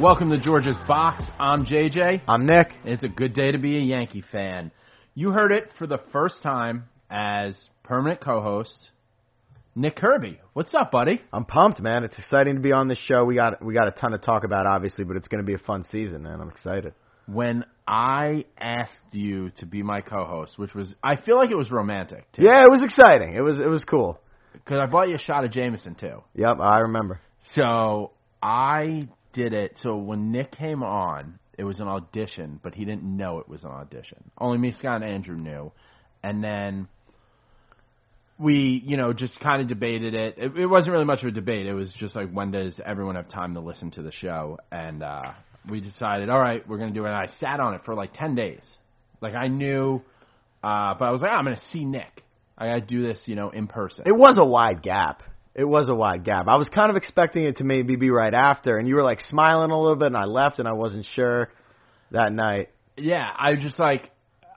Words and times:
Welcome 0.00 0.30
to 0.30 0.38
George's 0.38 0.76
Box. 0.88 1.22
I'm 1.38 1.66
JJ. 1.66 2.22
I'm 2.26 2.46
Nick. 2.46 2.68
It's 2.84 3.02
a 3.02 3.08
good 3.08 3.34
day 3.34 3.52
to 3.52 3.58
be 3.58 3.76
a 3.76 3.80
Yankee 3.80 4.24
fan. 4.32 4.70
You 5.14 5.30
heard 5.30 5.52
it 5.52 5.70
for 5.78 5.86
the 5.86 5.98
first 6.10 6.42
time 6.42 6.84
as 7.10 7.54
permanent 7.82 8.20
co-host 8.22 8.74
Nick 9.74 9.96
Kirby. 9.96 10.40
What's 10.54 10.72
up, 10.74 10.90
buddy? 10.90 11.20
I'm 11.34 11.44
pumped, 11.44 11.80
man. 11.82 12.04
It's 12.04 12.18
exciting 12.18 12.54
to 12.54 12.60
be 12.62 12.72
on 12.72 12.88
this 12.88 12.98
show. 12.98 13.24
We 13.24 13.34
got 13.34 13.62
we 13.62 13.74
got 13.74 13.88
a 13.88 13.90
ton 13.90 14.12
to 14.12 14.18
talk 14.18 14.44
about, 14.44 14.66
obviously, 14.66 15.04
but 15.04 15.16
it's 15.16 15.28
going 15.28 15.42
to 15.42 15.46
be 15.46 15.54
a 15.54 15.58
fun 15.66 15.84
season, 15.90 16.22
man. 16.22 16.40
I'm 16.40 16.48
excited. 16.48 16.94
When 17.26 17.64
I 17.86 18.46
asked 18.58 19.00
you 19.12 19.50
to 19.58 19.66
be 19.66 19.82
my 19.82 20.00
co-host, 20.00 20.58
which 20.58 20.72
was 20.74 20.94
I 21.04 21.16
feel 21.16 21.36
like 21.36 21.50
it 21.50 21.56
was 21.58 21.70
romantic 21.70 22.30
too, 22.32 22.42
Yeah, 22.44 22.62
it 22.62 22.70
was 22.70 22.82
exciting. 22.82 23.34
It 23.34 23.42
was 23.42 23.60
it 23.60 23.68
was 23.68 23.84
cool. 23.84 24.18
because 24.54 24.78
I 24.80 24.86
bought 24.90 25.08
you 25.10 25.16
a 25.16 25.18
shot 25.18 25.44
of 25.44 25.52
Jameson 25.52 25.94
too. 25.94 26.22
Yep, 26.36 26.56
I 26.58 26.78
remember. 26.80 27.20
So 27.54 28.12
I 28.42 29.08
did 29.32 29.52
it. 29.52 29.78
So 29.82 29.96
when 29.96 30.32
Nick 30.32 30.52
came 30.52 30.82
on, 30.82 31.38
it 31.56 31.64
was 31.64 31.80
an 31.80 31.88
audition, 31.88 32.60
but 32.62 32.74
he 32.74 32.84
didn't 32.84 33.04
know 33.04 33.38
it 33.38 33.48
was 33.48 33.64
an 33.64 33.70
audition. 33.70 34.30
Only 34.38 34.58
me, 34.58 34.72
Scott, 34.72 35.02
and 35.02 35.04
Andrew 35.04 35.36
knew. 35.36 35.72
And 36.22 36.42
then 36.42 36.88
we, 38.38 38.82
you 38.84 38.96
know, 38.96 39.12
just 39.12 39.38
kind 39.40 39.60
of 39.60 39.68
debated 39.68 40.14
it. 40.14 40.38
it. 40.38 40.56
It 40.56 40.66
wasn't 40.66 40.92
really 40.92 41.04
much 41.04 41.22
of 41.22 41.28
a 41.28 41.32
debate. 41.32 41.66
It 41.66 41.74
was 41.74 41.90
just 41.98 42.16
like, 42.16 42.30
when 42.30 42.50
does 42.50 42.80
everyone 42.84 43.16
have 43.16 43.28
time 43.28 43.54
to 43.54 43.60
listen 43.60 43.90
to 43.92 44.02
the 44.02 44.12
show? 44.12 44.58
And 44.72 45.02
uh, 45.02 45.32
we 45.70 45.80
decided, 45.80 46.30
all 46.30 46.40
right, 46.40 46.66
we're 46.66 46.78
going 46.78 46.92
to 46.92 46.98
do 46.98 47.04
it. 47.04 47.08
And 47.08 47.16
I 47.16 47.28
sat 47.38 47.60
on 47.60 47.74
it 47.74 47.82
for 47.84 47.94
like 47.94 48.14
10 48.14 48.34
days. 48.34 48.62
Like 49.20 49.34
I 49.34 49.48
knew, 49.48 50.00
uh, 50.64 50.94
but 50.98 51.04
I 51.04 51.10
was 51.10 51.20
like, 51.20 51.30
I'm 51.30 51.44
going 51.44 51.56
to 51.56 51.62
see 51.70 51.84
Nick. 51.84 52.22
I 52.56 52.66
got 52.68 52.74
to 52.74 52.80
do 52.80 53.02
this, 53.06 53.20
you 53.26 53.36
know, 53.36 53.50
in 53.50 53.66
person. 53.66 54.04
It 54.06 54.12
was 54.12 54.38
a 54.38 54.44
wide 54.44 54.82
gap. 54.82 55.22
It 55.54 55.64
was 55.64 55.88
a 55.88 55.94
wide 55.94 56.24
gap. 56.24 56.46
I 56.48 56.56
was 56.56 56.68
kind 56.68 56.90
of 56.90 56.96
expecting 56.96 57.44
it 57.44 57.56
to 57.56 57.64
maybe 57.64 57.96
be 57.96 58.10
right 58.10 58.32
after, 58.32 58.78
and 58.78 58.86
you 58.86 58.94
were 58.94 59.02
like 59.02 59.20
smiling 59.22 59.70
a 59.70 59.80
little 59.80 59.96
bit, 59.96 60.06
and 60.06 60.16
I 60.16 60.24
left, 60.24 60.58
and 60.58 60.68
I 60.68 60.72
wasn't 60.72 61.06
sure 61.14 61.50
that 62.12 62.32
night. 62.32 62.70
yeah, 62.96 63.28
I 63.36 63.56
just 63.56 63.78
like 63.78 64.10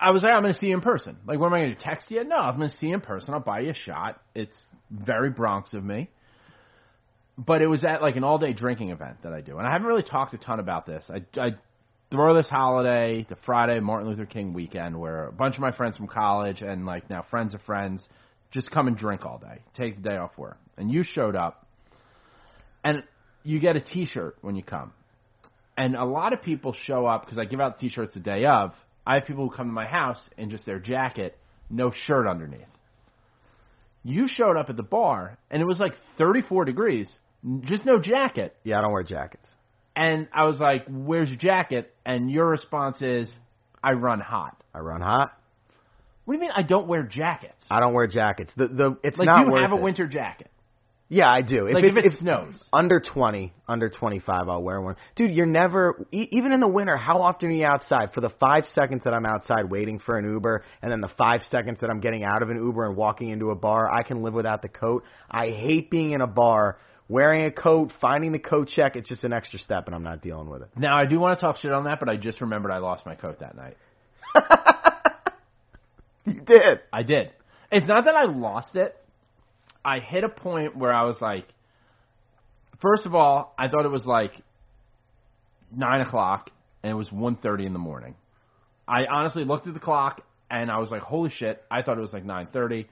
I 0.04 0.12
was 0.12 0.22
like, 0.24 0.34
I'm 0.34 0.44
to 0.44 0.54
see 0.54 0.68
you 0.68 0.76
in 0.76 0.81
person. 0.81 1.18
Like, 1.26 1.40
what 1.40 1.48
am 1.48 1.54
I 1.54 1.59
to 1.66 1.76
text 1.76 2.12
you? 2.12 2.24
No, 2.26 2.36
I'm 2.36 2.59
to 2.59 2.70
see 2.78 2.88
you 2.88 2.96
in 2.96 3.02
person. 3.02 3.34
I'll 3.34 3.40
buy 3.40 3.62
you 3.62 3.72
a 3.72 3.76
shot. 3.76 4.22
It's 4.36 4.56
very 4.92 5.30
Bronx 5.30 5.74
of 5.74 5.84
me. 5.84 6.09
But 7.38 7.62
it 7.62 7.68
was 7.68 7.84
at 7.86 8.02
like 8.02 8.16
an 8.16 8.24
all 8.24 8.38
day 8.38 8.54
drinking 8.54 8.90
event 8.90 9.24
that 9.24 9.34
I 9.34 9.42
do, 9.42 9.58
and 9.58 9.66
I 9.66 9.72
haven't 9.72 9.88
really 9.88 10.04
talked 10.04 10.34
a 10.34 10.38
ton 10.38 10.60
about 10.60 10.86
this. 10.86 11.04
I, 11.10 11.24
I 11.40 11.56
throw 12.12 12.36
this 12.36 12.48
holiday, 12.48 13.25
the 13.28 13.38
Friday 13.44 13.80
Martin 13.80 14.10
Luther 14.10 14.28
King 14.28 14.54
weekend, 14.54 15.00
where 15.00 15.28
a 15.28 15.31
bunch 15.31 15.56
of 15.56 15.62
my 15.62 15.72
friends 15.72 15.98
from 15.98 16.08
college 16.08 16.62
and 16.62 16.86
like 16.86 17.10
now 17.10 17.25
friends 17.31 17.56
of 17.56 17.62
friends 17.62 18.08
just 18.53 18.69
come 18.72 18.88
and 18.88 18.96
drink 18.96 19.25
all 19.25 19.40
day, 19.40 19.59
take 19.75 20.02
the 20.02 20.09
day 20.09 20.16
off 20.16 20.38
work, 20.38 20.58
and 20.78 20.91
you 20.91 21.03
showed 21.03 21.36
up, 21.36 21.66
and 22.84 23.03
you 23.44 23.59
get 23.59 23.75
a 23.75 23.81
T-shirt 23.81 24.38
when 24.41 24.56
you 24.56 24.64
come. 24.64 24.94
And 25.75 25.96
a 25.96 26.06
lot 26.06 26.34
of 26.34 26.44
people 26.44 26.75
show 26.86 27.08
up 27.08 27.25
because 27.25 27.40
I 27.40 27.46
give 27.46 27.59
out 27.59 27.80
T-shirts 27.80 28.13
the 28.13 28.19
day 28.19 28.46
of. 28.46 28.74
I 29.06 29.16
have 29.16 29.25
people 29.25 29.50
who 29.50 29.56
come 29.56 29.68
to 29.68 29.74
my 29.74 29.88
house 29.88 30.30
in 30.38 30.50
just 30.50 30.66
their 30.66 30.80
jacket, 30.80 31.38
no 31.69 31.92
shirt 32.06 32.28
underneath. 32.28 32.62
You 34.03 34.28
showed 34.30 34.56
up 34.56 34.69
at 34.69 34.78
the 34.78 34.84
bar, 34.84 35.38
and 35.50 35.62
it 35.62 35.66
was 35.66 35.80
like 35.80 35.94
34 36.18 36.66
degrees, 36.66 37.12
just 37.62 37.86
no 37.86 38.00
jacket. 38.00 38.56
Yeah, 38.63 38.80
I 38.80 38.81
don't 38.81 38.94
wear 38.94 39.03
jackets. 39.03 39.47
And 39.96 40.28
I 40.34 40.46
was 40.46 40.59
like, 40.59 40.86
"Where's 40.88 41.30
your 41.30 41.38
jacket?" 41.38 41.94
And 42.06 42.30
your 42.30 42.47
response 42.47 43.02
is, 43.02 43.31
"I 43.84 43.94
run 43.94 44.19
hot." 44.19 44.56
I 44.74 44.80
run 44.80 45.02
hot. 45.02 45.38
What 46.26 46.34
do 46.34 46.38
you 46.38 46.42
mean 46.42 46.52
I 46.56 46.64
don't 46.64 46.88
wear 46.88 47.04
jackets? 47.04 47.66
I 47.70 47.80
don't 47.80 47.94
wear 47.94 48.08
jackets. 48.08 48.52
The 48.56 48.68
the 48.68 48.98
it's 49.04 49.18
like 49.18 49.26
not 49.26 49.48
you 49.48 49.56
have 49.56 49.72
a 49.72 49.76
it. 49.76 49.82
winter 49.82 50.08
jacket. 50.08 50.50
Yeah, 51.10 51.30
I 51.30 51.42
do. 51.44 51.68
If 51.68 51.76
like 51.76 51.84
if 51.84 51.98
it 51.98 52.06
if 52.06 52.14
snows. 52.18 52.64
under 52.72 53.00
20, 53.00 53.54
under 53.68 53.88
25, 53.90 54.50
I'll 54.50 54.64
wear 54.64 54.82
one. 54.82 54.96
Dude, 55.16 55.30
you're 55.30 55.46
never, 55.46 56.08
e- 56.12 56.28
even 56.32 56.52
in 56.52 56.60
the 56.60 56.68
winter, 56.68 56.98
how 56.98 57.22
often 57.22 57.50
are 57.50 57.52
you 57.52 57.66
outside? 57.66 58.14
For 58.14 58.22
the 58.22 58.32
five 58.40 58.64
seconds 58.74 59.02
that 59.04 59.14
I'm 59.14 59.26
outside 59.26 59.70
waiting 59.70 60.00
for 60.00 60.18
an 60.18 60.26
Uber, 60.26 60.64
and 60.82 60.92
then 60.92 61.02
the 61.02 61.12
five 61.16 61.42
seconds 61.52 61.78
that 61.82 61.92
I'm 61.92 62.00
getting 62.00 62.24
out 62.24 62.42
of 62.42 62.50
an 62.50 62.58
Uber 62.58 62.88
and 62.88 62.96
walking 62.96 63.30
into 63.30 63.52
a 63.52 63.56
bar, 63.56 63.94
I 63.94 64.02
can 64.02 64.24
live 64.24 64.34
without 64.34 64.64
the 64.64 64.70
coat. 64.70 65.04
I 65.30 65.50
hate 65.50 65.92
being 65.92 66.14
in 66.14 66.22
a 66.22 66.28
bar, 66.28 66.80
wearing 67.08 67.46
a 67.46 67.52
coat, 67.52 67.94
finding 68.02 68.32
the 68.32 68.40
coat 68.40 68.70
check. 68.70 68.96
It's 68.96 69.08
just 69.10 69.24
an 69.24 69.34
extra 69.34 69.60
step, 69.60 69.86
and 69.86 69.94
I'm 69.96 70.04
not 70.04 70.24
dealing 70.24 70.50
with 70.50 70.64
it. 70.64 70.70
Now 70.76 70.98
I 70.98 71.06
do 71.06 71.20
want 71.20 71.38
to 71.38 71.46
talk 71.46 71.58
shit 71.58 71.72
on 71.72 71.84
that, 71.84 72.00
but 72.00 72.10
I 72.10 72.18
just 72.18 72.42
remembered 72.42 72.72
I 72.72 72.80
lost 72.80 73.06
my 73.06 73.14
coat 73.14 73.40
that 73.42 73.56
night. 73.56 73.78
You 76.26 76.42
did. 76.42 76.80
I 76.92 77.04
did. 77.04 77.32
It's 77.72 77.88
not 77.88 78.06
that 78.06 78.16
I 78.16 78.26
lost 78.26 78.76
it. 78.76 78.96
I 79.84 80.00
hit 80.00 80.24
a 80.24 80.30
point 80.30 80.78
where 80.78 80.94
I 80.94 81.04
was 81.04 81.18
like, 81.22 81.46
first 82.82 83.06
of 83.06 83.14
all, 83.16 83.54
I 83.58 83.68
thought 83.68 83.86
it 83.86 83.92
was 83.92 84.06
like 84.06 84.32
nine 85.76 86.02
o'clock, 86.02 86.50
and 86.84 86.92
it 86.92 86.96
was 86.96 87.12
one 87.12 87.36
thirty 87.36 87.66
in 87.66 87.74
the 87.74 87.80
morning. 87.80 88.16
I 88.88 89.06
honestly 89.12 89.44
looked 89.44 89.68
at 89.68 89.74
the 89.74 89.80
clock, 89.80 90.22
and 90.50 90.72
I 90.72 90.78
was 90.78 90.90
like, 90.92 91.02
holy 91.02 91.30
shit! 91.32 91.62
I 91.70 91.82
thought 91.82 91.98
it 91.98 92.02
was 92.02 92.14
like 92.14 92.26
nine 92.26 92.48
thirty. 92.54 92.88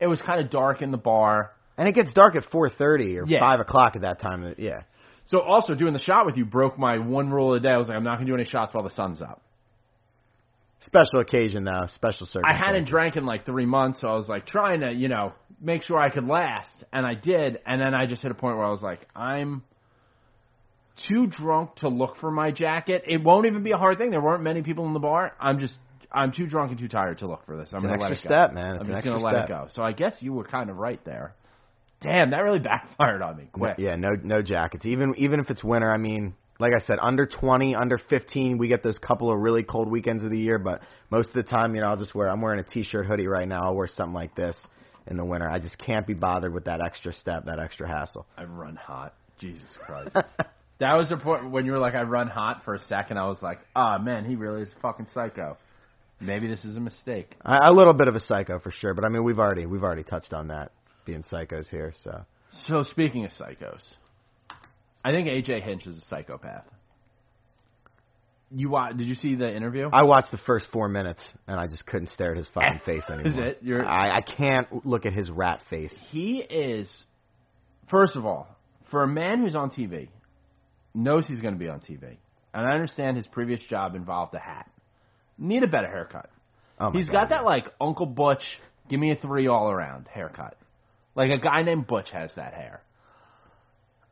It 0.00 0.06
was 0.08 0.20
kind 0.22 0.40
of 0.40 0.50
dark 0.50 0.82
in 0.82 0.90
the 0.90 0.96
bar. 0.98 1.52
And 1.76 1.88
it 1.88 1.94
gets 1.96 2.12
dark 2.14 2.36
at 2.36 2.44
4.30 2.50 3.16
or 3.16 3.26
Yeah. 3.26 3.40
5 3.40 3.60
o'clock 3.60 3.96
at 3.96 4.02
that 4.02 4.20
time. 4.20 4.54
Yeah. 4.58 4.82
So 5.26 5.40
also 5.40 5.74
doing 5.74 5.92
the 5.92 5.98
shot 5.98 6.24
with 6.24 6.36
you 6.36 6.44
broke 6.44 6.78
my 6.78 6.98
one 6.98 7.30
rule 7.30 7.54
of 7.54 7.60
the 7.60 7.68
day. 7.68 7.74
I 7.74 7.78
was 7.78 7.88
like, 7.88 7.96
I'm 7.96 8.04
not 8.04 8.16
gonna 8.16 8.26
do 8.26 8.34
any 8.34 8.44
shots 8.44 8.72
while 8.72 8.84
the 8.84 8.94
sun's 8.94 9.20
up. 9.20 9.42
Special 10.86 11.20
occasion, 11.20 11.64
though. 11.64 11.86
Special 11.94 12.26
I 12.44 12.54
hadn't 12.56 12.86
drank 12.86 13.16
in 13.16 13.24
like 13.24 13.46
three 13.46 13.66
months, 13.66 14.00
so 14.00 14.08
I 14.08 14.16
was 14.16 14.28
like 14.28 14.46
trying 14.46 14.80
to, 14.80 14.92
you 14.92 15.08
know, 15.08 15.32
make 15.60 15.82
sure 15.82 15.98
I 15.98 16.10
could 16.10 16.26
last, 16.26 16.74
and 16.92 17.06
I 17.06 17.14
did. 17.14 17.58
And 17.66 17.80
then 17.80 17.94
I 17.94 18.06
just 18.06 18.22
hit 18.22 18.30
a 18.30 18.34
point 18.34 18.56
where 18.56 18.66
I 18.66 18.70
was 18.70 18.82
like, 18.82 19.00
I'm 19.16 19.62
too 21.08 21.26
drunk 21.26 21.76
to 21.76 21.88
look 21.88 22.16
for 22.20 22.30
my 22.30 22.50
jacket. 22.50 23.04
It 23.06 23.22
won't 23.22 23.46
even 23.46 23.62
be 23.62 23.72
a 23.72 23.76
hard 23.76 23.98
thing. 23.98 24.10
There 24.10 24.20
weren't 24.20 24.42
many 24.42 24.62
people 24.62 24.86
in 24.86 24.92
the 24.92 25.00
bar. 25.00 25.32
I'm 25.40 25.58
just, 25.58 25.74
I'm 26.12 26.32
too 26.32 26.46
drunk 26.46 26.70
and 26.70 26.78
too 26.78 26.88
tired 26.88 27.18
to 27.18 27.26
look 27.26 27.44
for 27.46 27.56
this. 27.56 27.70
I'm 27.72 27.78
It's 27.78 27.86
gonna 27.86 28.02
let 28.02 28.12
it 28.12 28.16
go. 28.22 28.28
step, 28.28 28.52
man. 28.52 28.76
It's 28.76 28.80
I'm 28.84 28.86
an 28.86 28.86
just 28.86 28.96
extra 28.98 29.12
gonna 29.12 29.24
let 29.24 29.32
step. 29.32 29.44
it 29.44 29.48
go. 29.48 29.68
So 29.74 29.82
I 29.82 29.92
guess 29.92 30.14
you 30.20 30.32
were 30.32 30.44
kind 30.44 30.70
of 30.70 30.76
right 30.76 31.02
there. 31.04 31.34
Damn, 32.00 32.30
that 32.30 32.38
really 32.44 32.58
backfired 32.58 33.22
on 33.22 33.36
me. 33.38 33.48
Quick. 33.50 33.76
Yeah, 33.78 33.96
no 33.96 34.10
no 34.22 34.42
jackets. 34.42 34.84
Even 34.84 35.14
even 35.16 35.40
if 35.40 35.48
it's 35.50 35.64
winter, 35.64 35.90
I 35.90 35.96
mean, 35.96 36.34
like 36.58 36.72
I 36.72 36.84
said, 36.86 36.98
under 37.00 37.26
20, 37.26 37.74
under 37.74 37.98
15, 37.98 38.58
we 38.58 38.68
get 38.68 38.82
those 38.82 38.98
couple 38.98 39.32
of 39.32 39.38
really 39.38 39.62
cold 39.64 39.90
weekends 39.90 40.22
of 40.22 40.30
the 40.30 40.38
year, 40.38 40.58
but 40.58 40.80
most 41.10 41.28
of 41.28 41.34
the 41.34 41.42
time, 41.42 41.74
you 41.74 41.80
know, 41.80 41.88
I'll 41.88 41.96
just 41.96 42.14
wear 42.14 42.28
I'm 42.28 42.40
wearing 42.40 42.60
a 42.60 42.64
t-shirt 42.64 43.06
hoodie 43.06 43.26
right 43.26 43.48
now. 43.48 43.64
I'll 43.64 43.74
wear 43.74 43.88
something 43.88 44.14
like 44.14 44.34
this 44.36 44.56
in 45.06 45.16
the 45.16 45.24
winter. 45.24 45.48
I 45.48 45.58
just 45.58 45.76
can't 45.78 46.06
be 46.06 46.14
bothered 46.14 46.54
with 46.54 46.64
that 46.64 46.80
extra 46.80 47.12
step, 47.12 47.46
that 47.46 47.58
extra 47.58 47.88
hassle. 47.88 48.26
I 48.36 48.44
run 48.44 48.76
hot. 48.76 49.14
Jesus 49.40 49.68
Christ. 49.84 50.14
that 50.78 50.94
was 50.94 51.08
the 51.08 51.16
point 51.16 51.50
when 51.50 51.66
you 51.66 51.72
were 51.72 51.78
like, 51.78 51.94
I 51.94 52.02
run 52.02 52.28
hot 52.28 52.62
for 52.64 52.74
a 52.74 52.80
second. 52.80 53.18
I 53.18 53.26
was 53.26 53.38
like, 53.42 53.58
ah, 53.74 53.98
man, 53.98 54.24
he 54.24 54.36
really 54.36 54.62
is 54.62 54.70
a 54.76 54.80
fucking 54.80 55.08
psycho. 55.12 55.56
Maybe 56.20 56.46
this 56.46 56.64
is 56.64 56.76
a 56.76 56.80
mistake. 56.80 57.34
I, 57.44 57.68
a 57.68 57.72
little 57.72 57.92
bit 57.92 58.08
of 58.08 58.14
a 58.14 58.20
psycho 58.20 58.58
for 58.60 58.70
sure, 58.70 58.94
but 58.94 59.04
I 59.04 59.08
mean 59.08 59.24
we've 59.24 59.38
already 59.38 59.66
we've 59.66 59.82
already 59.82 60.04
touched 60.04 60.32
on 60.32 60.48
that 60.48 60.70
being 61.04 61.24
psychos 61.24 61.66
here. 61.68 61.92
So 62.02 62.24
So 62.68 62.82
speaking 62.84 63.24
of 63.24 63.32
psychos, 63.32 63.82
I 65.04 65.10
think 65.10 65.28
AJ 65.28 65.62
Hinch 65.62 65.86
is 65.86 65.96
a 65.98 66.06
psychopath. 66.06 66.64
You 68.50 68.70
wa- 68.70 68.92
did 68.92 69.06
you 69.06 69.14
see 69.14 69.34
the 69.34 69.54
interview? 69.54 69.88
I 69.92 70.04
watched 70.04 70.30
the 70.30 70.38
first 70.46 70.66
four 70.72 70.88
minutes 70.88 71.20
and 71.48 71.58
I 71.58 71.66
just 71.66 71.84
couldn't 71.86 72.10
stare 72.12 72.32
at 72.32 72.36
his 72.38 72.46
fucking 72.54 72.80
face 72.86 73.02
anymore. 73.10 73.26
Is 73.26 73.36
it? 73.36 73.58
You're- 73.62 73.84
I, 73.84 74.16
I 74.18 74.20
can't 74.20 74.86
look 74.86 75.06
at 75.06 75.12
his 75.12 75.30
rat 75.30 75.60
face. 75.70 75.92
he 76.10 76.38
is, 76.38 76.88
first 77.90 78.16
of 78.16 78.24
all, 78.24 78.46
for 78.90 79.02
a 79.02 79.08
man 79.08 79.40
who's 79.42 79.54
on 79.56 79.70
TV, 79.70 80.08
knows 80.94 81.26
he's 81.26 81.40
going 81.40 81.54
to 81.54 81.58
be 81.58 81.68
on 81.68 81.80
TV, 81.80 82.16
and 82.52 82.66
I 82.66 82.72
understand 82.72 83.16
his 83.16 83.26
previous 83.26 83.60
job 83.68 83.96
involved 83.96 84.34
a 84.34 84.38
hat. 84.38 84.70
Need 85.36 85.64
a 85.64 85.66
better 85.66 85.88
haircut. 85.88 86.30
Oh 86.78 86.92
He's 86.92 87.06
God, 87.06 87.12
got 87.12 87.28
that 87.30 87.40
yeah. 87.40 87.46
like 87.46 87.64
Uncle 87.80 88.06
Butch, 88.06 88.44
give 88.88 89.00
me 89.00 89.10
a 89.10 89.16
three 89.16 89.48
all 89.48 89.68
around 89.68 90.06
haircut. 90.06 90.56
Like 91.16 91.30
a 91.30 91.38
guy 91.38 91.62
named 91.62 91.88
Butch 91.88 92.08
has 92.12 92.30
that 92.36 92.54
hair. 92.54 92.82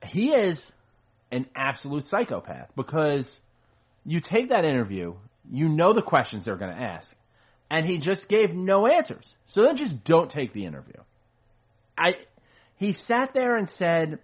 He 0.09 0.31
is 0.31 0.59
an 1.32 1.46
absolute 1.56 2.06
psychopath 2.08 2.69
because 2.76 3.26
you 4.05 4.20
take 4.20 4.50
that 4.50 4.64
interview, 4.64 5.14
you 5.50 5.69
know 5.69 5.93
the 5.93 6.02
questions 6.02 6.44
they're 6.44 6.56
going 6.56 6.75
to 6.75 6.81
ask, 6.81 7.08
and 7.70 7.87
he 7.87 7.99
just 7.99 8.29
gave 8.29 8.50
no 8.50 8.87
answers. 8.87 9.26
So 9.49 9.62
then 9.62 9.76
just 9.76 10.05
don't 10.05 10.31
take 10.31 10.52
the 10.52 10.67
interview. 10.67 11.00
I 11.96 12.12
he 12.76 12.93
sat 13.06 13.31
there 13.34 13.56
and 13.56 13.69
said, 13.79 14.19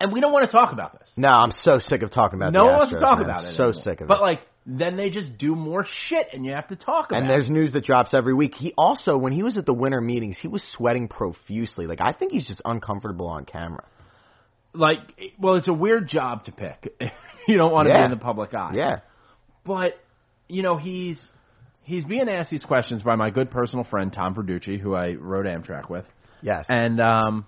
and 0.00 0.12
we 0.12 0.20
don't 0.20 0.32
want 0.32 0.46
to 0.46 0.52
talk 0.52 0.72
about 0.72 0.98
this. 0.98 1.10
No, 1.16 1.28
I'm 1.28 1.52
so 1.52 1.78
sick 1.78 2.02
of 2.02 2.10
talking 2.10 2.38
about 2.38 2.52
No 2.52 2.64
one 2.66 2.74
wants 2.78 2.92
to 2.92 3.00
talk 3.00 3.18
man. 3.18 3.28
about 3.28 3.44
it. 3.44 3.56
So 3.56 3.64
anymore. 3.64 3.82
sick 3.82 4.00
of 4.00 4.08
but 4.08 4.18
it. 4.18 4.22
like 4.22 4.40
then 4.64 4.96
they 4.96 5.10
just 5.10 5.38
do 5.38 5.56
more 5.56 5.84
shit, 6.06 6.28
and 6.32 6.46
you 6.46 6.52
have 6.52 6.68
to 6.68 6.76
talk 6.76 7.10
about. 7.10 7.16
It. 7.16 7.22
And 7.22 7.26
it. 7.26 7.34
there's 7.34 7.50
news 7.50 7.72
that 7.72 7.84
drops 7.84 8.14
every 8.14 8.32
week. 8.32 8.54
He 8.54 8.72
also, 8.78 9.16
when 9.16 9.32
he 9.32 9.42
was 9.42 9.58
at 9.58 9.66
the 9.66 9.74
winter 9.74 10.00
meetings, 10.00 10.36
he 10.40 10.46
was 10.48 10.62
sweating 10.76 11.08
profusely. 11.08 11.86
Like 11.86 12.00
I 12.00 12.12
think 12.12 12.32
he's 12.32 12.46
just 12.46 12.62
uncomfortable 12.64 13.26
on 13.26 13.44
camera. 13.44 13.84
Like 14.74 14.98
well 15.38 15.54
it's 15.56 15.68
a 15.68 15.72
weird 15.72 16.08
job 16.08 16.44
to 16.44 16.52
pick. 16.52 16.94
You 17.48 17.56
don't 17.56 17.72
want 17.72 17.88
to 17.88 17.92
Yeah. 17.92 18.02
be 18.02 18.04
in 18.04 18.10
the 18.12 18.24
public 18.24 18.54
eye. 18.54 18.70
Yeah, 18.76 19.00
but 19.66 19.98
you 20.46 20.62
know 20.62 20.76
he's 20.76 21.18
he's 21.82 22.04
being 22.04 22.28
asked 22.28 22.50
these 22.52 22.62
questions 22.62 23.02
by 23.02 23.16
my 23.16 23.30
good 23.30 23.50
personal 23.50 23.84
friend 23.84 24.12
tom 24.12 24.36
verducci 24.36 24.78
who 24.78 24.94
i 24.94 25.14
rode 25.14 25.46
amtrak 25.46 25.90
with. 25.90 26.04
Yes. 26.40 26.66
and 26.68 27.00
um 27.00 27.44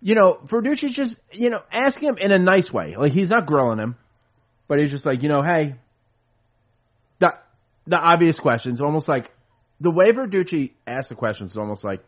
you 0.00 0.16
know 0.16 0.38
verducci's 0.50 0.96
just 0.96 1.14
you 1.30 1.48
know 1.48 1.60
asking 1.72 2.08
him 2.08 2.18
in 2.18 2.32
a 2.32 2.38
nice 2.40 2.72
way. 2.72 2.96
Like 2.98 3.12
he's 3.12 3.30
not 3.30 3.46
grilling 3.46 3.78
him 3.78 3.94
but 4.66 4.80
he's 4.80 4.90
just 4.90 5.06
like 5.06 5.22
you 5.22 5.28
know 5.28 5.42
hey 5.42 5.76
the 7.20 7.28
the 7.86 7.96
obvious 7.96 8.38
questions 8.40 8.80
almost 8.80 9.06
like 9.08 9.30
the 9.80 9.90
way 9.92 10.10
verducci 10.10 10.72
asks 10.88 11.08
the 11.08 11.14
questions 11.14 11.52
is 11.52 11.56
almost 11.56 11.84
like 11.84 12.02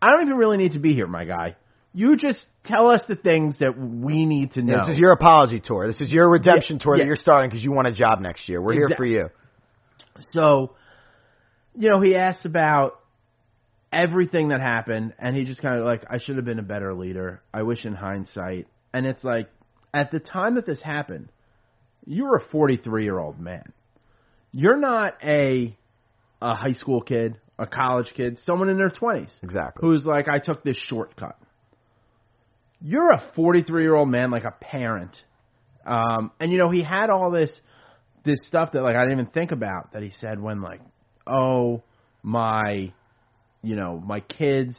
i 0.00 0.10
don't 0.10 0.22
even 0.22 0.36
really 0.36 0.56
need 0.56 0.72
to 0.72 0.78
be 0.80 0.92
here 0.92 1.06
my 1.06 1.24
guy 1.24 1.54
you 1.94 2.16
just 2.16 2.44
tell 2.64 2.88
us 2.88 3.02
the 3.08 3.16
things 3.16 3.58
that 3.60 3.78
we 3.78 4.24
need 4.26 4.52
to 4.52 4.62
know 4.62 4.86
This 4.86 4.94
is 4.94 4.98
your 4.98 5.12
apology 5.12 5.60
tour. 5.64 5.86
This 5.86 6.00
is 6.00 6.10
your 6.10 6.28
redemption 6.28 6.76
Yeah, 6.76 6.84
tour 6.84 6.96
yeah. 6.96 7.02
that 7.04 7.06
you're 7.06 7.16
starting 7.16 7.50
because 7.50 7.62
you 7.62 7.72
want 7.72 7.88
a 7.88 7.92
job 7.92 8.20
next 8.20 8.48
year. 8.48 8.60
We're 8.62 8.72
here 8.74 8.90
for 8.96 9.04
you. 9.04 9.28
So, 10.30 10.74
you 11.76 11.88
know, 11.90 12.00
he 12.00 12.14
asks 12.16 12.44
about 12.44 12.98
everything 13.92 14.48
that 14.48 14.60
happened, 14.60 15.14
and 15.18 15.36
he 15.36 15.44
just 15.44 15.60
kind 15.60 15.78
of 15.78 15.84
like, 15.84 16.04
I 16.10 16.18
should 16.18 16.36
have 16.36 16.44
been 16.44 16.58
a 16.58 16.62
better 16.64 16.94
leader. 16.94 17.42
I 17.52 17.62
wish 17.62 17.84
in 17.84 17.94
hindsight. 17.94 18.68
And 18.94 19.06
it's 19.06 19.22
like, 19.24 19.50
at 19.94 20.10
the 20.10 20.18
time 20.20 20.54
that 20.54 20.66
this 20.66 20.80
happened, 20.82 21.28
you 22.06 22.24
were 22.24 22.36
a 22.36 22.44
43 22.50 23.04
year 23.04 23.18
old 23.18 23.38
man. 23.38 23.72
You're 24.50 24.78
not 24.78 25.14
a 25.22 25.76
a 26.40 26.54
high 26.56 26.72
school 26.72 27.00
kid, 27.00 27.38
a 27.58 27.66
college 27.66 28.12
kid, 28.16 28.38
someone 28.44 28.68
in 28.68 28.76
their 28.76 28.90
20s 28.90 29.30
Exactly. 29.44 29.80
who's 29.80 30.04
like, 30.04 30.26
I 30.28 30.38
took 30.40 30.64
this 30.64 30.76
shortcut. 30.76 31.38
You're 32.82 33.10
a 33.10 33.22
43 33.36 33.82
year 33.82 33.94
old 33.94 34.08
man, 34.08 34.30
like 34.30 34.44
a 34.44 34.50
parent. 34.50 35.16
Um, 35.86 36.32
and 36.40 36.50
you 36.50 36.58
know, 36.58 36.70
he 36.70 36.82
had 36.82 37.10
all 37.10 37.30
this, 37.30 37.50
this 38.24 38.38
stuff 38.46 38.72
that 38.72 38.82
like 38.82 38.96
I 38.96 39.00
didn't 39.00 39.20
even 39.20 39.32
think 39.32 39.52
about 39.52 39.92
that 39.92 40.02
he 40.02 40.12
said 40.20 40.40
when 40.40 40.62
like, 40.62 40.80
oh, 41.26 41.82
my, 42.22 42.92
you 43.62 43.76
know, 43.76 44.00
my 44.04 44.20
kids, 44.20 44.76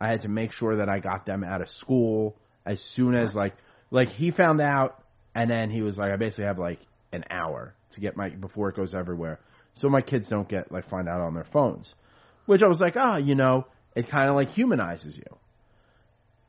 I 0.00 0.08
had 0.08 0.22
to 0.22 0.28
make 0.28 0.52
sure 0.52 0.76
that 0.78 0.88
I 0.88 0.98
got 0.98 1.26
them 1.26 1.44
out 1.44 1.62
of 1.62 1.68
school 1.80 2.36
as 2.64 2.82
soon 2.94 3.14
as 3.14 3.34
like, 3.34 3.54
like 3.90 4.08
he 4.08 4.30
found 4.30 4.60
out 4.60 5.02
and 5.34 5.50
then 5.50 5.70
he 5.70 5.82
was 5.82 5.96
like, 5.96 6.12
I 6.12 6.16
basically 6.16 6.44
have 6.44 6.58
like 6.58 6.80
an 7.12 7.24
hour 7.30 7.74
to 7.94 8.00
get 8.00 8.16
my, 8.16 8.30
before 8.30 8.68
it 8.68 8.76
goes 8.76 8.94
everywhere. 8.94 9.40
So 9.76 9.88
my 9.88 10.00
kids 10.00 10.28
don't 10.28 10.48
get 10.48 10.72
like 10.72 10.88
find 10.88 11.08
out 11.08 11.20
on 11.20 11.34
their 11.34 11.46
phones 11.52 11.94
which 12.46 12.62
I 12.62 12.68
was 12.68 12.80
like, 12.80 12.94
ah, 12.96 13.18
you 13.18 13.34
know, 13.34 13.66
it 13.94 14.08
kind 14.10 14.30
of 14.30 14.36
like 14.36 14.48
humanizes 14.50 15.16
you. 15.16 15.36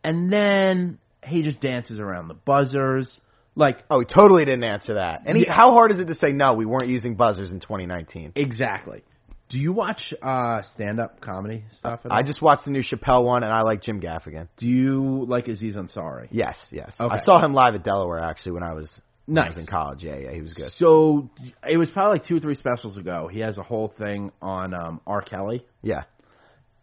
And 0.07 0.31
then 0.31 1.00
he 1.24 1.42
just 1.42 1.59
dances 1.59 2.00
around 2.00 2.30
the 2.30 2.33
buzzers, 2.33 3.19
like 3.56 3.80
Oh, 3.89 4.00
he 4.00 4.06
totally 4.06 4.45
didn't 4.45 4.63
answer 4.63 4.94
that. 4.95 5.24
And 5.25 5.38
he, 5.38 5.44
Yeah. 5.45 5.54
how 5.54 5.71
hard 5.74 5.92
is 5.92 6.00
it 6.00 6.06
to 6.07 6.15
say 6.15 6.31
no? 6.31 6.54
We 6.54 6.65
weren't 6.65 6.88
using 6.88 7.15
buzzers 7.15 7.51
in 7.51 7.59
2019. 7.59 8.31
exactly. 8.36 9.04
Do 9.50 9.57
you 9.59 9.71
watch 9.71 10.13
uh, 10.21 10.62
stand-up 10.74 11.21
comedy 11.21 11.63
stuff? 11.77 12.01
At 12.04 12.12
all? 12.12 12.18
I 12.18 12.21
just 12.21 12.42
watched 12.42 12.65
the 12.65 12.71
new 12.71 12.83
Chappelle 12.83 13.24
one, 13.24 13.44
and 13.44 13.54
I 13.54 13.62
like 13.62 13.81
Jim 13.81 14.01
Gaffigan. 14.01 14.50
Do 14.57 14.65
you 14.65 15.25
like 15.27 15.48
Aziz 15.48 15.77
Ansari? 15.77 16.27
Yes, 16.31 16.57
yes. 16.69 16.92
Okay. 17.00 17.15
I 17.15 17.24
saw 17.24 17.44
him 17.44 17.53
live 17.53 17.74
at 17.74 17.81
Delaware 17.83 18.19
actually 18.19 18.51
when 18.53 18.63
I 18.63 18.74
was 18.74 18.89
when 19.25 19.38
I 19.38 19.48
was 19.48 19.56
Nice. 19.56 19.62
in 19.62 19.65
college. 19.65 20.03
Yeah, 20.03 20.18
yeah, 20.18 20.31
he 20.33 20.42
was 20.42 20.53
good. 20.53 20.71
So 20.74 21.30
it 21.65 21.77
was 21.77 21.89
probably 21.92 22.19
like 22.19 22.27
two 22.27 22.36
or 22.38 22.39
three 22.42 22.56
specials 22.56 22.98
ago. 22.98 23.30
He 23.31 23.39
has 23.39 23.57
a 23.57 23.63
whole 23.63 23.94
thing 23.98 24.31
on 24.42 24.74
um, 24.74 25.00
R. 25.07 25.21
Kelly. 25.21 25.65
Yeah, 25.81 26.03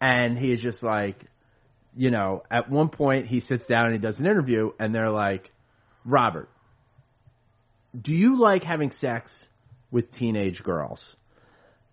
and 0.01 0.37
he 0.37 0.51
is 0.51 0.59
just 0.61 0.81
like, 0.83 1.17
you 1.95 2.11
know, 2.11 2.43
at 2.51 2.69
one 2.69 2.89
point 2.89 3.27
he 3.27 3.39
sits 3.39 3.65
down 3.65 3.85
and 3.87 3.93
he 3.93 3.99
does 3.99 4.19
an 4.19 4.25
interview, 4.25 4.71
and 4.79 4.93
they're 4.93 5.09
like, 5.09 5.49
Robert, 6.03 6.49
do 7.99 8.13
you 8.13 8.39
like 8.39 8.63
having 8.63 8.91
sex 8.91 9.31
with 9.91 10.11
teenage 10.11 10.61
girls? 10.63 11.01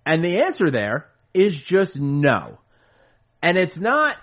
And 0.05 0.25
the 0.25 0.43
answer 0.43 0.71
there 0.71 1.07
is 1.33 1.57
just 1.67 1.97
no. 1.97 2.59
And 3.43 3.57
it's 3.57 3.77
not, 3.77 4.17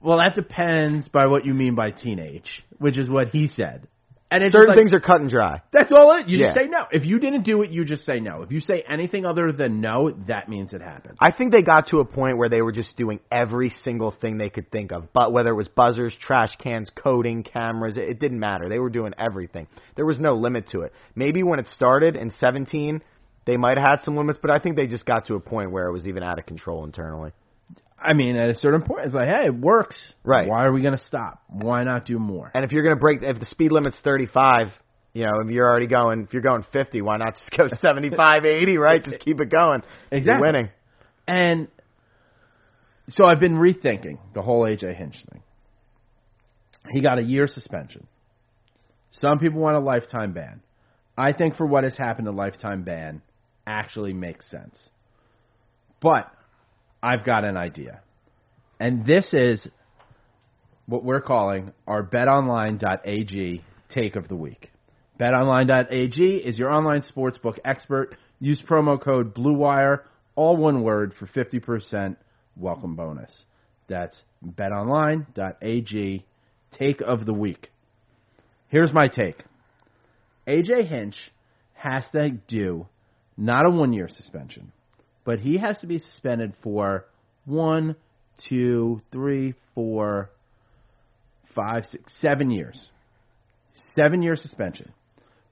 well, 0.00 0.18
that 0.18 0.34
depends 0.34 1.08
by 1.08 1.26
what 1.26 1.44
you 1.44 1.54
mean 1.54 1.74
by 1.74 1.90
teenage, 1.90 2.64
which 2.78 2.98
is 2.98 3.08
what 3.08 3.28
he 3.28 3.48
said. 3.48 3.86
And 4.32 4.42
it's 4.42 4.52
certain 4.54 4.68
like, 4.68 4.78
things 4.78 4.92
are 4.94 5.00
cut 5.00 5.20
and 5.20 5.28
dry. 5.28 5.60
that's 5.72 5.92
all 5.92 6.10
it. 6.12 6.26
You 6.26 6.38
just 6.38 6.56
say 6.56 6.66
no. 6.66 6.86
If 6.90 7.04
you 7.04 7.18
didn't 7.18 7.42
do 7.42 7.60
it, 7.60 7.70
you 7.70 7.84
just 7.84 8.06
say 8.06 8.18
no. 8.18 8.42
If 8.42 8.50
you 8.50 8.60
say 8.60 8.82
anything 8.88 9.26
other 9.26 9.52
than 9.52 9.82
no, 9.82 10.10
that 10.26 10.48
means 10.48 10.72
it 10.72 10.80
happened. 10.80 11.18
I 11.20 11.32
think 11.32 11.52
they 11.52 11.60
got 11.62 11.88
to 11.88 11.98
a 11.98 12.04
point 12.06 12.38
where 12.38 12.48
they 12.48 12.62
were 12.62 12.72
just 12.72 12.96
doing 12.96 13.20
every 13.30 13.74
single 13.84 14.10
thing 14.10 14.38
they 14.38 14.48
could 14.48 14.70
think 14.70 14.90
of. 14.90 15.12
But 15.12 15.32
whether 15.32 15.50
it 15.50 15.54
was 15.54 15.68
buzzers, 15.68 16.16
trash 16.18 16.56
cans, 16.56 16.90
coding, 16.96 17.42
cameras, 17.42 17.98
it, 17.98 18.04
it 18.04 18.20
didn't 18.20 18.40
matter. 18.40 18.70
They 18.70 18.78
were 18.78 18.88
doing 18.88 19.12
everything. 19.18 19.66
There 19.96 20.06
was 20.06 20.18
no 20.18 20.34
limit 20.34 20.70
to 20.70 20.80
it. 20.80 20.94
Maybe 21.14 21.42
when 21.42 21.58
it 21.58 21.66
started 21.74 22.16
in 22.16 22.32
17, 22.40 23.02
they 23.44 23.58
might 23.58 23.76
have 23.76 23.86
had 23.86 24.04
some 24.04 24.16
limits, 24.16 24.38
but 24.40 24.50
I 24.50 24.60
think 24.60 24.76
they 24.76 24.86
just 24.86 25.04
got 25.04 25.26
to 25.26 25.34
a 25.34 25.40
point 25.40 25.72
where 25.72 25.88
it 25.88 25.92
was 25.92 26.06
even 26.06 26.22
out 26.22 26.38
of 26.38 26.46
control 26.46 26.84
internally. 26.84 27.32
I 28.04 28.14
mean, 28.14 28.36
at 28.36 28.50
a 28.50 28.54
certain 28.54 28.82
point, 28.82 29.06
it's 29.06 29.14
like, 29.14 29.28
hey, 29.28 29.46
it 29.46 29.54
works. 29.54 29.96
Right. 30.24 30.48
Why 30.48 30.64
are 30.64 30.72
we 30.72 30.82
going 30.82 30.96
to 30.96 31.04
stop? 31.04 31.42
Why 31.48 31.84
not 31.84 32.04
do 32.06 32.18
more? 32.18 32.50
And 32.54 32.64
if 32.64 32.72
you're 32.72 32.82
going 32.82 32.96
to 32.96 33.00
break, 33.00 33.22
if 33.22 33.38
the 33.38 33.46
speed 33.46 33.72
limit's 33.72 33.96
35, 34.02 34.68
you 35.12 35.24
know, 35.24 35.40
if 35.44 35.50
you're 35.50 35.68
already 35.68 35.86
going, 35.86 36.22
if 36.22 36.32
you're 36.32 36.42
going 36.42 36.64
50, 36.72 37.02
why 37.02 37.18
not 37.18 37.34
just 37.34 37.50
go 37.56 37.68
75, 37.80 38.44
80, 38.44 38.78
right? 38.78 39.04
Just 39.04 39.20
keep 39.20 39.40
it 39.40 39.50
going. 39.50 39.82
Exactly. 40.10 40.32
You're 40.32 40.40
winning. 40.40 40.70
And 41.26 41.68
so 43.10 43.24
I've 43.24 43.40
been 43.40 43.56
rethinking 43.56 44.18
the 44.34 44.42
whole 44.42 44.62
AJ 44.62 44.96
Hinch 44.96 45.16
thing. 45.30 45.42
He 46.90 47.00
got 47.00 47.18
a 47.18 47.22
year 47.22 47.46
suspension. 47.46 48.06
Some 49.20 49.38
people 49.38 49.60
want 49.60 49.76
a 49.76 49.80
lifetime 49.80 50.32
ban. 50.32 50.62
I 51.16 51.32
think 51.32 51.56
for 51.56 51.66
what 51.66 51.84
has 51.84 51.96
happened, 51.96 52.26
a 52.26 52.32
lifetime 52.32 52.82
ban 52.82 53.22
actually 53.66 54.12
makes 54.12 54.50
sense. 54.50 54.76
But 56.00 56.26
I've 57.02 57.24
got 57.24 57.44
an 57.44 57.56
idea. 57.56 58.00
And 58.78 59.04
this 59.04 59.26
is 59.32 59.66
what 60.86 61.04
we're 61.04 61.20
calling 61.20 61.72
our 61.86 62.02
betonline.ag 62.02 63.64
take 63.90 64.16
of 64.16 64.28
the 64.28 64.36
week. 64.36 64.70
BetOnline.ag 65.20 66.36
is 66.36 66.58
your 66.58 66.70
online 66.70 67.02
sportsbook 67.02 67.58
expert. 67.64 68.16
Use 68.40 68.62
promo 68.68 69.00
code 69.00 69.34
BLUEWIRE, 69.34 70.00
all 70.34 70.56
one 70.56 70.82
word, 70.82 71.14
for 71.18 71.26
50% 71.26 72.16
welcome 72.56 72.96
bonus. 72.96 73.44
That's 73.88 74.20
BetOnline.ag 74.44 76.24
take 76.78 77.00
of 77.00 77.26
the 77.26 77.32
week. 77.32 77.70
Here's 78.68 78.92
my 78.92 79.08
take. 79.08 79.42
AJ 80.48 80.88
Hinch 80.88 81.16
has 81.74 82.04
to 82.12 82.30
do 82.30 82.86
not 83.36 83.66
a 83.66 83.70
one 83.70 83.92
year 83.92 84.08
suspension, 84.08 84.72
but 85.24 85.38
he 85.40 85.58
has 85.58 85.78
to 85.78 85.86
be 85.86 85.98
suspended 85.98 86.54
for 86.62 87.06
one, 87.44 87.96
two, 88.48 89.00
three, 89.12 89.54
four, 89.74 90.30
five, 91.54 91.84
six, 91.90 92.12
seven 92.20 92.50
years. 92.50 92.90
Seven 93.96 94.22
year 94.22 94.36
suspension. 94.36 94.92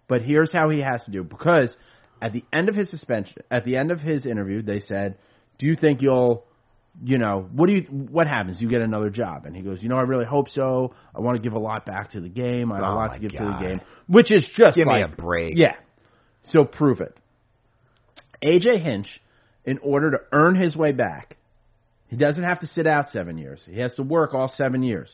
But 0.08 0.22
here's 0.22 0.52
how 0.52 0.70
he 0.70 0.80
has 0.80 1.04
to 1.04 1.10
do 1.10 1.20
it 1.20 1.28
because 1.28 1.74
at 2.22 2.32
the 2.32 2.44
end 2.52 2.68
of 2.68 2.74
his 2.74 2.90
suspension, 2.90 3.36
at 3.50 3.64
the 3.64 3.76
end 3.76 3.90
of 3.90 4.00
his 4.00 4.26
interview, 4.26 4.62
they 4.62 4.80
said, 4.80 5.16
"Do 5.58 5.66
you 5.66 5.76
think 5.76 6.02
you'll, 6.02 6.44
you 7.02 7.18
know, 7.18 7.48
what 7.52 7.66
do 7.68 7.74
you, 7.74 7.82
what 7.82 8.26
happens? 8.26 8.60
You 8.60 8.68
get 8.68 8.80
another 8.80 9.10
job?" 9.10 9.44
And 9.46 9.54
he 9.54 9.62
goes, 9.62 9.82
"You 9.82 9.88
know, 9.88 9.96
I 9.96 10.02
really 10.02 10.24
hope 10.24 10.48
so. 10.50 10.94
I 11.14 11.20
want 11.20 11.36
to 11.36 11.42
give 11.42 11.52
a 11.52 11.58
lot 11.58 11.86
back 11.86 12.10
to 12.12 12.20
the 12.20 12.28
game. 12.28 12.72
I 12.72 12.76
have 12.76 12.84
a 12.84 12.88
Oh, 12.88 12.94
lot 12.94 13.08
my 13.10 13.14
to 13.14 13.20
give 13.20 13.32
to 13.32 13.38
the 13.38 13.66
game." 13.66 13.80
Which 14.08 14.32
is 14.32 14.44
just 14.56 14.76
Give 14.76 14.86
me 14.86 15.02
a 15.02 15.08
break. 15.08 15.54
Yeah. 15.56 15.76
So 16.44 16.64
prove 16.64 17.00
it. 17.00 17.16
AJ 18.42 18.82
Hinch, 18.82 19.20
in 19.64 19.78
order 19.78 20.10
to 20.12 20.18
earn 20.32 20.60
his 20.60 20.76
way 20.76 20.92
back, 20.92 21.36
he 22.08 22.16
doesn't 22.16 22.42
have 22.42 22.60
to 22.60 22.66
sit 22.66 22.86
out 22.86 23.10
seven 23.12 23.38
years. 23.38 23.60
He 23.66 23.80
has 23.80 23.94
to 23.94 24.02
work 24.02 24.34
all 24.34 24.52
seven 24.56 24.82
years. 24.82 25.08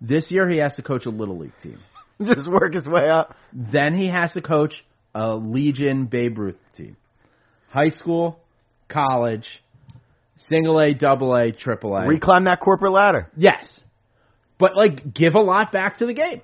This 0.00 0.30
year, 0.30 0.48
he 0.48 0.58
has 0.58 0.74
to 0.76 0.82
coach 0.82 1.06
a 1.06 1.10
little 1.10 1.38
league 1.38 1.52
team. 1.62 1.78
Just 2.22 2.50
work 2.50 2.74
his 2.74 2.86
way 2.86 3.08
up. 3.08 3.34
Then 3.52 3.96
he 3.96 4.08
has 4.08 4.32
to 4.32 4.42
coach 4.42 4.74
a 5.14 5.34
Legion 5.34 6.06
Babe 6.06 6.38
Ruth 6.38 6.56
team. 6.76 6.96
High 7.70 7.90
school, 7.90 8.38
college, 8.88 9.46
single 10.48 10.78
A, 10.80 10.94
double 10.94 11.34
A, 11.34 11.52
triple 11.52 11.96
A. 11.96 12.02
Reclimb 12.02 12.44
that 12.44 12.60
corporate 12.60 12.92
ladder. 12.92 13.30
Yes. 13.36 13.64
But 14.58 14.76
like 14.76 15.12
give 15.12 15.34
a 15.34 15.40
lot 15.40 15.72
back 15.72 15.98
to 15.98 16.06
the 16.06 16.14
game. 16.14 16.42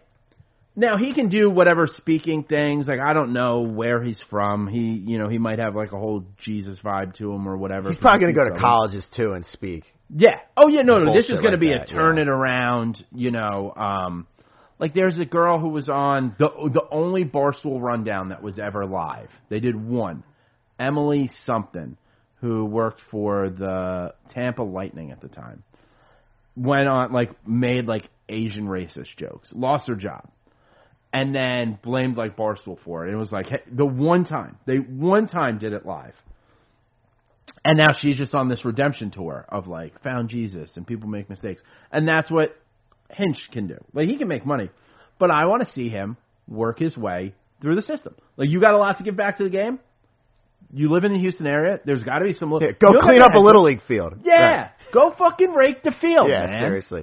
Now 0.81 0.97
he 0.97 1.13
can 1.13 1.29
do 1.29 1.51
whatever 1.51 1.87
speaking 1.87 2.43
things. 2.43 2.89
Like 2.89 3.01
I 3.01 3.13
don't 3.13 3.35
know 3.35 3.61
where 3.61 4.03
he's 4.03 4.21
from. 4.31 4.67
He 4.67 5.03
you 5.07 5.19
know, 5.19 5.29
he 5.29 5.37
might 5.37 5.59
have 5.59 5.77
like 5.77 5.93
a 5.93 5.99
whole 5.99 6.25
Jesus 6.43 6.81
vibe 6.83 7.15
to 7.19 7.31
him 7.31 7.47
or 7.47 7.59
whatever. 7.59 7.91
He's 7.91 7.99
probably 7.99 8.23
going 8.23 8.35
to 8.35 8.41
go 8.41 8.45
to 8.45 8.51
Southern. 8.53 8.63
colleges 8.63 9.07
too 9.15 9.33
and 9.33 9.45
speak. 9.45 9.85
Yeah. 10.09 10.39
Oh 10.57 10.69
yeah, 10.69 10.81
no, 10.81 10.99
no. 10.99 11.13
This 11.13 11.27
is 11.27 11.33
going 11.33 11.53
like 11.53 11.53
to 11.53 11.59
be 11.59 11.69
that, 11.69 11.83
a 11.83 11.95
turn 11.95 12.17
yeah. 12.17 12.23
it 12.23 12.29
around, 12.29 13.05
you 13.13 13.31
know, 13.31 13.75
um 13.77 14.27
like 14.79 14.95
there's 14.95 15.19
a 15.19 15.27
girl 15.27 15.59
who 15.59 15.69
was 15.69 15.91
on 15.91 16.35
the 16.39 16.49
the 16.73 16.83
only 16.91 17.27
Barstool 17.27 17.79
rundown 17.83 18.31
that 18.31 18.43
was 18.43 18.59
ever 18.59 18.87
live. 18.87 19.29
They 19.51 19.61
did 19.61 19.77
one. 19.77 20.25
Emily 20.79 21.31
something 21.45 21.99
who 22.37 22.65
worked 22.65 23.03
for 23.11 23.51
the 23.51 24.15
Tampa 24.31 24.63
Lightning 24.63 25.11
at 25.11 25.21
the 25.21 25.29
time. 25.29 25.63
Went 26.57 26.89
on 26.89 27.13
like 27.13 27.47
made 27.47 27.85
like 27.85 28.09
Asian 28.31 28.67
racist 28.67 29.15
jokes. 29.19 29.53
Lost 29.55 29.87
her 29.87 29.95
job. 29.95 30.31
And 31.13 31.35
then 31.35 31.79
blamed 31.83 32.17
like 32.17 32.37
Barstool 32.37 32.79
for 32.85 33.05
it. 33.05 33.09
And 33.09 33.17
It 33.17 33.19
was 33.19 33.33
like 33.33 33.47
hey, 33.49 33.63
the 33.71 33.85
one 33.87 34.25
time 34.25 34.59
they 34.67 34.77
one 34.77 35.27
time 35.27 35.59
did 35.59 35.73
it 35.73 35.85
live. 35.85 36.15
And 37.65 37.79
now 37.79 37.93
she's 37.99 38.17
just 38.17 38.35
on 38.35 38.49
this 38.49 38.65
redemption 38.65 39.11
tour 39.11 39.45
of 39.49 39.67
like 39.67 40.01
found 40.03 40.29
Jesus 40.29 40.71
and 40.77 40.87
people 40.87 41.09
make 41.09 41.29
mistakes. 41.29 41.63
And 41.93 42.07
that's 42.09 42.31
what 42.31 42.57
Hinch 43.11 43.37
can 43.53 43.67
do. 43.67 43.77
Like 43.93 44.09
he 44.09 44.17
can 44.17 44.29
make 44.29 44.47
money. 44.47 44.71
But 45.19 45.31
I 45.31 45.47
want 45.47 45.67
to 45.67 45.73
see 45.73 45.89
him 45.89 46.17
work 46.49 46.79
his 46.79 46.97
way 46.97 47.35
through 47.61 47.75
the 47.77 47.83
system. 47.83 48.15
Like 48.37 48.49
you 48.49 48.61
got 48.61 48.75
a 48.75 48.79
lot 48.79 48.99
to 48.99 49.05
give 49.05 49.17
back 49.17 49.39
to 49.39 49.45
the 49.45 49.51
game. 49.51 49.79
You 50.73 50.91
live 50.93 51.03
in 51.05 51.13
the 51.13 51.19
Houston 51.19 51.47
area. 51.49 51.81
There's 51.85 52.05
got 52.05 52.21
to 52.21 52.25
be 52.25 52.33
some. 52.33 52.53
li- 52.53 52.61
Yeah, 52.67 52.73
go 52.81 52.89
You 52.91 52.95
know 52.95 53.01
clean 53.01 53.23
up 53.23 53.35
a 53.35 53.39
little 53.41 53.65
league 53.65 53.83
field. 53.89 54.15
Yeah, 54.23 54.57
Right. 54.57 54.71
go 54.95 55.11
fucking 55.19 55.51
rake 55.53 55.83
the 55.83 55.91
field, 56.01 56.29
Yeah, 56.31 56.47
man. 56.47 56.61
seriously. 56.61 57.03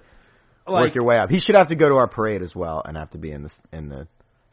Like, 0.67 0.81
Work 0.86 0.95
your 0.95 1.03
way 1.05 1.17
up. 1.17 1.29
He 1.29 1.39
should 1.39 1.55
have 1.55 1.69
to 1.69 1.75
go 1.75 1.88
to 1.89 1.95
our 1.95 2.07
parade 2.07 2.41
as 2.41 2.53
well 2.55 2.81
and 2.86 2.97
have 2.97 3.12
to 3.12 3.17
be 3.17 3.31
in 3.31 3.43
the 3.43 3.50
in 3.71 3.89
the 3.89 4.07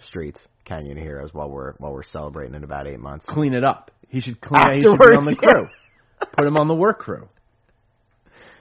streets, 0.06 0.38
Canyon 0.64 0.97
Heroes, 0.97 1.30
while 1.33 1.50
we're 1.50 1.73
while 1.78 1.92
we're 1.92 2.02
celebrating 2.04 2.54
in 2.54 2.62
about 2.64 2.87
eight 2.87 3.00
months. 3.00 3.25
clean 3.28 3.54
it 3.54 3.64
up. 3.64 3.90
He 4.09 4.21
should 4.21 4.40
clean. 4.40 4.61
He 4.75 4.80
should 4.83 4.99
be 4.99 5.16
on 5.16 5.25
the 5.25 5.33
Afterwards, 5.33 5.38
yeah. 5.42 5.49
crew. 5.50 6.28
Put 6.37 6.47
him 6.47 6.56
on 6.56 6.68
the 6.68 6.75
work 6.75 7.00
crew. 7.00 7.28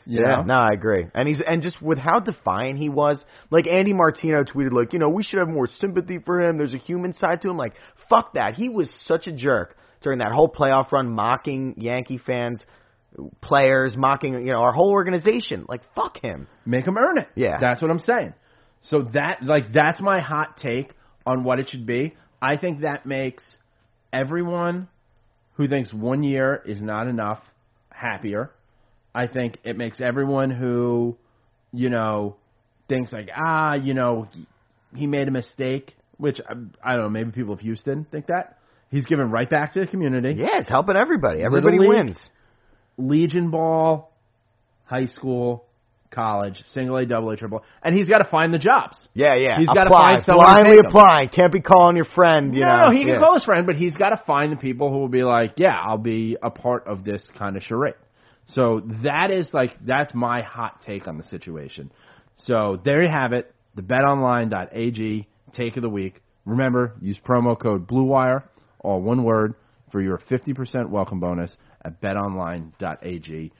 You 0.05 0.21
Yeah, 0.21 0.37
know? 0.37 0.41
no, 0.43 0.53
I 0.55 0.69
agree. 0.73 1.05
And 1.13 1.27
he's 1.27 1.41
and 1.45 1.61
just 1.61 1.81
with 1.81 1.97
how 1.97 2.19
defiant 2.19 2.77
he 2.77 2.89
was, 2.89 3.23
like 3.51 3.67
Andy 3.67 3.93
Martino 3.93 4.43
tweeted, 4.43 4.73
like 4.73 4.91
you 4.91 4.99
know 4.99 5.09
we 5.09 5.23
should 5.23 5.39
have 5.39 5.47
more 5.47 5.67
sympathy 5.79 6.17
for 6.25 6.41
him. 6.41 6.57
There's 6.57 6.73
a 6.73 6.77
human 6.79 7.13
side 7.13 7.41
to 7.43 7.49
him. 7.49 7.57
Like 7.57 7.73
fuck 8.09 8.33
that. 8.33 8.55
He 8.55 8.67
was 8.69 8.89
such 9.05 9.27
a 9.27 9.31
jerk 9.31 9.77
during 10.01 10.19
that 10.19 10.31
whole 10.33 10.49
playoff 10.49 10.91
run, 10.91 11.09
mocking 11.13 11.75
Yankee 11.77 12.17
fans, 12.17 12.65
players, 13.41 13.95
mocking 13.95 14.33
you 14.33 14.51
know 14.53 14.59
our 14.59 14.73
whole 14.73 14.91
organization. 14.91 15.65
Like 15.67 15.81
fuck 15.95 16.17
him. 16.21 16.47
make 16.65 16.85
him 16.85 16.97
earn 16.97 17.17
it. 17.17 17.27
Yeah. 17.35 17.57
that's 17.59 17.81
what 17.81 17.91
I'm 17.91 17.99
saying. 17.99 18.33
So 18.83 19.03
that 19.13 19.43
like 19.43 19.71
that's 19.73 20.01
my 20.01 20.19
hot 20.19 20.57
take 20.61 20.91
on 21.25 21.43
what 21.43 21.59
it 21.59 21.69
should 21.69 21.85
be. 21.85 22.15
I 22.41 22.57
think 22.57 22.81
that 22.81 23.05
makes 23.05 23.43
everyone 24.11 24.89
who 25.53 25.67
thinks 25.67 25.93
one 25.93 26.23
year 26.23 26.61
is 26.65 26.81
not 26.81 27.07
enough 27.07 27.39
happier. 27.89 28.51
I 29.15 29.27
think 29.27 29.59
it 29.63 29.77
makes 29.77 30.01
everyone 30.01 30.49
who, 30.49 31.15
you 31.71 31.89
know, 31.89 32.35
thinks 32.89 33.13
like 33.13 33.29
ah, 33.35 33.75
you 33.75 33.93
know, 33.93 34.27
he, 34.95 35.07
made 35.07 35.27
a 35.27 35.31
mistake, 35.31 35.93
which 36.17 36.39
I, 36.47 36.53
I 36.83 36.93
don't 36.93 37.03
know, 37.03 37.09
maybe 37.09 37.31
people 37.31 37.53
of 37.53 37.59
Houston 37.59 38.05
think 38.11 38.27
that. 38.27 38.57
He's 38.91 39.05
given 39.05 39.31
right 39.31 39.49
back 39.49 39.73
to 39.73 39.79
the 39.79 39.87
community. 39.87 40.35
Yeah, 40.37 40.59
it's 40.59 40.69
helping 40.69 40.95
everybody. 40.95 41.41
Everybody 41.41 41.79
Little 41.79 42.05
League. 42.05 42.15
Legion 42.97 43.49
ball, 43.51 44.11
high 44.85 45.07
school, 45.07 45.65
college, 46.11 46.63
single 46.73 46.97
A, 46.97 47.05
double 47.05 47.31
A, 47.31 47.37
triple 47.37 47.59
A, 47.59 47.87
and 47.87 47.97
he's 47.97 48.07
got 48.07 48.19
to 48.19 48.29
find 48.29 48.53
the 48.53 48.59
jobs. 48.59 48.95
Yeah, 49.13 49.35
yeah. 49.35 49.57
He's 49.57 49.67
gotta 49.67 49.89
find 49.89 50.23
someone 50.23 50.45
blindly 50.45 50.77
take 50.77 50.85
applying. 50.87 51.29
Can't 51.29 51.51
be 51.51 51.61
calling 51.61 51.95
your 51.95 52.05
friend. 52.05 52.53
You 52.53 52.61
no, 52.61 52.67
know. 52.67 52.83
no, 52.83 52.91
he 52.91 53.03
can 53.03 53.15
Yeah. 53.15 53.19
call 53.19 53.33
his 53.33 53.43
friend, 53.43 53.65
but 53.65 53.75
he's 53.75 53.95
got 53.95 54.09
to 54.09 54.21
find 54.25 54.51
the 54.51 54.57
people 54.57 54.91
who 54.91 54.99
will 54.99 55.09
be 55.09 55.23
like, 55.23 55.53
yeah, 55.57 55.75
I'll 55.79 55.97
be 55.97 56.37
a 56.41 56.49
part 56.51 56.87
of 56.87 57.03
this 57.03 57.27
kind 57.37 57.57
of 57.57 57.63
charade. 57.63 57.95
So 58.49 58.81
that 59.03 59.31
is 59.31 59.49
like 59.53 59.71
that's 59.85 60.13
my 60.13 60.41
hot 60.41 60.81
take 60.85 61.07
on 61.07 61.17
the 61.17 61.23
situation. 61.25 61.91
So 62.37 62.79
there 62.83 63.01
you 63.01 63.09
have 63.09 63.33
it. 63.33 63.53
The 63.75 63.81
betonline.ag 63.81 65.27
take 65.55 65.75
of 65.77 65.81
the 65.81 65.89
week. 65.89 66.21
Remember, 66.45 66.93
use 67.01 67.17
promo 67.25 67.57
code 67.59 67.87
BlueWire, 67.87 68.43
all 68.79 69.01
one 69.01 69.23
word, 69.23 69.55
for 69.91 70.01
your 70.01 70.19
50% 70.29 70.89
welcome 70.89 71.19
bonus 71.19 71.55
at 71.85 72.01
betonline.ag 72.01 73.51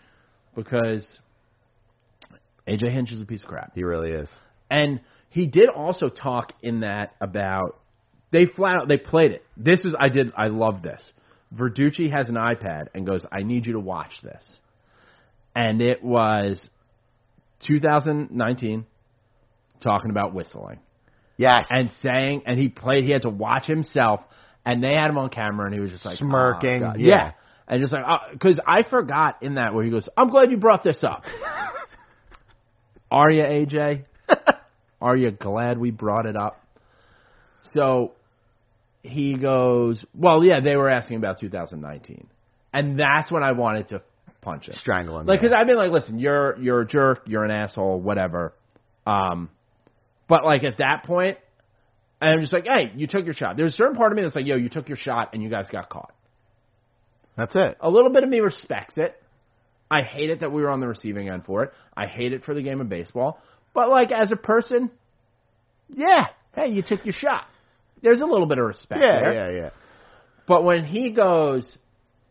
because 0.55 1.19
AJ 2.67 2.91
Hinch 2.93 3.11
is 3.11 3.21
a 3.21 3.25
piece 3.25 3.43
of 3.43 3.49
crap. 3.49 3.73
He 3.75 3.83
really 3.83 4.11
is. 4.11 4.29
And 4.69 5.01
he 5.29 5.45
did 5.45 5.69
also 5.69 6.09
talk 6.09 6.53
in 6.61 6.81
that 6.81 7.15
about 7.19 7.79
they 8.31 8.45
flat 8.45 8.75
out 8.77 8.87
they 8.87 8.97
played 8.97 9.31
it. 9.31 9.43
This 9.57 9.81
is 9.81 9.93
I 9.99 10.09
did 10.09 10.31
I 10.37 10.47
love 10.47 10.81
this. 10.81 11.01
Verducci 11.55 12.11
has 12.11 12.29
an 12.29 12.35
iPad 12.35 12.87
and 12.95 13.05
goes, 13.05 13.23
I 13.31 13.43
need 13.43 13.65
you 13.65 13.73
to 13.73 13.79
watch 13.79 14.11
this. 14.23 14.43
And 15.55 15.81
it 15.81 16.03
was 16.03 16.59
2019 17.67 18.85
talking 19.81 20.09
about 20.09 20.33
whistling 20.33 20.79
Yes. 21.37 21.65
and 21.69 21.89
saying 22.01 22.43
and 22.45 22.59
he 22.59 22.69
played 22.69 23.03
he 23.03 23.11
had 23.11 23.23
to 23.23 23.29
watch 23.29 23.65
himself 23.65 24.21
and 24.65 24.83
they 24.83 24.93
had 24.93 25.09
him 25.09 25.17
on 25.17 25.29
camera 25.29 25.65
and 25.65 25.73
he 25.73 25.79
was 25.79 25.91
just 25.91 26.05
like 26.05 26.17
oh, 26.21 26.25
Smirking, 26.25 26.83
"Oh, 26.83 26.93
yeah. 26.97 27.07
yeah. 27.07 27.31
And 27.67 27.81
just 27.81 27.93
like 27.93 28.05
because 28.31 28.59
I 28.65 28.83
forgot 28.83 29.41
in 29.41 29.55
that 29.55 29.73
where 29.73 29.83
he 29.83 29.89
goes, 29.89 30.07
I'm 30.17 30.29
glad 30.29 30.51
you 30.51 30.57
brought 30.57 30.83
this 30.83 31.03
up. 31.03 31.23
Are 33.11 33.29
you 33.29 33.43
AJ? 33.43 34.05
Are 35.01 35.15
you 35.15 35.31
glad 35.31 35.77
we 35.77 35.91
brought 35.91 36.25
it 36.25 36.35
up? 36.35 36.63
So 37.73 38.13
he 39.01 39.35
goes, 39.35 40.03
Well, 40.15 40.43
yeah, 40.43 40.59
they 40.61 40.75
were 40.75 40.89
asking 40.89 41.17
about 41.17 41.39
2019. 41.39 42.27
And 42.73 42.99
that's 42.99 43.31
when 43.31 43.43
I 43.43 43.51
wanted 43.51 43.89
to 43.89 44.01
punch 44.41 44.67
him. 44.67 44.75
Strangle 44.81 45.19
him. 45.19 45.27
Like, 45.27 45.41
because 45.41 45.55
I've 45.55 45.67
been 45.67 45.77
like, 45.77 45.91
listen, 45.91 46.19
you're 46.19 46.57
you're 46.59 46.81
a 46.81 46.87
jerk, 46.87 47.23
you're 47.27 47.43
an 47.43 47.51
asshole, 47.51 47.99
whatever. 47.99 48.53
Um, 49.05 49.49
but 50.27 50.43
like 50.43 50.63
at 50.63 50.77
that 50.77 51.03
point, 51.05 51.37
I'm 52.21 52.41
just 52.41 52.53
like, 52.53 52.65
hey, 52.65 52.91
you 52.95 53.07
took 53.07 53.25
your 53.25 53.33
shot. 53.33 53.57
There's 53.57 53.73
a 53.73 53.75
certain 53.75 53.95
part 53.95 54.11
of 54.11 54.15
me 54.15 54.23
that's 54.23 54.35
like, 54.35 54.45
yo, 54.45 54.55
you 54.55 54.69
took 54.69 54.87
your 54.87 54.97
shot 54.97 55.31
and 55.33 55.43
you 55.43 55.49
guys 55.49 55.67
got 55.69 55.89
caught. 55.89 56.12
That's 57.37 57.55
it. 57.55 57.77
A 57.81 57.89
little 57.89 58.11
bit 58.11 58.23
of 58.23 58.29
me 58.29 58.39
respects 58.39 58.97
it. 58.97 59.15
I 59.89 60.01
hate 60.01 60.29
it 60.29 60.39
that 60.41 60.51
we 60.51 60.61
were 60.61 60.69
on 60.69 60.79
the 60.79 60.87
receiving 60.87 61.29
end 61.29 61.45
for 61.45 61.63
it. 61.63 61.73
I 61.95 62.07
hate 62.07 62.33
it 62.33 62.43
for 62.43 62.53
the 62.53 62.61
game 62.63 62.81
of 62.81 62.89
baseball. 62.89 63.39
But 63.73 63.89
like 63.89 64.11
as 64.11 64.31
a 64.31 64.35
person, 64.35 64.91
yeah, 65.89 66.27
hey, 66.55 66.67
you 66.69 66.81
took 66.81 67.05
your 67.05 67.13
shot. 67.13 67.45
There's 68.01 68.21
a 68.21 68.25
little 68.25 68.47
bit 68.47 68.57
of 68.57 68.65
respect 68.65 69.01
Yeah, 69.01 69.19
there. 69.19 69.33
yeah, 69.51 69.61
yeah. 69.63 69.69
But 70.47 70.63
when 70.63 70.83
he 70.85 71.11
goes, 71.11 71.77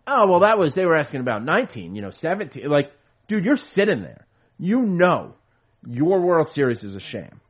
oh 0.07 0.27
well, 0.29 0.41
that 0.41 0.59
was 0.59 0.75
they 0.75 0.85
were 0.85 0.97
asking 0.97 1.21
about 1.21 1.45
19, 1.45 1.95
you 1.95 2.03
know, 2.03 2.11
17. 2.21 2.69
Like, 2.69 2.93
dude, 3.29 3.45
you're 3.45 3.57
sitting 3.75 4.03
there. 4.03 4.27
You 4.59 4.83
know, 4.83 5.35
your 5.87 6.21
World 6.21 6.49
Series 6.53 6.83
is 6.85 6.95
a 6.95 7.01
sham, 7.01 7.41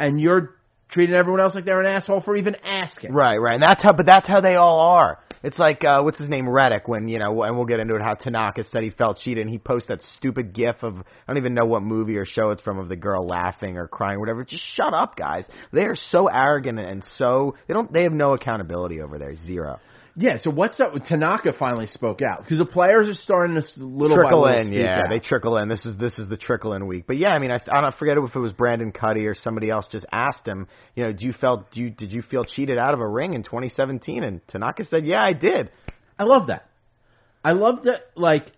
and 0.00 0.20
you're 0.20 0.56
treating 0.90 1.14
everyone 1.14 1.40
else 1.40 1.54
like 1.54 1.64
they're 1.64 1.80
an 1.80 1.86
asshole 1.86 2.22
for 2.22 2.36
even 2.36 2.56
asking. 2.64 3.12
Right, 3.12 3.36
right. 3.36 3.54
And 3.54 3.62
that's 3.62 3.82
how, 3.82 3.92
but 3.92 4.06
that's 4.06 4.26
how 4.26 4.40
they 4.40 4.54
all 4.54 4.80
are. 4.80 5.18
It's 5.44 5.58
like, 5.58 5.84
uh, 5.84 6.00
what's 6.00 6.18
his 6.18 6.30
name, 6.30 6.48
Reddick, 6.48 6.88
when, 6.88 7.06
you 7.06 7.18
know, 7.18 7.42
and 7.42 7.54
we'll 7.54 7.66
get 7.66 7.78
into 7.78 7.94
it, 7.96 8.00
how 8.00 8.14
Tanaka 8.14 8.64
said 8.64 8.82
he 8.82 8.88
felt 8.88 9.18
cheated, 9.18 9.42
and 9.42 9.50
he 9.50 9.58
posted 9.58 9.98
that 9.98 10.06
stupid 10.16 10.54
gif 10.54 10.82
of, 10.82 10.96
I 10.96 11.02
don't 11.26 11.36
even 11.36 11.52
know 11.52 11.66
what 11.66 11.82
movie 11.82 12.16
or 12.16 12.24
show 12.24 12.48
it's 12.48 12.62
from, 12.62 12.78
of 12.78 12.88
the 12.88 12.96
girl 12.96 13.26
laughing 13.26 13.76
or 13.76 13.86
crying 13.86 14.16
or 14.16 14.20
whatever. 14.20 14.42
Just 14.42 14.64
shut 14.74 14.94
up, 14.94 15.16
guys. 15.16 15.44
They 15.70 15.82
are 15.82 15.96
so 16.08 16.28
arrogant 16.28 16.80
and 16.80 17.04
so, 17.18 17.56
they 17.68 17.74
don't, 17.74 17.92
they 17.92 18.04
have 18.04 18.12
no 18.12 18.32
accountability 18.32 19.02
over 19.02 19.18
there. 19.18 19.36
Zero. 19.44 19.80
Yeah, 20.16 20.38
so 20.40 20.50
what's 20.50 20.78
up? 20.78 20.92
Tanaka 21.06 21.52
finally 21.58 21.88
spoke 21.88 22.22
out 22.22 22.42
because 22.42 22.58
the 22.58 22.64
players 22.64 23.08
are 23.08 23.14
starting 23.14 23.56
to 23.56 23.62
s- 23.62 23.72
little 23.76 24.16
trickle 24.16 24.42
by 24.42 24.58
little 24.58 24.68
in, 24.68 24.72
yeah, 24.72 25.00
out. 25.00 25.04
they 25.10 25.18
trickle 25.18 25.56
in. 25.56 25.68
This 25.68 25.84
is 25.84 25.96
this 25.96 26.16
is 26.18 26.28
the 26.28 26.36
trickle 26.36 26.72
in 26.74 26.86
week. 26.86 27.04
But 27.08 27.16
yeah, 27.18 27.30
I 27.30 27.40
mean, 27.40 27.50
I, 27.50 27.60
I 27.70 27.80
don't 27.80 27.96
forget 27.96 28.16
if 28.16 28.34
it 28.34 28.38
was 28.38 28.52
Brendan 28.52 28.92
Kuty 28.92 29.28
or 29.28 29.34
somebody 29.34 29.70
else 29.70 29.86
just 29.90 30.06
asked 30.12 30.46
him, 30.46 30.68
you 30.94 31.02
know, 31.02 31.12
do 31.12 31.26
you 31.26 31.32
felt 31.32 31.72
do 31.72 31.80
you 31.80 31.90
did 31.90 32.12
you 32.12 32.22
feel 32.22 32.44
cheated 32.44 32.78
out 32.78 32.94
of 32.94 33.00
a 33.00 33.08
ring 33.08 33.34
in 33.34 33.42
2017? 33.42 34.22
And 34.22 34.40
Tanaka 34.46 34.84
said, 34.84 35.04
yeah, 35.04 35.20
I 35.20 35.32
did. 35.32 35.70
I 36.16 36.24
love 36.24 36.46
that. 36.46 36.68
I 37.42 37.52
love 37.52 37.82
that. 37.84 38.10
Like, 38.14 38.52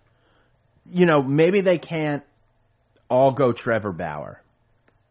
you 0.85 1.07
know, 1.07 1.23
maybe 1.23 1.61
they 1.61 1.79
can't 1.79 2.23
all 3.09 3.31
go 3.31 3.51
Trevor 3.51 3.93
Bauer, 3.93 4.41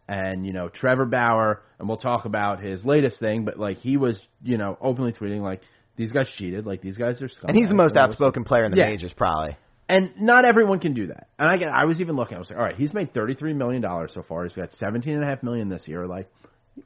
and 0.06 0.46
you 0.46 0.52
know, 0.52 0.68
Trevor 0.68 1.06
Bauer, 1.06 1.60
and 1.80 1.88
we'll 1.88 1.98
talk 1.98 2.24
about 2.24 2.62
his 2.62 2.84
latest 2.84 3.18
thing. 3.18 3.44
But 3.44 3.58
like, 3.58 3.78
he 3.78 3.96
was, 3.96 4.16
you 4.44 4.58
know, 4.58 4.78
openly 4.80 5.12
tweeting 5.12 5.40
like 5.42 5.60
these 5.96 6.12
guys 6.12 6.28
cheated, 6.36 6.66
like 6.66 6.82
these 6.82 6.96
guys 6.96 7.20
are 7.22 7.28
scumbags. 7.28 7.48
And 7.48 7.56
he's 7.56 7.68
the 7.68 7.74
most 7.74 7.90
and 7.90 7.98
all 8.00 8.06
this 8.08 8.14
outspoken 8.14 8.44
player 8.44 8.64
in 8.64 8.70
the 8.72 8.76
Yeah. 8.78 8.86
majors, 8.86 9.12
probably. 9.12 9.56
And 9.88 10.12
not 10.20 10.44
everyone 10.44 10.80
can 10.80 10.94
do 10.94 11.06
that. 11.08 11.28
And 11.38 11.48
I 11.48 11.56
get, 11.58 11.68
I 11.68 11.84
was 11.84 12.00
even 12.00 12.16
looking. 12.16 12.36
I 12.36 12.40
was 12.40 12.50
like, 12.50 12.58
all 12.58 12.64
right, 12.64 12.76
he's 12.76 12.92
made 12.92 13.14
thirty 13.14 13.34
three 13.34 13.52
million 13.54 13.82
dollars 13.82 14.10
so 14.14 14.22
far. 14.22 14.42
He's 14.44 14.52
got 14.52 14.72
seventeen 14.74 15.14
and 15.14 15.22
a 15.22 15.26
half 15.26 15.42
million 15.42 15.68
this 15.68 15.86
year. 15.86 16.06
Like, 16.06 16.28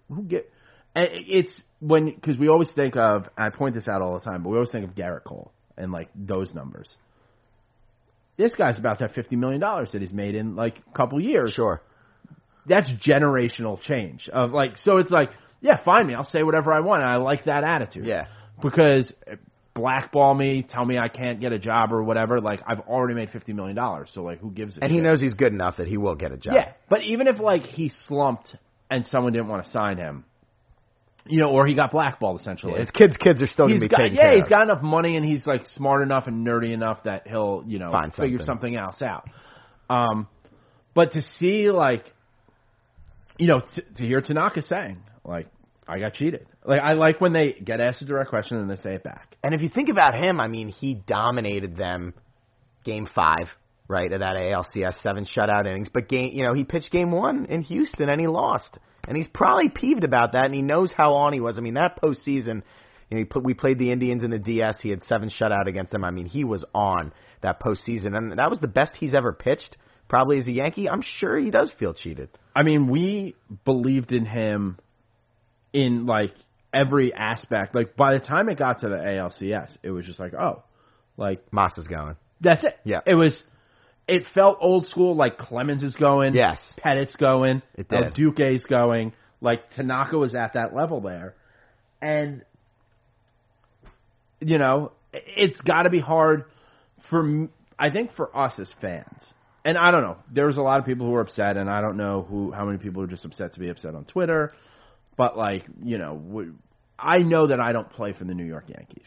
who 0.08 0.22
get? 0.24 0.50
And 0.94 1.08
it's 1.10 1.62
when 1.80 2.10
because 2.14 2.36
we 2.36 2.48
always 2.48 2.70
think 2.72 2.96
of. 2.96 3.28
And 3.38 3.46
I 3.46 3.50
point 3.56 3.74
this 3.74 3.88
out 3.88 4.02
all 4.02 4.14
the 4.14 4.20
time, 4.24 4.42
but 4.42 4.50
we 4.50 4.56
always 4.56 4.70
think 4.70 4.84
of 4.86 4.94
Gerrit 4.94 5.24
Cole 5.24 5.50
and 5.78 5.92
like 5.92 6.10
those 6.14 6.52
numbers. 6.52 6.94
This 8.36 8.52
guy's 8.54 8.78
about 8.78 8.98
to 8.98 9.06
have 9.06 9.14
fifty 9.14 9.36
million 9.36 9.60
dollars 9.60 9.92
that 9.92 10.02
he's 10.02 10.12
made 10.12 10.34
in 10.34 10.54
like 10.56 10.76
a 10.92 10.96
couple 10.96 11.20
years. 11.20 11.54
Sure. 11.54 11.80
That's 12.66 12.88
generational 13.06 13.80
change 13.80 14.28
of 14.30 14.52
like. 14.52 14.76
So 14.84 14.98
it's 14.98 15.10
like, 15.10 15.30
yeah, 15.62 15.82
find 15.82 16.06
me. 16.06 16.14
I'll 16.14 16.28
say 16.28 16.42
whatever 16.42 16.72
I 16.72 16.80
want. 16.80 17.02
And 17.02 17.10
I 17.10 17.16
like 17.16 17.44
that 17.44 17.64
attitude 17.64 18.04
Yeah. 18.06 18.26
Because 18.62 19.12
blackball 19.74 20.34
me, 20.34 20.66
tell 20.68 20.84
me 20.84 20.98
I 20.98 21.08
can't 21.08 21.40
get 21.40 21.52
a 21.52 21.58
job 21.58 21.92
or 21.92 22.02
whatever. 22.02 22.40
Like 22.40 22.60
I've 22.66 22.80
already 22.80 23.14
made 23.14 23.30
fifty 23.30 23.52
million 23.52 23.76
dollars, 23.76 24.10
so 24.12 24.22
like 24.22 24.38
who 24.40 24.50
gives 24.50 24.76
a 24.76 24.84
And 24.84 24.92
he 24.92 25.00
knows 25.00 25.20
he's 25.20 25.34
good 25.34 25.52
enough 25.52 25.76
that 25.78 25.86
he 25.86 25.96
will 25.96 26.14
get 26.14 26.32
a 26.32 26.36
job. 26.36 26.54
Yeah, 26.56 26.72
but 26.88 27.02
even 27.02 27.26
if 27.26 27.38
like 27.38 27.62
he 27.62 27.90
slumped 28.06 28.54
and 28.90 29.06
someone 29.06 29.32
didn't 29.32 29.48
want 29.48 29.64
to 29.64 29.70
sign 29.70 29.96
him, 29.96 30.24
you 31.26 31.40
know, 31.40 31.50
or 31.50 31.66
he 31.66 31.74
got 31.74 31.92
blackballed 31.92 32.40
essentially. 32.40 32.78
His 32.78 32.90
kids' 32.90 33.16
kids 33.16 33.40
are 33.40 33.46
still 33.46 33.66
going 33.66 33.80
to 33.80 33.86
be 33.86 33.88
got, 33.88 33.98
taken 33.98 34.16
yeah, 34.16 34.22
care 34.22 34.34
he's 34.34 34.44
of. 34.44 34.50
got 34.50 34.62
enough 34.62 34.82
money 34.82 35.16
and 35.16 35.24
he's 35.24 35.46
like 35.46 35.64
smart 35.66 36.02
enough 36.02 36.26
and 36.26 36.46
nerdy 36.46 36.72
enough 36.72 37.04
that 37.04 37.26
he'll, 37.26 37.62
you 37.66 37.78
know, 37.78 37.90
Find 37.92 38.12
figure 38.12 38.38
something. 38.38 38.74
something 38.74 38.76
else 38.76 39.02
out. 39.02 39.28
Um, 39.88 40.28
but 40.94 41.12
to 41.12 41.22
see 41.38 41.70
like, 41.70 42.04
you 43.38 43.46
know, 43.46 43.60
t- 43.60 43.82
to 43.96 44.04
hear 44.04 44.20
Tanaka 44.20 44.62
saying 44.62 44.98
like, 45.24 45.46
I 45.90 45.98
got 45.98 46.14
cheated. 46.14 46.46
Like 46.64 46.80
I 46.80 46.92
like 46.92 47.20
when 47.20 47.32
they 47.32 47.52
get 47.52 47.80
asked 47.80 48.00
a 48.02 48.04
direct 48.04 48.30
question 48.30 48.58
and 48.58 48.70
they 48.70 48.76
say 48.76 48.94
it 48.94 49.02
back. 49.02 49.36
And 49.42 49.54
if 49.54 49.60
you 49.60 49.68
think 49.68 49.88
about 49.88 50.14
him, 50.14 50.40
I 50.40 50.46
mean, 50.46 50.68
he 50.68 50.94
dominated 50.94 51.76
them 51.76 52.14
game 52.84 53.08
five, 53.12 53.48
right, 53.88 54.12
of 54.12 54.20
that 54.20 54.36
ALCS 54.36 55.02
seven 55.02 55.26
shutout 55.26 55.66
innings. 55.66 55.88
But 55.92 56.08
game, 56.08 56.30
you 56.32 56.44
know, 56.44 56.54
he 56.54 56.64
pitched 56.64 56.92
game 56.92 57.10
one 57.10 57.46
in 57.46 57.62
Houston 57.62 58.08
and 58.08 58.20
he 58.20 58.28
lost, 58.28 58.78
and 59.08 59.16
he's 59.16 59.28
probably 59.28 59.68
peeved 59.68 60.04
about 60.04 60.32
that, 60.32 60.44
and 60.44 60.54
he 60.54 60.62
knows 60.62 60.92
how 60.96 61.14
on 61.14 61.32
he 61.32 61.40
was. 61.40 61.58
I 61.58 61.60
mean, 61.60 61.74
that 61.74 62.00
postseason, 62.00 62.62
you 63.08 63.16
know, 63.16 63.18
he 63.18 63.24
put, 63.24 63.42
we 63.42 63.54
played 63.54 63.78
the 63.78 63.90
Indians 63.90 64.22
in 64.22 64.30
the 64.30 64.38
DS. 64.38 64.76
He 64.80 64.90
had 64.90 65.02
seven 65.04 65.30
shutout 65.30 65.66
against 65.66 65.90
them. 65.90 66.04
I 66.04 66.10
mean, 66.10 66.26
he 66.26 66.44
was 66.44 66.64
on 66.72 67.12
that 67.42 67.60
postseason, 67.60 68.16
and 68.16 68.38
that 68.38 68.50
was 68.50 68.60
the 68.60 68.68
best 68.68 68.92
he's 68.98 69.14
ever 69.14 69.32
pitched. 69.32 69.76
Probably 70.08 70.38
as 70.38 70.46
a 70.46 70.52
Yankee, 70.52 70.88
I'm 70.88 71.02
sure 71.02 71.38
he 71.38 71.50
does 71.50 71.72
feel 71.78 71.94
cheated. 71.94 72.30
I 72.54 72.64
mean, 72.64 72.88
we 72.90 73.36
believed 73.64 74.12
in 74.12 74.26
him 74.26 74.78
in 75.72 76.06
like 76.06 76.34
every 76.72 77.12
aspect. 77.12 77.74
Like 77.74 77.96
by 77.96 78.14
the 78.14 78.20
time 78.20 78.48
it 78.48 78.58
got 78.58 78.80
to 78.80 78.88
the 78.88 78.96
ALCS, 78.96 79.76
it 79.82 79.90
was 79.90 80.06
just 80.06 80.18
like, 80.20 80.34
oh, 80.34 80.62
like 81.16 81.50
Masa's 81.50 81.86
going. 81.86 82.16
that's 82.40 82.64
it. 82.64 82.78
Yeah. 82.84 83.00
it 83.06 83.14
was. 83.14 83.42
It 84.08 84.24
felt 84.34 84.58
old 84.60 84.86
school. 84.86 85.14
Like 85.14 85.38
Clemens 85.38 85.82
is 85.84 85.94
going. 85.94 86.34
Yes. 86.34 86.58
Pettitte's 86.78 87.14
going. 87.14 87.62
It 87.76 87.88
did. 87.88 88.04
El 88.04 88.10
Duque's 88.10 88.64
going. 88.66 89.12
Like 89.40 89.70
Tanaka 89.76 90.18
was 90.18 90.34
at 90.34 90.54
that 90.54 90.74
level 90.74 91.00
there, 91.00 91.34
and 92.02 92.42
you 94.40 94.58
know 94.58 94.92
it's 95.12 95.60
got 95.60 95.82
to 95.82 95.90
be 95.90 96.00
hard 96.00 96.44
for 97.08 97.20
m- 97.20 97.50
I 97.78 97.90
think 97.90 98.14
for 98.14 98.36
us 98.36 98.58
as 98.58 98.70
fans. 98.80 99.18
And 99.64 99.76
I 99.78 99.90
don't 99.90 100.02
know. 100.02 100.16
There's 100.32 100.56
a 100.56 100.62
lot 100.62 100.78
of 100.80 100.86
people 100.86 101.06
who 101.06 101.14
are 101.14 101.20
upset, 101.20 101.56
and 101.56 101.70
I 101.70 101.80
don't 101.80 101.96
know 101.96 102.26
who 102.28 102.50
how 102.50 102.64
many 102.64 102.78
people 102.78 103.02
are 103.02 103.06
just 103.06 103.24
upset 103.24 103.54
to 103.54 103.60
be 103.60 103.68
upset 103.68 103.94
on 103.94 104.04
Twitter. 104.04 104.52
But 105.20 105.36
like 105.36 105.66
you 105.84 105.98
know, 105.98 106.46
I 106.98 107.18
know 107.18 107.48
that 107.48 107.60
I 107.60 107.72
don't 107.72 107.90
play 107.90 108.14
for 108.14 108.24
the 108.24 108.32
New 108.32 108.46
York 108.46 108.64
Yankees. 108.68 109.06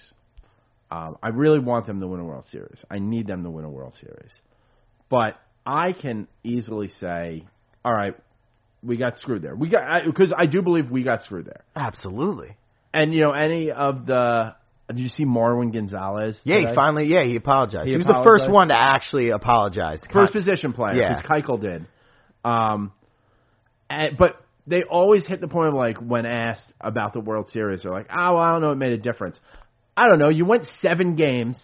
Um, 0.91 1.17
I 1.23 1.29
really 1.29 1.57
want 1.57 1.87
them 1.87 1.99
to 2.01 2.07
win 2.07 2.19
a 2.19 2.23
World 2.23 2.45
Series. 2.51 2.77
I 2.87 2.99
need 2.99 3.25
them 3.25 3.41
to 3.41 3.49
win 3.49 3.65
a 3.65 3.69
World 3.69 3.95
Series. 3.99 4.29
But 5.09 5.41
I 5.65 5.91
can 5.93 6.27
easily 6.43 6.91
say, 6.99 7.47
all 7.83 7.91
right, 7.91 8.13
we 8.83 8.97
got 8.97 9.17
screwed 9.17 9.41
there. 9.41 9.55
We 9.55 9.69
got 9.69 10.05
because 10.05 10.31
I, 10.37 10.45
do 10.45 10.61
believe 10.61 10.91
we 10.91 11.01
got 11.01 11.23
screwed 11.23 11.47
there. 11.47 11.63
Absolutely. 11.75 12.57
And 12.93 13.11
you 13.11 13.21
know, 13.21 13.31
any 13.31 13.71
of 13.71 14.05
the 14.05 14.53
did 14.89 14.99
you 14.99 15.07
see 15.07 15.25
Marwin 15.25 15.73
Gonzalez? 15.73 16.39
Yeah, 16.43 16.59
he 16.59 16.75
finally. 16.75 17.07
Yeah, 17.07 17.23
he 17.23 17.37
apologized. 17.37 17.87
He 17.87 17.93
He, 17.93 17.97
was 17.97 18.05
the 18.05 18.21
first 18.23 18.47
one 18.47 18.67
to 18.67 18.75
actually 18.77 19.31
apologize. 19.31 19.99
first 20.13 20.31
position 20.31 20.73
player 20.73 20.93
Yeah. 20.93 21.19
because 21.19 21.43
Keuchel 21.43 21.59
did. 21.59 21.87
Um, 22.45 22.91
and, 23.89 24.15
but 24.15 24.42
they 24.67 24.83
always 24.83 25.25
hit 25.25 25.41
the 25.41 25.47
point 25.47 25.69
of 25.69 25.73
like 25.73 25.97
when 25.97 26.25
asked 26.25 26.71
about 26.79 27.13
the 27.13 27.19
World 27.19 27.49
Series, 27.49 27.83
they're 27.83 27.91
like, 27.91 28.07
"Oh, 28.09 28.35
well, 28.35 28.37
I 28.37 28.51
don't 28.51 28.61
know, 28.61 28.71
it 28.71 28.77
made 28.77 28.93
a 28.93 28.97
difference." 28.97 29.39
I 29.95 30.07
don't 30.07 30.19
know. 30.19 30.29
You 30.29 30.45
went 30.45 30.67
seven 30.79 31.15
games 31.15 31.57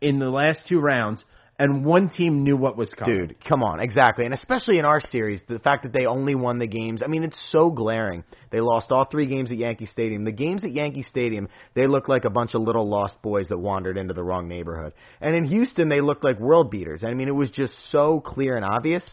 in 0.00 0.18
the 0.18 0.28
last 0.28 0.60
two 0.68 0.80
rounds, 0.80 1.24
and 1.58 1.84
one 1.84 2.08
team 2.08 2.42
knew 2.42 2.56
what 2.56 2.76
was 2.76 2.90
coming. 2.90 3.28
Dude, 3.28 3.36
come 3.46 3.62
on, 3.62 3.80
exactly. 3.80 4.24
And 4.24 4.34
especially 4.34 4.78
in 4.78 4.84
our 4.84 5.00
series, 5.00 5.40
the 5.48 5.58
fact 5.58 5.84
that 5.84 5.92
they 5.92 6.04
only 6.04 6.34
won 6.34 6.58
the 6.58 6.66
games, 6.66 7.02
I 7.02 7.06
mean, 7.06 7.22
it's 7.22 7.38
so 7.50 7.70
glaring. 7.70 8.24
They 8.50 8.60
lost 8.60 8.90
all 8.90 9.06
three 9.10 9.26
games 9.26 9.50
at 9.50 9.56
Yankee 9.56 9.86
Stadium. 9.86 10.24
The 10.24 10.32
games 10.32 10.64
at 10.64 10.72
Yankee 10.72 11.02
Stadium, 11.02 11.48
they 11.74 11.86
look 11.86 12.08
like 12.08 12.24
a 12.24 12.30
bunch 12.30 12.54
of 12.54 12.62
little 12.62 12.88
lost 12.88 13.20
boys 13.22 13.48
that 13.48 13.58
wandered 13.58 13.96
into 13.96 14.14
the 14.14 14.22
wrong 14.22 14.48
neighborhood. 14.48 14.92
And 15.20 15.34
in 15.34 15.44
Houston, 15.46 15.88
they 15.88 16.00
looked 16.00 16.24
like 16.24 16.38
world 16.40 16.70
beaters. 16.70 17.02
I 17.04 17.14
mean, 17.14 17.28
it 17.28 17.34
was 17.34 17.50
just 17.50 17.72
so 17.90 18.20
clear 18.20 18.56
and 18.56 18.64
obvious. 18.64 19.04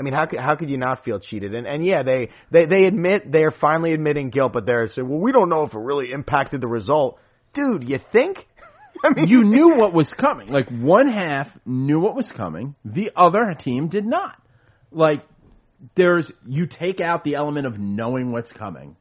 I 0.00 0.02
mean, 0.02 0.14
how 0.14 0.24
could 0.24 0.38
how 0.38 0.56
could 0.56 0.70
you 0.70 0.78
not 0.78 1.04
feel 1.04 1.20
cheated? 1.20 1.54
And 1.54 1.66
and 1.66 1.84
yeah, 1.84 2.02
they 2.02 2.30
they 2.50 2.64
they 2.64 2.84
admit 2.86 3.30
they're 3.30 3.50
finally 3.50 3.92
admitting 3.92 4.30
guilt, 4.30 4.54
but 4.54 4.64
they're 4.64 4.86
saying, 4.86 5.06
well, 5.06 5.20
we 5.20 5.30
don't 5.30 5.50
know 5.50 5.64
if 5.64 5.74
it 5.74 5.78
really 5.78 6.10
impacted 6.10 6.62
the 6.62 6.68
result. 6.68 7.18
Dude, 7.52 7.86
you 7.86 7.98
think? 8.10 8.38
I 9.04 9.12
mean, 9.12 9.28
you 9.28 9.44
knew 9.44 9.74
what 9.76 9.92
was 9.92 10.10
coming. 10.18 10.48
Like 10.48 10.70
one 10.70 11.10
half 11.10 11.48
knew 11.66 12.00
what 12.00 12.16
was 12.16 12.32
coming, 12.34 12.76
the 12.82 13.10
other 13.14 13.54
team 13.62 13.88
did 13.88 14.06
not. 14.06 14.40
Like 14.90 15.22
there's 15.96 16.32
you 16.46 16.66
take 16.66 17.02
out 17.02 17.22
the 17.22 17.34
element 17.34 17.66
of 17.66 17.78
knowing 17.78 18.32
what's 18.32 18.52
coming. 18.52 18.96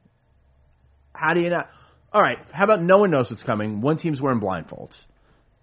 How 1.14 1.34
do 1.34 1.40
you 1.40 1.50
not? 1.50 1.70
All 2.12 2.22
right, 2.22 2.40
how 2.52 2.66
about 2.66 2.82
no 2.82 2.98
one 2.98 3.12
knows 3.12 3.30
what's 3.30 3.44
coming? 3.44 3.80
One 3.80 3.98
team's 4.00 4.20
wearing 4.20 4.42
blindfolds. 4.42 4.96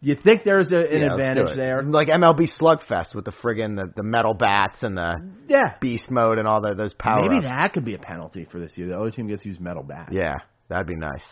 You 0.00 0.14
think 0.22 0.44
there's 0.44 0.72
a, 0.72 0.76
an 0.76 0.84
Yeah, 1.00 1.14
let's 1.14 1.16
do 1.16 1.20
advantage 1.20 1.48
it. 1.52 1.56
there? 1.56 1.82
Like 1.82 2.08
MLB 2.08 2.48
Slugfest 2.60 3.14
with 3.14 3.24
the 3.24 3.32
friggin' 3.32 3.76
the, 3.76 3.92
the 3.96 4.02
metal 4.02 4.34
bats 4.34 4.82
and 4.82 4.96
the 4.96 5.14
Yeah, 5.48 5.74
beast 5.80 6.10
mode 6.10 6.38
and 6.38 6.46
all 6.46 6.60
the, 6.60 6.74
those 6.74 6.92
power 6.94 7.28
maybe 7.28 7.44
that 7.46 7.72
could 7.72 7.84
be 7.84 7.94
a 7.94 7.98
penalty 7.98 8.46
for 8.50 8.60
this 8.60 8.76
year. 8.76 8.88
The 8.88 8.98
other 8.98 9.10
team 9.10 9.26
gets 9.26 9.42
to 9.44 9.48
use 9.48 9.58
metal 9.58 9.82
bats. 9.82 10.10
Yeah, 10.12 10.36
that'd 10.68 10.86
be 10.86 10.96
nice. 10.96 11.24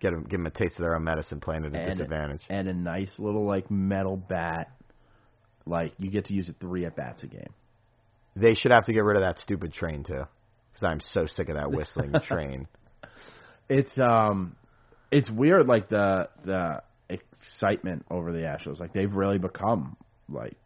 Get 0.00 0.12
them, 0.12 0.22
give 0.24 0.38
them 0.38 0.46
a 0.46 0.50
taste 0.50 0.74
of 0.74 0.80
their 0.82 0.94
own 0.94 1.04
medicine 1.04 1.40
playing 1.40 1.64
at 1.64 1.74
a 1.74 1.78
and, 1.78 1.90
disadvantage. 1.98 2.42
and 2.48 2.68
a 2.68 2.74
nice 2.74 3.18
little 3.18 3.44
like 3.46 3.70
metal 3.70 4.16
bat. 4.16 4.70
Like 5.66 5.94
you 5.98 6.10
get 6.10 6.26
to 6.26 6.34
use 6.34 6.48
it 6.48 6.56
three 6.60 6.84
at 6.84 6.94
bats 6.94 7.22
a 7.24 7.26
game. 7.26 7.52
They 8.36 8.54
should 8.54 8.70
have 8.70 8.84
to 8.86 8.92
get 8.92 9.00
rid 9.04 9.16
of 9.16 9.22
that 9.22 9.40
stupid 9.42 9.72
train 9.72 10.04
too, 10.04 10.24
because 10.72 10.82
I'm 10.86 11.00
so 11.12 11.26
sick 11.26 11.48
of 11.48 11.56
that 11.56 11.70
whistling 11.72 12.12
train. 12.28 12.68
it's 13.68 13.96
um 13.98 14.56
it's 15.10 15.30
weird 15.30 15.66
like 15.66 15.88
the 15.88 16.28
the 16.44 16.82
excitement 17.10 18.04
over 18.10 18.32
the 18.32 18.38
Astros 18.38 18.80
like 18.80 18.92
they've 18.92 19.12
really 19.12 19.38
become 19.38 19.96
like 20.28 20.56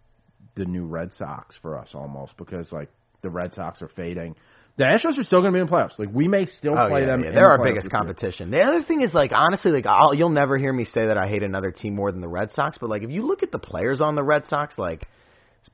the 0.55 0.64
new 0.64 0.85
Red 0.87 1.12
Sox 1.14 1.57
for 1.62 1.79
us 1.79 1.88
almost 1.94 2.37
because 2.37 2.70
like 2.72 2.88
the 3.22 3.31
Red 3.31 3.53
Sox 3.55 3.83
are 3.83 3.88
fading. 3.88 4.35
The 4.77 4.85
Astros 4.85 5.18
are 5.18 5.24
still 5.24 5.40
going 5.40 5.53
to 5.53 5.57
be 5.57 5.61
in 5.61 5.66
the 5.66 5.72
playoffs. 5.72 5.98
Like 5.98 6.11
we 6.12 6.29
may 6.29 6.46
still 6.46 6.77
Oh, 6.79 6.88
play 6.88 7.01
yeah, 7.01 7.07
them. 7.07 7.20
yeah. 7.22 7.29
in 7.31 7.35
They're 7.35 7.44
the 7.44 7.51
our 7.51 7.64
biggest 7.64 7.90
competition. 7.90 8.51
The 8.53 8.61
other 8.61 8.83
thing 8.85 9.03
is 9.03 9.12
like 9.12 9.33
honestly, 9.35 9.72
like 9.72 9.87
I'll, 9.87 10.14
you'll 10.14 10.31
never 10.31 10.57
hear 10.57 10.72
me 10.72 10.85
say 10.85 11.07
that 11.07 11.18
I 11.18 11.27
hate 11.29 11.42
another 11.42 11.72
team 11.72 11.96
more 11.96 12.12
than 12.12 12.20
the 12.20 12.29
Red 12.29 12.53
Sox. 12.55 12.79
But 12.81 12.88
like 12.88 13.03
if 13.03 13.11
you 13.11 13.27
look 13.27 13.42
at 13.42 13.51
the 13.51 13.59
players 13.59 14.01
on 14.01 14.14
the 14.14 14.22
Red 14.22 14.46
Sox, 14.46 14.74
like 14.79 15.07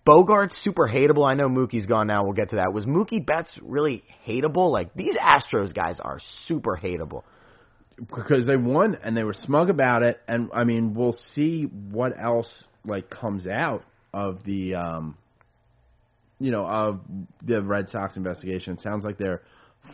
Bogaerts 0.06 0.52
super 0.62 0.88
hateable. 0.88 1.28
I 1.30 1.34
know 1.34 1.48
Mookie's 1.48 1.86
gone 1.86 2.06
now. 2.06 2.24
We'll 2.24 2.32
get 2.32 2.50
to 2.50 2.56
that. 2.56 2.72
Was 2.72 2.86
Mookie 2.86 3.24
Betts 3.24 3.52
really 3.62 4.02
hateable? 4.26 4.70
Like 4.72 4.94
these 4.94 5.14
Astros 5.16 5.74
guys 5.74 6.00
are 6.00 6.18
super 6.46 6.78
hateable. 6.82 7.22
Because 7.96 8.46
they 8.46 8.56
won 8.56 8.96
and 9.02 9.16
they 9.16 9.24
were 9.24 9.34
smug 9.34 9.70
about 9.70 10.02
it. 10.02 10.20
And 10.28 10.50
I 10.54 10.64
mean, 10.64 10.94
we'll 10.94 11.16
see 11.34 11.64
what 11.64 12.12
else 12.18 12.48
like 12.84 13.10
comes 13.10 13.46
out 13.46 13.84
of 14.12 14.44
the 14.44 14.74
um, 14.74 15.16
you 16.38 16.50
know, 16.50 16.66
of 16.66 17.00
the 17.42 17.62
Red 17.62 17.88
Sox 17.88 18.16
investigation. 18.16 18.74
It 18.74 18.80
sounds 18.80 19.04
like 19.04 19.18
they're 19.18 19.42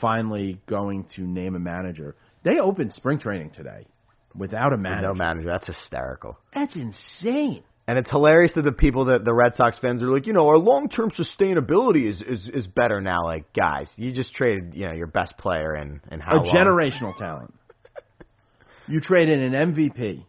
finally 0.00 0.60
going 0.66 1.06
to 1.16 1.22
name 1.22 1.54
a 1.54 1.58
manager. 1.58 2.16
They 2.44 2.58
opened 2.58 2.92
spring 2.92 3.18
training 3.18 3.50
today. 3.50 3.86
without 4.34 4.72
a 4.72 4.76
With 4.76 4.80
manager. 4.80 5.08
No 5.08 5.14
manager. 5.14 5.48
That's 5.48 5.66
hysterical. 5.66 6.38
That's 6.54 6.74
insane. 6.76 7.62
And 7.86 7.98
it's 7.98 8.10
hilarious 8.10 8.52
to 8.52 8.62
the 8.62 8.72
people 8.72 9.06
that 9.06 9.24
the 9.24 9.34
Red 9.34 9.56
Sox 9.56 9.76
fans 9.80 10.02
are 10.02 10.06
like, 10.08 10.26
you 10.26 10.32
know, 10.32 10.48
our 10.48 10.58
long 10.58 10.88
term 10.88 11.10
sustainability 11.10 12.08
is, 12.08 12.22
is 12.22 12.48
is 12.54 12.66
better 12.68 13.00
now. 13.00 13.24
Like, 13.24 13.52
guys, 13.52 13.88
you 13.96 14.12
just 14.12 14.32
traded, 14.32 14.74
you 14.74 14.86
know, 14.86 14.92
your 14.92 15.08
best 15.08 15.36
player 15.38 15.72
and 15.74 16.00
and 16.08 16.22
how 16.22 16.36
a 16.36 16.42
long? 16.42 16.54
generational 16.54 17.16
talent. 17.16 17.52
You 18.90 19.00
trade 19.00 19.28
in 19.28 19.40
an 19.40 19.74
MVP 19.74 20.24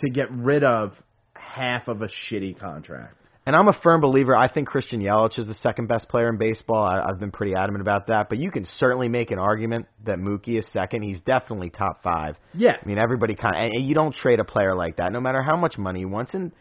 to 0.00 0.10
get 0.10 0.30
rid 0.30 0.64
of 0.64 0.92
half 1.34 1.88
of 1.88 2.02
a 2.02 2.08
shitty 2.08 2.58
contract. 2.58 3.16
And 3.46 3.54
I'm 3.54 3.68
a 3.68 3.78
firm 3.82 4.00
believer. 4.00 4.34
I 4.34 4.50
think 4.50 4.68
Christian 4.68 5.00
Yelich 5.00 5.38
is 5.38 5.46
the 5.46 5.54
second 5.54 5.86
best 5.86 6.08
player 6.08 6.30
in 6.30 6.38
baseball. 6.38 6.82
I, 6.82 7.00
I've 7.00 7.20
been 7.20 7.30
pretty 7.30 7.54
adamant 7.54 7.82
about 7.82 8.06
that. 8.06 8.28
But 8.30 8.38
you 8.38 8.50
can 8.50 8.66
certainly 8.78 9.08
make 9.08 9.30
an 9.30 9.38
argument 9.38 9.86
that 10.06 10.18
Mookie 10.18 10.58
is 10.58 10.64
second. 10.72 11.02
He's 11.02 11.20
definitely 11.26 11.68
top 11.68 12.02
five. 12.02 12.36
Yeah. 12.54 12.76
I 12.82 12.86
mean, 12.86 12.98
everybody 12.98 13.34
kind 13.34 13.54
of, 13.54 13.72
and 13.74 13.86
you 13.86 13.94
don't 13.94 14.14
trade 14.14 14.40
a 14.40 14.44
player 14.44 14.74
like 14.74 14.96
that, 14.96 15.12
no 15.12 15.20
matter 15.20 15.42
how 15.42 15.56
much 15.56 15.76
money 15.76 16.00
he 16.00 16.04
wants. 16.06 16.32
And 16.32 16.52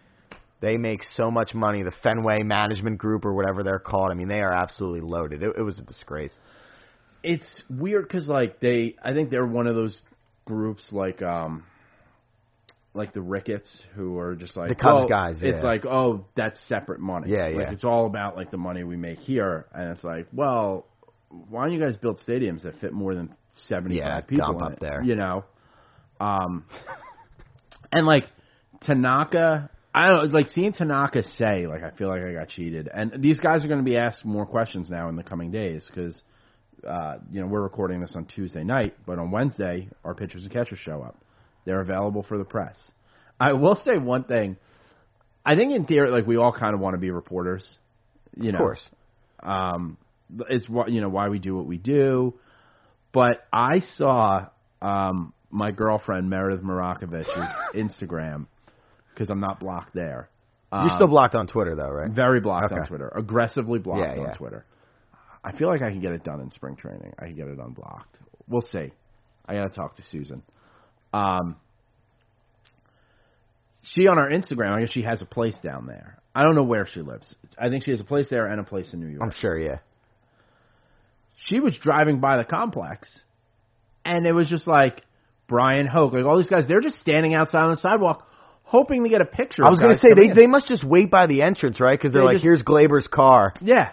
they 0.59 0.75
make 0.75 1.01
so 1.15 1.31
much 1.31 1.53
money. 1.53 1.83
The 1.83 1.93
Fenway 2.03 2.43
Management 2.43 2.97
Group 2.97 3.23
or 3.23 3.33
whatever 3.33 3.63
they're 3.63 3.79
called. 3.79 4.11
I 4.11 4.15
mean, 4.15 4.27
they 4.27 4.41
are 4.41 4.53
absolutely 4.53 5.01
loaded. 5.01 5.41
It, 5.41 5.53
it 5.57 5.61
was 5.61 5.79
a 5.79 5.83
disgrace. 5.83 6.33
It's 7.23 7.63
weird 7.69 8.09
because 8.09 8.27
like 8.27 8.59
they, 8.59 8.95
I 9.01 9.13
think 9.13 9.29
they're 9.29 9.47
one 9.47 9.67
of 9.67 9.75
those 9.75 10.01
groups 10.45 10.85
like 10.91 11.21
um, 11.21 11.63
like 12.93 13.13
the 13.13 13.21
Ricketts 13.21 13.69
who 13.95 14.17
are 14.17 14.35
just 14.35 14.55
like 14.55 14.69
The 14.69 14.75
Cubs 14.75 15.09
guys, 15.09 15.37
It's 15.41 15.63
like 15.63 15.85
oh, 15.85 16.25
that's 16.35 16.59
separate 16.67 16.99
money. 16.99 17.31
Yeah, 17.31 17.45
Like 17.47 17.55
yeah. 17.55 17.71
it's 17.71 17.83
all 17.83 18.05
about 18.05 18.35
like 18.35 18.51
the 18.51 18.57
money 18.57 18.83
we 18.83 18.95
make 18.97 19.19
here, 19.19 19.65
and 19.73 19.95
it's 19.95 20.03
like 20.03 20.27
well, 20.33 20.85
why 21.49 21.65
don't 21.65 21.73
you 21.73 21.79
guys 21.79 21.97
build 21.97 22.19
stadiums 22.27 22.63
that 22.63 22.79
fit 22.79 22.93
more 22.93 23.15
than 23.15 23.33
seventy 23.67 23.99
five 23.99 24.25
Yeah, 24.29 24.37
people 24.37 24.57
in 24.57 24.63
up 24.63 24.73
it, 24.73 24.79
there. 24.79 25.01
You 25.03 25.15
know, 25.15 25.45
um, 26.19 26.65
and 27.91 28.05
like 28.05 28.25
Tanaka. 28.81 29.69
I 29.95 30.07
don't 30.07 30.33
like 30.33 30.47
seeing 30.47 30.73
Tanaka 30.73 31.21
say 31.37 31.67
like 31.67 31.83
I 31.83 31.91
feel 31.91 32.07
like 32.07 32.23
I 32.23 32.33
got 32.33 32.49
cheated, 32.49 32.89
and 32.91 33.21
these 33.21 33.39
guys 33.39 33.63
are 33.63 33.67
going 33.67 33.79
to 33.79 33.85
be 33.85 33.95
asked 33.95 34.25
more 34.25 34.47
questions 34.47 34.89
now 34.89 35.07
in 35.09 35.15
the 35.15 35.23
coming 35.23 35.51
days 35.51 35.85
because 35.87 36.19
uh, 36.87 37.17
you 37.31 37.41
know 37.41 37.47
we're 37.47 37.61
recording 37.61 38.01
this 38.01 38.13
on 38.15 38.25
Tuesday 38.25 38.63
night, 38.63 38.95
but 39.05 39.19
on 39.19 39.31
Wednesday 39.31 39.89
our 40.03 40.13
pitchers 40.15 40.43
and 40.43 40.51
catchers 40.51 40.79
show 40.79 41.01
up. 41.01 41.17
They're 41.65 41.81
available 41.81 42.23
for 42.23 42.37
the 42.37 42.43
press. 42.43 42.75
I 43.39 43.53
will 43.53 43.75
say 43.85 43.97
one 43.97 44.23
thing. 44.25 44.57
I 45.45 45.55
think 45.55 45.75
in 45.75 45.85
theory, 45.85 46.11
like 46.11 46.25
we 46.27 46.37
all 46.37 46.51
kind 46.53 46.73
of 46.73 46.79
want 46.79 46.93
to 46.93 46.97
be 46.99 47.11
reporters. 47.11 47.63
You 48.39 48.51
know, 48.51 48.57
Of 48.59 48.63
course. 48.63 48.89
um, 49.41 49.97
it's 50.49 50.67
what 50.67 50.91
you 50.91 51.01
know 51.01 51.09
why 51.09 51.29
we 51.29 51.39
do 51.39 51.55
what 51.55 51.65
we 51.65 51.77
do. 51.77 52.33
But 53.11 53.45
I 53.51 53.81
saw 53.97 54.47
um, 54.81 55.33
my 55.51 55.71
girlfriend 55.71 56.29
Meredith 56.29 56.63
Marakovits's 56.63 57.51
Instagram 57.75 58.47
because 59.13 59.29
I'm 59.29 59.39
not 59.39 59.59
blocked 59.59 59.93
there. 59.93 60.29
You're 60.71 60.81
Um, 60.81 60.91
still 60.95 61.07
blocked 61.07 61.35
on 61.35 61.45
Twitter, 61.45 61.75
though, 61.75 61.89
right? 61.91 62.09
very 62.09 62.39
blocked 62.41 62.71
on 62.71 62.87
Twitter, 62.87 63.07
aggressively 63.15 63.77
blocked 63.77 64.17
Yeah, 64.17 64.23
on. 64.23 64.35
Twitter. 64.35 64.65
I 65.43 65.51
feel 65.51 65.67
like 65.67 65.81
I 65.81 65.89
can 65.89 65.99
get 65.99 66.11
it 66.13 66.23
done 66.23 66.39
in 66.39 66.51
spring 66.51 66.75
training. 66.75 67.13
I 67.19 67.25
can 67.25 67.35
get 67.35 67.47
it 67.47 67.59
unblocked. 67.59 68.17
We'll 68.47 68.61
see. 68.61 68.91
I 69.45 69.55
got 69.55 69.63
to 69.69 69.75
talk 69.75 69.95
to 69.97 70.03
Susan. 70.09 70.41
Um, 71.13 71.57
she 73.83 74.07
on 74.07 74.17
her 74.17 74.29
Instagram, 74.29 74.71
I 74.71 74.81
guess 74.81 74.91
she 74.91 75.01
has 75.01 75.21
a 75.21 75.25
place 75.25 75.55
down 75.61 75.85
there. 75.85 76.17
I 76.33 76.43
don't 76.43 76.55
know 76.55 76.63
where 76.63 76.87
she 76.91 77.01
lives. 77.01 77.35
I 77.59 77.69
think 77.69 77.83
she 77.83 77.91
has 77.91 77.99
a 77.99 78.05
place 78.05 78.27
there 78.29 78.47
and 78.47 78.59
a 78.59 78.63
place 78.63 78.87
in 78.93 78.99
New 78.99 79.07
York. 79.07 79.21
I'm 79.21 79.33
sure, 79.39 79.59
yeah. 79.59 79.79
she 81.47 81.59
was 81.59 81.75
driving 81.79 82.19
by 82.19 82.37
the 82.37 82.43
complex, 82.45 83.07
and 84.05 84.25
it 84.25 84.31
was 84.31 84.47
just 84.47 84.65
like 84.65 85.01
Bryan 85.47 85.85
Hoch, 85.85 86.13
like 86.13 86.25
all 86.25 86.37
these 86.37 86.49
guys. 86.49 86.63
They're 86.67 86.81
just 86.81 86.97
standing 86.99 87.35
outside 87.35 87.63
on 87.65 87.71
the 87.71 87.77
sidewalk, 87.77 88.25
hoping 88.63 89.03
to 89.03 89.09
get 89.09 89.21
a 89.21 89.25
picture. 89.25 89.63
I 89.65 89.69
was 89.69 89.79
going 89.79 89.93
to 89.93 89.99
say 89.99 90.07
they 90.15 90.29
in. 90.29 90.35
they 90.35 90.47
must 90.47 90.67
just 90.67 90.83
wait 90.83 91.11
by 91.11 91.27
the 91.27 91.41
entrance, 91.43 91.79
right? 91.79 91.99
Because 91.99 92.13
they're 92.13 92.21
They 92.21 92.25
like, 92.27 92.35
just- 92.37 92.43
"Here's 92.45 92.63
Gleyber's 92.63 93.07
car." 93.07 93.53
yeah. 93.61 93.91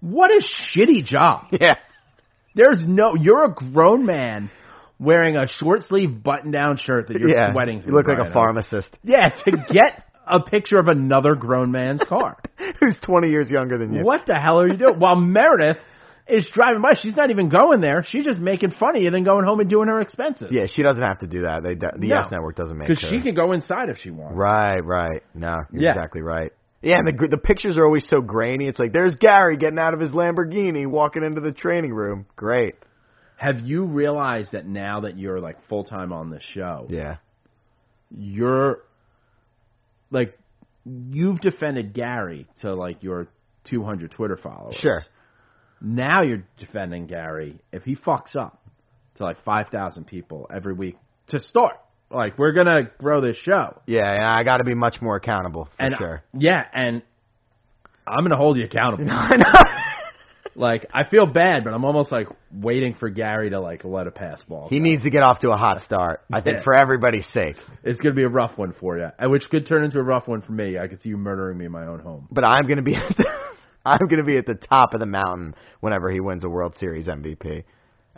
What 0.00 0.30
a 0.30 0.40
shitty 0.76 1.04
job. 1.04 1.46
Yeah, 1.60 1.74
There's 2.54 2.84
no. 2.86 3.14
You're 3.14 3.44
a 3.44 3.52
grown 3.54 4.06
man 4.06 4.50
wearing 4.98 5.36
a 5.36 5.46
short 5.48 5.84
sleeve 5.84 6.22
button 6.22 6.50
down 6.50 6.76
shirt 6.76 7.08
that 7.08 7.18
you're 7.18 7.30
yeah. 7.30 7.52
sweating. 7.52 7.78
You 7.78 7.84
through, 7.84 7.94
look 7.96 8.08
like 8.08 8.18
a 8.18 8.32
pharmacist 8.32 8.88
Yeah, 9.02 9.28
to 9.28 9.50
get 9.72 10.04
a 10.26 10.40
picture 10.40 10.78
of 10.78 10.88
another 10.88 11.34
grown 11.34 11.70
man's 11.72 12.02
car. 12.08 12.36
who's 12.80 12.96
20 13.02 13.28
years 13.30 13.50
younger 13.50 13.78
than 13.78 13.92
you. 13.92 14.04
What 14.04 14.22
the 14.26 14.34
hell 14.34 14.60
are 14.60 14.68
you 14.68 14.76
doing? 14.76 14.98
While 14.98 15.16
Meredith 15.16 15.78
is 16.26 16.48
driving 16.52 16.82
by, 16.82 16.94
she's 17.00 17.16
not 17.16 17.30
even 17.30 17.48
going 17.48 17.80
there. 17.80 18.04
She's 18.08 18.24
just 18.24 18.38
making 18.38 18.72
fun 18.72 18.96
of 18.96 19.02
you, 19.02 19.08
and 19.08 19.14
then 19.16 19.24
going 19.24 19.44
home 19.44 19.60
and 19.60 19.70
doing 19.70 19.88
her 19.88 20.00
expenses. 20.00 20.48
Yeah, 20.50 20.66
she 20.72 20.82
doesn't 20.82 21.02
have 21.02 21.20
to 21.20 21.26
do 21.26 21.42
that. 21.42 21.62
They, 21.62 21.74
the 21.74 21.92
No. 21.96 22.06
Yes 22.06 22.30
Network 22.30 22.56
doesn't 22.56 22.76
make 22.76 22.88
because 22.88 23.08
she 23.08 23.22
can 23.22 23.34
go 23.34 23.52
inside 23.52 23.88
if 23.88 23.98
she 23.98 24.10
wants. 24.10 24.36
Right, 24.36 24.80
right. 24.84 25.22
No, 25.34 25.62
you're 25.72 25.82
Yeah. 25.82 25.90
exactly 25.90 26.20
right. 26.20 26.52
Yeah, 26.80 26.98
and 26.98 27.06
the 27.08 27.12
gr- 27.12 27.26
the 27.26 27.38
pictures 27.38 27.76
are 27.76 27.84
always 27.84 28.06
so 28.08 28.20
grainy. 28.20 28.66
It's 28.68 28.78
like 28.78 28.92
there's 28.92 29.14
Gary 29.16 29.56
getting 29.56 29.78
out 29.78 29.94
of 29.94 30.00
his 30.00 30.10
Lamborghini, 30.10 30.86
walking 30.86 31.24
into 31.24 31.40
the 31.40 31.50
training 31.52 31.92
room. 31.92 32.26
Great. 32.36 32.76
Have 33.36 33.60
you 33.60 33.84
realized 33.84 34.52
that 34.52 34.66
now 34.66 35.00
that 35.00 35.18
you're 35.18 35.40
like 35.40 35.56
full 35.68 35.84
time 35.84 36.12
on 36.12 36.30
the 36.30 36.40
show, 36.54 36.86
Yeah. 36.88 37.16
you're 38.16 38.78
like 40.10 40.38
you've 40.84 41.40
defended 41.40 41.92
Gary 41.94 42.46
to 42.62 42.74
like 42.74 43.02
your 43.02 43.28
200 43.64 44.10
Twitter 44.12 44.36
followers. 44.36 44.76
Sure. 44.80 45.02
Now 45.80 46.22
you're 46.22 46.44
defending 46.58 47.06
Gary 47.06 47.60
if 47.72 47.84
he 47.84 47.94
fucks 47.96 48.34
up 48.34 48.60
to 49.16 49.24
like 49.24 49.44
5,000 49.44 50.06
people 50.06 50.48
every 50.52 50.72
week 50.72 50.96
to 51.28 51.38
start. 51.38 51.76
Like 52.10 52.38
we're 52.38 52.52
gonna 52.52 52.84
grow 52.98 53.20
this 53.20 53.36
show, 53.36 53.80
Yeah, 53.86 54.10
and 54.10 54.24
I 54.24 54.42
got 54.42 54.58
to 54.58 54.64
be 54.64 54.74
much 54.74 55.00
more 55.02 55.16
accountable 55.16 55.66
for 55.76 55.82
and 55.82 55.94
sure. 55.98 56.22
yeah, 56.32 56.62
and 56.72 57.02
I'm 58.06 58.24
gonna 58.24 58.36
hold 58.36 58.56
you 58.56 58.64
accountable. 58.64 59.10
I 59.10 59.36
know. 59.36 59.44
Like 60.54 60.86
I 60.92 61.04
feel 61.08 61.24
bad, 61.26 61.62
but 61.62 61.72
I'm 61.72 61.84
almost 61.84 62.10
like 62.10 62.26
waiting 62.52 62.96
for 62.98 63.08
Gary 63.10 63.50
to 63.50 63.60
like 63.60 63.84
let 63.84 64.08
a 64.08 64.10
pass 64.10 64.42
ball. 64.48 64.66
He 64.68 64.78
go. 64.78 64.82
needs 64.82 65.04
to 65.04 65.10
get 65.10 65.22
off 65.22 65.38
to 65.40 65.50
a 65.50 65.56
hot 65.56 65.82
start. 65.84 66.22
I 66.32 66.40
think 66.40 66.56
Yeah. 66.58 66.62
for 66.64 66.74
everybody's 66.74 67.26
sake. 67.28 67.54
It's 67.84 68.00
gonna 68.00 68.16
be 68.16 68.24
a 68.24 68.28
rough 68.28 68.58
one 68.58 68.72
for 68.80 68.98
you, 68.98 69.06
and 69.20 69.30
which 69.30 69.48
could 69.50 69.66
turn 69.68 69.84
into 69.84 70.00
a 70.00 70.02
rough 70.02 70.26
one 70.26 70.42
for 70.42 70.50
me. 70.50 70.76
I 70.76 70.88
could 70.88 71.00
see 71.00 71.10
you 71.10 71.16
murdering 71.16 71.58
me 71.58 71.66
in 71.66 71.70
my 71.70 71.86
own 71.86 72.00
home. 72.00 72.26
But 72.32 72.42
I'm 72.44 72.66
to 72.66 72.82
be 72.82 72.96
at 72.96 73.02
the, 73.16 73.24
I'm 73.86 73.98
going 74.08 74.18
to 74.18 74.24
be 74.24 74.36
at 74.36 74.46
the 74.46 74.54
top 74.54 74.94
of 74.94 75.00
the 75.00 75.06
mountain 75.06 75.54
whenever 75.78 76.10
he 76.10 76.18
wins 76.18 76.42
a 76.42 76.48
World 76.48 76.74
Series 76.80 77.06
MVP. 77.06 77.62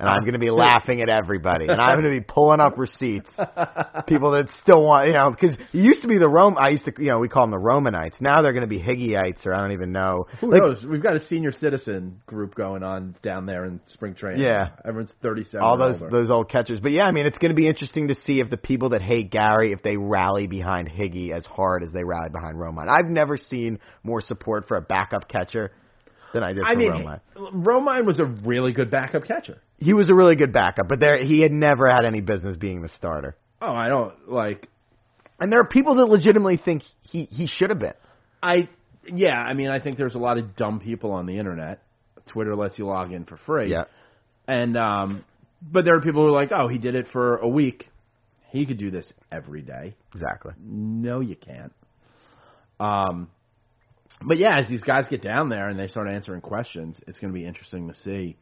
And 0.01 0.09
I'm 0.09 0.21
going 0.23 0.33
to 0.33 0.39
be 0.39 0.51
laughing 0.51 1.03
at 1.03 1.09
everybody, 1.09 1.67
and 1.69 1.81
I'm 1.81 2.01
going 2.01 2.15
to 2.15 2.21
be 2.21 2.25
pulling 2.27 2.59
up 2.61 2.79
receipts. 2.79 3.29
People 4.07 4.31
that 4.33 4.49
still 4.63 4.83
want, 4.83 5.09
you 5.09 5.13
know, 5.15 5.31
because 5.31 5.57
it 5.57 5.79
used 5.79 6.03
to 6.03 6.09
be 6.09 6.19
the 6.19 6.29
Rome. 6.29 6.57
I 6.59 6.71
used 6.71 6.87
to, 6.87 6.93
you 6.99 7.11
know, 7.11 7.19
we 7.19 7.29
call 7.29 7.43
them 7.43 7.51
the 7.51 7.59
Romanites. 7.59 8.21
Now 8.21 8.43
they're 8.43 8.53
going 8.55 8.69
to 8.69 8.69
be 8.69 8.79
Higgyites, 8.81 9.45
or 9.45 9.55
I 9.55 9.59
don't 9.59 9.73
even 9.73 9.93
know. 9.93 10.25
Who 10.41 10.51
Like, 10.53 10.63
knows? 10.63 10.85
We've 10.85 11.03
got 11.03 11.17
a 11.17 11.27
senior 11.27 11.53
citizen 11.53 12.23
group 12.27 12.55
going 12.55 12.83
on 12.83 13.15
down 13.23 13.47
there 13.47 13.65
in 13.67 13.81
spring 13.89 14.15
training. 14.15 14.43
Yeah. 14.43 14.71
everyone's 14.87 15.13
37. 15.23 15.63
all 15.63 15.77
those 15.77 16.01
older. 16.01 16.11
those 16.11 16.31
old 16.31 16.51
catchers. 16.51 16.81
But 16.81 16.93
yeah, 16.93 17.05
I 17.05 17.13
mean, 17.13 17.27
it's 17.27 17.39
going 17.39 17.51
to 17.51 17.57
be 17.57 17.69
interesting 17.69 18.09
to 18.09 18.15
see 18.15 18.41
if 18.41 18.49
the 18.49 18.57
people 18.57 18.91
that 18.91 19.03
hate 19.03 19.31
Gary, 19.31 19.73
if 19.73 19.83
they 19.83 19.97
rally 19.97 20.47
behind 20.47 20.89
Higgy 20.89 21.31
as 21.37 21.45
hard 21.45 21.83
as 21.83 21.93
they 21.93 22.05
rally 22.05 22.31
behind 22.31 22.57
Romine. 22.57 22.89
I've 22.89 23.11
never 23.11 23.37
seen 23.37 23.79
more 24.03 24.21
support 24.21 24.67
for 24.67 24.77
a 24.77 24.81
backup 24.81 25.29
catcher 25.29 25.73
than 26.33 26.43
I 26.43 26.53
did 26.53 26.63
for 26.63 26.67
I 26.69 26.75
mean, 26.77 26.93
Romine. 26.93 27.21
Romine 27.37 28.07
was 28.07 28.19
a 28.21 28.25
really 28.25 28.73
good 28.73 28.91
backup 28.91 29.25
catcher. 29.25 29.61
He 29.81 29.95
was 29.95 30.11
a 30.11 30.15
really 30.15 30.37
good 30.37 30.53
backup, 30.53 30.89
but 30.89 31.01
there 31.01 31.25
he 31.25 31.41
had 31.41 31.53
never 31.53 31.89
had 31.89 32.05
any 32.05 32.21
business 32.21 32.57
being 32.57 32.83
the 32.83 32.91
starter. 32.91 33.37
Oh, 33.61 33.73
I 33.73 33.89
don't 33.89 34.31
like. 34.31 34.69
And 35.39 35.51
there 35.51 35.61
are 35.61 35.67
people 35.67 35.97
that 35.97 36.05
legitimately 36.05 36.61
think 36.63 36.83
he 37.03 37.25
he 37.25 37.47
should 37.47 37.71
have 37.71 37.79
been. 37.79 37.95
I 38.43 38.69
yeah. 39.07 39.39
I 39.39 39.55
mean, 39.55 39.69
I 39.69 39.81
think 39.81 39.97
there's 39.97 40.15
a 40.15 40.19
lot 40.19 40.39
of 40.39 40.55
dumb 40.55 40.81
people 40.81 41.13
on 41.13 41.27
the 41.27 41.39
internet. 41.39 41.83
Twitter 42.27 42.55
lets 42.55 42.79
you 42.79 42.87
log 42.87 43.13
in 43.13 43.25
for 43.25 43.39
free. 43.39 43.71
Yeah. 43.71 43.85
And 44.47 44.77
um, 44.77 45.25
but 45.63 45.85
there 45.85 45.97
are 45.97 46.01
people 46.01 46.23
who 46.23 46.29
are 46.29 46.41
like, 46.41 46.53
oh, 46.53 46.69
he 46.69 46.79
did 46.79 46.95
it 46.95 47.07
for 47.13 47.37
a 47.37 47.49
week. 47.49 47.87
He 48.51 48.67
could 48.67 48.79
do 48.79 48.91
this 48.91 49.11
every 49.31 49.63
day. 49.63 49.95
Exactly. 50.13 50.53
No, 50.63 51.21
you 51.21 51.37
can't. 51.37 51.73
Um, 52.81 53.31
but 54.27 54.39
yeah, 54.39 54.59
as 54.59 54.69
these 54.69 54.83
guys 54.83 55.07
get 55.09 55.23
down 55.23 55.49
there 55.49 55.69
and 55.69 55.79
they 55.79 55.87
start 55.87 56.09
answering 56.09 56.41
questions, 56.41 56.97
it's 57.07 57.19
going 57.19 57.33
to 57.33 57.39
be 57.39 57.47
interesting 57.47 57.89
to 57.89 57.95
see 58.03 58.37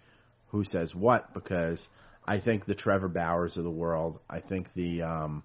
who 0.50 0.64
says 0.64 0.94
what 0.94 1.32
because 1.34 1.78
I 2.26 2.40
think 2.40 2.66
the 2.66 2.74
Trevor 2.74 3.08
Bauers 3.08 3.56
of 3.56 3.64
the 3.64 3.70
world. 3.70 4.18
I 4.28 4.40
think 4.40 4.68
the 4.74 5.02
um, 5.02 5.42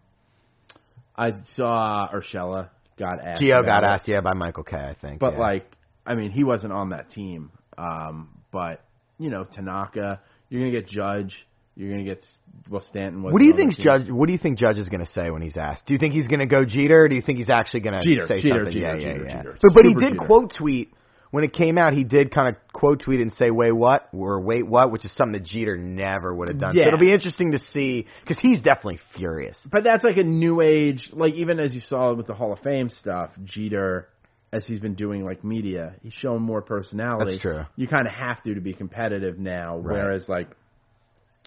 I 1.16 1.34
saw 1.56 2.10
Urshela 2.14 2.70
got 2.98 3.24
asked. 3.24 3.42
Gio 3.42 3.66
got 3.66 3.84
asked, 3.84 4.08
yeah, 4.08 4.22
by 4.22 4.34
Michael 4.34 4.64
Kay, 4.64 4.78
I 4.78 4.96
think. 5.00 5.20
But 5.20 5.34
yeah. 5.34 5.40
like, 5.40 5.72
I 6.06 6.16
mean, 6.16 6.32
he 6.32 6.44
wasn't 6.44 6.74
on 6.74 6.90
that 6.90 7.12
team. 7.12 7.52
Um, 7.78 8.30
but 8.52 8.84
you 9.18 9.30
know, 9.30 9.46
Tanaka, 9.46 10.20
you're 10.50 10.62
gonna 10.62 10.72
get 10.72 10.88
Judge. 10.88 11.34
You're 11.76 11.90
gonna 11.90 12.04
get 12.04 12.24
well 12.70 12.84
Stanton. 12.88 13.24
what 13.24 13.40
do 13.40 13.46
you 13.46 13.56
think. 13.56 13.78
Judge? 13.78 14.10
What 14.10 14.28
do 14.28 14.34
you 14.34 14.40
think 14.40 14.60
Judge 14.60 14.78
is 14.78 14.90
going 14.90 15.04
to 15.04 15.12
say 15.12 15.32
when 15.32 15.42
he's 15.42 15.58
asked? 15.58 15.86
Do 15.86 15.94
you 15.94 16.00
think 16.00 16.14
he's 16.14 16.28
going 16.28 16.40
to 16.40 16.46
go 16.46 16.66
Jeter, 16.66 17.06
or 17.06 17.08
do 17.08 17.16
you 17.16 17.22
think 17.22 17.40
he's 17.40 17.50
actually 17.50 17.80
going 17.80 18.00
to 18.00 18.08
Jeter, 18.08 18.28
say 18.28 18.42
Jeter, 18.42 18.66
something? 18.66 18.74
Jeter, 18.74 18.98
yeah, 19.00 19.16
yeah, 19.16 19.24
yeah. 19.26 19.44
But, 19.60 19.74
but 19.74 19.86
he 19.86 19.96
did 19.96 20.18
quote 20.18 20.54
tweet 20.56 20.94
when 21.34 21.44
it 21.44 21.52
came 21.52 21.80
out. 21.80 21.94
He 21.94 22.04
did 22.04 22.32
kind 22.32 22.48
of 22.56 22.62
quote 22.74 23.00
tweet 23.00 23.20
and 23.20 23.34
say 23.34 23.50
wait 23.50 23.72
what 23.72 24.08
or 24.14 24.40
wait 24.40 24.68
what, 24.68 24.92
which 24.92 25.04
is 25.04 25.12
something 25.16 25.42
that 25.42 25.44
Jeter 25.50 25.76
never 25.76 26.32
would 26.32 26.48
have 26.48 26.60
done. 26.60 26.76
Yeah. 26.76 26.84
So 26.84 26.88
it'll 26.90 27.00
be 27.00 27.12
interesting 27.12 27.54
to 27.54 27.60
see 27.72 28.06
because 28.22 28.40
he's 28.40 28.60
definitely 28.62 29.00
furious. 29.18 29.58
But 29.72 29.84
that's 29.84 30.04
like 30.04 30.18
a 30.18 30.24
new 30.24 30.62
age, 30.62 31.10
like 31.12 31.34
even 31.34 31.60
as 31.60 31.74
you 31.74 31.82
saw 31.82 32.14
with 32.14 32.28
the 32.28 32.36
Hall 32.36 32.54
of 32.54 32.60
Fame 32.60 32.92
stuff, 32.92 33.32
Jeter, 33.46 34.10
as 34.52 34.64
he's 34.68 34.80
been 34.80 34.94
doing 34.94 35.26
like 35.26 35.44
media, 35.44 35.96
he's 36.04 36.14
shown 36.14 36.44
more 36.44 36.62
personality. 36.62 37.32
That's 37.32 37.42
true. 37.42 37.64
You 37.78 37.88
kind 37.88 38.06
of 38.06 38.14
have 38.14 38.44
to 38.44 38.54
to 38.54 38.62
be 38.62 38.74
competitive 38.76 39.40
now, 39.40 39.80
Right. 39.80 39.98
whereas 40.04 40.30
like 40.30 40.50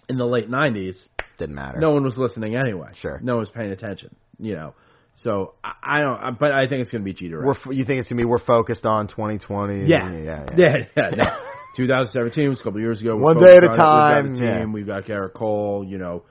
in 0.09 0.19
the 0.19 0.27
late 0.27 0.51
'90s, 0.51 0.97
Didn't 1.39 1.55
matter. 1.55 1.79
no 1.79 1.91
one 1.93 2.03
was 2.03 2.19
listening 2.19 2.57
anyway. 2.57 2.89
Sure. 3.01 3.21
no 3.23 3.35
one 3.35 3.41
was 3.43 3.51
paying 3.51 3.71
attention. 3.71 4.17
You 4.41 4.57
know, 4.57 4.75
so 5.17 5.55
I, 5.65 5.73
I 5.83 6.01
don't. 6.01 6.39
But 6.39 6.53
I 6.53 6.69
think 6.69 6.83
it's 6.83 6.91
going 6.91 7.03
to 7.03 7.05
be 7.05 7.15
Jeter. 7.15 7.45
We're 7.45 7.73
you 7.73 7.85
think 7.85 8.01
it's 8.01 8.09
gonna 8.09 8.21
be 8.21 8.27
we're 8.27 8.39
focused 8.39 8.85
on 8.85 9.09
2020? 9.09 9.87
Yeah, 9.87 10.11
yeah, 10.13 10.19
yeah. 10.23 10.45
yeah, 10.57 10.77
yeah. 10.97 11.11
no. 11.11 11.25
2017 11.77 12.49
was 12.49 12.61
a 12.61 12.63
couple 12.63 12.81
years 12.81 13.01
ago. 13.03 13.17
We're 13.17 13.35
One 13.35 13.39
day 13.45 13.57
at 13.57 13.65
a 13.65 13.69
focused 13.69 13.81
on 13.81 14.11
it. 14.11 14.15
time, 14.15 14.33
We've 14.33 14.39
got 14.39 14.47
a 14.47 14.59
yeah. 14.59 14.65
We've 14.73 14.87
got 14.87 15.05
Gerrit 15.05 15.35
Cole. 15.35 15.85
You 15.87 15.99
know, 15.99 16.23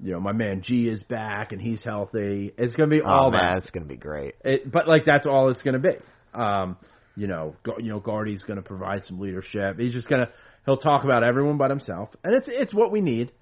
you 0.00 0.12
know, 0.12 0.20
my 0.20 0.32
man 0.32 0.62
G 0.62 0.88
is 0.88 1.02
back 1.02 1.50
and 1.52 1.60
he's 1.60 1.82
healthy. 1.82 2.52
It's 2.56 2.74
going 2.76 2.88
to 2.88 2.96
be 2.96 3.02
Oh 3.02 3.08
all 3.08 3.30
man, 3.32 3.40
that. 3.54 3.58
it's 3.62 3.70
gonna 3.72 3.86
be 3.86 3.96
great. 3.96 4.34
It, 4.44 4.70
but 4.70 4.86
like 4.86 5.04
that's 5.04 5.26
all 5.26 5.50
it's 5.50 5.62
going 5.62 5.74
to 5.74 5.80
be. 5.80 5.96
Um, 6.34 6.76
you 7.16 7.26
know, 7.26 7.56
you 7.78 7.90
know, 7.90 8.00
Gardy's 8.00 8.42
going 8.42 8.56
to 8.56 8.62
provide 8.62 9.04
some 9.04 9.18
leadership. 9.20 9.78
He's 9.78 9.92
just 9.92 10.08
going 10.08 10.24
to 10.24 10.32
he'll 10.66 10.76
talk 10.76 11.04
about 11.04 11.22
everyone 11.24 11.58
but 11.58 11.70
himself, 11.70 12.08
and 12.24 12.34
it's 12.34 12.46
it's 12.48 12.72
what 12.72 12.90
we 12.92 13.00
need. 13.00 13.32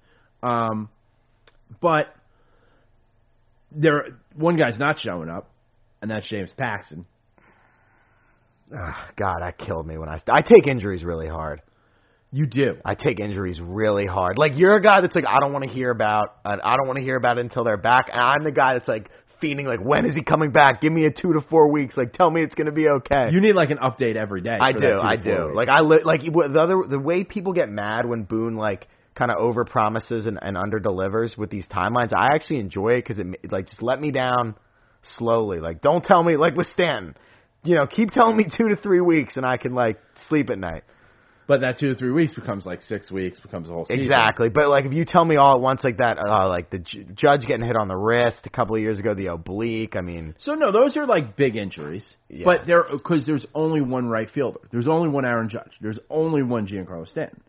Um, 0.43 0.89
but 1.79 2.07
there, 3.71 4.19
one 4.35 4.57
guy's 4.57 4.77
not 4.77 4.99
showing 4.99 5.29
up, 5.29 5.49
and 6.01 6.11
that's 6.11 6.27
James 6.27 6.49
Paxton. 6.57 7.05
Ugh, 8.73 8.93
God, 9.17 9.39
that 9.41 9.57
killed 9.57 9.85
me 9.85 9.97
when 9.97 10.09
I 10.09 10.21
I 10.29 10.41
take 10.41 10.67
injuries 10.67 11.03
really 11.03 11.27
hard. 11.27 11.61
You 12.33 12.45
do. 12.45 12.77
I 12.85 12.95
take 12.95 13.19
injuries 13.19 13.59
really 13.61 14.05
hard. 14.05 14.37
Like 14.37 14.53
you're 14.55 14.75
a 14.75 14.81
guy 14.81 15.01
that's 15.01 15.15
like 15.15 15.27
I 15.27 15.39
don't 15.41 15.51
want 15.51 15.65
to 15.65 15.69
hear 15.69 15.91
about 15.91 16.37
uh, 16.45 16.55
I 16.63 16.77
don't 16.77 16.87
want 16.87 16.97
to 16.97 17.03
hear 17.03 17.17
about 17.17 17.37
it 17.37 17.41
until 17.41 17.65
they're 17.65 17.75
back. 17.75 18.07
And 18.11 18.21
I'm 18.21 18.43
the 18.45 18.51
guy 18.51 18.73
that's 18.75 18.87
like 18.87 19.09
fiending 19.43 19.65
like 19.65 19.83
when 19.83 20.05
is 20.05 20.15
he 20.15 20.23
coming 20.23 20.51
back? 20.51 20.81
Give 20.81 20.93
me 20.93 21.05
a 21.05 21.11
2 21.11 21.33
to 21.33 21.41
4 21.49 21.71
weeks. 21.71 21.97
Like 21.97 22.13
tell 22.13 22.29
me 22.29 22.41
it's 22.41 22.55
going 22.55 22.67
to 22.67 22.71
be 22.71 22.87
okay. 22.87 23.31
You 23.31 23.41
need 23.41 23.53
like 23.53 23.69
an 23.69 23.79
update 23.79 24.15
every 24.15 24.41
day. 24.41 24.57
I 24.61 24.71
do, 24.71 24.79
that 24.79 24.85
two 24.85 24.95
to 24.95 25.03
I 25.03 25.15
do. 25.17 25.45
weeks. 25.47 25.55
Like 25.57 25.67
I 25.67 25.81
li- 25.81 26.03
like 26.05 26.21
the 26.21 26.61
other 26.61 26.83
the 26.89 26.99
way 26.99 27.25
people 27.25 27.51
get 27.51 27.67
mad 27.67 28.05
when 28.05 28.23
Boone 28.23 28.55
like 28.55 28.87
kind 29.15 29.31
of 29.31 29.37
over 29.37 29.65
promises 29.65 30.25
and, 30.25 30.39
and 30.41 30.57
under 30.57 30.79
delivers 30.79 31.37
with 31.37 31.49
these 31.49 31.65
timelines. 31.67 32.13
I 32.13 32.33
actually 32.35 32.59
enjoy 32.59 32.93
it 32.93 33.05
because 33.07 33.19
it 33.19 33.51
like 33.51 33.67
just 33.67 33.81
let 33.81 33.99
me 33.99 34.11
down 34.11 34.55
slowly. 35.17 35.59
Like 35.59 35.81
don't 35.81 36.03
tell 36.03 36.23
me 36.23 36.37
like 36.37 36.55
with 36.55 36.67
Stanton, 36.67 37.15
you 37.63 37.75
know, 37.75 37.87
keep 37.87 38.11
telling 38.11 38.37
me 38.37 38.45
two 38.57 38.69
to 38.69 38.75
three 38.75 39.01
weeks 39.01 39.37
and 39.37 39.45
I 39.45 39.57
can 39.57 39.73
like 39.73 39.99
sleep 40.29 40.49
at 40.49 40.57
night. 40.57 40.83
but 41.47 41.59
that 41.61 41.77
two 41.77 41.89
to 41.89 41.95
three 41.95 42.11
weeks 42.11 42.33
becomes 42.33 42.65
like 42.65 42.81
six 42.83 43.11
weeks, 43.11 43.37
becomes 43.41 43.67
a 43.69 43.73
whole 43.73 43.85
season. 43.85 44.01
Exactly, 44.03 44.47
but 44.47 44.69
like 44.69 44.85
if 44.85 44.93
you 44.93 45.03
tell 45.03 45.25
me 45.25 45.35
all 45.35 45.55
at 45.55 45.61
once 45.61 45.83
like 45.83 45.97
that, 45.97 46.17
uh, 46.17 46.47
like 46.47 46.69
the 46.69 46.79
ju- 46.79 47.03
judge 47.13 47.41
getting 47.41 47.65
hit 47.65 47.75
on 47.75 47.89
the 47.89 47.97
wrist 47.97 48.41
a 48.45 48.49
couple 48.49 48.75
of 48.75 48.81
years 48.81 48.97
ago, 48.99 49.13
the 49.13 49.27
oblique. 49.27 49.95
I 49.97 50.01
mean, 50.01 50.35
So 50.39 50.53
no, 50.53 50.71
those 50.71 50.95
are 50.95 51.05
like 51.05 51.35
big 51.35 51.57
injuries. 51.57 52.05
Yeah. 52.29 52.45
But 52.45 52.65
there 52.65 52.85
because 52.89 53.25
there's 53.25 53.45
only 53.53 53.81
one 53.81 54.07
right 54.07 54.29
fielder. 54.31 54.59
There's 54.71 54.87
only 54.87 55.09
one 55.09 55.25
Aaron 55.25 55.49
Judge. 55.49 55.73
There's 55.81 55.99
only 56.09 56.41
one 56.43 56.67
Giancarlo 56.67 57.09
Stanton. 57.09 57.41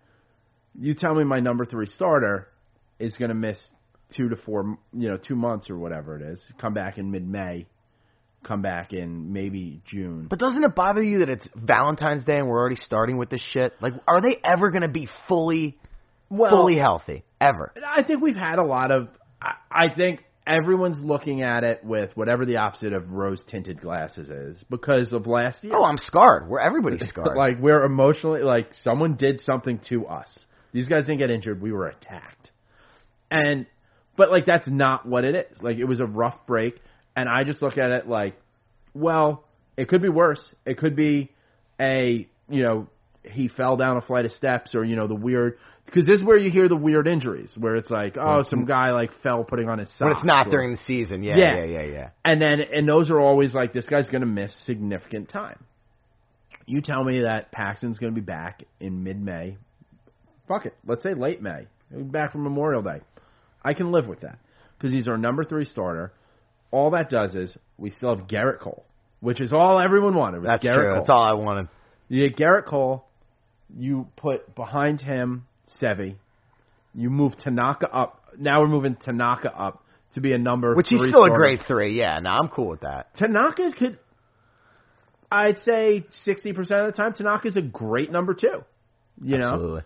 You 0.78 0.94
tell 0.94 1.14
me 1.14 1.24
my 1.24 1.40
number 1.40 1.64
three 1.64 1.86
starter 1.86 2.48
is 2.98 3.14
going 3.16 3.28
to 3.30 3.34
miss 3.34 3.58
two 4.16 4.28
to 4.28 4.36
four, 4.36 4.78
you 4.92 5.08
know, 5.08 5.16
two 5.16 5.34
months 5.36 5.70
or 5.70 5.78
whatever 5.78 6.16
it 6.16 6.22
is. 6.22 6.40
Come 6.60 6.74
back 6.74 6.98
in 6.98 7.10
mid-May. 7.10 7.66
Come 8.44 8.60
back 8.62 8.92
in 8.92 9.32
maybe 9.32 9.80
June. 9.86 10.26
but 10.28 10.40
doesn't 10.40 10.64
it 10.64 10.74
bother 10.74 11.00
you 11.02 11.20
that 11.20 11.28
it's 11.28 11.46
Valentine's 11.54 12.24
Day 12.24 12.38
and 12.38 12.48
we're 12.48 12.58
already 12.58 12.76
starting 12.76 13.16
with 13.16 13.30
this 13.30 13.40
shit? 13.52 13.72
Like, 13.80 13.92
are 14.08 14.20
they 14.20 14.36
ever 14.44 14.70
going 14.70 14.82
to 14.82 14.88
be 14.88 15.08
fully, 15.28 15.78
fully 16.28 16.76
healthy 16.76 17.24
ever? 17.40 17.72
I 17.86 18.02
think 18.02 18.20
we've 18.20 18.34
had 18.34 18.58
a 18.58 18.64
lot 18.64 18.90
of. 18.90 19.08
I, 19.40 19.52
I 19.70 19.94
think 19.96 20.24
everyone's 20.44 21.00
looking 21.00 21.42
at 21.42 21.62
it 21.62 21.84
with 21.84 22.10
whatever 22.16 22.44
the 22.44 22.56
opposite 22.56 22.92
of 22.92 23.12
rose 23.12 23.44
tinted 23.48 23.80
glasses 23.80 24.28
is 24.28 24.64
because 24.68 25.12
of 25.12 25.28
last 25.28 25.62
year. 25.62 25.74
Oh, 25.76 25.84
I'm 25.84 25.98
scarred. 25.98 26.48
We're 26.48 26.58
everybody's 26.60 27.02
scarred. 27.08 27.36
like 27.36 27.60
we're 27.60 27.84
emotionally 27.84 28.42
like 28.42 28.70
someone 28.82 29.14
did 29.14 29.40
something 29.42 29.80
to 29.88 30.06
us. 30.06 30.28
These 30.72 30.86
guys 30.86 31.06
didn't 31.06 31.18
get 31.18 31.30
injured. 31.30 31.60
We 31.60 31.72
were 31.72 31.88
attacked. 31.88 32.50
And 33.30 33.66
but 34.16 34.30
like 34.30 34.46
that's 34.46 34.68
not 34.68 35.06
what 35.06 35.24
it 35.24 35.34
is. 35.50 35.62
Like 35.62 35.78
it 35.78 35.84
was 35.84 36.00
a 36.00 36.06
rough 36.06 36.46
break 36.46 36.74
and 37.16 37.28
I 37.28 37.44
just 37.44 37.62
look 37.62 37.78
at 37.78 37.90
it 37.90 38.08
like 38.08 38.34
well, 38.94 39.44
it 39.76 39.88
could 39.88 40.02
be 40.02 40.08
worse. 40.10 40.42
It 40.66 40.76
could 40.76 40.94
be 40.94 41.30
a, 41.80 42.28
you 42.50 42.62
know, 42.62 42.88
he 43.24 43.48
fell 43.48 43.76
down 43.78 43.96
a 43.96 44.02
flight 44.02 44.26
of 44.26 44.32
steps 44.32 44.74
or 44.74 44.84
you 44.84 44.96
know 44.96 45.06
the 45.06 45.14
weird 45.14 45.56
because 45.86 46.06
this 46.06 46.18
is 46.18 46.24
where 46.24 46.36
you 46.36 46.50
hear 46.50 46.68
the 46.68 46.76
weird 46.76 47.06
injuries 47.06 47.52
where 47.58 47.76
it's 47.76 47.90
like 47.90 48.16
oh 48.18 48.42
some 48.42 48.64
guy 48.64 48.90
like 48.90 49.10
fell 49.22 49.44
putting 49.44 49.68
on 49.68 49.78
his 49.78 49.88
socks 49.90 50.00
when 50.00 50.12
it's 50.12 50.24
not 50.24 50.46
or- 50.48 50.50
during 50.50 50.74
the 50.74 50.82
season. 50.86 51.22
Yeah, 51.22 51.36
Yeah. 51.36 51.56
yeah, 51.58 51.64
yeah, 51.64 51.82
yeah. 51.82 52.08
and 52.24 52.40
then 52.40 52.60
and 52.60 52.88
those 52.88 53.10
are 53.10 53.20
always 53.20 53.54
like 53.54 53.72
this 53.72 53.86
guy's 53.86 54.08
going 54.08 54.22
to 54.22 54.26
miss 54.26 54.52
significant 54.64 55.28
time. 55.28 55.64
You 56.66 56.80
tell 56.80 57.02
me 57.04 57.22
that 57.22 57.50
Paxton's 57.52 57.98
going 57.98 58.14
to 58.14 58.20
be 58.20 58.24
back 58.24 58.62
in 58.80 59.02
mid-May. 59.02 59.56
Fuck 60.48 60.66
it. 60.66 60.74
Let's 60.86 61.02
say 61.02 61.14
late 61.14 61.42
May. 61.42 61.66
Back 61.90 62.32
from 62.32 62.42
Memorial 62.42 62.82
Day. 62.82 63.00
I 63.64 63.74
can 63.74 63.92
live 63.92 64.06
with 64.06 64.20
that 64.20 64.38
because 64.76 64.92
he's 64.92 65.08
our 65.08 65.18
number 65.18 65.44
three 65.44 65.64
starter. 65.64 66.12
All 66.70 66.90
that 66.90 67.10
does 67.10 67.34
is 67.34 67.54
we 67.78 67.90
still 67.90 68.16
have 68.16 68.26
Gerrit 68.26 68.60
Cole, 68.60 68.84
which 69.20 69.40
is 69.40 69.52
all 69.52 69.80
everyone 69.80 70.14
wanted. 70.14 70.42
That's 70.42 70.64
Gerrit 70.64 70.74
true. 70.74 70.88
Cole. 70.88 70.94
That's 70.96 71.10
all 71.10 71.22
I 71.22 71.34
wanted. 71.34 71.68
You 72.08 72.28
get 72.28 72.38
Gerrit 72.38 72.66
Cole. 72.66 73.04
You 73.76 74.08
put 74.16 74.54
behind 74.54 75.00
him 75.00 75.46
Sevy. 75.80 76.16
You 76.94 77.10
move 77.10 77.36
Tanaka 77.38 77.88
up. 77.88 78.20
Now 78.38 78.60
we're 78.60 78.68
moving 78.68 78.96
Tanaka 78.96 79.50
up 79.50 79.84
to 80.14 80.20
be 80.20 80.32
a 80.32 80.38
number. 80.38 80.74
Which 80.74 80.88
he's 80.88 81.00
still 81.00 81.24
a 81.24 81.30
great 81.30 81.60
three. 81.66 81.98
Yeah, 81.98 82.18
no, 82.20 82.30
I'm 82.30 82.48
cool 82.48 82.68
with 82.68 82.80
that. 82.80 83.14
Tanaka 83.16 83.72
could. 83.78 83.98
I'd 85.30 85.58
say 85.60 86.04
sixty 86.24 86.52
percent 86.52 86.80
of 86.82 86.86
the 86.88 86.96
time, 86.96 87.14
Tanaka's 87.14 87.56
a 87.56 87.62
great 87.62 88.12
number 88.12 88.34
two. 88.34 88.64
You 89.22 89.38
know, 89.38 89.52
Absolutely. 89.52 89.82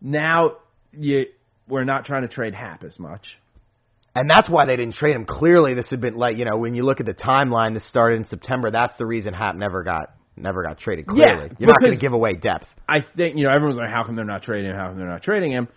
Now 0.00 0.56
you 0.92 1.26
we're 1.68 1.84
not 1.84 2.04
trying 2.04 2.22
to 2.22 2.28
trade 2.28 2.54
Hap 2.54 2.82
as 2.84 2.98
much. 2.98 3.22
And 4.14 4.28
that's 4.28 4.50
why 4.50 4.66
they 4.66 4.74
didn't 4.74 4.94
trade 4.94 5.14
him. 5.14 5.24
Clearly, 5.24 5.74
this 5.74 5.88
had 5.90 6.00
been 6.00 6.16
like 6.16 6.36
you 6.36 6.44
know 6.44 6.56
when 6.56 6.74
you 6.74 6.84
look 6.84 7.00
at 7.00 7.06
the 7.06 7.14
timeline. 7.14 7.74
This 7.74 7.88
started 7.88 8.16
in 8.16 8.26
September. 8.26 8.70
That's 8.70 8.96
the 8.98 9.06
reason 9.06 9.32
Hap 9.32 9.54
never 9.54 9.84
got 9.84 10.14
never 10.36 10.62
got 10.62 10.78
traded. 10.78 11.06
Yeah, 11.08 11.24
Clearly, 11.24 11.50
you're 11.58 11.68
not 11.68 11.80
going 11.80 11.94
to 11.94 12.00
give 12.00 12.12
away 12.12 12.34
depth. 12.34 12.66
I 12.88 13.04
think 13.16 13.36
you 13.36 13.44
know 13.44 13.52
everyone's 13.52 13.78
like, 13.78 13.90
how 13.90 14.04
come 14.04 14.16
they're 14.16 14.24
not 14.24 14.42
trading 14.42 14.70
him? 14.70 14.76
How 14.76 14.88
come 14.88 14.98
they're 14.98 15.08
not 15.08 15.22
trading 15.22 15.52
him? 15.52 15.68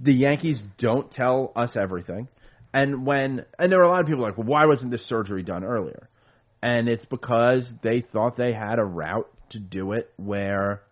The 0.00 0.12
Yankees 0.12 0.60
don't 0.78 1.10
tell 1.10 1.52
us 1.56 1.76
everything, 1.76 2.28
and 2.74 3.06
when 3.06 3.44
and 3.58 3.72
there 3.72 3.78
were 3.78 3.84
a 3.84 3.90
lot 3.90 4.00
of 4.00 4.06
people 4.06 4.22
like, 4.22 4.36
well, 4.36 4.46
why 4.46 4.66
wasn't 4.66 4.90
this 4.90 5.06
surgery 5.08 5.42
done 5.42 5.64
earlier? 5.64 6.08
And 6.62 6.88
it's 6.88 7.04
because 7.06 7.68
they 7.82 8.02
thought 8.12 8.36
they 8.36 8.52
had 8.52 8.78
a 8.78 8.84
route 8.84 9.28
to 9.50 9.58
do 9.58 9.92
it 9.92 10.12
where 10.16 10.82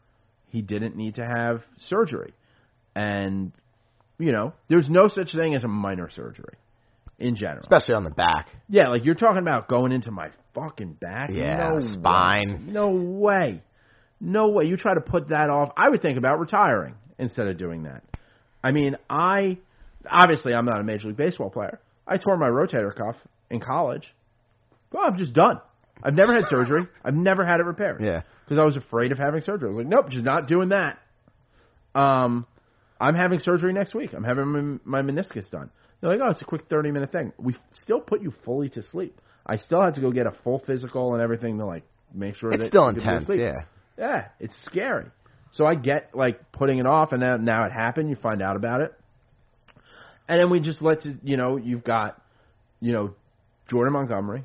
he 0.49 0.63
didn't 0.63 0.97
need 0.97 1.15
to 1.17 1.25
have 1.25 1.63
surgery, 1.89 2.35
and 2.95 3.53
you 4.19 4.33
know, 4.33 4.53
there's 4.69 4.89
no 4.89 5.09
such 5.09 5.33
thing 5.35 5.55
as 5.55 5.65
a 5.65 5.69
minor 5.69 6.11
surgery 6.11 6.55
in 7.19 7.37
general. 7.37 7.61
especially 7.61 7.95
on 7.95 8.05
the 8.05 8.11
back. 8.11 8.49
Yeah, 8.69 8.89
like 8.89 9.05
you're 9.05 9.15
talking 9.15 9.39
about 9.43 9.69
going 9.69 9.93
into 9.93 10.11
my 10.11 10.31
fucking 10.55 10.95
back. 10.95 11.31
Yeah, 11.33 11.71
no 11.71 11.81
spine. 11.81 12.67
Way. 12.67 12.73
No 12.73 12.91
way. 12.91 13.63
No 14.21 14.49
way. 14.49 14.65
You 14.67 14.77
try 14.77 14.95
to 14.95 15.01
put 15.01 15.29
that 15.29 15.49
off. 15.51 15.73
I 15.77 15.89
would 15.89 16.03
think 16.03 16.19
about 16.19 16.39
retiring 16.39 16.95
instead 17.19 17.47
of 17.47 17.57
doing 17.59 17.85
that. 17.85 18.03
I 18.63 18.73
mean, 18.73 18.97
I 19.09 19.59
obviously 20.11 20.53
I'm 20.55 20.67
not 20.67 20.81
a 20.81 20.85
major 20.85 21.09
league 21.09 21.17
baseball 21.17 21.51
player. 21.51 21.81
I 22.07 22.17
tore 22.17 22.37
my 22.37 22.49
rotator 22.49 22.95
cuff 22.95 23.17
in 23.51 23.61
college. 23.61 24.13
Well, 24.93 25.05
I'm 25.07 25.17
just 25.19 25.33
done. 25.33 25.61
I've 26.03 26.15
never 26.15 26.35
had 26.35 26.47
surgery. 26.49 26.87
I've 27.05 27.15
never 27.15 27.47
had 27.47 27.61
it 27.61 27.65
repaired. 27.65 28.03
Yeah. 28.03 28.23
Because 28.45 28.59
I 28.59 28.65
was 28.65 28.77
afraid 28.77 29.13
of 29.13 29.19
having 29.19 29.43
surgery. 29.43 29.69
I 29.69 29.73
was 29.73 29.85
like, 29.85 29.87
nope, 29.87 30.11
just 30.11 30.25
not 30.25 30.49
doing 30.49 30.71
that. 30.71 30.99
Um, 31.95 32.47
I'm 33.01 33.15
having 33.15 33.39
surgery 33.39 33.73
next 33.73 33.95
week. 33.95 34.11
I'm 34.15 34.25
having 34.25 34.79
my, 34.85 35.01
my 35.01 35.11
meniscus 35.11 35.51
done. 35.51 35.71
They're 36.01 36.11
like, 36.11 36.21
oh, 36.23 36.31
it's 36.31 36.43
a 36.43 36.45
quick 36.45 36.63
30 36.69 36.93
minute 36.93 37.13
thing. 37.13 37.33
We 37.39 37.57
still 37.83 38.01
put 38.01 38.23
you 38.23 38.33
fully 38.45 38.69
to 38.71 38.83
sleep. 38.91 39.21
I 39.47 39.57
still 39.57 39.83
had 39.83 39.95
to 39.95 40.01
go 40.01 40.11
get 40.11 40.27
a 40.27 40.33
full 40.45 40.63
physical 40.67 41.15
and 41.15 41.23
everything 41.23 41.59
to 41.59 41.67
like 41.67 41.85
make 42.15 42.37
sure 42.37 42.53
It's 42.53 42.63
that 42.63 42.69
still 42.69 42.87
you 42.89 42.95
could 42.95 43.03
be 43.03 43.09
intense. 43.09 43.29
Yeah. 43.29 43.65
Yeah, 43.99 44.29
it's 44.39 44.55
scary. 44.65 45.07
So 45.53 45.67
I 45.67 45.75
get 45.75 46.11
like 46.15 46.53
putting 46.53 46.79
it 46.79 46.87
off, 46.87 47.13
and 47.13 47.21
now, 47.21 47.37
now 47.37 47.65
it 47.67 47.73
happened. 47.73 48.09
You 48.09 48.17
find 48.17 48.41
out 48.41 48.57
about 48.57 48.81
it, 48.83 48.95
and 50.29 50.41
then 50.41 50.49
we 50.49 50.61
just 50.61 50.81
let 50.81 51.05
you. 51.05 51.19
You 51.23 51.37
know, 51.37 51.57
you've 51.57 51.85
got, 51.85 52.23
you 52.81 52.93
know, 52.93 53.15
Jordan 53.69 53.93
Montgomery, 53.93 54.45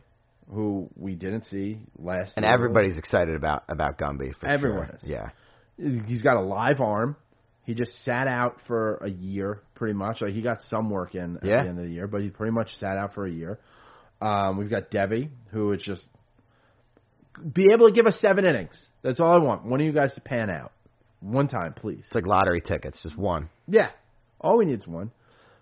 who 0.52 0.90
we 0.98 1.14
didn't 1.14 1.46
see 1.50 1.80
last. 2.00 2.34
And 2.36 2.44
year. 2.44 2.54
everybody's 2.54 2.98
excited 2.98 3.36
about 3.36 3.64
about 3.70 3.98
Gumby. 3.98 4.36
For 4.40 4.48
Everyone 4.48 4.88
sure. 4.88 4.96
is. 4.96 5.10
Yeah. 5.10 5.30
He's 6.08 6.22
got 6.22 6.38
a 6.38 6.42
live 6.42 6.82
arm. 6.82 7.16
He 7.66 7.74
just 7.74 7.92
sat 8.04 8.28
out 8.28 8.58
for 8.68 8.98
a 8.98 9.10
year, 9.10 9.62
pretty 9.74 9.94
much. 9.96 10.22
Like 10.22 10.34
he 10.34 10.42
got 10.42 10.60
some 10.70 10.90
work 10.90 11.16
in 11.16 11.38
at 11.38 11.46
Yeah. 11.46 11.64
the 11.64 11.70
end 11.70 11.80
of 11.80 11.86
the 11.86 11.92
year, 11.92 12.08
but 12.08 12.22
he 12.22 12.30
pretty 12.30 12.52
much 12.52 12.70
sat 12.80 12.98
out 12.98 13.14
for 13.14 13.26
a 13.26 13.32
year. 13.32 13.60
Um, 14.22 14.58
we've 14.58 14.70
got 14.70 14.92
Deivi, 14.92 15.30
who 15.52 15.72
is 15.74 15.82
just 15.82 16.06
be 17.54 17.68
able 17.74 17.88
to 17.88 17.94
give 17.94 18.08
us 18.08 18.18
seven 18.22 18.46
innings. 18.46 18.76
That's 19.02 19.20
all 19.20 19.34
I 19.34 19.38
want. 19.38 19.66
One 19.66 19.80
of 19.82 19.86
you 19.86 19.92
guys 19.92 20.14
to 20.16 20.22
pan 20.22 20.50
out. 20.50 20.72
one 21.22 21.48
time, 21.48 21.74
please. 21.74 22.02
It's 22.06 22.14
like 22.14 22.28
lottery 22.28 22.62
tickets, 22.62 23.00
just 23.02 23.18
one. 23.18 23.50
Yeah, 23.68 23.90
all 24.40 24.58
we 24.58 24.66
need 24.66 24.80
is 24.80 24.86
one. 24.88 25.10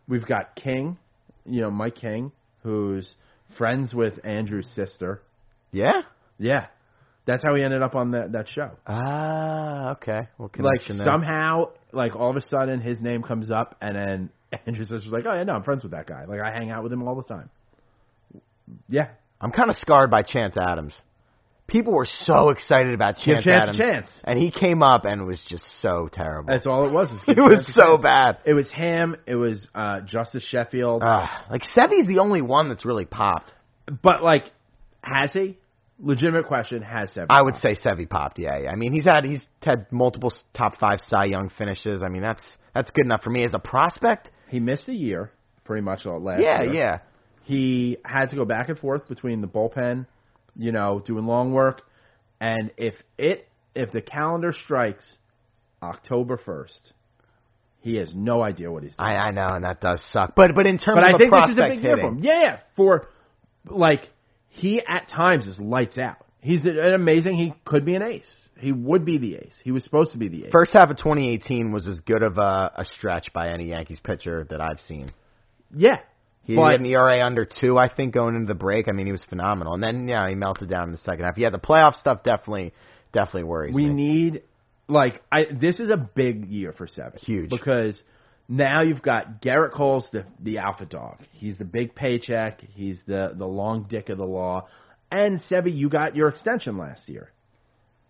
We've 0.10 0.26
got 0.26 0.56
King, 0.58 0.98
you 1.46 1.62
know 1.62 1.72
Mike 1.72 1.96
King, 1.96 2.32
who's 2.64 3.16
friends 3.58 3.94
with 3.94 4.14
Andrew's 4.26 4.68
sister. 4.76 5.22
Yeah. 5.72 6.02
Yeah, 6.38 6.66
that's 7.26 7.44
how 7.44 7.56
he 7.56 7.64
ended 7.64 7.82
up 7.82 7.96
on 7.96 8.12
that 8.12 8.34
that 8.34 8.50
show. 8.50 8.72
Ah, 8.86 9.92
okay. 9.92 10.28
Well, 10.38 10.50
Like 10.50 10.52
connection 10.54 10.98
there. 10.98 11.08
somehow, 11.08 11.70
like 11.94 12.16
all 12.16 12.30
of 12.30 12.36
a 12.36 12.42
sudden, 12.42 12.82
his 12.82 13.02
name 13.02 13.24
comes 13.24 13.52
up, 13.52 13.78
and 13.82 13.96
then 13.96 14.30
Andrew's 14.66 14.90
sister's 14.90 15.12
like, 15.12 15.26
"Oh 15.28 15.34
yeah, 15.34 15.44
no, 15.44 15.54
I'm 15.54 15.64
friends 15.64 15.84
with 15.84 15.92
that 15.92 16.08
guy. 16.08 16.26
Like 16.26 16.40
I 16.42 16.52
hang 16.52 16.72
out 16.72 16.84
with 16.84 16.92
him 16.92 17.08
all 17.08 17.16
the 17.16 17.24
time." 17.24 17.50
Yeah, 18.90 19.10
I'm 19.42 19.52
kind 19.52 19.70
of 19.70 19.76
scarred 19.78 20.10
by 20.10 20.24
Chance 20.24 20.56
Adams. 20.58 20.96
People 21.68 21.94
were 21.94 22.08
so 22.26 22.50
excited 22.50 22.94
about 22.94 23.18
Chance, 23.18 23.46
Chance 23.46 23.64
Adams, 23.64 23.78
chance. 23.78 24.08
and 24.26 24.38
he 24.38 24.52
came 24.52 24.84
up 24.84 25.06
and 25.06 25.26
was 25.26 25.40
just 25.50 25.64
so 25.82 26.10
terrible. 26.12 26.52
that's 26.52 26.66
all 26.66 26.86
it 26.86 26.92
was. 26.92 27.10
it 27.28 27.38
was 27.38 27.66
so 27.74 27.98
bad. 27.98 28.38
It 28.46 28.54
was 28.54 28.70
him. 28.72 29.16
It 29.26 29.36
was 29.36 29.66
uh, 29.74 30.02
Justus 30.02 30.44
Sheffield. 30.50 31.02
Ah, 31.06 31.46
like 31.50 31.64
Sevy's 31.74 32.06
the 32.06 32.20
only 32.20 32.42
one 32.42 32.70
that's 32.70 32.86
really 32.86 33.06
popped. 33.06 33.52
but 34.02 34.22
like, 34.22 34.52
has 35.02 35.32
he? 35.32 35.58
Legitimate 36.00 36.48
question. 36.48 36.82
Has 36.82 37.10
Sevy? 37.12 37.28
I 37.30 37.42
would 37.42 37.56
say 37.56 37.76
Sevy 37.76 38.10
popped. 38.10 38.40
Yeah, 38.40 38.58
yeah. 38.64 38.70
I 38.72 38.76
mean, 38.76 38.94
he's 38.94 39.06
had 39.06 39.24
he's 39.26 39.46
had 39.62 39.86
multiple 39.92 40.34
top 40.54 40.80
five 40.80 41.00
Cy 41.08 41.26
Young 41.26 41.50
finishes. 41.58 42.02
I 42.04 42.10
mean, 42.10 42.22
that's 42.24 42.44
that's 42.74 42.90
good 42.92 43.06
enough 43.06 43.22
for 43.24 43.30
me 43.30 43.44
as 43.46 43.54
a 43.54 43.60
prospect. 43.60 44.32
he 44.50 44.60
missed 44.60 44.88
a 44.88 44.94
year, 44.94 45.32
pretty 45.66 45.82
much 45.82 46.06
all 46.06 46.22
last 46.22 46.42
Yeah, 46.42 46.64
year. 46.64 46.74
yeah. 46.74 46.80
Yeah. 46.82 46.98
He 47.44 47.98
had 48.06 48.30
to 48.32 48.36
go 48.36 48.46
back 48.46 48.70
and 48.70 48.80
forth 48.80 49.08
between 49.08 49.42
the 49.42 49.48
bullpen, 49.48 50.06
you 50.56 50.72
know, 50.72 51.02
doing 51.06 51.26
long 51.26 51.52
work, 51.54 51.82
and 52.40 52.72
if 52.78 52.96
it 53.18 53.48
if 53.76 53.92
the 53.92 54.02
calendar 54.02 54.54
strikes 54.64 55.18
October 55.82 56.38
first, 56.38 56.94
he 57.82 57.96
has 57.98 58.14
no 58.16 58.42
idea 58.42 58.72
what 58.72 58.84
he's 58.84 58.96
doing. 58.96 59.10
I, 59.10 59.28
I 59.28 59.32
know, 59.32 59.48
and 59.48 59.64
that 59.66 59.82
does 59.82 60.02
suck. 60.12 60.34
But 60.36 60.56
but 60.56 60.66
in 60.66 60.78
terms 60.78 61.00
but 61.02 61.10
of 61.10 61.16
I 61.16 61.18
think 61.18 61.34
a 61.34 61.36
this 61.42 61.52
is 61.52 61.58
a 61.58 61.62
prospect 61.62 61.76
big 61.76 61.84
year 61.84 61.98
for 61.98 62.08
him. 62.08 62.20
Yeah, 62.24 62.42
yeah, 62.42 62.60
for 62.78 63.08
like 63.70 64.10
he 64.54 64.80
at 64.88 65.10
times 65.10 65.48
is 65.48 65.60
lights 65.60 65.98
out. 65.98 66.18
He's 66.42 66.64
an 66.66 66.78
amazing. 66.94 67.38
He 67.38 67.54
could 67.66 67.86
be 67.86 67.96
an 67.96 68.04
ace. 68.04 68.30
He 68.60 68.72
would 68.72 69.04
be 69.06 69.18
the 69.18 69.36
ace. 69.36 69.56
He 69.64 69.72
was 69.72 69.84
supposed 69.84 70.12
to 70.12 70.18
be 70.18 70.28
the 70.30 70.46
ace. 70.46 70.52
first 70.52 70.72
half 70.74 70.90
of 70.90 70.98
2018 70.98 71.72
was 71.72 71.88
as 71.88 72.00
good 72.02 72.22
of 72.22 72.38
a, 72.38 72.72
a 72.78 72.86
stretch 72.96 73.28
by 73.34 73.50
any 73.50 73.70
Yankees 73.70 74.00
pitcher 74.04 74.46
that 74.50 74.62
I've 74.62 74.80
seen. 74.88 75.12
yeah, 75.76 75.98
He 76.44 76.56
but 76.56 76.72
had 76.72 76.80
an 76.82 76.86
ERA 76.86 77.26
under 77.26 77.46
two, 77.46 77.78
I 77.78 77.90
think, 77.94 78.14
going 78.14 78.36
into 78.36 78.48
the 78.48 78.58
break. 78.58 78.88
I 78.88 78.92
mean, 78.92 79.06
he 79.06 79.12
was 79.12 79.24
phenomenal. 79.30 79.74
And 79.74 79.82
then, 79.84 80.08
yeah, 80.08 80.28
he 80.30 80.36
melted 80.36 80.70
down 80.70 80.84
in 80.86 80.92
the 80.92 80.98
second 81.00 81.26
half. 81.26 81.38
Yeah, 81.38 81.50
the 81.50 81.58
playoff 81.60 81.98
stuff 82.00 82.24
definitely, 82.24 82.74
definitely 83.14 83.44
worries 83.46 83.74
me. 83.74 83.84
we 83.86 83.90
me. 83.90 83.96
need 83.96 84.42
like 84.90 85.22
I 85.32 85.46
this 85.60 85.80
is 85.80 85.90
a 85.90 85.98
big 85.98 86.50
year 86.50 86.74
for 86.74 86.88
Sevy. 86.88 87.18
Huge. 87.20 87.50
because 87.50 88.02
now 88.50 88.82
you've 88.82 89.02
got 89.02 89.42
Gerrit 89.42 89.72
Cole's 89.74 90.08
the 90.12 90.26
the 90.42 90.58
alpha 90.60 90.86
dog. 90.86 91.20
He's 91.32 91.58
the 91.58 91.66
big 91.66 91.96
paycheck. 91.96 92.62
He's 92.74 93.00
the 93.08 93.32
the 93.36 93.46
long 93.48 93.88
dick 93.90 94.10
of 94.10 94.18
the 94.18 94.26
law. 94.26 94.68
And 95.12 95.40
Sevy, 95.50 95.76
you 95.76 95.90
got 95.90 96.16
your 96.16 96.30
extension 96.30 96.78
last 96.78 97.08
year, 97.08 97.32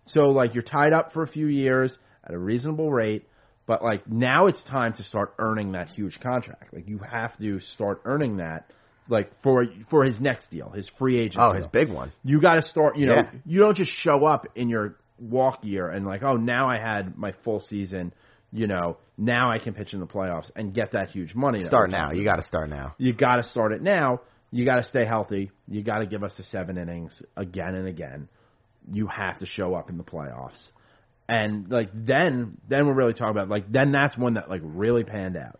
so 0.06 0.20
like 0.30 0.54
you're 0.54 0.62
tied 0.62 0.92
up 0.92 1.12
for 1.12 1.22
a 1.22 1.28
few 1.28 1.46
years 1.46 1.96
at 2.24 2.32
a 2.34 2.38
reasonable 2.38 2.90
rate. 2.90 3.26
But 3.66 3.82
like 3.82 4.06
now 4.10 4.46
it's 4.46 4.62
time 4.64 4.92
to 4.94 5.02
start 5.02 5.34
earning 5.38 5.72
that 5.72 5.88
huge 5.88 6.18
contract. 6.20 6.74
Like 6.74 6.88
you 6.88 6.98
have 6.98 7.36
to 7.38 7.60
start 7.60 8.02
earning 8.04 8.38
that, 8.38 8.70
like 9.08 9.30
for 9.42 9.64
for 9.90 10.04
his 10.04 10.20
next 10.20 10.50
deal, 10.50 10.70
his 10.70 10.88
free 10.98 11.18
agent. 11.18 11.36
Oh, 11.38 11.52
deal 11.52 11.62
his 11.62 11.66
big 11.70 11.90
one. 11.90 12.12
you 12.24 12.40
got 12.40 12.54
to 12.56 12.62
start. 12.62 12.98
You 12.98 13.06
know, 13.06 13.14
Yeah. 13.16 13.30
you 13.46 13.60
don't 13.60 13.76
just 13.76 13.90
show 14.02 14.24
up 14.26 14.46
in 14.54 14.68
your 14.68 14.96
walk 15.18 15.64
year 15.64 15.88
and 15.88 16.04
like, 16.06 16.22
oh, 16.22 16.36
now 16.36 16.68
I 16.68 16.78
had 16.78 17.16
my 17.16 17.32
full 17.44 17.60
season. 17.60 18.12
You 18.54 18.68
know, 18.68 18.98
now 19.18 19.50
I 19.50 19.58
can 19.58 19.74
pitch 19.74 19.94
in 19.94 19.98
the 19.98 20.06
playoffs 20.06 20.48
and 20.54 20.72
get 20.72 20.92
that 20.92 21.10
huge 21.10 21.34
money. 21.34 21.58
that 21.62 21.66
Start 21.66 21.90
we're 21.90 21.98
now. 21.98 22.04
talking 22.04 22.20
You 22.20 22.24
got 22.24 22.36
to 22.36 22.42
start 22.42 22.70
now. 22.70 22.94
You 22.98 23.12
got 23.12 23.36
to 23.36 23.42
start 23.42 23.72
it 23.72 23.82
now. 23.82 24.20
You 24.52 24.64
got 24.64 24.76
to 24.76 24.84
stay 24.84 25.04
healthy. 25.04 25.50
You 25.66 25.82
got 25.82 25.98
to 25.98 26.06
give 26.06 26.22
us 26.22 26.30
the 26.36 26.44
seven 26.44 26.78
innings 26.78 27.20
again 27.36 27.74
and 27.74 27.88
again. 27.88 28.28
You 28.92 29.08
have 29.08 29.38
to 29.40 29.46
show 29.46 29.74
up 29.74 29.90
in 29.90 29.98
the 29.98 30.04
playoffs, 30.04 30.62
and 31.28 31.68
like 31.68 31.88
then, 31.92 32.58
then 32.68 32.86
we're 32.86 32.94
really 32.94 33.14
talking 33.14 33.30
about 33.32 33.48
like 33.48 33.72
then 33.72 33.90
that's 33.90 34.16
one 34.16 34.34
that 34.34 34.48
like 34.48 34.60
really 34.62 35.02
panned 35.02 35.36
out. 35.36 35.58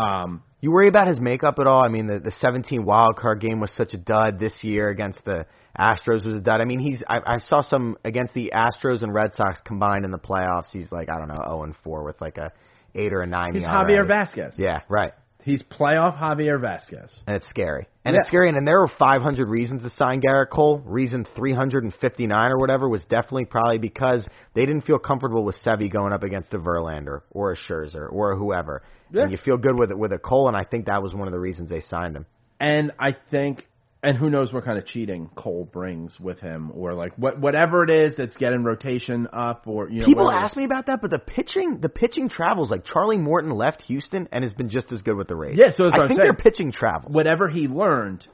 Um, 0.00 0.42
You 0.60 0.70
worry 0.70 0.88
about 0.88 1.08
his 1.08 1.20
makeup 1.20 1.56
at 1.58 1.66
all? 1.66 1.82
I 1.84 1.88
mean, 1.88 2.06
the 2.06 2.18
the 2.18 2.32
17 2.40 2.84
wild 2.84 3.16
card 3.16 3.40
game 3.40 3.60
was 3.60 3.70
such 3.76 3.94
a 3.94 3.98
dud 3.98 4.38
this 4.38 4.52
year 4.62 4.88
against 4.90 5.24
the 5.24 5.46
Astros 5.78 6.26
was 6.26 6.36
a 6.36 6.40
dud. 6.40 6.60
I 6.60 6.64
mean, 6.64 6.80
he's 6.80 7.02
I, 7.08 7.18
I 7.34 7.38
saw 7.38 7.60
some 7.62 7.96
against 8.04 8.34
the 8.34 8.52
Astros 8.54 9.02
and 9.02 9.14
Red 9.14 9.34
Sox 9.36 9.60
combined 9.64 10.04
in 10.04 10.10
the 10.10 10.18
playoffs. 10.18 10.66
He's 10.72 10.90
like 10.90 11.08
I 11.10 11.18
don't 11.18 11.28
know 11.28 11.42
0 11.44 11.62
and 11.64 11.74
4 11.84 12.04
with 12.04 12.20
like 12.20 12.38
a 12.38 12.50
eight 12.94 13.12
or 13.12 13.22
a 13.22 13.26
nine. 13.26 13.54
he's 13.54 13.62
ERA. 13.64 13.72
Javier 13.72 14.06
Vazquez. 14.06 14.54
Yeah, 14.58 14.80
right. 14.88 15.12
He's 15.42 15.62
playoff 15.62 16.18
Javier 16.18 16.60
Vazquez. 16.60 17.10
And 17.26 17.36
it's 17.36 17.48
scary. 17.48 17.86
And 18.04 18.14
Yeah. 18.14 18.20
it's 18.20 18.28
scary. 18.28 18.48
And 18.48 18.66
there 18.66 18.80
were 18.80 18.88
500 18.98 19.48
reasons 19.48 19.82
to 19.82 19.90
sign 19.90 20.20
Gerrit 20.20 20.50
Cole. 20.50 20.82
Reason 20.84 21.24
359 21.36 22.50
or 22.52 22.58
whatever 22.58 22.88
was 22.88 23.02
definitely 23.04 23.44
probably 23.46 23.78
because 23.78 24.26
they 24.54 24.66
didn't 24.66 24.82
feel 24.82 24.98
comfortable 24.98 25.44
with 25.44 25.56
Sevy 25.64 25.90
going 25.90 26.12
up 26.12 26.22
against 26.22 26.52
a 26.54 26.58
Verlander 26.58 27.20
or 27.30 27.52
a 27.52 27.56
Scherzer 27.56 28.08
or 28.10 28.36
whoever. 28.36 28.82
Yeah. 29.10 29.22
And 29.22 29.32
you 29.32 29.38
feel 29.38 29.56
good 29.56 29.78
with 29.78 29.90
it 29.90 29.98
with 29.98 30.12
a 30.12 30.18
Cole, 30.18 30.48
and 30.48 30.56
I 30.56 30.64
think 30.64 30.86
that 30.86 31.02
was 31.02 31.14
one 31.14 31.26
of 31.26 31.32
the 31.32 31.40
reasons 31.40 31.70
they 31.70 31.80
signed 31.80 32.16
him. 32.16 32.26
And 32.60 32.92
I 32.98 33.16
think, 33.30 33.66
and 34.02 34.16
who 34.16 34.30
knows 34.30 34.52
what 34.52 34.64
kind 34.64 34.78
of 34.78 34.86
cheating 34.86 35.28
Cole 35.36 35.68
brings 35.70 36.18
with 36.18 36.38
him, 36.40 36.70
or 36.74 36.94
like 36.94 37.12
what 37.16 37.38
whatever 37.38 37.84
it 37.84 37.90
is 37.90 38.14
that's 38.16 38.34
getting 38.36 38.64
rotation 38.64 39.28
up, 39.32 39.64
or 39.66 39.90
you 39.90 40.00
know. 40.00 40.06
People 40.06 40.24
whatever. 40.24 40.44
ask 40.44 40.56
me 40.56 40.64
about 40.64 40.86
that, 40.86 41.00
but 41.02 41.10
the 41.10 41.18
pitching, 41.18 41.80
the 41.80 41.88
pitching 41.90 42.28
travels. 42.28 42.70
Like 42.70 42.84
Charlie 42.84 43.18
Morton 43.18 43.50
left 43.50 43.82
Houston 43.82 44.28
and 44.32 44.42
has 44.42 44.52
been 44.54 44.70
just 44.70 44.90
as 44.92 45.02
good 45.02 45.16
with 45.16 45.28
the 45.28 45.36
Rays. 45.36 45.58
Yeah, 45.58 45.70
so 45.76 45.84
I 45.84 45.88
I'm 45.88 46.08
think 46.08 46.20
saying. 46.20 46.26
their 46.26 46.34
pitching 46.34 46.72
travels. 46.72 47.14
whatever 47.14 47.48
he 47.48 47.68
learned, 47.68 48.26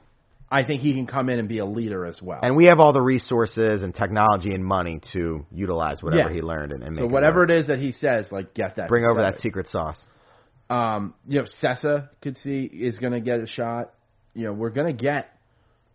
I 0.49 0.63
think 0.63 0.81
he 0.81 0.93
can 0.93 1.05
come 1.05 1.27
in 1.29 1.37
and 1.39 1.49
be 1.49 1.57
a 1.57 1.65
leader 1.65 2.05
as 2.05 2.21
well. 2.21 2.39
And 2.41 2.55
we 2.55 2.65
have 2.67 2.79
all 2.79 2.93
the 2.93 3.01
resources 3.01 3.83
and 3.83 3.93
technology 3.93 4.53
and 4.53 4.63
money 4.63 5.01
to 5.11 5.45
utilize 5.51 6.01
whatever 6.01 6.29
Yeah. 6.29 6.35
he 6.35 6.41
learned 6.41 6.71
and, 6.71 6.81
and 6.83 6.95
make 6.95 7.03
so 7.03 7.07
whatever 7.07 7.39
work. 7.41 7.49
it 7.49 7.57
is 7.57 7.67
that 7.67 7.79
he 7.79 7.91
says, 7.91 8.27
like 8.31 8.53
get 8.53 8.77
that, 8.77 8.87
bring 8.87 9.03
over 9.03 9.21
that 9.21 9.35
it. 9.35 9.41
secret 9.41 9.67
sauce. 9.67 10.01
Um, 10.69 11.13
you 11.27 11.39
know, 11.41 11.45
Sessa 11.61 12.09
could 12.21 12.37
see 12.37 12.63
is 12.63 12.97
going 12.99 13.13
to 13.13 13.21
get 13.21 13.39
a 13.41 13.47
shot. 13.47 13.93
You 14.33 14.45
know, 14.45 14.53
we're 14.53 14.69
going 14.69 14.87
to 14.87 14.93
get 15.03 15.29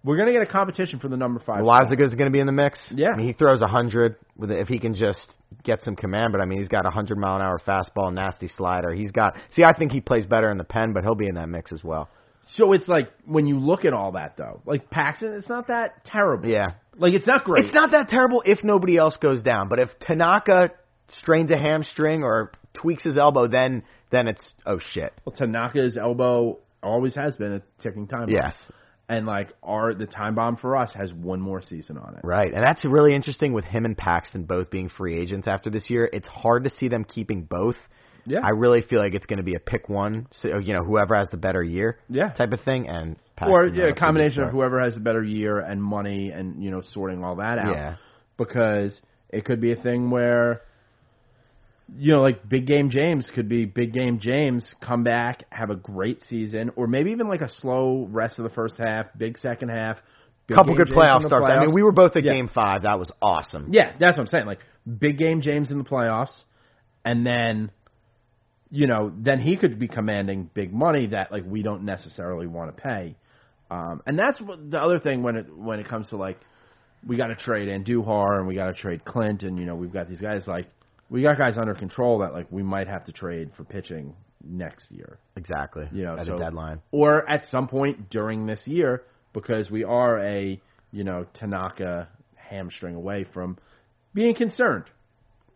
we're 0.05 0.17
going 0.17 0.27
to 0.29 0.33
get 0.33 0.43
a 0.43 0.51
competition 0.51 0.99
for 0.99 1.09
the 1.09 1.17
number 1.17 1.41
five. 1.45 1.63
Loaisiga's 1.63 2.15
going 2.15 2.27
to 2.27 2.31
be 2.31 2.41
in 2.41 2.47
the 2.47 2.53
mix. 2.53 2.79
Yeah. 2.91 3.11
I 3.11 3.17
mean, 3.17 3.27
he 3.27 3.33
throws 3.33 3.63
a 3.63 3.69
hundred 3.69 4.17
if 4.41 4.69
he 4.69 4.79
can 4.79 4.95
just 4.95 5.27
get 5.63 5.83
some 5.83 5.95
command. 5.95 6.33
But 6.33 6.41
I 6.41 6.45
mean, 6.45 6.59
he's 6.59 6.69
got 6.69 6.87
a 6.87 6.91
hundred 6.91 7.19
mile 7.19 7.37
an 7.37 7.43
hour 7.43 7.61
fastball, 7.65 8.13
nasty 8.13 8.49
slider. 8.49 8.93
He's 8.93 9.11
got. 9.11 9.37
See, 9.55 9.63
I 9.63 9.73
think 9.77 9.93
he 9.93 10.01
plays 10.01 10.27
better 10.27 10.51
in 10.51 10.59
the 10.59 10.65
pen, 10.65 10.93
but 10.93 11.05
he'll 11.05 11.15
be 11.15 11.29
in 11.29 11.37
that 11.37 11.49
mix 11.49 11.73
as 11.73 11.85
well. 11.85 12.09
So 12.49 12.73
it's 12.73 12.89
like 12.89 13.11
when 13.25 13.47
you 13.47 13.59
look 13.59 13.85
at 13.85 13.93
all 13.93 14.13
that 14.13 14.37
though, 14.37 14.61
like 14.67 14.91
Paxton, 14.91 15.35
it's 15.35 15.49
not 15.49 15.69
that 15.69 16.05
terrible. 16.05 16.49
Yeah. 16.49 16.73
Like 16.97 17.15
it's 17.15 17.27
not 17.27 17.45
great. 17.45 17.65
It's 17.65 17.75
not 17.75 17.93
that 17.93 18.09
terrible 18.09 18.43
if 18.45 18.63
nobody 18.65 18.97
else 18.97 19.17
goes 19.17 19.43
down. 19.43 19.69
But 19.69 19.79
if 19.79 19.91
Tanaka 20.01 20.71
strains 21.21 21.51
a 21.51 21.57
hamstring 21.57 22.23
or 22.23 22.53
tweaks 22.75 23.05
his 23.05 23.17
elbow, 23.17 23.47
then 23.47 23.85
then 24.11 24.29
it's 24.29 24.53
oh 24.67 24.79
shit. 24.93 25.13
Well, 25.25 25.35
Tanaka's 25.35 25.97
elbow 25.97 26.59
always 26.83 27.15
has 27.15 27.37
been 27.37 27.53
a 27.53 27.63
ticking 27.83 28.09
time 28.09 28.27
bomb. 28.27 28.35
Yes. 28.35 28.55
And 29.13 29.27
like 29.27 29.51
our 29.63 29.95
the 29.95 30.07
time 30.07 30.35
bomb 30.35 30.57
for 30.57 30.77
us 30.77 30.91
has 30.95 31.13
one 31.13 31.41
more 31.41 31.61
season 31.61 31.99
on 31.99 32.15
it. 32.15 32.21
Right, 32.25 32.53
and 32.53 32.63
that's 32.63 32.83
really 32.85 33.15
interesting 33.15 33.53
with 33.53 33.65
him 33.65 33.85
and 33.85 33.97
Paxton 33.97 34.45
both 34.45 34.71
being 34.71 34.89
free 34.89 35.19
agents 35.19 35.47
after 35.47 35.69
this 35.69 35.91
year. 35.91 36.09
It's 36.13 36.29
hard 36.29 36.65
to 36.65 36.71
see 36.79 36.89
them 36.89 37.05
keeping 37.05 37.43
both. 37.43 37.77
Yeah. 38.25 38.39
I 38.43 38.51
really 38.51 38.83
feel 38.83 39.01
like 39.01 39.15
it's 39.15 39.27
going 39.27 39.39
to 39.39 39.43
be 39.43 39.55
a 39.55 39.61
pick 39.61 39.89
one, 39.89 40.29
so 40.41 40.59
you 40.59 40.73
know, 40.73 40.83
whoever 40.85 41.15
has 41.15 41.29
the 41.31 41.37
better 41.37 41.63
year, 41.63 41.99
Yeah. 42.09 42.31
type 42.31 42.53
of 42.53 42.61
thing, 42.63 42.89
and 42.89 43.17
Paxton 43.37 43.53
or 43.55 43.67
yeah, 43.67 43.89
a 43.89 43.95
combination 43.95 44.45
of 44.45 44.51
whoever 44.51 44.81
has 44.83 44.95
the 44.95 45.01
better 45.01 45.23
year 45.23 45.59
and 45.59 45.83
money 45.83 46.31
and 46.31 46.63
you 46.63 46.71
know 46.71 46.83
sorting 46.93 47.23
all 47.25 47.37
that 47.37 47.59
out. 47.59 47.75
Yeah. 47.75 47.97
Because 48.39 48.99
it 49.29 49.45
could 49.45 49.61
be 49.61 49.73
a 49.73 49.77
thing 49.77 50.11
where 50.11 50.63
you 51.99 52.13
know 52.13 52.23
like 52.23 52.49
big 52.49 52.67
game 52.67 52.91
James 52.91 53.29
could 53.35 53.49
be 53.49 53.65
big 53.65 53.93
game 53.93 54.19
James 54.21 54.65
come 54.81 55.05
back 55.05 55.45
have 55.51 55.71
a 55.71 55.77
great 55.77 56.23
season 56.29 56.71
or 56.77 56.87
maybe 56.87 57.11
even 57.11 57.29
like 57.29 57.41
a 57.41 57.49
slow 57.49 58.07
rest 58.11 58.39
of 58.39 58.45
the 58.45 58.51
first 58.51 58.77
half, 58.79 59.07
big 59.17 59.39
second 59.39 59.69
half. 59.69 59.99
big 60.47 60.57
couple 60.57 60.75
good 60.77 60.89
James 60.89 60.97
playoff 60.97 61.27
starts. 61.27 61.51
I 61.51 61.61
mean, 61.61 61.75
we 61.75 61.83
were 61.83 61.93
both 61.93 62.17
at 62.17 62.25
Yeah. 62.25 62.33
Game 62.33 62.49
Five. 62.49 62.83
That 62.83 62.99
was 62.99 63.11
awesome. 63.21 63.69
Yeah, 63.73 63.93
that's 63.99 64.17
what 64.17 64.23
I'm 64.23 64.27
saying. 64.29 64.47
Like 64.47 64.61
big 64.99 65.19
game 65.19 65.41
James 65.43 65.71
in 65.71 65.79
the 65.79 65.85
playoffs, 65.85 66.35
and 67.05 67.27
then 67.27 67.71
you 68.71 68.87
know 68.87 69.13
then 69.17 69.41
he 69.41 69.57
could 69.57 69.79
be 69.79 69.89
commanding 69.89 70.49
big 70.55 70.73
money 70.73 71.09
that 71.09 71.31
like 71.31 71.45
we 71.47 71.63
don't 71.63 71.85
necessarily 71.85 72.47
want 72.47 72.75
to 72.75 72.83
pay. 72.83 73.17
Um, 73.71 74.03
and 74.07 74.19
that's 74.19 74.41
what 74.41 74.71
the 74.71 74.81
other 74.81 74.99
thing 74.99 75.23
when 75.23 75.37
it 75.37 75.47
when 75.57 75.79
it 75.81 75.89
comes 75.89 76.09
to 76.11 76.17
like 76.17 76.39
we 77.07 77.17
got 77.17 77.29
to 77.29 77.37
trade 77.37 77.69
Andujar 77.69 78.39
and 78.39 78.47
we 78.47 78.55
got 78.55 78.67
to 78.67 78.75
trade 78.75 79.05
Clint 79.05 79.43
and 79.43 79.59
you 79.59 79.65
know 79.65 79.75
we've 79.75 79.93
got 79.93 80.09
these 80.09 80.21
guys 80.21 80.47
like 80.47 80.67
we 81.13 81.21
got 81.21 81.37
guys 81.37 81.59
under 81.59 81.75
control 81.75 82.21
that 82.21 82.33
like 82.33 82.47
we 82.51 82.63
might 82.63 82.89
have 82.89 83.05
to 83.05 83.13
trade 83.13 83.51
for 83.55 83.65
pitching 83.65 84.15
next 84.43 84.91
year. 84.91 85.19
Exactly. 85.37 85.87
You 85.93 86.05
know, 86.05 86.17
at 86.17 86.27
so, 86.27 86.37
a 86.37 86.39
deadline. 86.39 86.81
or 86.91 87.29
at 87.29 87.45
some 87.51 87.69
point 87.69 88.09
during 88.09 88.47
this 88.47 88.61
year 88.65 89.05
because 89.35 89.71
we 89.71 89.85
are 89.85 90.19
a 90.19 90.61
you 90.91 91.05
know 91.05 91.27
Tanaka 91.35 92.09
hamstring 92.35 92.95
away 92.95 93.27
from 93.33 93.59
being 94.15 94.35
concerned. 94.35 94.85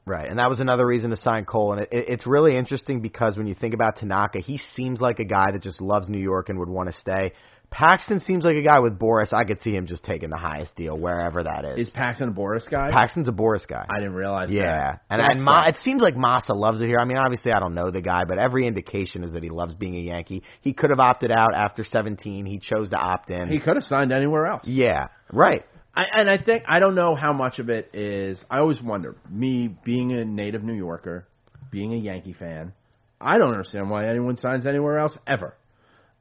Right, 0.05 0.29
and 0.31 0.39
that 0.39 0.49
was 0.49 0.61
another 0.61 0.87
reason 0.87 1.11
to 1.11 1.17
sign 1.17 1.47
Cole. 1.47 1.73
And 1.73 1.81
it, 1.81 1.89
it, 1.91 2.05
it's 2.09 2.27
really 2.29 2.57
interesting 2.57 3.01
because 3.01 3.37
when 3.37 3.49
you 3.49 3.57
think 3.57 3.75
about 3.75 3.99
Tanaka, 3.99 4.39
he 4.39 4.61
seems 4.77 5.01
like 5.01 5.19
a 5.19 5.25
guy 5.25 5.51
that 5.51 5.63
just 5.63 5.81
loves 5.81 6.09
New 6.09 6.21
York 6.21 6.49
and 6.49 6.61
would 6.61 6.69
want 6.69 6.93
to 6.93 7.01
stay. 7.01 7.33
Paxton 7.71 8.21
seems 8.21 8.45
like 8.45 8.57
a 8.57 8.63
guy 8.63 8.79
with 8.79 8.99
Boris. 8.99 9.29
I 9.33 9.45
could 9.45 9.61
see 9.63 9.73
him 9.73 9.87
just 9.87 10.03
taking 10.03 10.31
the 10.31 10.37
highest 10.37 10.75
deal 10.77 10.97
wherever 10.97 11.43
that 11.43 11.65
is. 11.65 11.89
Is 11.89 11.91
Paxton 11.93 12.29
a 12.29 12.33
Boris 12.33 12.65
guy? 12.71 12.91
Paxton's 12.91 13.29
a 13.29 13.33
Boris 13.33 13.65
guy. 13.69 13.85
I 13.89 13.99
didn't 13.99 14.15
realize. 14.15 14.51
yeah, 14.51 14.63
that. 14.63 15.01
and 15.11 15.21
and 15.21 15.45
Ma, 15.45 15.65
it 15.67 15.77
seems 15.83 16.01
like 16.01 16.17
Massa 16.17 16.55
loves 16.55 16.81
it 16.81 16.87
here. 16.87 16.99
I 16.99 17.05
mean, 17.05 17.19
obviously, 17.19 17.53
I 17.53 17.61
don't 17.61 17.75
know 17.75 17.91
the 17.91 18.01
guy, 18.01 18.23
but 18.27 18.39
every 18.39 18.67
indication 18.67 19.25
is 19.25 19.33
that 19.33 19.43
he 19.43 19.51
loves 19.51 19.75
being 19.75 19.97
a 19.97 20.01
Yankee. 20.01 20.43
He 20.63 20.73
could 20.73 20.91
have 20.91 21.01
opted 21.01 21.31
out 21.31 21.55
after 21.55 21.85
17. 21.85 22.47
He 22.47 22.59
chose 22.59 22.91
to 22.91 22.97
opt 22.97 23.31
in. 23.31 23.49
he 23.49 23.59
could 23.61 23.77
have 23.77 23.85
signed 23.85 24.13
anywhere 24.13 24.47
else. 24.47 24.63
yeah, 24.65 25.09
right. 25.33 25.65
I, 25.95 26.05
and 26.13 26.31
I 26.31 26.37
think 26.39 26.65
I 26.69 26.79
don't 26.79 26.95
know 26.95 27.15
how 27.15 27.33
much 27.33 27.59
of 27.59 27.71
it 27.71 27.91
is. 27.95 28.39
I 28.51 28.59
always 28.59 28.81
wonder. 28.81 29.17
Me 29.31 29.69
being 29.85 30.13
a 30.13 30.25
native 30.25 30.63
New 30.63 30.75
Yorker, 30.75 31.27
being 31.71 31.95
a 31.95 31.97
Yankee 31.97 32.35
fan, 32.35 32.73
I 33.21 33.39
don't 33.39 33.51
understand 33.51 33.89
why 33.91 34.09
anyone 34.09 34.37
signs 34.37 34.67
anywhere 34.67 34.99
else 34.99 35.17
ever. 35.27 35.57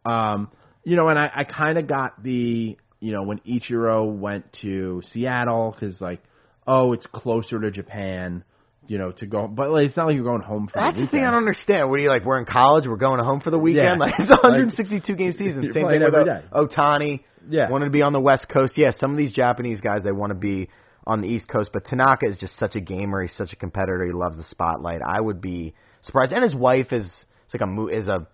Um, 0.06 0.50
you 0.86 0.96
know, 0.96 1.10
and 1.10 1.20
I, 1.20 1.30
I 1.36 1.44
kind 1.44 1.78
of 1.78 1.88
got 1.88 2.24
the 2.24 2.78
you 3.02 3.12
know 3.12 3.24
when 3.24 3.40
Ichiro 3.40 4.10
went 4.16 4.46
to 4.62 5.02
Seattle 5.12 5.76
because 5.78 6.00
like, 6.00 6.24
oh, 6.66 6.94
it's 6.94 7.06
closer 7.08 7.60
to 7.60 7.72
Japan. 7.72 8.44
You 8.88 9.00
know, 9.00 9.12
to 9.14 9.26
go, 9.26 9.48
but 9.48 9.72
like, 9.72 9.88
it's 9.88 9.98
not 9.98 10.06
like 10.06 10.16
you're 10.16 10.24
going 10.24 10.44
home 10.44 10.68
for 10.68 10.80
That's 10.80 10.96
the 10.96 11.06
the 11.06 11.08
thing 11.10 11.22
I 11.22 11.32
don't 11.32 11.40
understand. 11.40 11.90
What 11.90 12.00
are 12.00 12.04
you 12.04 12.10
like? 12.10 12.24
We're 12.24 12.38
in 12.38 12.46
college. 12.46 12.86
We're 12.86 12.98
going 12.98 13.20
home 13.20 13.42
for 13.42 13.50
the 13.50 13.58
weekend. 13.58 13.84
Yeah. 13.84 13.96
Like 14.00 14.14
it's 14.20 14.30
a 14.30 14.38
162 14.48 15.16
game 15.16 15.32
season. 15.32 15.64
Same 15.64 15.74
thing 15.74 15.86
with 15.88 16.02
every 16.04 16.22
O- 16.22 16.24
day. 16.24 16.44
Ohtani. 16.54 17.22
Yeah. 17.50 17.68
wanted 17.72 17.86
to 17.86 17.92
be 17.92 18.04
on 18.04 18.14
the 18.14 18.20
West 18.20 18.48
Coast. 18.48 18.74
Yeah, 18.78 18.92
some 19.00 19.10
of 19.10 19.18
these 19.18 19.32
Japanese 19.32 19.82
guys 19.82 20.04
they 20.04 20.12
want 20.12 20.30
to 20.30 20.36
be 20.36 20.70
on 21.08 21.22
the 21.22 21.28
East 21.28 21.48
Coast, 21.48 21.72
but 21.74 21.86
Tanaka 21.86 22.28
is 22.28 22.38
just 22.38 22.58
such 22.60 22.76
a 22.76 22.80
gamer. 22.80 23.24
He's 23.24 23.36
such 23.36 23.54
a 23.54 23.56
competitor. 23.56 24.06
He 24.06 24.14
loves 24.14 24.38
the 24.38 24.46
spotlight. 24.52 25.02
I 25.02 25.20
would 25.20 25.42
be 25.42 25.74
surprised. 26.04 26.32
And 26.32 26.44
his 26.44 26.54
wife 26.56 26.92
is 26.92 27.06
it's 27.46 27.60
like 27.60 27.68
a 27.68 27.88
is 27.88 28.08
a 28.08 28.28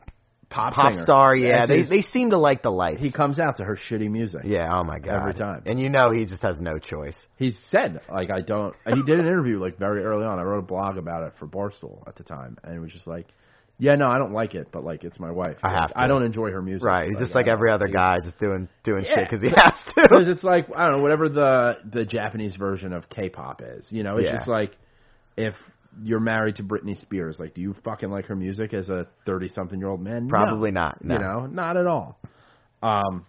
pop, 0.52 0.74
pop 0.74 0.91
singer. 0.93 1.04
star. 1.04 1.36
Yeah, 1.36 1.66
they 1.66 1.84
they 1.84 2.02
seem 2.02 2.30
to 2.30 2.38
like 2.38 2.62
the 2.62 2.70
life. 2.70 2.99
he 2.99 3.12
comes 3.12 3.39
out 3.39 3.58
to 3.58 3.64
her 3.64 3.76
shitty 3.89 4.12
music. 4.12 4.41
yeah. 4.45 4.70
Oh 4.72 4.84
my 4.84 4.99
god. 4.99 5.16
Every 5.22 5.34
time. 5.34 5.64
And 5.66 5.80
you 5.80 5.89
know 5.89 6.12
he 6.12 6.26
just 6.26 6.43
has 6.43 6.60
no 6.60 6.78
choice. 6.78 7.16
He 7.38 7.54
said, 7.72 8.02
like, 8.14 8.30
I 8.30 8.41
don't. 8.41 8.76
And 8.86 8.97
he 8.97 9.04
did 9.04 9.20
an 9.20 9.26
interview, 9.26 9.60
like, 9.60 9.80
very 9.80 10.04
early 10.04 10.26
on. 10.26 10.38
I 10.38 10.43
wrote 10.43 10.60
a 10.60 10.68
blog 10.68 10.97
about 10.97 11.24
it 11.24 11.34
for 11.39 11.47
Barstool 11.47 12.08
at 12.08 12.16
the 12.18 12.24
time. 12.24 12.58
And 12.64 12.76
it 12.76 12.80
was 12.80 12.91
just 12.91 13.08
like, 13.08 13.28
yeah, 13.80 13.95
no, 13.95 14.08
I 14.08 14.20
don't 14.20 14.32
like 14.34 14.54
it, 14.54 14.68
but, 14.72 14.84
like, 14.84 15.04
it's 15.04 15.20
my 15.20 15.32
wife. 15.32 15.58
I 15.64 15.72
Like, 15.72 15.82
have 15.82 15.89
to. 15.89 15.99
I 15.99 16.06
don't 16.08 16.22
enjoy 16.24 16.52
her 16.52 16.62
music. 16.62 16.84
Right. 16.86 17.10
He's 17.10 17.18
just 17.18 17.34
like 17.34 17.47
every 17.47 17.72
other 17.72 17.88
guy, 17.88 18.18
just 18.24 18.38
doing 18.39 18.70
doing 18.84 19.04
shit 19.06 19.28
because 19.28 19.41
he 19.41 19.47
has 19.49 19.74
to. 19.95 20.02
Because 20.04 20.28
it's 20.28 20.43
like, 20.43 20.68
I 20.76 20.84
don't 20.88 20.97
know, 20.97 21.02
whatever 21.02 21.30
the, 21.30 21.74
the 21.91 22.06
Japanese 22.06 22.56
version 22.58 22.93
of 22.93 23.10
K 23.10 23.30
pop 23.30 23.62
is. 23.64 23.88
You 23.89 24.04
know, 24.04 24.18
it's 24.18 24.28
Yeah. 24.28 24.36
just 24.38 24.47
like, 24.47 24.74
if 25.38 25.56
you're 26.04 26.20
married 26.20 26.56
to 26.58 26.64
Britney 26.64 27.00
Spears, 27.02 27.38
like, 27.39 27.54
do 27.54 27.62
you 27.62 27.76
fucking 27.84 28.10
like 28.10 28.26
her 28.26 28.36
music 28.36 28.74
as 28.74 28.89
a 28.89 29.08
30 29.26 29.50
something 29.50 29.80
year 29.80 29.89
old 29.89 30.02
man? 30.02 30.28
No. 30.28 30.30
Probably 30.30 30.72
not, 30.72 31.04
no. 31.04 31.16
You 31.16 31.20
know, 31.22 31.46
not 31.48 31.78
at 31.78 31.88
all. 31.88 32.20
Um, 32.82 33.26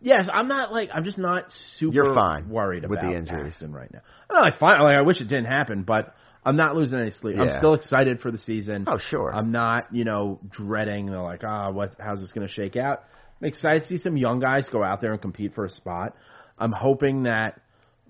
Yes, 0.00 0.28
I'm 0.32 0.46
not 0.46 0.72
like 0.72 0.90
I'm 0.94 1.04
just 1.04 1.16
not 1.18 1.46
super 1.78 1.94
You're 1.94 2.14
fine 2.14 2.50
worried 2.50 2.82
with 2.88 2.98
about 3.00 3.10
the 3.10 3.16
injuries. 3.16 3.54
Paxton 3.54 3.72
right 3.72 3.90
now. 3.92 4.00
No, 4.30 4.36
I 4.36 4.50
find 4.50 4.52
like 4.52 4.60
fine. 4.60 4.82
Like 4.82 4.98
I 4.98 5.02
wish 5.02 5.20
it 5.20 5.24
didn't 5.24 5.46
happen, 5.46 5.84
but 5.84 6.14
I'm 6.46 6.56
not 6.56 6.76
losing 6.76 6.98
any 7.00 7.10
sleep. 7.10 7.36
I'm 7.40 7.50
still 7.58 7.74
excited 7.74 8.20
for 8.20 8.30
the 8.30 8.38
season. 8.38 8.84
Oh, 8.88 8.98
sure. 9.10 9.34
I'm 9.34 9.50
not, 9.50 9.92
you 9.92 10.04
know, 10.04 10.38
dreading 10.48 11.06
the 11.06 11.20
like, 11.20 11.42
ah, 11.44 11.72
what? 11.72 11.94
How's 11.98 12.20
this 12.20 12.30
going 12.30 12.46
to 12.46 12.52
shake 12.52 12.76
out? 12.76 13.02
I'm 13.42 13.48
excited 13.48 13.82
to 13.82 13.88
see 13.88 13.98
some 13.98 14.16
young 14.16 14.38
guys 14.38 14.68
go 14.70 14.84
out 14.84 15.00
there 15.00 15.12
and 15.12 15.20
compete 15.20 15.56
for 15.56 15.64
a 15.64 15.70
spot. 15.70 16.14
I'm 16.56 16.70
hoping 16.70 17.24
that, 17.24 17.60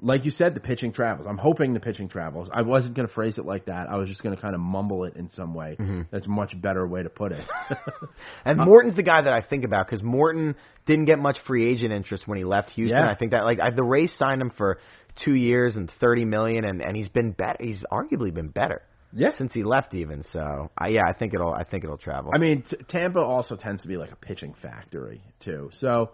like 0.03 0.25
you 0.25 0.31
said, 0.31 0.55
the 0.55 0.61
pitching 0.61 0.93
travels. 0.93 1.27
I'm 1.29 1.39
hoping 1.39 1.73
the 1.73 1.81
pitching 1.81 2.09
travels. 2.09 2.49
I 2.53 2.63
wasn't 2.63 2.95
going 2.95 3.09
to 3.09 3.15
phrase 3.15 3.39
it 3.39 3.47
like 3.47 3.67
that. 3.67 3.89
I 3.89 3.97
was 3.97 4.09
just 4.09 4.23
going 4.23 4.35
to 4.35 4.41
kind 4.41 4.55
of 4.55 4.61
mumble 4.61 5.05
it 5.05 5.17
in 5.17 5.31
some 5.31 5.55
way. 5.55 5.77
Mm-hmm. 5.79 6.03
That's 6.11 6.27
a 6.27 6.31
much 6.31 6.61
better 6.61 6.87
way 6.87 7.03
to 7.03 7.11
put 7.11 7.33
it. 7.33 7.45
And 8.45 8.59
Morton's 8.59 8.95
the 8.95 9.03
guy 9.03 9.23
that 9.23 9.33
I 9.33 9.43
think 9.43 9.65
about 9.65 9.87
because 9.87 10.03
Morton 10.03 10.55
didn't 10.87 11.07
get 11.07 11.19
much 11.19 11.37
free 11.47 11.69
agent 11.69 11.93
interest 11.93 12.29
when 12.29 12.39
he 12.39 12.45
left 12.45 12.71
Houston. 12.71 12.99
Yeah. 12.99 13.11
I 13.11 13.17
think 13.17 13.33
that 13.33 13.45
like 13.45 13.59
I, 13.61 13.71
the 13.71 13.83
Rays 13.83 14.13
signed 14.17 14.41
him 14.41 14.53
for 14.57 14.79
two 15.25 15.35
years 15.35 15.75
and 15.75 15.91
thirty 16.01 16.25
million, 16.25 16.65
and 16.65 16.81
and 16.81 16.97
he's 16.97 17.09
been 17.09 17.33
better. 17.33 17.59
He's 17.61 17.83
arguably 17.91 18.33
been 18.33 18.49
better 18.49 18.83
yeah. 19.17 19.31
since 19.37 19.53
he 19.53 19.65
left, 19.65 19.95
even. 19.95 20.25
So 20.33 20.71
I 20.77 20.89
yeah, 20.89 21.03
I 21.07 21.13
think 21.13 21.35
it'll 21.35 21.53
I 21.53 21.65
think 21.65 21.85
it'll 21.85 21.99
travel. 21.99 22.31
I 22.35 22.39
mean, 22.39 22.65
t- 22.69 22.77
Tampa 22.89 23.21
also 23.21 23.57
tends 23.57 23.83
to 23.83 23.89
be 23.89 23.97
like 23.97 24.13
a 24.13 24.17
pitching 24.17 24.55
factory 24.63 25.23
too. 25.41 25.71
So, 25.79 26.11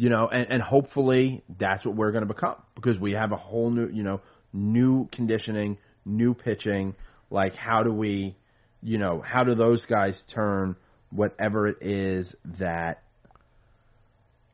you 0.00 0.08
know, 0.08 0.28
and, 0.28 0.46
and 0.50 0.62
hopefully 0.62 1.42
that's 1.58 1.84
what 1.84 1.94
we're 1.94 2.10
going 2.10 2.26
to 2.26 2.32
become 2.34 2.54
because 2.74 2.98
we 2.98 3.12
have 3.12 3.32
a 3.32 3.36
whole 3.36 3.70
new, 3.70 3.86
you 3.88 4.02
know, 4.02 4.22
new 4.50 5.06
conditioning, 5.12 5.76
new 6.06 6.32
pitching. 6.32 6.94
Like, 7.30 7.54
how 7.54 7.82
do 7.82 7.92
we, 7.92 8.34
you 8.82 8.96
know, 8.96 9.20
how 9.22 9.44
do 9.44 9.54
those 9.54 9.84
guys 9.84 10.18
turn 10.34 10.76
whatever 11.10 11.68
it 11.68 11.82
is 11.82 12.34
that, 12.58 13.02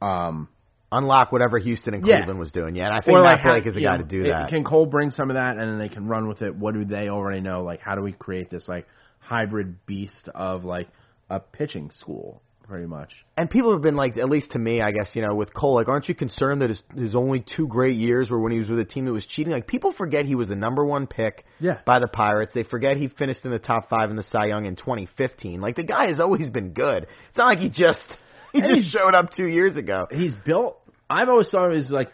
um, 0.03 0.49
unlock 0.91 1.31
whatever 1.31 1.59
Houston 1.61 1.95
and 1.95 2.05
Yeah. 2.05 2.17
Cleveland 2.17 2.41
was 2.41 2.51
doing. 2.51 2.75
Yeah, 2.75 2.87
and 2.87 2.95
I 2.95 3.01
think 3.03 3.17
or 3.17 3.23
Matt 3.23 3.45
like 3.45 3.63
Blake 3.63 3.67
is 3.67 3.77
a 3.77 3.81
you 3.81 3.87
guy 3.87 3.99
know, 3.99 4.03
to 4.03 4.09
do 4.09 4.25
it- 4.25 4.29
that. 4.31 4.49
Can 4.49 4.65
Cole 4.65 4.87
bring 4.87 5.13
some 5.13 5.31
of 5.31 5.35
that 5.35 5.59
and 5.59 5.61
then 5.61 5.79
they 5.79 5.89
can 5.89 6.09
run 6.09 6.27
with 6.27 6.43
it? 6.43 6.57
What 6.57 6.75
do 6.75 6.85
they 6.85 7.09
already 7.09 7.41
know? 7.41 7.63
Like, 7.63 7.81
how 7.81 7.95
do 7.95 8.03
we 8.03 8.11
create 8.11 8.51
this 8.51 8.67
like 8.67 8.89
hybrid 9.21 9.87
beast 9.87 10.29
of 10.35 10.65
like 10.65 10.89
a 11.31 11.39
pitching 11.39 11.91
school, 11.93 12.43
pretty 12.69 12.87
much? 12.87 13.13
And 13.37 13.49
people 13.51 13.73
have 13.73 13.83
been 13.83 13.97
like, 13.97 14.17
at 14.17 14.29
least 14.29 14.53
to 14.53 14.59
me, 14.59 14.81
I 14.81 14.91
guess, 14.91 15.11
you 15.15 15.23
know, 15.23 15.35
with 15.35 15.53
Cole, 15.55 15.75
like, 15.75 15.89
aren't 15.89 16.09
you 16.09 16.15
concerned 16.15 16.63
that 16.63 16.71
his, 16.71 16.83
his 16.97 17.15
only 17.15 17.45
two 17.57 17.67
great 17.69 17.97
years 17.97 18.31
were 18.31 18.41
when 18.41 18.53
he 18.53 18.59
was 18.59 18.69
with 18.69 18.79
a 18.79 18.85
team 18.85 19.05
that 19.07 19.13
was 19.13 19.25
cheating? 19.27 19.53
Like, 19.53 19.67
people 19.67 19.93
forget 19.93 20.25
he 20.27 20.35
was 20.35 20.49
the 20.49 20.57
number 20.57 20.85
one 20.85 21.07
pick 21.07 21.45
Yeah. 21.61 21.79
by 21.87 21.99
the 21.99 22.09
Pirates. 22.09 22.53
They 22.55 22.63
forget 22.65 22.97
he 22.97 23.09
finished 23.09 23.41
in 23.45 23.51
the 23.51 23.59
top 23.59 23.89
five 23.89 24.11
in 24.11 24.17
the 24.17 24.23
Cy 24.25 24.47
Young 24.47 24.67
in 24.67 24.77
2015. 24.77 25.61
Like, 25.61 25.77
the 25.77 25.83
guy 25.85 26.07
has 26.09 26.21
always 26.21 26.51
been 26.51 26.71
good. 26.73 27.05
It's 27.29 27.37
not 27.39 27.47
like 27.47 27.59
he 27.59 27.69
just 27.69 28.03
he 28.53 28.61
And 28.61 28.75
just 28.83 28.93
showed 28.93 29.15
up 29.15 29.33
two 29.33 29.47
years 29.47 29.77
ago. 29.77 30.07
he's 30.11 30.35
built. 30.45 30.79
I've 31.09 31.29
always 31.29 31.49
thought 31.51 31.71
was 31.71 31.89
like 31.89 32.09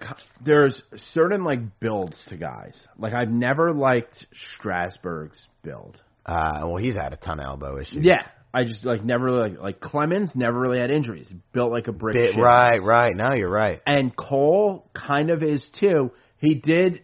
there's 0.44 0.82
certain 1.14 1.44
like 1.44 1.80
builds 1.80 2.14
to 2.28 2.36
guys. 2.36 2.74
Like 2.98 3.14
I've 3.14 3.30
never 3.30 3.72
liked 3.72 4.26
Strasburg's 4.59 5.46
build. 5.62 6.00
Uh, 6.26 6.61
well, 6.64 6.76
he's 6.76 6.94
had 6.94 7.12
a 7.12 7.16
ton 7.16 7.40
of 7.40 7.46
elbow 7.46 7.78
issues. 7.80 8.05
Yeah, 8.05 8.22
I 8.55 8.64
just 8.64 8.84
like 8.84 9.05
never 9.05 9.30
like 9.30 9.59
like 9.59 9.80
Clemens 9.80 10.30
never 10.34 10.59
really 10.59 10.78
had 10.78 10.90
injuries. 10.90 11.26
Built 11.53 11.70
like 11.72 11.88
a 11.88 11.92
brick. 11.92 12.14
Bit, 12.14 12.36
right, 12.40 12.78
house. 12.78 12.86
right. 12.86 13.16
Now 13.16 13.34
you're 13.34 13.50
right. 13.50 13.80
And 13.86 14.14
Cole 14.16 14.88
kind 14.94 15.30
of 15.30 15.42
is 15.42 15.66
too. 15.80 16.11
He 16.38 16.55
did. 16.55 17.00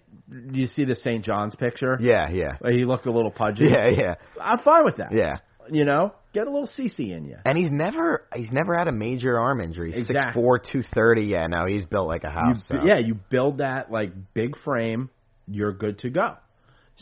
You 0.53 0.67
see 0.67 0.85
the 0.85 0.95
St. 0.97 1.25
John's 1.25 1.55
picture? 1.55 1.97
Yeah, 2.01 2.29
yeah. 2.29 2.59
He 2.71 2.85
looked 2.85 3.07
a 3.07 3.11
little 3.13 3.31
pudgy. 3.31 3.65
Yeah, 3.71 3.89
yeah. 3.89 4.15
I'm 4.41 4.59
fine 4.59 4.85
with 4.85 4.97
that. 4.99 5.11
Yeah. 5.11 5.39
You 5.71 5.85
know, 5.87 6.13
get 6.35 6.47
a 6.47 6.51
little 6.51 6.69
CC 6.69 7.17
in 7.17 7.25
you. 7.25 7.37
And 7.47 7.57
he's 7.57 7.71
never 7.71 8.25
he's 8.35 8.51
never 8.53 8.77
had 8.77 8.89
a 8.89 8.93
major 8.93 9.39
arm 9.39 9.61
injury. 9.63 9.93
Six 9.93 10.11
Exactly. 10.11 10.43
four, 10.43 10.59
two 10.59 10.83
thirty. 10.95 11.25
Yeah, 11.25 11.47
now 11.47 11.67
he's 11.67 11.87
built 11.87 12.09
like 12.09 12.25
a 12.25 12.29
You, 12.29 12.33
house. 12.33 12.63
so. 12.69 12.75
Yeah, 12.85 12.99
you 12.99 13.15
build 13.31 13.59
that 13.59 13.91
like 13.91 14.13
big 14.35 14.59
frame, 14.65 15.09
you're 15.47 15.73
good 15.73 15.99
to 16.01 16.11
go. 16.11 16.37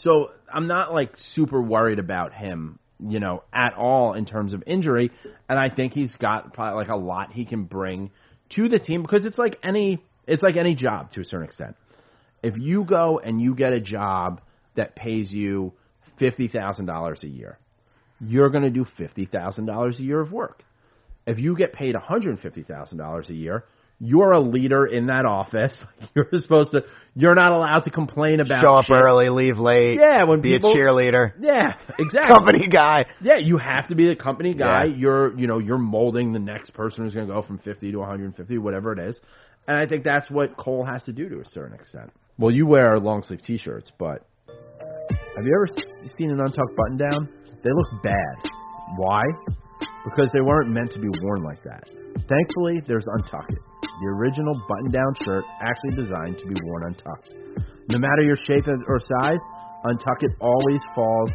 So 0.02 0.30
I'm 0.52 0.66
not 0.68 0.92
like 0.92 1.12
super 1.34 1.60
worried 1.62 1.98
about 1.98 2.32
him, 2.32 2.78
you 3.00 3.20
know, 3.20 3.42
at 3.52 3.74
all 3.74 4.14
in 4.14 4.26
terms 4.26 4.52
of 4.52 4.62
injury. 4.66 5.10
And 5.48 5.58
I 5.58 5.68
think 5.68 5.92
he's 5.92 6.14
got 6.16 6.52
probably 6.54 6.76
like 6.76 6.88
a 6.88 6.96
lot 6.96 7.32
he 7.32 7.44
can 7.44 7.64
bring 7.64 8.10
to 8.54 8.68
the 8.68 8.78
team 8.78 9.02
because 9.02 9.24
it's 9.24 9.38
like 9.38 9.58
any 9.62 10.02
it's 10.26 10.42
like 10.42 10.56
any 10.56 10.74
job 10.74 11.12
to 11.12 11.20
a 11.20 11.24
certain 11.24 11.46
extent. 11.46 11.76
If 12.42 12.56
you 12.56 12.84
go 12.84 13.18
and 13.18 13.40
you 13.40 13.54
get 13.54 13.72
a 13.72 13.80
job 13.80 14.40
that 14.76 14.96
pays 14.96 15.32
you 15.32 15.72
fifty 16.18 16.48
thousand 16.48 16.86
dollars 16.86 17.22
a 17.22 17.28
year, 17.28 17.58
you're 18.20 18.50
going 18.50 18.64
to 18.64 18.70
do 18.70 18.86
fifty 18.96 19.26
thousand 19.26 19.66
dollars 19.66 19.98
a 20.00 20.02
year 20.02 20.20
of 20.20 20.32
work. 20.32 20.62
If 21.26 21.38
you 21.38 21.56
get 21.56 21.72
paid 21.72 21.94
one 21.94 22.04
hundred 22.04 22.40
fifty 22.40 22.62
thousand 22.62 22.98
dollars 22.98 23.28
a 23.30 23.34
year, 23.34 23.64
you're 23.98 24.32
a 24.32 24.40
leader 24.40 24.86
in 24.86 25.06
that 25.06 25.24
office. 25.24 25.72
You're 26.14 26.28
supposed 26.40 26.72
to. 26.72 26.82
You're 27.14 27.34
not 27.34 27.52
allowed 27.52 27.80
to 27.84 27.90
complain 27.90 28.40
about 28.40 28.60
Show 28.62 28.74
up 28.74 28.84
shit. 28.84 28.94
early, 28.94 29.30
leave 29.30 29.56
late. 29.58 29.98
Yeah, 29.98 30.24
when 30.24 30.42
be 30.42 30.52
people- 30.52 30.72
a 30.72 30.76
cheerleader. 30.76 31.32
Yeah, 31.40 31.74
exactly. 31.98 32.34
Company 32.34 32.68
guy. 32.68 33.06
Yeah, 33.22 33.36
you 33.38 33.56
have 33.56 33.88
to 33.88 33.94
be 33.94 34.06
the 34.08 34.16
company 34.16 34.52
guy. 34.52 34.84
Yeah. 34.84 34.96
You're, 34.96 35.38
you 35.38 35.46
know, 35.46 35.58
you're 35.58 35.78
molding 35.78 36.32
the 36.34 36.38
next 36.38 36.74
person 36.74 37.04
who's 37.04 37.14
going 37.14 37.26
to 37.26 37.32
go 37.32 37.40
from 37.42 37.58
50 37.60 37.90
to 37.92 37.96
150, 37.98 38.58
whatever 38.58 38.92
it 38.92 38.98
is. 38.98 39.18
And 39.66 39.76
I 39.78 39.86
think 39.86 40.04
that's 40.04 40.30
what 40.30 40.56
Cole 40.58 40.84
has 40.84 41.02
to 41.04 41.12
do 41.12 41.28
to 41.30 41.40
a 41.40 41.44
certain 41.48 41.74
extent. 41.74 42.12
Well, 42.38 42.50
you 42.50 42.66
wear 42.66 42.98
long 43.00 43.22
sleeve 43.22 43.40
t-shirts, 43.46 43.90
but 43.98 44.26
have 45.36 45.44
you 45.44 45.54
ever 45.54 45.68
seen 46.18 46.30
an 46.30 46.40
untucked 46.40 46.76
button 46.76 46.98
down? 46.98 47.28
They 47.64 47.70
look 47.72 48.02
bad. 48.02 48.50
Why? 48.96 49.22
Because 50.04 50.30
they 50.34 50.40
weren't 50.42 50.70
meant 50.70 50.92
to 50.92 50.98
be 51.00 51.08
worn 51.22 51.42
like 51.42 51.62
that. 51.64 51.88
Thankfully, 52.28 52.80
there's 52.86 53.06
Untuck 53.18 53.50
It, 53.50 53.58
the 54.00 54.08
original 54.08 54.54
button 54.68 54.90
down 54.90 55.12
shirt 55.24 55.44
actually 55.60 55.96
designed 55.96 56.38
to 56.38 56.46
be 56.46 56.54
worn 56.64 56.94
untucked. 56.94 57.30
No 57.88 57.98
matter 57.98 58.22
your 58.22 58.36
shape 58.46 58.66
or 58.66 59.00
size, 59.00 59.38
Untuck 59.84 60.22
It 60.22 60.32
always 60.40 60.80
falls 60.94 61.30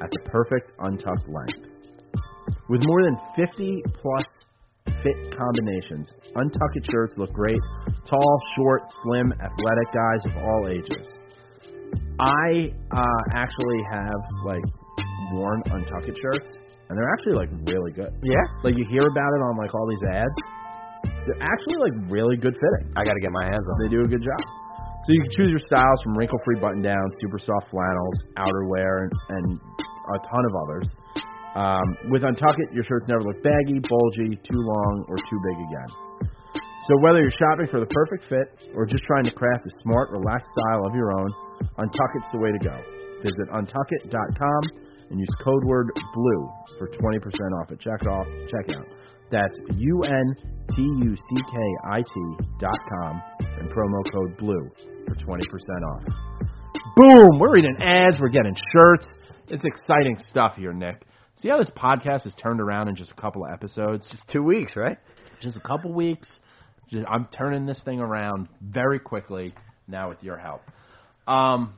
at 0.00 0.10
the 0.10 0.30
perfect 0.30 0.70
untucked 0.78 1.28
length. 1.28 1.68
With 2.68 2.82
more 2.86 3.02
than 3.02 3.16
50 3.34 3.82
plus 4.00 4.24
fit 5.02 5.36
combinations, 5.36 6.08
Untuck 6.36 6.76
It 6.76 6.86
shirts 6.92 7.14
look 7.16 7.32
great. 7.32 7.58
Tall, 8.08 8.40
short, 8.56 8.82
slim, 9.02 9.32
athletic 9.32 9.92
guys 9.92 10.24
of 10.26 10.36
all 10.44 10.68
ages. 10.68 11.18
I 12.20 12.72
uh, 12.92 13.22
actually 13.34 13.82
have 13.90 14.20
like 14.44 14.64
worn 15.32 15.62
Untucked 15.66 16.16
shirts, 16.22 16.50
and 16.88 16.96
they're 16.96 17.12
actually 17.12 17.34
like 17.34 17.50
really 17.66 17.90
good. 17.92 18.14
Yeah, 18.22 18.46
Like 18.62 18.78
you 18.78 18.86
hear 18.88 19.02
about 19.10 19.30
it 19.34 19.42
on 19.42 19.56
like 19.58 19.74
all 19.74 19.88
these 19.88 20.08
ads. 20.08 20.55
They're 21.26 21.42
actually 21.42 21.78
like 21.82 21.94
really 22.08 22.36
good 22.38 22.54
fitting. 22.54 22.94
I 22.94 23.02
got 23.02 23.14
to 23.14 23.22
get 23.22 23.34
my 23.34 23.44
hands 23.44 23.66
on. 23.66 23.74
They 23.82 23.90
do 23.90 24.02
a 24.02 24.08
good 24.08 24.22
job. 24.22 24.40
So 25.06 25.14
you 25.14 25.22
can 25.22 25.32
choose 25.38 25.50
your 25.54 25.62
styles 25.66 25.98
from 26.02 26.18
wrinkle-free 26.18 26.58
button-downs, 26.58 27.10
super 27.22 27.38
soft 27.38 27.70
flannels, 27.70 28.16
outerwear, 28.38 29.06
and, 29.06 29.12
and 29.38 29.46
a 29.54 30.18
ton 30.18 30.42
of 30.42 30.54
others. 30.66 30.86
Um, 31.54 32.10
with 32.10 32.22
Untuck 32.22 32.58
It, 32.58 32.74
your 32.74 32.82
shirts 32.82 33.06
never 33.06 33.22
look 33.22 33.38
baggy, 33.42 33.78
bulgy, 33.78 34.34
too 34.42 34.58
long, 34.58 35.06
or 35.06 35.14
too 35.14 35.38
big 35.46 35.58
again. 35.62 35.90
So 36.90 36.98
whether 37.02 37.22
you're 37.22 37.38
shopping 37.38 37.66
for 37.70 37.80
the 37.80 37.86
perfect 37.86 38.26
fit 38.28 38.74
or 38.74 38.86
just 38.86 39.02
trying 39.04 39.24
to 39.24 39.32
craft 39.32 39.66
a 39.66 39.70
smart, 39.82 40.10
relaxed 40.10 40.50
style 40.58 40.86
of 40.86 40.94
your 40.94 41.10
own, 41.18 41.30
Untuck 41.78 42.12
It's 42.16 42.28
the 42.32 42.38
way 42.38 42.50
to 42.52 42.58
go. 42.58 42.76
Visit 43.22 43.46
untuckit.com 43.54 44.62
and 45.10 45.18
use 45.18 45.28
code 45.42 45.64
word 45.64 45.88
BLUE 46.14 46.50
for 46.78 46.88
20% 46.88 47.22
off 47.62 47.70
at 47.70 47.78
checkout. 47.78 48.26
checkout. 48.50 48.86
That's 49.30 49.58
U-N-T-U-C-K-I-T 49.74 51.16
dot 52.60 52.78
com 52.88 53.22
and 53.40 53.70
promo 53.70 54.04
code 54.12 54.36
BLUE 54.38 54.70
for 55.06 55.14
20% 55.14 55.42
off. 55.94 56.02
Boom! 56.96 57.38
We're 57.38 57.52
reading 57.52 57.76
ads, 57.80 58.18
we're 58.20 58.28
getting 58.28 58.54
shirts. 58.72 59.06
It's 59.48 59.64
exciting 59.64 60.18
stuff 60.28 60.56
here, 60.56 60.72
Nick. 60.72 61.06
See 61.42 61.48
how 61.48 61.58
this 61.58 61.70
podcast 61.76 62.22
has 62.22 62.34
turned 62.42 62.60
around 62.60 62.88
in 62.88 62.96
just 62.96 63.10
a 63.10 63.20
couple 63.20 63.44
of 63.44 63.52
episodes? 63.52 64.06
Just 64.10 64.26
two 64.28 64.42
weeks, 64.42 64.74
right? 64.76 64.98
just 65.40 65.56
a 65.56 65.60
couple 65.60 65.92
weeks. 65.92 66.28
Just, 66.90 67.06
I'm 67.08 67.28
turning 67.36 67.66
this 67.66 67.80
thing 67.84 68.00
around 68.00 68.48
very 68.60 68.98
quickly 68.98 69.54
now 69.88 70.08
with 70.08 70.22
your 70.22 70.36
help. 70.38 70.62
Um, 71.26 71.74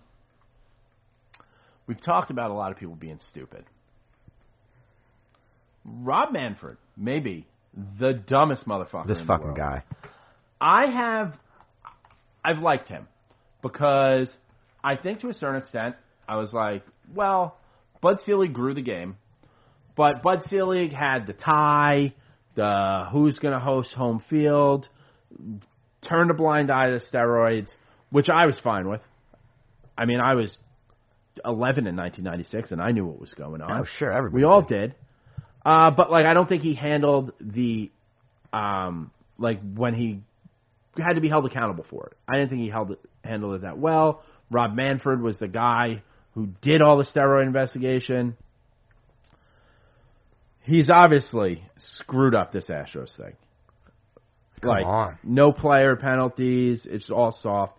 we've 1.86 2.02
talked 2.02 2.30
about 2.30 2.50
a 2.50 2.54
lot 2.54 2.70
of 2.70 2.78
people 2.78 2.94
being 2.94 3.18
stupid. 3.30 3.64
Rob 5.84 6.32
Manfred, 6.32 6.76
maybe 6.98 7.46
the 7.98 8.12
dumbest 8.12 8.66
motherfucker. 8.66 9.06
This 9.06 9.22
fucking 9.26 9.54
guy. 9.54 9.84
I 10.60 10.90
have, 10.90 11.34
I've 12.44 12.58
liked 12.58 12.88
him 12.88 13.06
because 13.62 14.28
I 14.82 14.96
think 14.96 15.20
to 15.20 15.28
a 15.28 15.34
certain 15.34 15.56
extent 15.62 15.94
I 16.28 16.36
was 16.36 16.52
like, 16.52 16.82
well, 17.14 17.56
Bud 18.00 18.18
Selig 18.26 18.52
grew 18.52 18.74
the 18.74 18.82
game, 18.82 19.16
but 19.96 20.22
Bud 20.22 20.42
Selig 20.48 20.92
had 20.92 21.26
the 21.26 21.32
tie, 21.32 22.14
the 22.54 23.06
who's 23.12 23.38
going 23.38 23.54
to 23.54 23.60
host 23.60 23.92
home 23.94 24.22
field, 24.28 24.88
turned 26.02 26.30
a 26.30 26.34
blind 26.34 26.70
eye 26.70 26.90
to 26.90 27.00
steroids, 27.00 27.70
which 28.10 28.28
I 28.28 28.46
was 28.46 28.58
fine 28.62 28.88
with. 28.88 29.00
I 29.96 30.04
mean, 30.04 30.20
I 30.20 30.34
was 30.34 30.56
11 31.44 31.86
in 31.86 31.96
1996, 31.96 32.70
and 32.72 32.80
I 32.80 32.92
knew 32.92 33.06
what 33.06 33.20
was 33.20 33.34
going 33.34 33.60
on. 33.60 33.80
Oh, 33.80 33.84
sure, 33.98 34.12
everybody. 34.12 34.42
We 34.42 34.44
all 34.44 34.62
did. 34.62 34.94
Uh, 35.64 35.90
but 35.90 36.10
like 36.10 36.26
I 36.26 36.34
don't 36.34 36.48
think 36.48 36.62
he 36.62 36.74
handled 36.74 37.32
the 37.40 37.90
um 38.52 39.10
like 39.38 39.60
when 39.74 39.94
he 39.94 40.20
had 40.96 41.14
to 41.14 41.20
be 41.20 41.28
held 41.28 41.46
accountable 41.46 41.84
for 41.88 42.06
it. 42.06 42.16
I 42.28 42.34
didn't 42.34 42.50
think 42.50 42.62
he 42.62 42.68
held 42.68 42.92
it, 42.92 43.00
handled 43.24 43.56
it 43.56 43.62
that 43.62 43.78
well. 43.78 44.22
Rob 44.50 44.74
Manfred 44.74 45.20
was 45.20 45.38
the 45.38 45.48
guy 45.48 46.02
who 46.34 46.48
did 46.62 46.82
all 46.82 46.96
the 46.96 47.04
steroid 47.04 47.46
investigation. 47.46 48.36
He's 50.62 50.90
obviously 50.90 51.62
screwed 51.78 52.34
up 52.34 52.52
this 52.52 52.66
Astros 52.66 53.16
thing. 53.16 53.34
Come 54.60 54.70
like 54.70 54.86
on. 54.86 55.18
no 55.22 55.52
player 55.52 55.96
penalties, 55.96 56.86
it's 56.88 57.10
all 57.10 57.36
soft. 57.42 57.74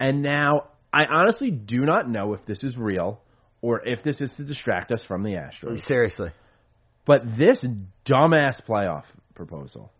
And 0.00 0.22
now 0.22 0.68
I 0.92 1.04
honestly 1.04 1.50
do 1.50 1.80
not 1.80 2.08
know 2.08 2.34
if 2.34 2.44
this 2.46 2.62
is 2.62 2.76
real 2.76 3.20
or 3.62 3.86
if 3.86 4.02
this 4.04 4.20
is 4.20 4.30
to 4.36 4.44
distract 4.44 4.92
us 4.92 5.04
from 5.06 5.22
the 5.22 5.30
Astros. 5.30 5.84
Seriously. 5.86 6.30
But 7.06 7.22
this 7.38 7.64
dumbass 8.08 8.62
playoff 8.66 9.04
proposal, 9.34 9.92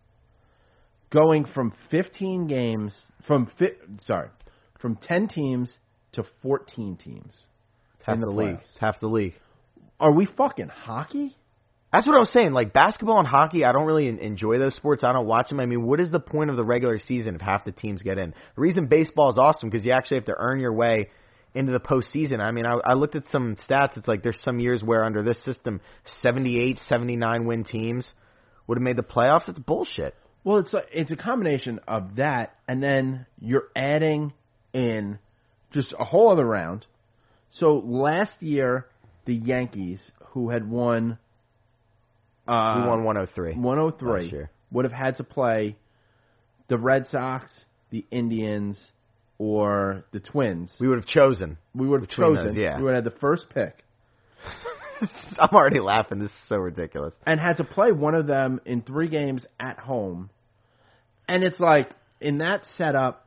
going 1.11 1.45
from 1.45 1.73
15 1.91 2.47
games, 2.47 2.95
from 3.27 3.49
fi- 3.59 3.77
sorry, 4.01 4.29
from 4.79 4.97
10 4.97 5.27
teams 5.27 5.71
to 6.13 6.23
14 6.41 6.97
teams, 6.97 7.33
It's 7.97 8.05
half 8.05 8.19
the, 8.19 8.25
the 8.25 8.31
league. 8.31 8.59
It's 8.63 8.77
half 8.79 8.99
the 8.99 9.07
league. 9.07 9.33
are 9.99 10.11
we 10.13 10.25
fucking 10.25 10.69
hockey? 10.69 11.35
That's 11.93 12.05
what 12.05 12.15
I 12.15 12.19
was 12.19 12.31
saying. 12.31 12.51
Like 12.51 12.73
basketball 12.73 13.19
and 13.19 13.27
hockey, 13.27 13.63
I 13.63 13.71
don't 13.71 13.85
really 13.85 14.07
enjoy 14.07 14.57
those 14.59 14.75
sports. 14.75 15.01
I 15.03 15.13
don't 15.13 15.27
watch 15.27 15.47
them. 15.47 15.61
I 15.61 15.65
mean, 15.65 15.85
what 15.85 16.01
is 16.01 16.11
the 16.11 16.19
point 16.19 16.49
of 16.49 16.57
the 16.57 16.63
regular 16.63 16.97
season 16.99 17.35
if 17.35 17.41
half 17.41 17.63
the 17.63 17.71
teams 17.71 18.01
get 18.01 18.17
in? 18.17 18.31
The 18.31 18.61
reason 18.61 18.87
baseball 18.87 19.29
is 19.29 19.37
awesome 19.37 19.69
because 19.69 19.85
you 19.85 19.93
actually 19.93 20.17
have 20.17 20.25
to 20.25 20.35
earn 20.37 20.59
your 20.59 20.73
way 20.73 21.09
into 21.55 21.71
the 21.71 21.79
postseason. 21.79 22.39
I 22.41 22.51
mean, 22.51 22.65
I, 22.65 22.77
I 22.85 22.93
looked 22.93 23.15
at 23.15 23.23
some 23.31 23.55
stats. 23.67 23.97
It's 23.97 24.07
like 24.07 24.21
there's 24.21 24.39
some 24.43 24.59
years 24.59 24.83
where 24.83 25.03
under 25.03 25.23
this 25.23 25.41
system, 25.43 25.81
78, 26.21 26.79
79 26.87 27.45
win 27.45 27.63
teams 27.63 28.05
would 28.67 28.77
have 28.77 28.83
made 28.83 28.97
the 28.97 29.03
playoffs. 29.03 29.47
It's 29.47 29.57
bullshit. 29.57 30.13
Well, 30.43 30.57
it's 30.57 30.73
a, 30.73 30.83
it's 30.91 31.11
a 31.11 31.15
combination 31.15 31.79
of 31.87 32.17
that, 32.17 32.55
and 32.67 32.83
then 32.83 33.25
you're 33.39 33.69
adding 33.75 34.33
in 34.73 35.17
just 35.73 35.93
a 35.97 36.03
whole 36.03 36.31
other 36.31 36.45
round. 36.45 36.85
So 37.53 37.81
last 37.83 38.33
year, 38.41 38.85
the 39.25 39.33
Yankees, 39.33 39.99
who 40.27 40.49
had 40.49 40.69
won, 40.69 41.17
uh, 42.47 42.81
We 42.81 42.87
won 42.87 43.03
103. 43.05 43.55
103 43.55 44.45
would 44.71 44.85
have 44.85 44.93
had 44.93 45.17
to 45.17 45.23
play 45.23 45.77
the 46.67 46.77
Red 46.77 47.07
Sox, 47.07 47.51
the 47.91 48.05
Indians, 48.11 48.77
or 49.37 50.05
the 50.11 50.19
Twins. 50.19 50.71
We 50.79 50.87
would 50.87 50.97
have 50.99 51.07
chosen. 51.07 51.57
We 51.73 51.87
would 51.87 52.01
have 52.01 52.09
between 52.09 52.35
chosen. 52.37 52.55
yeah. 52.55 52.77
We 52.77 52.83
would 52.83 52.95
have 52.95 53.03
had 53.03 53.13
the 53.13 53.19
first 53.19 53.47
pick 53.53 53.83
I'm 55.39 55.49
already 55.53 55.79
laughing. 55.79 56.19
This 56.19 56.29
is 56.29 56.37
so 56.47 56.57
ridiculous. 56.57 57.13
and 57.25 57.39
had 57.39 57.57
to 57.57 57.63
play 57.63 57.91
one 57.91 58.15
of 58.15 58.27
them 58.27 58.61
in 58.65 58.81
three 58.81 59.09
games 59.09 59.45
at 59.59 59.77
home. 59.79 60.29
And 61.27 61.43
it's 61.43 61.59
like 61.59 61.89
in 62.21 62.37
that 62.39 62.61
setup, 62.77 63.25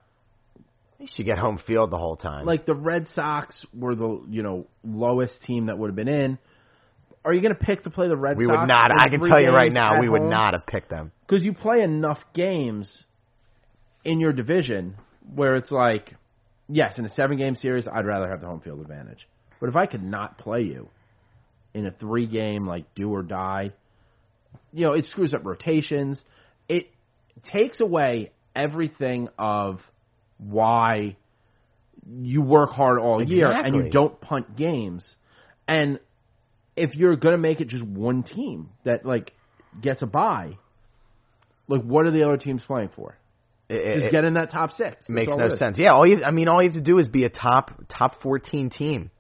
You 0.98 1.09
should 1.14 1.26
get 1.26 1.38
home 1.38 1.61
field 1.66 1.90
the 1.90 1.98
whole 1.98 2.16
time. 2.16 2.46
like 2.46 2.64
the 2.64 2.74
Red 2.74 3.09
Sox 3.14 3.66
were 3.74 3.94
the 3.94 4.22
you 4.30 4.42
know 4.42 4.66
lowest 4.84 5.42
team 5.42 5.66
that 5.66 5.76
would 5.78 5.88
have 5.88 5.96
been 5.96 6.09
in. 6.09 6.38
Are 7.24 7.34
you 7.34 7.42
going 7.42 7.54
to 7.54 7.61
pick 7.61 7.82
to 7.82 7.90
play 7.90 8.09
the 8.09 8.16
Red 8.16 8.38
we 8.38 8.44
Sox? 8.46 8.56
would 8.61 8.68
not. 8.68 8.90
I 8.96 9.09
can 9.11 9.20
tell 9.20 9.40
you 9.40 9.50
right 9.50 9.72
now, 9.72 10.00
we 10.00 10.09
would 10.09 10.22
not 10.22 10.54
have 10.54 10.66
picked 10.66 10.88
them. 10.88 11.12
because 11.26 11.44
you 11.44 11.52
play 11.52 11.82
enough 11.82 12.20
games 12.32 12.90
in 14.04 14.20
your 14.20 14.32
division 14.32 14.96
where 15.34 15.56
it's 15.56 15.70
like, 15.70 16.14
yes, 16.68 16.98
in 16.98 17.04
a 17.04 17.08
seven 17.10 17.38
game 17.38 17.56
series, 17.56 17.86
I'd 17.86 18.06
rather 18.06 18.28
have 18.28 18.40
the 18.40 18.46
home 18.46 18.60
field 18.60 18.80
advantage. 18.80 19.26
But 19.60 19.68
if 19.68 19.76
I 19.76 19.86
could 19.86 20.02
not 20.02 20.38
play 20.38 20.62
you 20.62 20.88
in 21.74 21.86
a 21.86 21.90
three 21.90 22.26
game 22.26 22.66
like 22.66 22.94
do 22.94 23.10
or 23.10 23.22
die, 23.22 23.72
you 24.72 24.86
know, 24.86 24.92
it 24.92 25.06
screws 25.06 25.34
up 25.34 25.44
rotations. 25.44 26.22
It 26.68 26.88
takes 27.44 27.80
away 27.80 28.32
everything 28.54 29.28
of 29.38 29.80
why 30.38 31.16
you 32.20 32.42
work 32.42 32.70
hard 32.70 32.98
all 32.98 33.22
year 33.22 33.50
and 33.50 33.74
you 33.74 33.90
don't 33.90 34.20
punt 34.20 34.56
games. 34.56 35.04
And 35.66 36.00
if 36.76 36.94
you're 36.94 37.16
going 37.16 37.32
to 37.32 37.38
make 37.38 37.60
it 37.60 37.68
just 37.68 37.84
one 37.84 38.22
team 38.22 38.70
that 38.84 39.04
like 39.04 39.32
gets 39.80 40.02
a 40.02 40.06
bye, 40.06 40.56
like 41.66 41.82
what 41.82 42.06
are 42.06 42.10
the 42.10 42.22
other 42.24 42.36
teams 42.36 42.62
playing 42.66 42.90
for? 42.94 43.16
It, 43.68 44.00
Just 44.00 44.12
get 44.12 44.24
in 44.24 44.34
that 44.34 44.50
top 44.50 44.72
six. 44.72 44.96
That's 45.00 45.10
makes 45.10 45.32
no 45.36 45.54
sense. 45.56 45.76
Yeah, 45.78 45.92
all 45.92 46.06
you 46.06 46.24
I 46.24 46.30
mean, 46.30 46.48
all 46.48 46.62
you 46.62 46.70
have 46.70 46.76
to 46.76 46.82
do 46.82 46.98
is 46.98 47.08
be 47.08 47.24
a 47.24 47.28
top 47.28 47.72
top 47.88 48.22
14 48.22 48.70
team, 48.70 49.10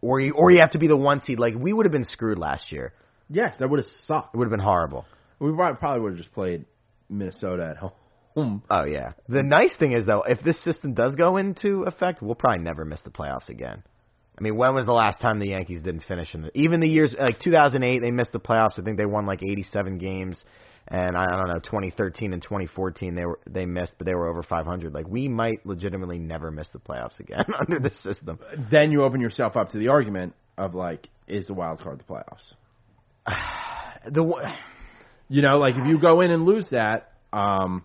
or 0.00 0.18
you 0.18 0.32
or 0.32 0.50
you 0.50 0.60
have 0.60 0.70
to 0.70 0.78
be 0.78 0.88
the 0.88 0.96
one 0.96 1.20
seed. 1.22 1.38
Like 1.38 1.54
we 1.54 1.72
would 1.72 1.84
have 1.84 1.92
been 1.92 2.04
screwed 2.04 2.38
last 2.38 2.72
year. 2.72 2.94
Yes, 3.28 3.54
that 3.58 3.68
would 3.68 3.78
have 3.78 3.92
sucked. 4.06 4.34
It 4.34 4.38
would 4.38 4.46
have 4.46 4.50
been 4.50 4.64
horrible. 4.64 5.04
We 5.38 5.52
probably 5.52 6.00
would 6.00 6.12
have 6.12 6.18
just 6.18 6.32
played 6.32 6.64
Minnesota 7.08 7.68
at 7.70 7.76
home. 7.76 7.92
Oh 8.34 8.86
yeah. 8.86 9.12
The 9.28 9.42
nice 9.42 9.76
thing 9.78 9.92
is 9.92 10.06
though, 10.06 10.24
if 10.26 10.42
this 10.42 10.58
system 10.64 10.94
does 10.94 11.14
go 11.16 11.36
into 11.36 11.82
effect, 11.82 12.22
we'll 12.22 12.34
probably 12.34 12.64
never 12.64 12.82
miss 12.82 13.00
the 13.04 13.10
playoffs 13.10 13.50
again. 13.50 13.82
I 14.38 14.40
mean, 14.40 14.56
when 14.56 14.74
was 14.74 14.86
the 14.86 14.92
last 14.92 15.20
time 15.20 15.38
the 15.38 15.48
Yankees 15.48 15.82
didn't 15.82 16.04
finish 16.08 16.34
in 16.34 16.40
the 16.40 16.50
even 16.54 16.80
the 16.80 16.88
years 16.88 17.14
like 17.18 17.40
2008 17.40 18.00
they 18.00 18.10
missed 18.10 18.32
the 18.32 18.40
playoffs. 18.40 18.78
I 18.78 18.82
think 18.82 18.96
they 18.96 19.04
won 19.04 19.26
like 19.26 19.42
87 19.42 19.98
games. 19.98 20.42
And 20.88 21.16
I 21.16 21.24
I 21.24 21.36
don't 21.36 21.48
know, 21.48 21.60
2013 21.60 22.32
and 22.32 22.42
2014 22.42 23.14
they 23.14 23.24
were 23.24 23.38
they 23.48 23.66
missed, 23.66 23.92
but 23.98 24.06
they 24.06 24.14
were 24.14 24.28
over 24.28 24.42
500. 24.42 24.92
Like 24.92 25.08
we 25.08 25.28
might 25.28 25.64
legitimately 25.64 26.18
never 26.18 26.50
miss 26.50 26.68
the 26.72 26.78
playoffs 26.78 27.18
again 27.20 27.44
under 27.60 27.78
this 27.78 27.94
system. 28.02 28.38
Then 28.70 28.92
you 28.92 29.04
open 29.04 29.20
yourself 29.20 29.56
up 29.56 29.70
to 29.70 29.78
the 29.78 29.88
argument 29.88 30.34
of 30.58 30.74
like, 30.74 31.08
is 31.26 31.46
the 31.46 31.54
wild 31.54 31.80
card 31.80 32.00
the 32.00 32.04
playoffs? 32.04 33.26
The 34.04 34.24
You 35.28 35.42
know, 35.42 35.58
like 35.58 35.76
if 35.76 35.86
you 35.86 35.96
go 36.00 36.22
in 36.22 36.32
and 36.32 36.44
lose 36.44 36.66
that, 36.72 37.12
um, 37.32 37.84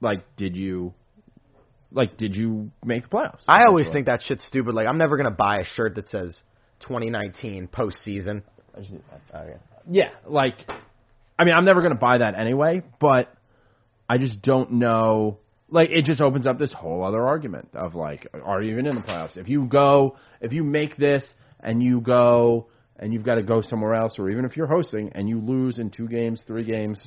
like 0.00 0.20
did 0.36 0.54
you, 0.54 0.94
like 1.90 2.16
did 2.16 2.36
you 2.36 2.70
make 2.84 3.02
the 3.02 3.08
playoffs? 3.08 3.42
I 3.48 3.64
always 3.66 3.88
think 3.90 4.06
that 4.06 4.22
shit's 4.22 4.44
stupid. 4.46 4.74
Like, 4.74 4.86
I'm 4.86 4.98
never 4.98 5.16
gonna 5.16 5.32
buy 5.32 5.58
a 5.58 5.64
shirt 5.74 5.96
that 5.96 6.08
says 6.08 6.40
2019 6.80 7.68
postseason. 7.68 8.42
I 8.76 8.80
just. 8.80 8.94
Yeah, 9.90 10.10
like, 10.26 10.54
I 11.38 11.44
mean, 11.44 11.54
I'm 11.54 11.64
never 11.64 11.80
going 11.80 11.92
to 11.92 11.98
buy 11.98 12.18
that 12.18 12.34
anyway, 12.38 12.82
but 13.00 13.32
I 14.08 14.18
just 14.18 14.42
don't 14.42 14.72
know 14.72 15.38
like 15.70 15.90
it 15.90 16.04
just 16.04 16.20
opens 16.20 16.46
up 16.46 16.58
this 16.58 16.72
whole 16.72 17.04
other 17.04 17.26
argument 17.26 17.68
of 17.74 17.94
like, 17.94 18.26
are 18.44 18.62
you 18.62 18.72
even 18.72 18.86
in 18.86 18.94
the 18.94 19.02
playoffs? 19.02 19.36
If 19.36 19.48
you 19.48 19.66
go, 19.66 20.16
if 20.40 20.52
you 20.52 20.64
make 20.64 20.96
this 20.96 21.24
and 21.60 21.82
you 21.82 22.00
go 22.00 22.68
and 22.98 23.12
you've 23.12 23.24
got 23.24 23.36
to 23.36 23.42
go 23.42 23.62
somewhere 23.62 23.94
else, 23.94 24.18
or 24.18 24.30
even 24.30 24.44
if 24.44 24.56
you're 24.56 24.66
hosting 24.66 25.12
and 25.14 25.28
you 25.28 25.40
lose 25.40 25.78
in 25.78 25.90
two 25.90 26.08
games, 26.08 26.42
three 26.46 26.64
games, 26.64 27.06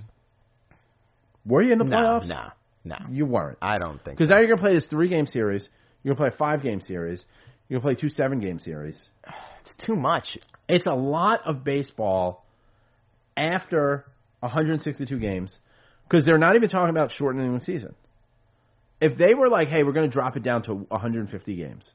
were 1.45 1.61
you 1.61 1.73
in 1.73 1.79
the 1.79 1.85
playoffs? 1.85 2.27
no, 2.27 2.49
no. 2.85 2.95
you 3.09 3.25
weren't. 3.25 3.57
I 3.61 3.77
don't 3.77 4.03
think. 4.03 4.17
Because 4.17 4.29
now 4.29 4.37
you're 4.37 4.47
gonna 4.47 4.61
play 4.61 4.75
this 4.75 4.87
three 4.87 5.09
game 5.09 5.27
series. 5.27 5.67
You're 6.03 6.15
gonna 6.15 6.29
play 6.29 6.35
a 6.35 6.37
five 6.37 6.61
game 6.61 6.81
series. 6.81 7.21
You're 7.67 7.79
gonna 7.79 7.95
play 7.95 7.99
two 7.99 8.09
seven 8.09 8.39
game 8.39 8.59
series. 8.59 8.99
It's 9.63 9.85
too 9.85 9.95
much. 9.95 10.39
It's 10.67 10.87
a 10.87 10.93
lot 10.93 11.41
of 11.45 11.63
baseball 11.63 12.43
after 13.37 14.05
162 14.41 15.17
games 15.19 15.53
because 16.09 16.25
they're 16.25 16.37
not 16.37 16.55
even 16.55 16.69
talking 16.69 16.89
about 16.89 17.11
shortening 17.13 17.57
the 17.57 17.63
season. 17.65 17.95
If 18.99 19.17
they 19.17 19.33
were 19.33 19.49
like, 19.49 19.69
"Hey, 19.69 19.83
we're 19.83 19.93
going 19.93 20.09
to 20.09 20.13
drop 20.13 20.35
it 20.37 20.43
down 20.43 20.63
to 20.63 20.73
150 20.75 21.55
games 21.55 21.89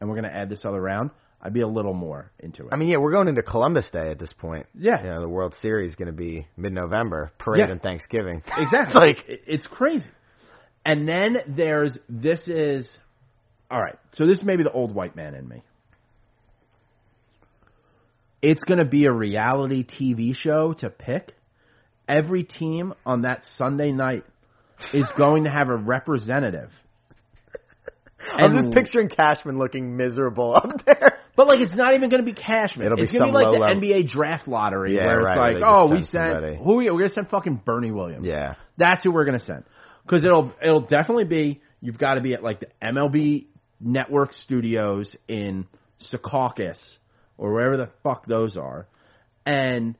and 0.00 0.08
we're 0.08 0.16
going 0.16 0.30
to 0.30 0.36
add 0.36 0.48
this 0.48 0.64
other 0.64 0.80
round," 0.80 1.10
I'd 1.40 1.52
be 1.52 1.62
a 1.62 1.66
little 1.68 1.94
more 1.94 2.30
into 2.38 2.64
it. 2.64 2.68
I 2.72 2.76
mean, 2.76 2.88
yeah, 2.88 2.98
we're 2.98 3.10
going 3.10 3.26
into 3.26 3.42
Columbus 3.42 3.88
Day 3.92 4.10
at 4.12 4.18
this 4.20 4.32
point. 4.32 4.66
Yeah. 4.78 5.02
You 5.02 5.08
know, 5.10 5.20
the 5.22 5.28
World 5.28 5.54
Series 5.60 5.90
is 5.90 5.96
going 5.96 6.06
to 6.06 6.12
be 6.12 6.46
mid-November, 6.56 7.32
parade 7.38 7.64
Yeah. 7.66 7.72
and 7.72 7.82
Thanksgiving. 7.82 8.42
exactly. 8.56 8.94
like 8.94 9.16
it's 9.26 9.66
crazy. 9.66 10.06
And 10.86 11.08
then 11.08 11.38
there's 11.48 11.98
this 12.08 12.46
is 12.46 12.88
all 13.70 13.80
right. 13.80 13.98
So 14.12 14.26
this 14.26 14.42
may 14.44 14.54
be 14.56 14.62
the 14.62 14.70
old 14.72 14.94
white 14.94 15.16
man 15.16 15.34
in 15.34 15.48
me. 15.48 15.62
It's 18.40 18.62
going 18.62 18.78
to 18.78 18.84
be 18.84 19.06
a 19.06 19.12
reality 19.12 19.84
TV 19.84 20.34
show 20.36 20.74
to 20.74 20.90
pick. 20.90 21.32
Every 22.08 22.44
team 22.44 22.94
on 23.06 23.22
that 23.22 23.44
Sunday 23.58 23.92
night 23.92 24.24
is 24.92 25.08
going 25.16 25.44
to 25.44 25.50
have 25.50 25.68
a 25.68 25.76
representative. 25.76 26.70
I'm 28.32 28.54
just 28.54 28.72
picturing 28.72 29.08
Cashman 29.08 29.58
looking 29.58 29.96
miserable 29.96 30.54
up 30.54 30.84
there. 30.86 31.18
But 31.36 31.46
like, 31.46 31.60
it's 31.60 31.74
not 31.74 31.94
even 31.94 32.10
going 32.10 32.24
to 32.24 32.30
be 32.30 32.34
Cashman. 32.34 32.86
It'll 32.86 32.96
be 32.96 33.04
it's 33.04 33.12
going 33.12 33.26
to 33.26 33.30
be 33.30 33.32
like 33.32 33.46
the 33.46 33.52
low 33.52 33.66
level- 33.66 33.80
NBA 33.80 34.08
draft 34.10 34.46
lottery, 34.46 34.96
Yeah, 34.96 35.06
where 35.06 35.20
it's 35.20 35.26
right, 35.26 35.54
like, 35.54 35.62
oh, 35.64 35.90
we 35.90 36.00
sent 36.00 36.10
somebody. 36.12 36.56
who? 36.56 36.76
We, 36.76 36.90
we're 36.90 36.98
going 36.98 37.08
to 37.08 37.14
send 37.14 37.30
fucking 37.30 37.62
Bernie 37.64 37.90
Williams. 37.90 38.26
Yeah. 38.26 38.54
That's 38.76 39.02
who 39.02 39.12
we're 39.12 39.24
going 39.24 39.38
to 39.38 39.44
send. 39.44 39.64
Because 40.04 40.24
it'll 40.24 40.52
it'll 40.62 40.80
definitely 40.82 41.24
be 41.24 41.60
you've 41.80 41.98
got 41.98 42.14
to 42.14 42.20
be 42.20 42.34
at 42.34 42.42
like 42.42 42.60
the 42.60 42.66
MLB 42.82 43.46
Network 43.80 44.32
studios 44.34 45.14
in 45.28 45.66
Secaucus 46.12 46.78
or 47.38 47.52
wherever 47.52 47.76
the 47.76 47.88
fuck 48.02 48.26
those 48.26 48.56
are, 48.56 48.86
and 49.46 49.96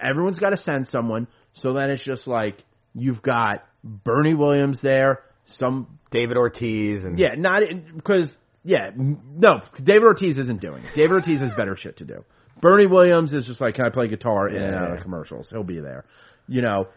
everyone's 0.00 0.38
got 0.38 0.50
to 0.50 0.56
send 0.56 0.88
someone. 0.88 1.28
So 1.54 1.72
then 1.72 1.90
it's 1.90 2.04
just 2.04 2.26
like 2.26 2.62
you've 2.94 3.22
got 3.22 3.64
Bernie 3.82 4.34
Williams 4.34 4.80
there, 4.82 5.20
some 5.58 5.98
David 6.10 6.36
Ortiz 6.36 7.04
and 7.04 7.18
yeah, 7.18 7.34
not 7.36 7.62
because 7.94 8.30
yeah, 8.64 8.90
no, 8.94 9.60
David 9.82 10.04
Ortiz 10.04 10.38
isn't 10.38 10.60
doing 10.60 10.84
it. 10.84 10.94
David 10.94 11.12
Ortiz 11.12 11.40
has 11.40 11.50
better 11.56 11.76
shit 11.76 11.98
to 11.98 12.04
do. 12.04 12.24
Bernie 12.60 12.86
Williams 12.86 13.32
is 13.32 13.44
just 13.44 13.60
like, 13.60 13.74
can 13.74 13.84
I 13.84 13.90
play 13.90 14.08
guitar 14.08 14.48
in 14.48 14.62
and 14.62 14.74
out 14.74 14.96
of 14.96 15.02
commercials? 15.02 15.48
He'll 15.50 15.64
be 15.64 15.80
there. 15.80 16.06
You 16.48 16.62
know, 16.62 16.88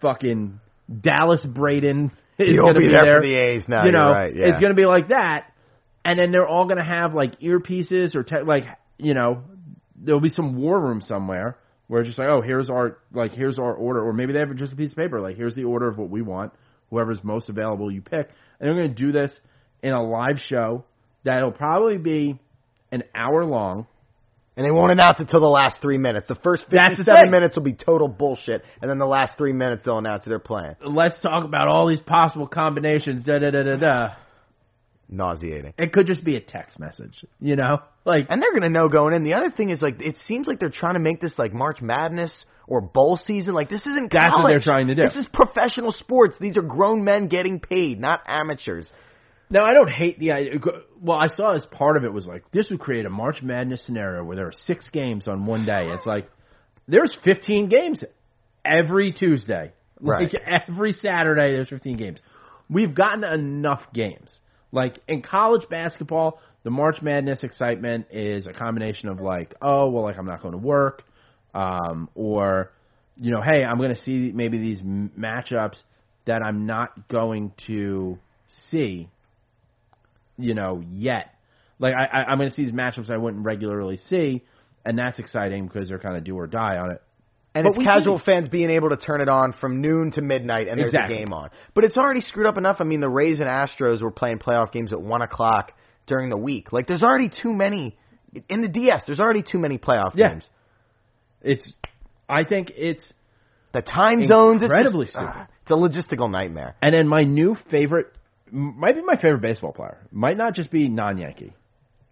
fucking 0.00 0.60
Dallas 1.00 1.44
Braden 1.44 2.12
is 2.38 2.56
going 2.56 2.74
to 2.74 2.80
be 2.80 2.86
be, 2.86 2.92
there 2.92 3.04
there 3.04 3.20
for 3.20 3.26
the 3.26 3.34
A's. 3.34 3.64
now. 3.68 3.84
you 3.84 3.92
know, 3.92 4.10
right, 4.10 4.34
yeah. 4.34 4.46
it's 4.46 4.58
going 4.58 4.74
to 4.74 4.80
be 4.80 4.86
like 4.86 5.08
that, 5.08 5.52
and 6.04 6.18
then 6.18 6.32
they're 6.32 6.48
all 6.48 6.64
going 6.64 6.78
to 6.78 6.84
have 6.84 7.12
like 7.12 7.38
earpieces 7.40 8.14
or 8.14 8.22
te- 8.22 8.42
like 8.46 8.64
you 8.96 9.14
know, 9.14 9.42
there'll 9.96 10.20
be 10.20 10.30
some 10.30 10.56
war 10.56 10.80
room 10.80 11.02
somewhere 11.02 11.56
where 11.90 12.02
it's 12.02 12.08
just 12.08 12.20
like, 12.20 12.28
oh, 12.28 12.40
here's 12.40 12.70
our 12.70 12.98
like 13.12 13.32
here's 13.32 13.58
our 13.58 13.74
order, 13.74 14.00
or 14.00 14.12
maybe 14.12 14.32
they 14.32 14.38
have 14.38 14.54
just 14.54 14.72
a 14.72 14.76
piece 14.76 14.92
of 14.92 14.96
paper 14.96 15.20
like 15.20 15.36
here's 15.36 15.56
the 15.56 15.64
order 15.64 15.88
of 15.88 15.98
what 15.98 16.08
we 16.08 16.22
want. 16.22 16.52
Whoever's 16.90 17.18
most 17.24 17.48
available, 17.48 17.90
you 17.90 18.00
pick, 18.00 18.28
and 18.60 18.68
they're 18.68 18.74
going 18.76 18.94
to 18.94 19.02
do 19.06 19.10
this 19.10 19.32
in 19.82 19.90
a 19.90 20.00
live 20.00 20.38
show 20.46 20.84
that'll 21.24 21.50
probably 21.50 21.98
be 21.98 22.38
an 22.92 23.02
hour 23.12 23.44
long. 23.44 23.88
and 24.56 24.64
they 24.66 24.70
won't 24.70 24.92
announce 24.92 25.18
it 25.18 25.28
till 25.30 25.40
the 25.40 25.46
last 25.46 25.80
three 25.80 25.98
minutes. 25.98 26.26
The 26.28 26.34
first 26.44 26.64
fifty-seven 26.70 27.30
minutes 27.30 27.56
will 27.56 27.64
be 27.64 27.72
total 27.72 28.08
bullshit, 28.08 28.62
and 28.80 28.90
then 28.90 28.98
the 28.98 29.06
last 29.06 29.38
three 29.38 29.52
minutes 29.52 29.82
they'll 29.84 29.98
announce 29.98 30.24
their 30.26 30.38
plan. 30.38 30.76
Let's 30.84 31.20
talk 31.22 31.44
about 31.44 31.68
all 31.68 31.88
these 31.88 32.00
possible 32.00 32.46
combinations. 32.46 33.24
Da 33.24 33.38
da 33.38 33.50
da 33.50 33.62
da 33.62 33.76
da. 33.76 34.08
Nauseating. 35.08 35.72
It 35.78 35.92
could 35.92 36.06
just 36.06 36.22
be 36.24 36.36
a 36.36 36.40
text 36.40 36.78
message, 36.78 37.24
you 37.40 37.56
know, 37.56 37.78
like 38.04 38.26
And 38.28 38.42
they're 38.42 38.52
gonna 38.52 38.70
know 38.70 38.88
going 38.88 39.14
in. 39.14 39.22
The 39.22 39.34
other 39.34 39.50
thing 39.50 39.70
is 39.70 39.82
like 39.82 40.00
it 40.00 40.18
seems 40.26 40.46
like 40.46 40.58
they're 40.58 40.70
trying 40.70 40.94
to 40.94 41.00
make 41.00 41.20
this 41.20 41.34
like 41.38 41.52
March 41.52 41.80
Madness 41.80 42.32
or 42.66 42.80
bowl 42.80 43.16
season. 43.16 43.54
Like 43.54 43.68
this 43.68 43.82
isn't 43.82 44.12
That's 44.12 44.36
what 44.36 44.48
they're 44.48 44.60
trying 44.60 44.88
to 44.88 44.94
do. 44.94 45.02
This 45.02 45.16
is 45.16 45.26
professional 45.32 45.92
sports. 45.92 46.36
These 46.40 46.56
are 46.56 46.62
grown 46.62 47.04
men 47.04 47.28
getting 47.28 47.60
paid, 47.60 48.00
not 48.00 48.20
amateurs. 48.26 48.90
Now 49.50 49.64
I 49.64 49.72
don't 49.74 49.90
hate 49.90 50.18
the 50.18 50.32
idea. 50.32 50.52
Well, 51.00 51.18
I 51.18 51.26
saw 51.28 51.54
as 51.54 51.66
part 51.66 51.96
of 51.96 52.04
it 52.04 52.12
was 52.12 52.26
like 52.26 52.50
this 52.52 52.70
would 52.70 52.80
create 52.80 53.06
a 53.06 53.10
March 53.10 53.42
Madness 53.42 53.84
scenario 53.84 54.24
where 54.24 54.36
there 54.36 54.46
are 54.46 54.54
six 54.66 54.88
games 54.90 55.28
on 55.28 55.46
one 55.46 55.66
day. 55.66 55.88
It's 55.90 56.06
like 56.06 56.30
there's 56.86 57.16
15 57.24 57.68
games 57.68 58.02
every 58.64 59.12
Tuesday, 59.12 59.72
Right. 60.00 60.32
Like 60.32 60.42
every 60.46 60.92
Saturday 60.94 61.52
there's 61.52 61.68
15 61.68 61.96
games. 61.96 62.20
We've 62.68 62.94
gotten 62.94 63.24
enough 63.24 63.82
games. 63.92 64.30
Like 64.72 64.98
in 65.08 65.22
college 65.22 65.68
basketball, 65.68 66.40
the 66.62 66.70
March 66.70 67.02
Madness 67.02 67.42
excitement 67.42 68.06
is 68.10 68.46
a 68.46 68.52
combination 68.52 69.08
of 69.08 69.20
like, 69.20 69.54
oh, 69.60 69.90
well, 69.90 70.04
like 70.04 70.18
I'm 70.18 70.26
not 70.26 70.42
going 70.42 70.52
to 70.52 70.58
work, 70.58 71.02
um, 71.54 72.08
or 72.14 72.72
you 73.16 73.30
know, 73.32 73.42
hey, 73.42 73.64
I'm 73.64 73.78
going 73.78 73.94
to 73.94 74.02
see 74.02 74.32
maybe 74.32 74.58
these 74.58 74.82
matchups 74.82 75.76
that 76.26 76.42
I'm 76.42 76.66
not 76.66 77.08
going 77.08 77.52
to 77.66 78.18
see 78.70 79.08
you 80.40 80.54
know, 80.54 80.82
yet. 80.92 81.34
Like 81.78 81.94
I, 81.94 82.04
I 82.04 82.24
I'm 82.24 82.38
going 82.38 82.48
to 82.48 82.54
see 82.54 82.64
these 82.64 82.72
matchups 82.72 83.10
I 83.10 83.16
wouldn't 83.16 83.44
regularly 83.44 83.98
see, 84.08 84.42
and 84.84 84.98
that's 84.98 85.18
exciting 85.18 85.66
because 85.66 85.88
they're 85.88 85.98
kind 85.98 86.16
of 86.16 86.24
do 86.24 86.36
or 86.36 86.46
die 86.46 86.76
on 86.76 86.90
it. 86.90 87.02
And 87.54 87.64
But 87.64 87.74
it's 87.74 87.84
casual 87.84 88.18
fans 88.24 88.48
being 88.48 88.70
able 88.70 88.90
to 88.90 88.96
turn 88.96 89.20
it 89.20 89.28
on 89.28 89.52
from 89.54 89.80
noon 89.80 90.12
to 90.12 90.22
midnight 90.22 90.68
and 90.68 90.78
there's 90.78 90.90
Exactly. 90.90 91.16
a 91.16 91.18
game 91.18 91.32
on. 91.32 91.50
But 91.74 91.84
it's 91.84 91.96
already 91.96 92.20
screwed 92.20 92.46
up 92.46 92.56
enough. 92.56 92.76
I 92.80 92.84
mean, 92.84 93.00
the 93.00 93.08
Rays 93.08 93.40
and 93.40 93.48
Astros 93.48 94.02
were 94.02 94.12
playing 94.12 94.38
playoff 94.38 94.70
games 94.70 94.92
at 94.92 95.00
one 95.00 95.20
o'clock 95.20 95.72
during 96.06 96.28
the 96.30 96.36
week. 96.36 96.72
Like, 96.72 96.86
there's 96.86 97.02
already 97.02 97.28
too 97.28 97.52
many 97.52 97.96
in 98.48 98.62
the 98.62 98.68
DS. 98.68 99.02
There's 99.06 99.18
already 99.18 99.42
too 99.42 99.58
many 99.58 99.78
playoff 99.78 100.12
Yeah. 100.14 100.28
games. 100.28 100.48
It's, 101.42 101.72
I 102.28 102.44
think 102.44 102.70
it's, 102.76 103.12
The 103.72 103.82
time 103.82 104.24
zones, 104.26 104.62
it's, 104.62 104.70
Incredibly 104.70 105.06
just, 105.06 105.16
stupid. 105.16 105.32
ah, 105.34 105.46
it's 105.62 105.70
a 105.70 105.74
logistical 105.74 106.30
nightmare. 106.30 106.74
and 106.82 106.94
then 106.94 107.06
my 107.08 107.22
new 107.22 107.56
favorite 107.70 108.12
m- 108.52 108.78
might 108.78 108.94
be 108.94 109.02
my 109.02 109.14
favorite 109.16 109.40
baseball 109.42 109.72
player. 109.72 109.98
Might 110.12 110.36
not 110.36 110.54
just 110.54 110.70
be 110.70 110.88
non-Yankee, 110.88 111.52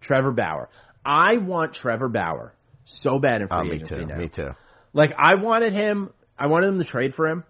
Trevor 0.01 0.31
Bauer. 0.31 0.69
I 1.05 1.37
want 1.37 1.75
Trevor 1.75 2.07
Bauer 2.09 2.53
so 2.85 3.19
bad 3.19 3.41
in 3.41 3.47
free 3.47 3.57
Oh, 3.57 3.63
me 3.63 3.71
agency 3.75 3.95
too. 3.95 4.05
now. 4.05 4.17
Me 4.17 4.27
too. 4.29 4.49
Like 4.93 5.11
I 5.17 5.35
wanted 5.35 5.73
him, 5.73 6.09
I 6.37 6.47
wanted 6.47 6.67
him 6.67 6.79
to 6.79 6.85
trade 6.85 7.13
for 7.15 7.27
him, 7.27 7.43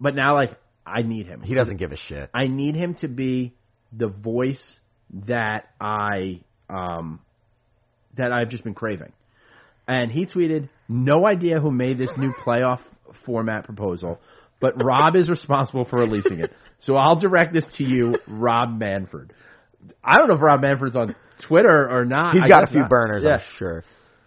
but 0.00 0.14
now 0.14 0.34
like 0.34 0.56
I 0.86 1.02
need 1.02 1.26
him. 1.26 1.42
He 1.42 1.54
doesn't 1.54 1.76
give 1.76 1.92
a 1.92 1.96
shit. 2.08 2.30
I 2.34 2.46
need 2.46 2.74
him 2.74 2.94
to 3.00 3.08
be 3.08 3.54
the 3.92 4.08
voice 4.08 4.78
that 5.26 5.66
I 5.80 6.40
um 6.68 7.20
that 8.16 8.32
I've 8.32 8.48
just 8.48 8.64
been 8.64 8.74
craving. 8.74 9.12
And 9.86 10.10
he 10.10 10.26
tweeted, 10.26 10.68
"No 10.88 11.26
idea 11.26 11.60
who 11.60 11.70
made 11.70 11.98
this 11.98 12.10
new 12.18 12.32
playoff 12.44 12.80
format 13.24 13.64
proposal, 13.64 14.20
but 14.60 14.82
Rob 14.82 15.16
is 15.16 15.30
responsible 15.30 15.84
for 15.84 15.98
releasing 15.98 16.40
it. 16.40 16.52
So 16.80 16.96
I'll 16.96 17.16
direct 17.16 17.54
this 17.54 17.64
to 17.76 17.84
you, 17.84 18.16
Rob 18.26 18.78
Manfred." 18.78 19.32
I 20.02 20.16
don't 20.16 20.28
know 20.28 20.34
if 20.34 20.42
Rob 20.42 20.60
Manfred's 20.60 20.96
on 20.96 21.14
Twitter 21.46 21.88
or 21.88 22.04
not. 22.04 22.34
He's 22.34 22.42
I 22.42 22.48
got 22.48 22.64
a 22.64 22.66
few 22.66 22.80
not. 22.80 22.90
burners, 22.90 23.22
Yeah. 23.24 23.34
I'm 23.34 23.40
sure. 23.58 23.84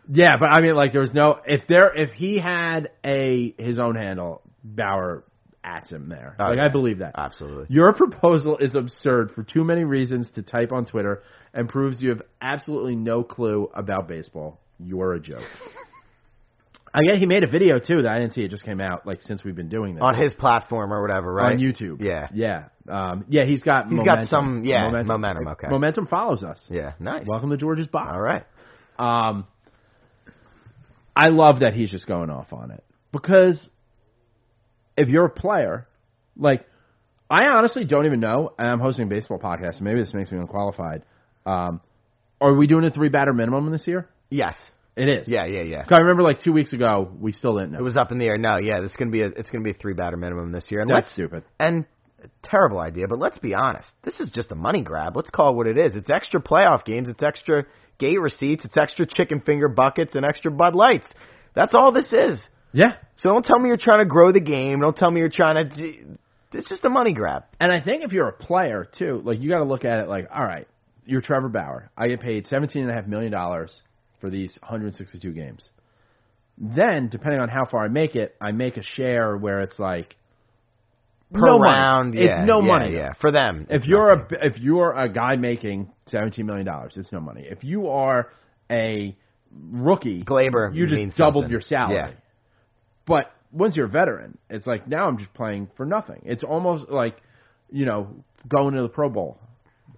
Yeah, 0.09 0.37
but 0.39 0.47
I 0.49 0.61
mean, 0.61 0.75
like, 0.75 0.91
there 0.91 1.01
was 1.01 1.13
no 1.13 1.39
if 1.45 1.67
there 1.67 1.95
if 1.95 2.11
he 2.11 2.37
had 2.39 2.89
a 3.05 3.53
his 3.57 3.79
own 3.79 3.95
handle, 3.95 4.41
Bauer 4.63 5.23
at 5.63 5.87
him 5.87 6.09
there. 6.09 6.35
Oh, 6.39 6.45
like, 6.45 6.57
yeah. 6.57 6.65
I 6.65 6.69
believe 6.69 6.99
that. 6.99 7.13
Absolutely. 7.17 7.65
Your 7.69 7.93
proposal 7.93 8.57
is 8.57 8.75
absurd 8.75 9.31
for 9.35 9.43
too 9.43 9.63
many 9.63 9.83
reasons 9.83 10.27
to 10.35 10.41
type 10.41 10.71
on 10.71 10.85
Twitter 10.85 11.21
and 11.53 11.69
proves 11.69 12.01
you 12.01 12.09
have 12.09 12.21
absolutely 12.41 12.95
no 12.95 13.23
clue 13.23 13.69
about 13.75 14.07
baseball. 14.07 14.59
You're 14.79 15.13
a 15.13 15.19
joke. 15.19 15.43
I 16.93 17.03
guess 17.03 17.19
he 17.19 17.25
made 17.25 17.43
a 17.43 17.47
video 17.47 17.79
too 17.79 18.01
that 18.01 18.11
I 18.11 18.19
didn't 18.19 18.33
see. 18.33 18.41
It 18.41 18.51
just 18.51 18.65
came 18.65 18.81
out 18.81 19.07
like 19.07 19.21
since 19.21 19.43
we've 19.45 19.55
been 19.55 19.69
doing 19.69 19.95
this 19.95 20.03
On 20.03 20.13
his 20.19 20.33
platform 20.33 20.91
or 20.91 21.01
whatever, 21.01 21.31
right? 21.33 21.53
on 21.53 21.59
YouTube. 21.59 22.01
Yeah. 22.01 22.27
yeah, 22.33 22.65
um, 22.89 23.25
yeah. 23.29 23.45
He's 23.45 23.61
got 23.61 23.87
He's 23.87 24.01
got 24.01 24.27
some- 24.27 24.65
yeah, 24.65 24.89
momentum, 24.89 25.47
okay. 25.49 25.67
momentum 25.69 26.07
follows 26.07 26.43
us. 26.43 26.59
Yeah. 26.69 26.93
Nice. 26.99 27.25
Welcome 27.27 27.51
to 27.51 27.57
George's 27.57 27.87
box. 27.87 28.09
All 28.11 28.19
right. 28.19 28.43
Um, 28.99 29.47
I 31.15 31.27
love 31.29 31.59
that 31.59 31.73
he's 31.73 31.89
just 31.91 32.07
going 32.07 32.29
off 32.29 32.53
on 32.53 32.71
it 32.71 32.83
because 33.11 33.59
if 34.97 35.09
you're 35.09 35.25
a 35.25 35.29
player, 35.29 35.87
like 36.37 36.65
I 37.29 37.47
honestly 37.47 37.85
don't 37.85 38.05
even 38.05 38.19
know, 38.19 38.53
and 38.57 38.67
I'm 38.67 38.79
hosting 38.79 39.05
a 39.05 39.07
baseball 39.09 39.39
podcast, 39.39 39.77
so 39.77 39.83
maybe 39.83 40.01
this 40.01 40.13
makes 40.13 40.31
me 40.31 40.37
unqualified. 40.37 41.03
Um, 41.45 41.81
are 42.39 42.53
we 42.53 42.67
doing 42.67 42.83
a 42.85 42.91
three 42.91 43.09
batter 43.09 43.33
minimum 43.33 43.71
this 43.71 43.87
year? 43.87 44.07
Yes. 44.29 44.55
It 44.97 45.07
is. 45.07 45.27
Yeah, 45.29 45.45
yeah, 45.45 45.61
yeah. 45.61 45.83
'Cause 45.83 45.97
I 45.97 46.01
remember 46.01 46.21
like 46.21 46.39
two 46.41 46.51
weeks 46.51 46.73
ago 46.73 47.09
we 47.19 47.31
still 47.31 47.55
didn't 47.57 47.71
know. 47.71 47.79
It 47.79 47.83
was 47.83 47.95
up 47.95 48.11
in 48.11 48.17
the 48.17 48.25
air. 48.27 48.37
No, 48.37 48.57
yeah, 48.59 48.81
it's 48.83 48.95
gonna 48.97 49.11
be 49.11 49.21
a 49.21 49.27
it's 49.27 49.49
gonna 49.49 49.63
be 49.63 49.71
a 49.71 49.75
three 49.75 49.93
batter 49.93 50.17
minimum 50.17 50.51
this 50.51 50.69
year. 50.69 50.81
And 50.81 50.89
That's 50.89 51.05
let's 51.05 51.13
stupid. 51.13 51.43
and 51.59 51.85
terrible 52.43 52.77
idea, 52.79 53.07
but 53.07 53.17
let's 53.17 53.37
be 53.39 53.53
honest. 53.55 53.87
This 54.03 54.19
is 54.19 54.29
just 54.31 54.51
a 54.51 54.55
money 54.55 54.83
grab. 54.83 55.15
Let's 55.15 55.29
call 55.29 55.51
it 55.51 55.55
what 55.55 55.67
it 55.67 55.77
is. 55.77 55.95
It's 55.95 56.09
extra 56.09 56.41
playoff 56.41 56.83
games. 56.83 57.07
It's 57.07 57.23
extra 57.23 57.65
gate 58.01 58.19
receipts. 58.19 58.65
It's 58.65 58.75
extra 58.75 59.05
chicken 59.05 59.39
finger 59.39 59.69
buckets 59.69 60.15
and 60.15 60.25
extra 60.25 60.51
Bud 60.51 60.75
Lights. 60.75 61.07
That's 61.55 61.73
all 61.73 61.93
this 61.93 62.11
is. 62.11 62.39
Yeah. 62.73 62.95
So 63.17 63.29
don't 63.29 63.45
tell 63.45 63.59
me 63.59 63.67
you're 63.67 63.77
trying 63.77 63.99
to 63.99 64.05
grow 64.05 64.31
the 64.31 64.41
game. 64.41 64.81
Don't 64.81 64.97
tell 64.97 65.11
me 65.11 65.19
you're 65.19 65.29
trying 65.29 65.69
to. 65.69 66.17
It's 66.53 66.67
just 66.67 66.83
a 66.83 66.89
money 66.89 67.13
grab. 67.13 67.43
And 67.59 67.71
I 67.71 67.79
think 67.79 68.03
if 68.03 68.11
you're 68.11 68.27
a 68.27 68.33
player 68.33 68.87
too, 68.97 69.21
like 69.23 69.39
you 69.39 69.49
got 69.49 69.59
to 69.59 69.65
look 69.65 69.85
at 69.85 69.99
it 69.99 70.09
like, 70.09 70.27
all 70.33 70.43
right, 70.43 70.67
you're 71.05 71.21
Trevor 71.21 71.47
Bauer. 71.47 71.91
I 71.95 72.07
get 72.07 72.19
paid 72.19 72.47
seventeen 72.47 72.83
and 72.83 72.91
a 72.91 72.93
half 72.93 73.07
million 73.07 73.31
dollars 73.31 73.71
for 74.19 74.29
these 74.29 74.57
162 74.61 75.31
games. 75.31 75.69
Then, 76.57 77.09
depending 77.09 77.41
on 77.41 77.49
how 77.49 77.65
far 77.65 77.83
I 77.83 77.87
make 77.87 78.15
it, 78.15 78.35
I 78.39 78.51
make 78.51 78.77
a 78.77 78.83
share 78.83 79.35
where 79.35 79.61
it's 79.61 79.79
like 79.79 80.15
Per 81.33 81.39
no 81.39 81.59
money. 81.59 81.71
round, 81.71 82.15
It's 82.15 82.45
no 82.47 82.61
yeah, 82.61 82.67
money. 82.67 82.93
Yeah, 82.93 83.13
for 83.19 83.31
them. 83.31 83.67
If 83.69 83.85
you're 83.85 84.15
nothing. 84.15 84.37
a 84.41 84.45
if 84.47 84.57
you're 84.57 84.91
a 84.93 85.07
guy 85.07 85.35
making 85.37 85.89
17 86.07 86.45
million 86.45 86.65
dollars, 86.65 86.93
it's 86.97 87.11
no 87.11 87.19
money. 87.21 87.45
If 87.49 87.63
you 87.63 87.87
are 87.87 88.29
a 88.69 89.15
rookie, 89.71 90.23
Gleyber 90.23 90.75
you 90.75 90.87
just 90.87 91.17
doubled 91.17 91.43
something. 91.43 91.51
your 91.51 91.61
salary. 91.61 91.95
Yeah. 91.95 92.11
But 93.05 93.31
once 93.51 93.75
you're 93.75 93.85
a 93.85 93.89
veteran, 93.89 94.37
it's 94.49 94.67
like 94.67 94.87
now 94.87 95.07
I'm 95.07 95.17
just 95.17 95.33
playing 95.33 95.69
for 95.77 95.85
nothing. 95.85 96.21
It's 96.25 96.43
almost 96.43 96.89
like, 96.89 97.17
you 97.69 97.85
know, 97.85 98.09
going 98.47 98.75
to 98.75 98.81
the 98.81 98.89
Pro 98.89 99.09
Bowl. 99.09 99.37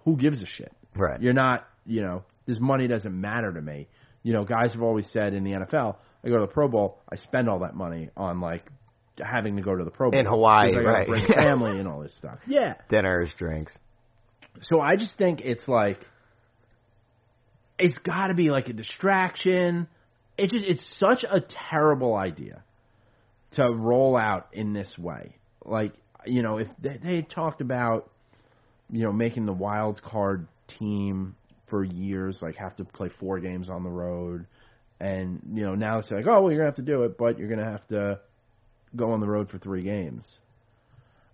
Who 0.06 0.18
gives 0.18 0.42
a 0.42 0.46
shit? 0.46 0.72
Right. 0.96 1.22
You're 1.22 1.34
not, 1.34 1.66
you 1.86 2.02
know, 2.02 2.24
this 2.46 2.58
money 2.60 2.88
doesn't 2.88 3.20
matter 3.20 3.52
to 3.54 3.62
me. 3.62 3.88
You 4.22 4.34
know, 4.34 4.44
guys 4.46 4.74
have 4.74 4.82
always 4.82 5.08
said 5.12 5.34
in 5.34 5.44
the 5.44 5.52
NFL, 5.52 5.96
I 6.24 6.30
go 6.30 6.36
to 6.36 6.42
the 6.46 6.52
Pro 6.54 6.68
Bowl, 6.68 7.00
I 7.12 7.16
spend 7.18 7.50
all 7.50 7.60
that 7.60 7.76
money 7.76 8.10
on 8.16 8.40
like 8.40 8.66
having 9.22 9.56
to 9.58 9.62
go 9.62 9.76
to 9.76 9.84
the 9.84 9.92
Pro 9.92 10.12
Bowl 10.12 10.20
In 10.20 10.26
Hawaii, 10.26 10.76
right. 10.76 11.08
Bring 11.08 11.28
family 11.36 11.80
and 11.80 11.88
all 11.88 12.02
this 12.02 12.16
stuff. 12.18 12.40
Yeah. 12.48 12.76
dinners, 12.90 13.30
drinks. 13.38 13.78
So 14.64 14.80
I 14.80 14.96
just 14.96 15.18
think 15.18 15.42
it's 15.42 15.68
like 15.68 16.00
it's 17.80 17.98
got 18.00 18.28
to 18.28 18.34
be 18.34 18.50
like 18.50 18.68
a 18.70 18.74
distraction. 18.74 19.88
It 20.38 20.50
just 20.50 20.66
it's 20.66 20.98
such 21.00 21.24
a 21.24 21.42
terrible 21.70 22.16
idea 22.16 22.64
to 23.54 23.70
roll 23.70 24.16
out 24.16 24.48
in 24.54 24.74
this 24.74 24.96
way. 24.98 25.36
Like 25.66 25.94
you 26.26 26.42
know, 26.42 26.58
if 26.58 26.68
they, 26.82 27.00
they 27.04 27.22
talked 27.22 27.62
about 27.62 28.10
you 28.92 29.04
know 29.04 29.12
making 29.12 29.46
the 29.46 29.54
wild 29.54 30.02
card 30.02 30.48
team 30.80 31.36
for 31.68 31.84
years, 31.84 32.40
like 32.42 32.56
have 32.56 32.76
to 32.78 32.86
play 32.86 33.10
four 33.20 33.40
games 33.40 33.70
on 33.70 33.84
the 33.84 33.90
road, 33.90 34.46
and 35.00 35.42
you 35.54 35.64
know 35.64 35.76
now 35.76 36.00
it's 36.00 36.12
like 36.12 36.28
oh 36.28 36.42
well 36.42 36.52
you're 36.52 36.60
gonna 36.60 36.70
have 36.70 36.76
to 36.76 36.82
do 36.82 37.04
it, 37.04 37.18
but 37.18 37.38
you're 37.38 37.50
gonna 37.50 37.70
have 37.70 37.88
to 37.88 38.20
go 38.96 39.12
on 39.12 39.20
the 39.20 39.28
road 39.28 39.50
for 39.50 39.58
three 39.58 39.84
games. 39.84 40.26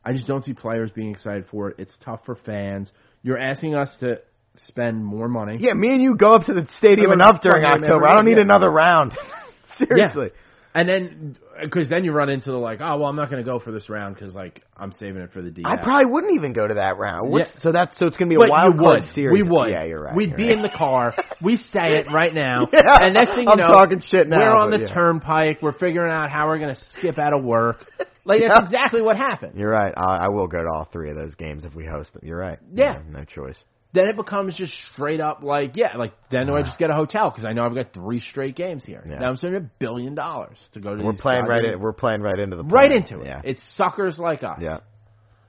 I 0.03 0.13
just 0.13 0.27
don't 0.27 0.43
see 0.43 0.53
players 0.53 0.91
being 0.91 1.11
excited 1.11 1.45
for 1.51 1.69
it. 1.69 1.75
It's 1.77 1.93
tough 2.03 2.21
for 2.25 2.35
fans. 2.45 2.89
You're 3.21 3.37
asking 3.37 3.75
us 3.75 3.89
to 3.99 4.21
spend 4.65 5.03
more 5.03 5.27
money. 5.27 5.57
Yeah, 5.59 5.73
me 5.73 5.89
and 5.89 6.01
you 6.01 6.15
go 6.15 6.33
up 6.33 6.45
to 6.45 6.53
the 6.53 6.67
stadium 6.77 7.11
enough 7.11 7.41
during 7.41 7.63
October. 7.65 8.07
I 8.07 8.15
don't 8.15 8.25
need 8.25 8.37
another 8.37 8.69
round. 8.69 9.13
Seriously. 9.77 10.29
And 10.75 10.87
then, 10.87 11.37
because 11.63 11.89
then 11.89 12.03
you 12.03 12.11
run 12.11 12.29
into 12.29 12.51
the 12.51 12.57
like, 12.57 12.79
oh 12.79 12.97
well, 12.99 13.07
I'm 13.09 13.15
not 13.15 13.31
going 13.31 13.43
to 13.43 13.49
go 13.49 13.59
for 13.59 13.71
this 13.71 13.89
round 13.89 14.15
because 14.15 14.35
like 14.35 14.61
I'm 14.77 14.91
saving 14.93 15.21
it 15.23 15.31
for 15.33 15.41
the 15.41 15.49
D. 15.49 15.63
I 15.65 15.77
probably 15.77 16.05
wouldn't 16.05 16.35
even 16.35 16.53
go 16.53 16.67
to 16.67 16.75
that 16.75 16.97
round. 16.97 17.31
What's, 17.31 17.49
Yeah. 17.55 17.59
So 17.61 17.71
that's 17.71 17.97
so 17.97 18.05
it's 18.05 18.17
going 18.17 18.29
to 18.29 18.33
be 18.33 18.37
a 18.37 18.39
But 18.39 18.49
wild 18.49 18.77
card 18.77 19.03
would. 19.03 19.13
series. 19.13 19.43
We 19.43 19.49
would. 19.49 19.71
Yeah, 19.71 19.83
you're 19.85 20.03
right. 20.03 20.15
We'd 20.15 20.29
you're 20.29 20.37
be 20.37 20.43
right. 20.49 20.57
in 20.57 20.61
the 20.61 20.69
car. 20.69 21.15
We 21.41 21.57
say 21.57 21.97
it 21.97 22.07
right 22.13 22.33
now. 22.33 22.67
Yeah. 22.73 22.97
And 23.01 23.13
next 23.15 23.33
thing 23.33 23.45
you 23.45 23.51
I'm 23.51 23.57
know, 23.59 23.73
talking 23.73 23.99
shit 24.11 24.27
now, 24.27 24.37
We're 24.37 24.55
on 24.57 24.69
the 24.69 24.79
yeah. 24.81 24.93
turnpike. 24.93 25.61
We're 25.61 25.77
figuring 25.77 26.11
out 26.11 26.29
how 26.29 26.47
we're 26.47 26.59
going 26.59 26.75
to 26.75 26.81
skip 26.97 27.17
out 27.17 27.33
of 27.33 27.43
work. 27.43 27.85
Like 28.25 28.41
that's 28.47 28.65
exactly 28.65 29.01
what 29.01 29.17
happens. 29.17 29.55
You're 29.57 29.71
right. 29.71 29.93
I, 29.97 30.25
I 30.25 30.29
will 30.29 30.47
go 30.47 30.61
to 30.61 30.69
all 30.71 30.87
three 30.93 31.09
of 31.09 31.15
those 31.17 31.33
games 31.35 31.63
if 31.65 31.73
we 31.73 31.85
host 31.85 32.13
them. 32.13 32.21
You're 32.23 32.37
right. 32.37 32.59
Yeah. 32.73 33.01
no 33.09 33.23
choice. 33.23 33.57
Then 33.91 34.05
it 34.05 34.15
becomes 34.15 34.55
just 34.55 34.71
straight 34.93 35.19
up 35.19 35.41
like, 35.41 35.75
yeah, 35.75 35.97
like 35.97 36.13
then 36.29 36.45
do 36.45 36.55
I 36.55 36.61
just 36.61 36.77
get 36.77 36.91
a 36.91 36.93
hotel 36.93 37.31
because 37.31 37.43
I 37.43 37.53
know 37.53 37.65
I've 37.65 37.73
got 37.73 37.91
three 37.91 38.19
straight 38.19 38.55
games 38.55 38.85
here. 38.85 39.03
Yeah. 39.07 39.17
Now 39.17 39.29
I'm 39.29 39.37
spending 39.37 39.63
a 39.63 39.69
billion 39.79 40.13
dollars 40.13 40.57
to 40.73 40.79
go 40.79 40.95
to. 40.95 41.03
We're 41.03 41.13
playing 41.13 41.45
right. 41.45 41.65
In, 41.65 41.79
we're 41.79 41.93
playing 41.93 42.21
right 42.21 42.37
into 42.37 42.55
the 42.55 42.63
right 42.63 42.91
into 42.91 43.21
it. 43.21 43.25
Yeah. 43.25 43.41
It's 43.43 43.61
suckers 43.75 44.19
like 44.19 44.43
us. 44.43 44.59
yeah. 44.61 44.79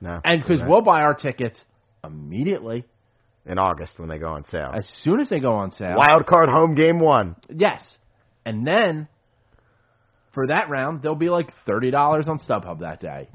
No. 0.01 0.19
And 0.25 0.43
because 0.43 0.63
we'll 0.67 0.81
buy 0.81 1.03
our 1.03 1.15
tickets 1.15 1.63
immediately 2.03 2.87
in 3.45 3.59
August 3.59 3.99
when 3.99 4.09
they 4.09 4.17
go 4.17 4.29
on 4.29 4.45
sale. 4.51 4.73
as 4.75 4.89
soon 5.03 5.21
as 5.21 5.29
they 5.29 5.41
go 5.41 5.53
on 5.55 5.71
sale. 5.73 5.97
Wild 5.97 6.27
card 6.27 6.49
home 6.49 6.75
game 6.75 6.99
one. 6.99 7.37
Yes. 7.55 7.83
And 8.47 8.67
then 8.67 9.09
for 10.33 10.47
that 10.47 10.71
round, 10.71 11.03
there'll 11.03 11.15
be 11.17 11.29
like 11.29 11.53
thirty 11.67 11.91
dollars 11.91 12.27
on 12.29 12.39
StubHub 12.39 12.81
that 12.81 13.01
day, 13.01 13.29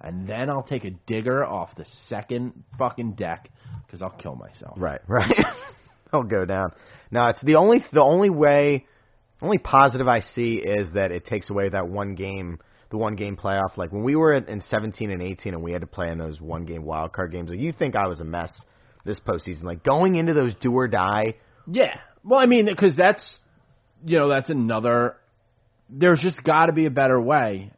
and 0.00 0.28
then 0.28 0.50
I'll 0.50 0.62
take 0.62 0.84
a 0.84 0.90
digger 1.06 1.44
off 1.44 1.74
the 1.76 1.86
second 2.08 2.62
fucking 2.78 3.14
deck 3.14 3.48
because 3.92 4.02
I'll 4.02 4.18
kill 4.18 4.34
myself. 4.34 4.74
Right, 4.78 5.00
right. 5.06 5.30
I'll 6.12 6.22
go 6.22 6.46
down. 6.46 6.70
No, 7.10 7.26
it's 7.26 7.42
the 7.42 7.56
only 7.56 7.84
the 7.92 8.02
only 8.02 8.30
way, 8.30 8.86
only 9.42 9.58
positive 9.58 10.08
I 10.08 10.20
see 10.34 10.54
is 10.54 10.88
that 10.94 11.12
it 11.12 11.26
takes 11.26 11.50
away 11.50 11.68
that 11.68 11.88
one 11.88 12.14
game, 12.14 12.58
the 12.90 12.96
one 12.96 13.16
game 13.16 13.36
playoff. 13.36 13.76
Like 13.76 13.92
when 13.92 14.02
we 14.02 14.16
were 14.16 14.34
in, 14.34 14.46
in 14.46 14.62
17 14.70 15.10
and 15.10 15.22
18, 15.22 15.54
and 15.54 15.62
we 15.62 15.72
had 15.72 15.82
to 15.82 15.86
play 15.86 16.08
in 16.08 16.18
those 16.18 16.40
one 16.40 16.64
game 16.64 16.84
wild 16.84 17.12
card 17.12 17.32
games. 17.32 17.50
Like 17.50 17.58
you 17.58 17.72
think 17.72 17.94
I 17.94 18.08
was 18.08 18.20
a 18.20 18.24
mess 18.24 18.50
this 19.04 19.20
postseason? 19.20 19.64
Like 19.64 19.84
going 19.84 20.16
into 20.16 20.32
those 20.32 20.54
do 20.60 20.72
or 20.72 20.88
die. 20.88 21.34
Yeah. 21.70 21.98
Well, 22.24 22.40
I 22.40 22.46
mean, 22.46 22.66
because 22.66 22.96
that's 22.96 23.38
you 24.04 24.18
know 24.18 24.30
that's 24.30 24.48
another. 24.48 25.16
There's 25.90 26.20
just 26.20 26.42
got 26.42 26.66
to 26.66 26.72
be 26.72 26.86
a 26.86 26.90
better 26.90 27.20
way. 27.20 27.72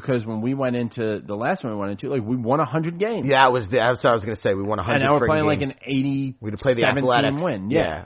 Because 0.00 0.24
when 0.26 0.40
we 0.40 0.54
went 0.54 0.76
into 0.76 1.20
the 1.20 1.34
last 1.34 1.64
one 1.64 1.72
we 1.72 1.78
went 1.78 1.92
into, 1.92 2.08
like 2.08 2.22
we 2.22 2.36
won 2.36 2.58
hundred 2.60 2.98
games, 2.98 3.26
Yeah, 3.28 3.42
that 3.44 3.52
was 3.52 3.64
the, 3.70 3.76
that's 3.78 4.02
what 4.04 4.10
I 4.10 4.14
was 4.14 4.24
gonna 4.24 4.40
say. 4.40 4.54
We 4.54 4.62
won 4.62 4.78
100. 4.78 4.94
and 4.96 5.04
now 5.04 5.18
we're 5.18 5.26
playing 5.26 5.44
like 5.46 5.60
games. 5.60 5.72
an 5.72 5.78
eighty. 5.86 6.34
We'd 6.40 6.54
play 6.58 6.74
the 6.74 6.82
17 6.82 7.04
Athletics. 7.04 7.42
win. 7.42 7.70
Yeah. 7.70 8.04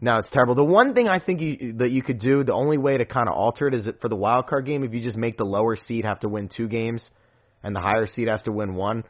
No, 0.00 0.18
it's 0.18 0.30
terrible. 0.30 0.54
The 0.54 0.62
one 0.64 0.94
thing 0.94 1.08
I 1.08 1.18
think 1.18 1.40
you, 1.40 1.72
that 1.78 1.90
you 1.90 2.02
could 2.02 2.20
do, 2.20 2.44
the 2.44 2.52
only 2.52 2.78
way 2.78 2.98
to 2.98 3.04
kind 3.04 3.28
of 3.28 3.34
alter 3.34 3.66
it 3.66 3.74
is 3.74 3.86
that 3.86 4.00
for 4.00 4.08
the 4.08 4.14
wild 4.16 4.46
card 4.46 4.64
game, 4.64 4.84
if 4.84 4.92
you 4.94 5.02
just 5.02 5.16
make 5.16 5.36
the 5.36 5.44
lower 5.44 5.74
seed 5.74 6.04
have 6.04 6.20
to 6.20 6.28
win 6.28 6.48
two 6.56 6.68
games, 6.68 7.02
and 7.64 7.74
the 7.74 7.80
higher 7.80 8.06
seed 8.06 8.28
has 8.28 8.40
to 8.44 8.52
win 8.52 8.76
one. 8.76 9.02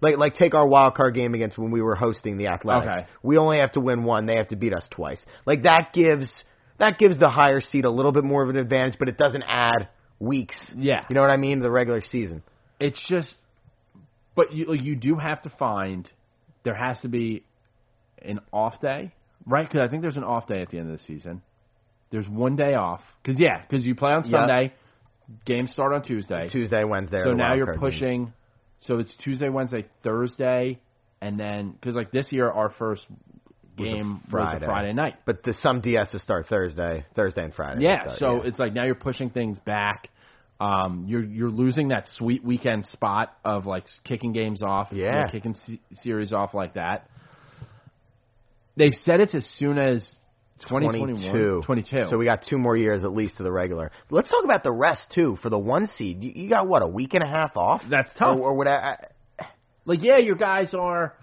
Like, 0.00 0.16
like 0.16 0.34
take 0.36 0.54
our 0.54 0.66
wild 0.66 0.94
card 0.94 1.14
game 1.14 1.34
against 1.34 1.58
when 1.58 1.70
we 1.70 1.82
were 1.82 1.94
hosting 1.94 2.38
the 2.38 2.46
Athletics. 2.46 2.90
Okay. 2.90 3.06
We 3.22 3.36
only 3.36 3.58
have 3.58 3.72
to 3.72 3.80
win 3.80 4.02
one; 4.04 4.24
they 4.24 4.36
have 4.36 4.48
to 4.48 4.56
beat 4.56 4.72
us 4.72 4.84
twice. 4.90 5.20
Like 5.44 5.64
that 5.64 5.92
gives 5.92 6.32
that 6.78 6.98
gives 6.98 7.18
the 7.18 7.28
higher 7.28 7.60
seed 7.60 7.84
a 7.84 7.90
little 7.90 8.12
bit 8.12 8.24
more 8.24 8.42
of 8.42 8.48
an 8.48 8.56
advantage, 8.56 8.94
but 8.98 9.08
it 9.10 9.18
doesn't 9.18 9.42
add 9.46 9.88
weeks. 10.20 10.56
Yeah. 10.76 11.04
You 11.08 11.14
know 11.14 11.22
what 11.22 11.30
I 11.30 11.36
mean? 11.36 11.60
The 11.60 11.70
regular 11.70 12.00
season. 12.02 12.42
it's 12.78 13.00
just 13.08 13.34
but 14.36 14.52
you 14.52 14.72
you 14.74 14.94
do 14.94 15.16
have 15.16 15.42
to 15.42 15.50
find 15.50 16.08
there 16.62 16.74
has 16.74 17.00
to 17.00 17.08
be 17.08 17.42
an 18.22 18.38
off 18.52 18.80
day 18.80 19.12
right 19.46 19.66
because 19.68 19.80
i 19.86 19.88
think 19.90 20.02
there's 20.02 20.16
an 20.16 20.24
off 20.24 20.46
day 20.46 20.62
at 20.62 20.70
the 20.70 20.78
end 20.78 20.90
of 20.92 20.98
the 20.98 21.04
season 21.04 21.42
there's 22.10 22.28
one 22.28 22.54
day 22.56 22.74
off 22.74 23.00
because 23.22 23.38
yeah 23.40 23.60
because 23.68 23.84
you 23.84 23.94
play 23.94 24.12
on 24.12 24.22
Yep. 24.24 24.30
sunday 24.32 24.72
games 25.44 25.72
start 25.72 25.92
on 25.92 26.02
tuesday 26.02 26.48
Tuesday, 26.50 26.84
Wednesday. 26.84 27.22
so 27.24 27.32
now 27.32 27.54
you're 27.54 27.66
card 27.66 27.80
games. 27.80 27.94
pushing 27.94 28.32
so 28.80 28.98
it's 28.98 29.14
tuesday 29.16 29.48
wednesday 29.48 29.84
thursday 30.02 30.78
and 31.20 31.38
then 31.40 31.72
because 31.72 31.94
like 31.96 32.12
this 32.12 32.30
year 32.32 32.48
our 32.50 32.70
first 32.70 33.06
game 33.76 34.20
was 34.30 34.30
Friday. 34.30 34.64
a 34.64 34.68
friday 34.68 34.92
night 34.92 35.14
But 35.24 35.42
the, 35.42 35.54
some 35.62 35.80
DSs 35.82 36.20
start 36.20 36.46
Thursday, 36.48 37.04
Thursday 37.16 37.44
and 37.44 37.54
Friday. 37.54 37.82
yeah, 37.84 38.02
start, 38.02 38.18
so 38.18 38.36
yeah. 38.36 38.48
it's 38.48 38.58
like 38.58 38.72
now 38.74 38.84
you're 38.84 38.94
pushing 38.94 39.30
things 39.30 39.58
back. 39.60 40.08
Um, 40.60 41.06
you're 41.08 41.24
you're 41.24 41.50
losing 41.50 41.88
that 41.88 42.06
sweet 42.16 42.44
weekend 42.44 42.84
spot 42.86 43.34
of 43.44 43.64
like 43.64 43.84
kicking 44.04 44.32
games 44.32 44.62
off, 44.62 44.88
you 44.90 45.04
know, 45.04 45.08
Yeah. 45.10 45.30
kicking 45.30 45.54
se- 45.66 45.80
series 46.02 46.32
off 46.34 46.52
like 46.52 46.74
that. 46.74 47.08
They've 48.76 48.94
said 49.04 49.20
it's 49.20 49.34
as 49.34 49.46
soon 49.58 49.78
as 49.78 50.00
2021, 50.68 51.30
22. 51.32 51.62
22. 51.64 52.06
So 52.10 52.18
we 52.18 52.26
got 52.26 52.44
two 52.48 52.58
more 52.58 52.76
years 52.76 53.04
at 53.04 53.12
least 53.12 53.38
to 53.38 53.42
the 53.42 53.50
regular. 53.50 53.90
Let's 54.10 54.28
talk 54.28 54.44
about 54.44 54.62
the 54.62 54.70
rest 54.72 55.00
too. 55.14 55.38
For 55.42 55.48
the 55.48 55.58
one 55.58 55.86
seed, 55.96 56.22
you, 56.22 56.32
you 56.34 56.48
got 56.50 56.66
what 56.68 56.82
a 56.82 56.86
week 56.86 57.14
and 57.14 57.22
a 57.22 57.26
half 57.26 57.56
off. 57.56 57.82
That's 57.88 58.10
tough. 58.18 58.38
Or, 58.38 58.50
or 58.50 58.54
what? 58.54 58.68
I, 58.68 58.96
like 59.86 60.00
yeah, 60.02 60.18
your 60.18 60.36
guys 60.36 60.74
are. 60.74 61.14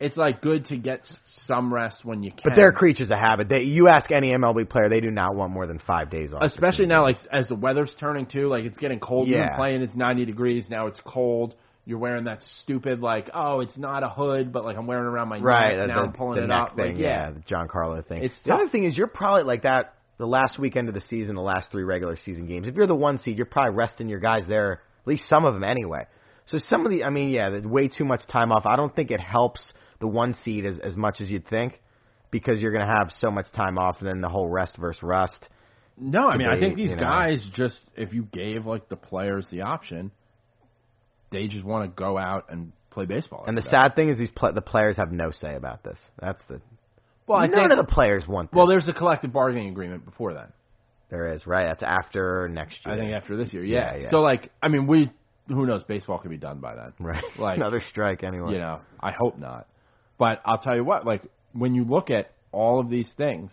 It's 0.00 0.16
like 0.16 0.42
good 0.42 0.66
to 0.66 0.76
get 0.76 1.00
some 1.46 1.72
rest 1.72 2.04
when 2.04 2.22
you 2.22 2.30
can. 2.32 2.40
but 2.44 2.52
they're 2.56 2.72
creatures 2.72 3.10
of 3.10 3.18
habit. 3.18 3.48
They, 3.48 3.62
you 3.62 3.88
ask 3.88 4.10
any 4.10 4.32
MLB 4.32 4.68
player, 4.68 4.88
they 4.88 5.00
do 5.00 5.10
not 5.10 5.34
want 5.36 5.52
more 5.52 5.66
than 5.66 5.78
five 5.86 6.10
days 6.10 6.32
off. 6.32 6.42
especially 6.42 6.86
now 6.86 7.02
like 7.04 7.16
as 7.32 7.46
the 7.48 7.54
weather's 7.54 7.94
turning 8.00 8.26
too 8.26 8.48
like 8.48 8.64
it's 8.64 8.76
getting 8.78 8.98
cold 9.00 9.28
Yeah. 9.28 9.36
you've 9.38 9.46
been 9.50 9.56
playing 9.56 9.82
it's 9.82 9.94
90 9.94 10.24
degrees 10.24 10.66
now 10.68 10.88
it's 10.88 11.00
cold 11.06 11.54
you're 11.86 11.98
wearing 11.98 12.24
that 12.24 12.42
stupid 12.62 13.00
like 13.00 13.30
oh 13.34 13.60
it's 13.60 13.76
not 13.78 14.02
a 14.02 14.08
hood 14.08 14.52
but 14.52 14.64
like 14.64 14.76
i'm 14.76 14.86
wearing 14.86 15.04
it 15.04 15.08
around 15.08 15.28
my 15.28 15.38
right? 15.38 15.76
neck 15.76 15.88
now 15.88 15.94
the, 15.96 16.00
i'm 16.08 16.12
pulling 16.12 16.38
the 16.38 16.44
it 16.44 16.50
up 16.50 16.74
thing, 16.76 16.94
like 16.94 16.98
yeah, 16.98 17.30
the 17.30 17.40
Giancarlo 17.40 18.04
thing. 18.06 18.24
It's 18.24 18.34
the 18.44 18.50
tough. 18.50 18.60
other 18.62 18.68
thing 18.70 18.84
is 18.84 18.96
you're 18.96 19.06
probably 19.06 19.44
like 19.44 19.62
that. 19.62 19.94
The 20.16 20.26
last 20.26 20.58
weekend 20.60 20.88
of 20.88 20.94
the 20.94 21.00
season, 21.02 21.34
the 21.34 21.40
last 21.42 21.70
three 21.72 21.82
regular 21.82 22.16
season 22.24 22.46
games. 22.46 22.68
If 22.68 22.76
you're 22.76 22.86
the 22.86 22.94
one 22.94 23.18
seed, 23.18 23.36
you're 23.36 23.46
probably 23.46 23.74
resting 23.74 24.08
your 24.08 24.20
guys 24.20 24.42
there. 24.48 24.74
At 25.02 25.06
least 25.08 25.28
some 25.28 25.44
of 25.44 25.54
them 25.54 25.64
anyway. 25.64 26.06
So 26.46 26.58
some 26.68 26.86
of 26.86 26.92
the, 26.92 27.02
I 27.02 27.10
mean, 27.10 27.30
yeah, 27.30 27.58
way 27.64 27.88
too 27.88 28.04
much 28.04 28.24
time 28.28 28.52
off. 28.52 28.64
I 28.64 28.76
don't 28.76 28.94
think 28.94 29.10
it 29.10 29.18
helps 29.20 29.72
the 30.04 30.08
one 30.08 30.34
seed 30.44 30.66
as 30.66 30.78
as 30.80 30.94
much 30.96 31.22
as 31.22 31.30
you'd 31.30 31.48
think, 31.48 31.80
because 32.30 32.60
you're 32.60 32.72
going 32.72 32.86
to 32.86 32.94
have 33.00 33.08
so 33.20 33.30
much 33.30 33.46
time 33.52 33.78
off, 33.78 33.96
and 34.00 34.08
then 34.08 34.20
the 34.20 34.28
whole 34.28 34.48
rest 34.50 34.76
versus 34.76 35.02
rust. 35.02 35.48
no 35.96 36.28
i 36.28 36.36
mean 36.36 36.48
i 36.48 36.58
think 36.60 36.76
these 36.76 36.90
you 36.90 36.96
know. 36.96 37.02
guys 37.02 37.38
just 37.54 37.80
if 37.96 38.12
you 38.12 38.24
gave 38.32 38.66
like 38.66 38.88
the 38.88 38.96
players 38.96 39.46
the 39.50 39.62
option 39.62 40.10
they 41.32 41.46
just 41.48 41.64
want 41.64 41.82
to 41.84 41.88
go 41.96 42.16
out 42.18 42.44
and 42.50 42.72
play 42.90 43.06
baseball. 43.06 43.44
And 43.46 43.56
the 43.56 43.62
day. 43.62 43.68
sad 43.70 43.96
thing 43.96 44.08
is, 44.08 44.16
these 44.18 44.30
pl- 44.30 44.52
the 44.52 44.60
players 44.60 44.96
have 44.98 45.10
no 45.10 45.30
say 45.32 45.54
about 45.56 45.82
this. 45.82 45.98
That's 46.20 46.40
the 46.48 46.60
well, 47.26 47.38
I 47.40 47.46
none 47.46 47.60
think, 47.68 47.72
of 47.72 47.78
the 47.78 47.92
players 47.92 48.24
want 48.28 48.50
this. 48.50 48.56
well, 48.56 48.66
there's 48.66 48.88
a 48.88 48.92
collective 48.92 49.32
bargaining 49.32 49.68
agreement 49.70 50.04
before 50.04 50.34
then. 50.34 50.48
there 51.10 51.32
is 51.32 51.46
right. 51.46 51.66
That's 51.66 51.82
after 51.82 52.48
next 52.48 52.76
year. 52.84 52.94
I 52.94 52.98
think 52.98 53.12
after 53.12 53.36
this 53.36 53.52
year, 53.52 53.64
yeah. 53.64 53.94
Yeah, 53.94 54.02
yeah. 54.02 54.10
So 54.10 54.18
like, 54.20 54.50
I 54.62 54.68
mean, 54.68 54.86
we 54.86 55.10
who 55.48 55.66
knows? 55.66 55.82
Baseball 55.84 56.18
could 56.18 56.30
be 56.30 56.36
done 56.38 56.58
by 56.60 56.74
then. 56.76 56.92
right. 57.00 57.24
like- 57.38 57.56
Another 57.62 57.82
strike 57.90 58.22
anyway. 58.22 58.52
You 58.52 58.58
know, 58.58 58.80
I 59.00 59.12
hope 59.18 59.38
not. 59.38 59.66
But 60.18 60.40
I'll 60.44 60.58
tell 60.58 60.76
you 60.76 60.84
what, 60.84 61.06
like 61.06 61.22
when 61.52 61.74
you 61.74 61.84
look 61.84 62.10
at 62.10 62.32
all 62.52 62.80
of 62.80 62.88
these 62.88 63.10
things, 63.16 63.52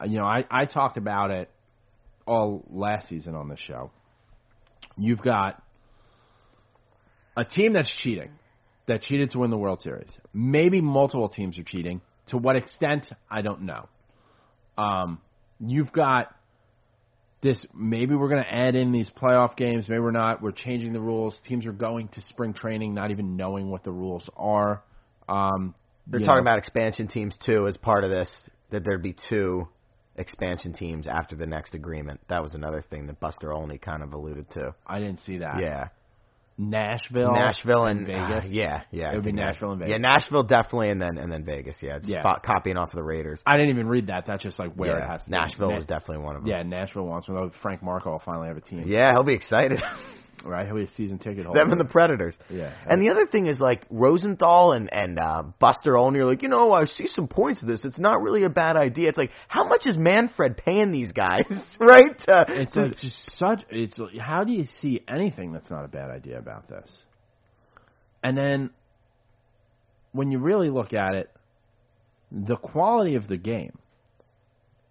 uh, 0.00 0.04
you 0.04 0.18
know, 0.18 0.24
I, 0.24 0.44
I 0.50 0.66
talked 0.66 0.96
about 0.96 1.30
it 1.30 1.50
all 2.26 2.64
last 2.70 3.08
season 3.08 3.34
on 3.34 3.48
the 3.48 3.56
show. 3.56 3.90
You've 4.96 5.22
got 5.22 5.62
a 7.36 7.44
team 7.44 7.72
that's 7.72 7.90
cheating, 8.02 8.30
that 8.86 9.02
cheated 9.02 9.30
to 9.30 9.38
win 9.38 9.50
the 9.50 9.58
World 9.58 9.82
Series. 9.82 10.10
Maybe 10.32 10.80
multiple 10.80 11.28
teams 11.28 11.58
are 11.58 11.64
cheating. 11.64 12.00
To 12.28 12.38
what 12.38 12.56
extent, 12.56 13.06
I 13.30 13.42
don't 13.42 13.62
know. 13.62 13.88
Um, 14.78 15.20
you've 15.60 15.92
got 15.92 16.34
this. 17.42 17.64
Maybe 17.74 18.14
we're 18.14 18.28
going 18.28 18.42
to 18.42 18.52
add 18.52 18.74
in 18.74 18.92
these 18.92 19.10
playoff 19.10 19.56
games. 19.56 19.88
Maybe 19.88 20.00
we're 20.00 20.10
not. 20.10 20.42
We're 20.42 20.52
changing 20.52 20.92
the 20.92 21.00
rules. 21.00 21.34
Teams 21.46 21.66
are 21.66 21.72
going 21.72 22.08
to 22.08 22.22
spring 22.22 22.54
training, 22.54 22.94
not 22.94 23.10
even 23.10 23.36
knowing 23.36 23.70
what 23.70 23.84
the 23.84 23.92
rules 23.92 24.28
are. 24.36 24.82
Um, 25.28 25.74
They're 26.06 26.20
talking 26.20 26.34
know, 26.36 26.40
about 26.40 26.58
expansion 26.58 27.08
teams 27.08 27.34
too 27.44 27.66
as 27.66 27.76
part 27.76 28.04
of 28.04 28.10
this. 28.10 28.28
That 28.70 28.82
there'd 28.84 29.02
be 29.02 29.14
two 29.28 29.68
expansion 30.16 30.72
teams 30.72 31.06
after 31.06 31.36
the 31.36 31.46
next 31.46 31.74
agreement. 31.74 32.20
That 32.28 32.42
was 32.42 32.54
another 32.54 32.84
thing 32.88 33.06
that 33.06 33.20
Buster 33.20 33.52
Olney 33.52 33.78
kind 33.78 34.02
of 34.02 34.12
alluded 34.12 34.50
to. 34.52 34.74
I 34.86 34.98
didn't 34.98 35.20
see 35.26 35.38
that. 35.38 35.60
Yeah, 35.60 35.88
Nashville, 36.56 37.32
Nashville 37.32 37.86
and, 37.86 38.06
Vegas. 38.06 38.44
uh, 38.44 38.48
yeah, 38.48 38.82
yeah. 38.92 39.10
It 39.12 39.16
would 39.16 39.24
be 39.24 39.32
Nashville 39.32 39.72
and 39.72 39.80
Vegas. 39.80 39.92
Yeah, 39.92 39.98
Nashville 39.98 40.44
definitely, 40.44 40.90
and 40.90 41.00
then 41.00 41.18
and 41.18 41.30
then 41.32 41.44
Vegas. 41.44 41.76
Yeah, 41.80 41.98
Yeah. 42.02 42.22
fo- 42.22 42.40
copying 42.44 42.76
off 42.76 42.90
of 42.90 42.94
the 42.96 43.02
Raiders. 43.02 43.40
I 43.44 43.56
didn't 43.56 43.70
even 43.70 43.88
read 43.88 44.06
that. 44.06 44.24
That's 44.26 44.42
just 44.42 44.58
like 44.58 44.72
where 44.74 44.98
yeah, 44.98 45.04
it 45.04 45.08
has 45.08 45.22
to. 45.24 45.30
be. 45.30 45.36
Nashville 45.36 45.70
Na- 45.70 45.76
was 45.76 45.86
definitely 45.86 46.18
one 46.24 46.36
of 46.36 46.42
them. 46.42 46.50
Yeah, 46.50 46.62
Nashville 46.62 47.06
wants 47.06 47.28
one. 47.28 47.36
Oh, 47.38 47.50
Frank 47.60 47.82
Marco 47.82 48.12
will 48.12 48.22
finally 48.24 48.48
have 48.48 48.56
a 48.56 48.60
team. 48.60 48.84
yeah, 48.86 49.12
he'll 49.12 49.24
be 49.24 49.34
excited. 49.34 49.80
Right? 50.44 50.66
A 50.66 50.88
season 50.96 51.18
ticket 51.18 51.44
holder. 51.46 51.60
Them 51.60 51.70
and 51.70 51.80
the 51.80 51.84
Predators. 51.84 52.34
Yeah. 52.50 52.72
And 52.88 53.00
the 53.02 53.10
other 53.10 53.26
thing 53.26 53.46
is 53.46 53.60
like 53.60 53.84
Rosenthal 53.90 54.72
and 54.72 54.92
and 54.92 55.18
uh, 55.18 55.42
Buster 55.58 55.96
Olney 55.96 56.20
are 56.20 56.26
like, 56.26 56.42
you 56.42 56.48
know, 56.48 56.72
I 56.72 56.84
see 56.86 57.06
some 57.06 57.28
points 57.28 57.60
to 57.60 57.66
this. 57.66 57.84
It's 57.84 57.98
not 57.98 58.22
really 58.22 58.44
a 58.44 58.48
bad 58.48 58.76
idea. 58.76 59.08
It's 59.08 59.18
like, 59.18 59.30
how 59.48 59.64
much 59.68 59.86
is 59.86 59.96
Manfred 59.96 60.56
paying 60.56 60.92
these 60.92 61.12
guys, 61.12 61.44
right? 61.78 62.16
Uh, 62.28 62.44
It's 62.48 62.74
to- 62.74 62.82
like 62.86 62.98
just 62.98 63.16
such. 63.38 63.62
It's 63.70 63.98
like, 63.98 64.16
how 64.18 64.44
do 64.44 64.52
you 64.52 64.66
see 64.80 65.00
anything 65.08 65.52
that's 65.52 65.70
not 65.70 65.84
a 65.84 65.88
bad 65.88 66.10
idea 66.10 66.38
about 66.38 66.68
this? 66.68 66.90
And 68.22 68.36
then 68.36 68.70
when 70.12 70.30
you 70.30 70.38
really 70.38 70.70
look 70.70 70.92
at 70.92 71.14
it, 71.14 71.30
the 72.32 72.56
quality 72.56 73.14
of 73.16 73.28
the 73.28 73.36
game 73.36 73.78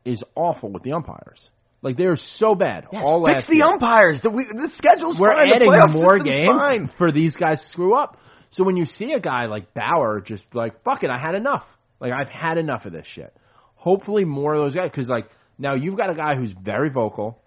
is 0.06 0.22
awful 0.36 0.70
with 0.72 0.84
the 0.84 0.92
umpires. 0.92 1.50
Like 1.84 1.98
they're 1.98 2.18
so 2.38 2.56
bad. 2.56 2.86
Yes, 2.92 3.04
all 3.06 3.26
fix 3.28 3.46
the 3.48 3.58
year. 3.58 3.66
umpires. 3.66 4.20
The, 4.24 4.30
we, 4.30 4.46
the 4.46 4.70
schedule's 4.78 5.20
We're 5.20 5.36
fine. 5.36 5.54
adding 5.54 5.70
more 5.92 6.18
games 6.18 6.48
Fine. 6.48 6.92
for 6.98 7.12
these 7.12 7.36
guys 7.36 7.60
to 7.60 7.68
screw 7.68 7.96
up. 7.96 8.18
So 8.52 8.64
when 8.64 8.78
you 8.78 8.86
see 8.86 9.12
a 9.12 9.20
guy 9.20 9.48
like 9.48 9.74
Bauer 9.74 10.22
just 10.22 10.44
like, 10.54 10.82
fuck 10.84 11.04
it, 11.04 11.10
I 11.10 11.20
had 11.20 11.36
enough. 11.36 11.66
Like 12.00 12.14
I've 12.14 12.30
had 12.30 12.58
enough 12.58 12.86
of 12.86 12.94
this 12.94 13.06
shit. 13.14 13.36
Hopefully 13.76 14.24
more 14.24 14.54
of 14.56 14.64
those 14.64 14.74
guys, 14.76 14.90
because 14.92 15.10
like 15.10 15.26
now 15.60 15.76
you've 15.76 15.98
got 15.98 16.10
a 16.10 16.16
guy 16.16 16.36
who's 16.36 16.52
very 16.64 16.90
vocal, 16.90 17.38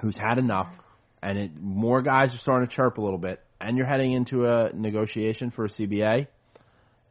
who's 0.00 0.16
had 0.16 0.38
enough, 0.38 0.68
and 1.22 1.36
it, 1.38 1.50
more 1.60 2.02
guys 2.02 2.32
are 2.34 2.38
starting 2.38 2.68
to 2.68 2.74
chirp 2.74 2.98
a 2.98 3.02
little 3.02 3.18
bit, 3.18 3.40
and 3.60 3.76
you're 3.76 3.86
heading 3.86 4.12
into 4.12 4.46
a 4.46 4.70
negotiation 4.72 5.50
for 5.50 5.64
a 5.64 5.68
CBA. 5.70 6.28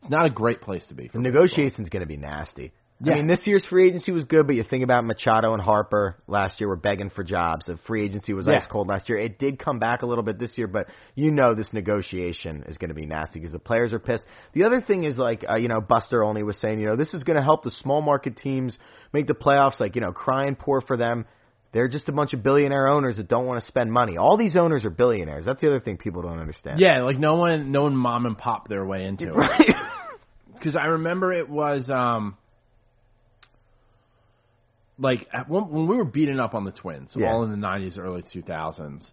It's 0.02 0.10
not 0.10 0.26
a 0.26 0.30
great 0.30 0.62
place 0.62 0.84
to 0.90 0.94
be. 0.96 1.10
The 1.12 1.20
negotiation's 1.20 1.90
going 1.90 2.02
to 2.02 2.08
be 2.08 2.18
nasty. 2.18 2.72
Yeah. 3.06 3.14
I 3.14 3.16
mean, 3.18 3.28
this 3.28 3.42
year's 3.46 3.66
free 3.66 3.88
agency 3.88 4.12
was 4.14 4.24
good, 4.24 4.48
but 4.48 4.56
you 4.56 4.64
think 4.64 4.84
about 4.84 5.04
Machado 5.04 5.54
and 5.54 5.62
Harper 5.62 6.16
last 6.28 6.60
year 6.62 6.70
were 6.70 6.78
begging 6.78 7.10
for 7.10 7.24
jobs. 7.24 7.66
The 7.66 7.78
free 7.86 8.06
agency 8.06 8.34
was 8.34 8.48
Yeah. 8.48 8.56
ice 8.56 8.68
cold 8.68 8.88
last 8.88 9.10
year. 9.10 9.18
It 9.18 9.40
did 9.40 9.60
come 9.60 9.78
back 9.78 10.04
a 10.04 10.06
little 10.06 10.24
bit 10.24 10.40
this 10.40 10.58
year, 10.58 10.68
but 10.68 10.88
you 11.16 11.32
know 11.32 11.54
this 11.54 11.74
negotiation 11.74 12.64
is 12.68 12.78
going 12.78 12.90
to 12.90 12.96
be 12.96 13.06
nasty 13.06 13.40
because 13.40 13.52
the 13.52 13.60
players 13.60 13.92
are 13.92 14.00
pissed. 14.00 14.24
The 14.54 14.64
other 14.64 14.80
thing 14.80 15.04
is 15.04 15.18
like, 15.18 15.44
uh, 15.50 15.56
you 15.56 15.68
know, 15.68 15.82
Buster 15.82 16.24
Olney 16.24 16.44
was 16.44 16.58
saying, 16.58 16.80
you 16.80 16.86
know, 16.86 16.96
this 16.96 17.14
is 17.14 17.24
going 17.24 17.38
to 17.38 17.44
help 17.44 17.64
the 17.64 17.72
small 17.72 18.02
market 18.02 18.38
teams 18.38 18.78
make 19.12 19.28
the 19.28 19.34
playoffs. 19.34 19.80
Like, 19.82 19.96
you 19.96 20.02
know, 20.02 20.14
crying 20.14 20.56
poor 20.56 20.80
for 20.80 20.96
them. 20.96 21.26
They're 21.74 21.88
just 21.90 22.08
a 22.08 22.12
bunch 22.12 22.34
of 22.34 22.44
billionaire 22.44 22.88
owners 22.88 23.18
that 23.18 23.28
don't 23.28 23.48
want 23.48 23.60
to 23.62 23.68
spend 23.68 23.92
money. 23.92 24.16
All 24.16 24.38
these 24.38 24.56
owners 24.56 24.86
are 24.86 24.92
billionaires. 24.92 25.44
That's 25.44 25.60
the 25.60 25.68
other 25.68 25.80
thing 25.80 25.98
people 25.98 26.22
don't 26.22 26.38
understand. 26.40 26.80
Yeah, 26.80 27.02
like 27.02 27.18
no 27.18 27.36
one, 27.36 27.72
no 27.72 27.82
one 27.84 27.98
mom 27.98 28.28
and 28.28 28.38
pop 28.38 28.70
their 28.70 28.86
way 28.86 29.06
into 29.06 29.26
it. 29.26 29.34
Right. 29.36 29.70
because 30.54 30.76
I 30.78 30.86
remember 30.86 31.34
it 31.34 31.50
was 31.50 31.90
um 31.90 32.38
like 35.04 35.28
at 35.34 35.48
one, 35.50 35.70
when 35.72 35.88
we 35.88 35.96
were 35.98 36.06
beating 36.06 36.40
up 36.40 36.56
on 36.56 36.66
the 36.66 36.72
Twins, 36.72 37.12
Yeah. 37.16 37.32
all 37.32 37.44
in 37.44 37.52
the 37.52 37.58
'90s, 37.58 37.98
early 38.00 38.24
2000s. 38.24 39.12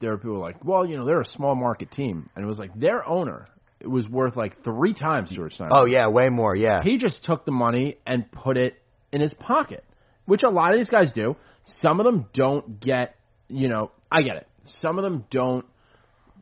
There 0.00 0.10
were 0.10 0.18
people 0.18 0.40
like, 0.40 0.64
well, 0.64 0.84
you 0.86 0.96
know, 0.96 1.04
they're 1.04 1.20
a 1.20 1.24
small 1.26 1.54
market 1.54 1.90
team, 1.92 2.28
and 2.34 2.44
it 2.44 2.48
was 2.48 2.58
like 2.58 2.74
their 2.74 3.06
owner. 3.06 3.46
It 3.80 3.86
was 3.88 4.08
worth 4.08 4.36
like 4.36 4.62
three 4.64 4.94
times 4.94 5.30
George 5.30 5.54
Steinbrenner. 5.56 5.68
oh, 5.72 5.84
yeah, 5.84 6.08
way 6.08 6.28
more. 6.28 6.54
Yeah. 6.56 6.82
He 6.82 6.98
just 6.98 7.22
took 7.24 7.44
the 7.44 7.52
money 7.52 7.98
and 8.06 8.30
put 8.32 8.56
it 8.56 8.80
in 9.12 9.20
his 9.20 9.34
pocket, 9.34 9.84
which 10.24 10.42
a 10.44 10.48
lot 10.48 10.72
of 10.72 10.78
these 10.78 10.88
guys 10.88 11.12
do. 11.12 11.36
Some 11.80 12.00
of 12.00 12.04
them 12.04 12.26
don't 12.34 12.80
get, 12.80 13.14
you 13.48 13.68
know, 13.68 13.90
I 14.10 14.22
get 14.22 14.36
it. 14.36 14.48
Some 14.80 14.98
of 14.98 15.04
them 15.04 15.24
don't 15.30 15.66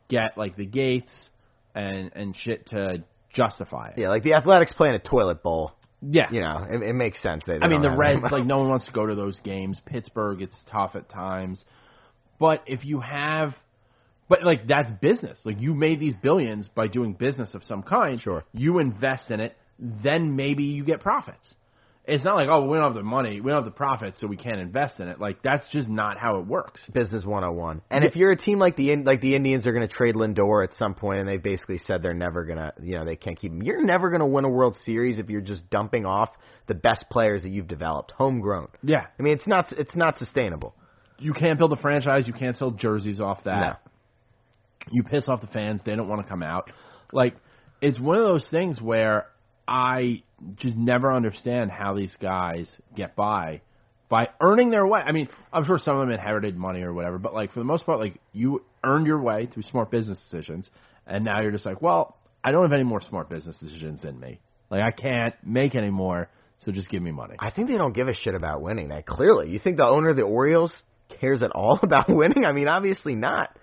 get 0.09 0.37
like 0.37 0.57
the 0.57 0.67
gates 0.67 1.11
and 1.75 2.11
and 2.15 2.35
shit 2.37 2.67
to 2.69 3.05
justify 3.35 3.89
it. 3.89 3.95
Yeah, 3.99 4.09
like 4.09 4.23
the 4.23 4.35
Athletics 4.35 4.73
playing 4.73 4.95
a 4.95 4.99
toilet 4.99 5.43
bowl. 5.43 5.73
Yeah. 6.03 6.31
You 6.31 6.41
know, 6.41 6.67
it, 6.69 6.83
it 6.83 6.95
makes 6.95 7.23
sense. 7.23 7.43
They, 7.47 7.59
they 7.59 7.65
I 7.65 7.69
mean, 7.69 7.83
the 7.83 7.91
Reds, 7.91 8.23
like, 8.31 8.47
no 8.47 8.59
one 8.61 8.69
wants 8.69 8.87
to 8.87 8.93
go 8.93 9.07
to 9.07 9.15
those 9.15 9.39
games. 9.41 9.79
Pittsburgh, 9.87 10.43
it's 10.43 10.57
tough 10.71 10.93
at 10.95 11.09
times. 11.11 11.63
But 12.39 12.63
if 12.67 12.85
you 12.85 13.01
have, 13.01 13.55
but 14.29 14.43
like, 14.45 14.67
that's 14.67 14.91
business. 15.01 15.39
Like, 15.45 15.61
you 15.61 15.75
made 15.75 16.01
these 16.01 16.15
billions 16.23 16.69
by 16.69 16.87
doing 16.87 17.13
business 17.13 17.55
of 17.55 17.63
some 17.65 17.83
kind. 17.83 18.21
Sure. 18.21 18.45
You 18.53 18.79
invest 18.79 19.31
in 19.31 19.41
it, 19.41 19.57
then 19.79 20.37
maybe 20.37 20.65
you 20.65 20.85
get 20.85 21.01
profits. 21.01 21.55
It's 22.11 22.25
not 22.25 22.35
like, 22.35 22.49
oh, 22.49 22.67
we 22.67 22.77
don't 22.77 22.87
have 22.87 22.95
the 22.95 23.03
money, 23.03 23.41
we 23.41 23.51
don't 23.51 23.63
have 23.63 23.73
the 23.73 23.77
profits, 23.77 24.21
so 24.21 24.27
we 24.27 24.37
can't 24.37 24.59
invest 24.59 24.99
in 24.99 25.09
it. 25.09 25.21
Like, 25.21 25.43
that's 25.43 25.67
just 25.69 25.89
not 25.89 26.19
how 26.19 26.39
it 26.39 26.47
works. 26.47 26.81
business 26.93 27.25
101. 27.25 27.83
And 27.89 28.05
if 28.05 28.17
you're 28.17 28.33
a 28.33 28.37
team 28.37 28.59
like 28.59 28.77
the 28.77 28.97
like 28.97 29.21
the 29.21 29.37
Indians 29.37 29.65
are 29.67 29.73
going 29.73 29.87
to 29.87 29.95
trade 29.95 30.17
Lindor 30.17 30.65
at 30.65 30.77
some 30.77 30.95
point, 30.95 31.21
and 31.21 31.29
they 31.29 31.37
basically 31.37 31.79
said 31.79 32.03
they're 32.03 32.13
never 32.13 32.45
going 32.45 32.59
to, 32.59 32.73
you 32.83 32.99
know, 32.99 33.05
they 33.05 33.15
can't 33.15 33.39
keep 33.39 33.53
him. 33.53 33.63
You're 33.63 33.85
never 33.85 34.11
going 34.11 34.21
to 34.21 34.27
win 34.27 34.45
a 34.45 34.49
World 34.49 34.77
Series 34.85 35.19
if 35.19 35.31
you're 35.31 35.41
just 35.41 35.71
dumping 35.71 36.05
off 36.05 36.31
the 36.67 36.75
best 36.75 37.05
players 37.11 37.43
that 37.43 37.51
you've 37.51 37.69
developed, 37.69 38.13
homegrown. 38.13 38.69
Yeah. 38.83 39.07
I 39.19 39.23
mean, 39.23 39.35
it's 39.35 39.47
not 39.47 39.73
it's 39.73 39.95
not 39.95 40.19
sustainable. 40.19 40.75
You 41.19 41.33
can't 41.33 41.59
build 41.59 41.73
a 41.73 41.77
franchise, 41.77 42.27
you 42.27 42.33
can't 42.33 42.57
sell 42.57 42.73
jerseys 42.73 43.21
off 43.21 43.45
that. 43.45 43.61
No. 43.61 43.75
you 44.91 45.05
piss 45.05 45.29
off 45.29 45.41
the 45.43 45.47
fans 45.47 45.81
they 45.85 45.95
don't 45.95 46.09
want 46.09 46.23
to 46.23 46.29
come 46.29 46.43
out 46.43 46.71
like 47.13 47.37
it's 47.81 47.99
one 47.99 48.17
of 48.17 48.25
those 48.25 48.47
things 48.51 48.81
where 48.81 49.27
i 49.71 50.23
just 50.57 50.77
never 50.77 51.13
understand 51.15 51.71
how 51.71 51.95
these 51.95 52.13
guys 52.21 52.67
get 52.95 53.17
by 53.17 53.61
by 54.11 54.29
earning 54.41 54.71
their 54.71 54.87
way 54.87 55.01
i 55.01 55.13
mean 55.13 55.29
i'm 55.53 55.65
sure 55.65 55.79
some 55.79 55.97
of 55.97 56.01
them 56.01 56.11
inherited 56.11 56.57
money 56.57 56.83
or 56.83 56.93
whatever 56.93 57.19
but 57.19 57.33
like 57.33 57.53
for 57.53 57.61
the 57.61 57.65
most 57.65 57.87
part 57.87 57.99
like 57.99 58.21
you 58.33 58.63
earned 58.85 59.07
your 59.07 59.23
way 59.23 59.49
through 59.53 59.63
smart 59.63 59.91
business 59.91 60.19
decisions 60.19 60.69
and 61.07 61.25
now 61.25 61.41
you're 61.41 61.53
just 61.53 61.65
like 61.65 61.81
well 61.81 62.17
i 62.45 62.51
don't 62.51 62.63
have 62.63 62.73
any 62.73 62.85
more 62.85 63.01
smart 63.01 63.31
business 63.31 63.57
decisions 63.57 64.05
in 64.05 64.21
me 64.21 64.39
like 64.69 64.83
i 64.83 64.91
can't 64.91 65.35
make 65.43 65.75
any 65.75 65.91
more 65.91 66.29
so 66.65 66.73
just 66.73 66.91
give 66.91 67.03
me 67.03 67.11
money 67.11 67.37
I 67.39 67.51
think 67.51 67.69
they 67.69 67.77
don't 67.77 67.95
give 67.95 68.09
a 68.09 68.15
shit 68.15 68.35
about 68.35 68.61
winning. 68.61 68.89
That 68.89 69.07
clearly, 69.07 69.49
you 69.51 69.59
think 69.59 69.79
the 69.79 69.87
owner 69.87 70.11
of 70.11 70.17
the 70.17 70.23
Orioles 70.23 70.73
cares 71.21 71.43
at 71.43 71.51
all 71.53 71.79
about 71.83 72.09
winning? 72.09 72.45
I 72.45 72.53
mean, 72.53 72.69
obviously 72.69 73.15
not. 73.15 73.57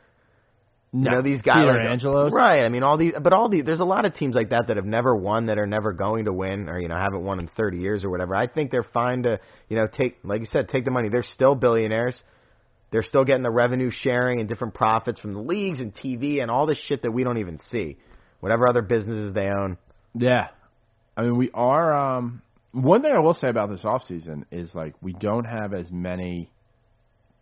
No, 0.93 1.11
You 1.11 1.15
know 1.17 1.21
these 1.21 1.41
guys, 1.41 1.55
Peter 1.55 1.73
like, 1.73 1.91
Angelos 1.91 2.31
right? 2.33 2.63
I 2.63 2.69
mean, 2.69 2.83
all 2.83 2.97
these, 2.97 3.13
but 3.21 3.33
all 3.33 3.49
these. 3.49 3.63
There's 3.65 3.81
a 3.81 3.85
lot 3.85 4.05
of 4.05 4.15
teams 4.15 4.35
like 4.35 4.49
that 4.49 4.67
that 4.67 4.77
have 4.77 4.85
never 4.85 5.15
won, 5.15 5.47
that 5.47 5.57
are 5.57 5.67
never 5.67 5.91
going 5.91 6.25
to 6.25 6.33
win, 6.33 6.69
or 6.69 6.79
you 6.79 6.87
know, 6.87 6.95
haven't 6.95 7.23
won 7.23 7.39
in 7.39 7.49
30 7.57 7.77
years 7.77 8.03
or 8.03 8.09
whatever. 8.09 8.35
I 8.35 8.47
think 8.47 8.71
they're 8.71 8.87
fine 8.93 9.23
to, 9.23 9.39
you 9.69 9.77
know, 9.77 9.87
take, 9.87 10.17
like 10.23 10.39
you 10.39 10.47
said, 10.51 10.69
take 10.69 10.85
the 10.85 10.91
money. 10.91 11.09
They're 11.09 11.23
still 11.23 11.55
billionaires. 11.55 12.21
They're 12.91 13.03
still 13.03 13.25
getting 13.25 13.43
the 13.43 13.51
revenue 13.51 13.91
sharing 13.91 14.39
and 14.39 14.47
different 14.47 14.73
profits 14.73 15.19
from 15.19 15.33
the 15.33 15.41
leagues 15.41 15.81
and 15.81 15.93
TV 15.93 16.41
and 16.41 16.49
all 16.49 16.65
this 16.65 16.77
shit 16.87 17.01
that 17.01 17.11
we 17.11 17.23
don't 17.23 17.37
even 17.37 17.59
see. 17.69 17.97
Whatever 18.39 18.69
other 18.69 18.81
businesses 18.81 19.33
they 19.33 19.49
own. 19.49 19.77
Yeah. 20.13 20.47
I 21.17 21.23
mean, 21.23 21.37
we 21.37 21.49
are. 21.53 22.17
Um, 22.17 22.41
one 22.71 23.01
thing 23.01 23.11
I 23.13 23.19
will 23.19 23.33
say 23.33 23.49
about 23.49 23.69
this 23.69 23.83
off 23.83 24.03
season 24.03 24.45
is 24.51 24.73
like 24.73 24.93
we 25.01 25.13
don't 25.13 25.45
have 25.45 25.73
as 25.73 25.91
many 25.91 26.51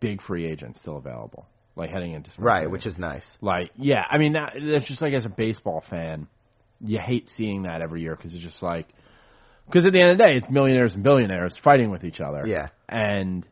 big 0.00 0.22
free 0.22 0.46
agents 0.46 0.80
still 0.80 0.96
available, 0.96 1.46
like 1.76 1.90
heading 1.90 2.12
into 2.12 2.30
spring 2.30 2.44
Right, 2.46 2.54
training. 2.60 2.72
which 2.72 2.86
is 2.86 2.98
nice. 2.98 3.22
like 3.40 3.70
yeah. 3.76 4.02
I 4.10 4.18
mean, 4.18 4.32
that, 4.32 4.54
that's 4.60 4.88
just 4.88 5.00
like 5.02 5.12
as 5.14 5.24
a 5.26 5.28
baseball 5.30 5.84
fan, 5.88 6.26
you 6.80 6.98
hate 6.98 7.30
seeing 7.36 7.62
that 7.62 7.80
every 7.82 8.02
year 8.02 8.16
because 8.16 8.34
it's 8.34 8.42
just 8.42 8.62
like 8.62 8.88
because 9.66 9.84
at 9.86 9.92
the 9.92 10.00
end 10.00 10.12
of 10.12 10.18
the 10.18 10.24
day, 10.24 10.36
it's 10.36 10.48
millionaires 10.50 10.94
and 10.94 11.02
billionaires 11.02 11.54
fighting 11.62 11.90
with 11.90 12.02
each 12.04 12.20
other. 12.20 12.46
Yeah. 12.46 12.68
and 12.88 13.44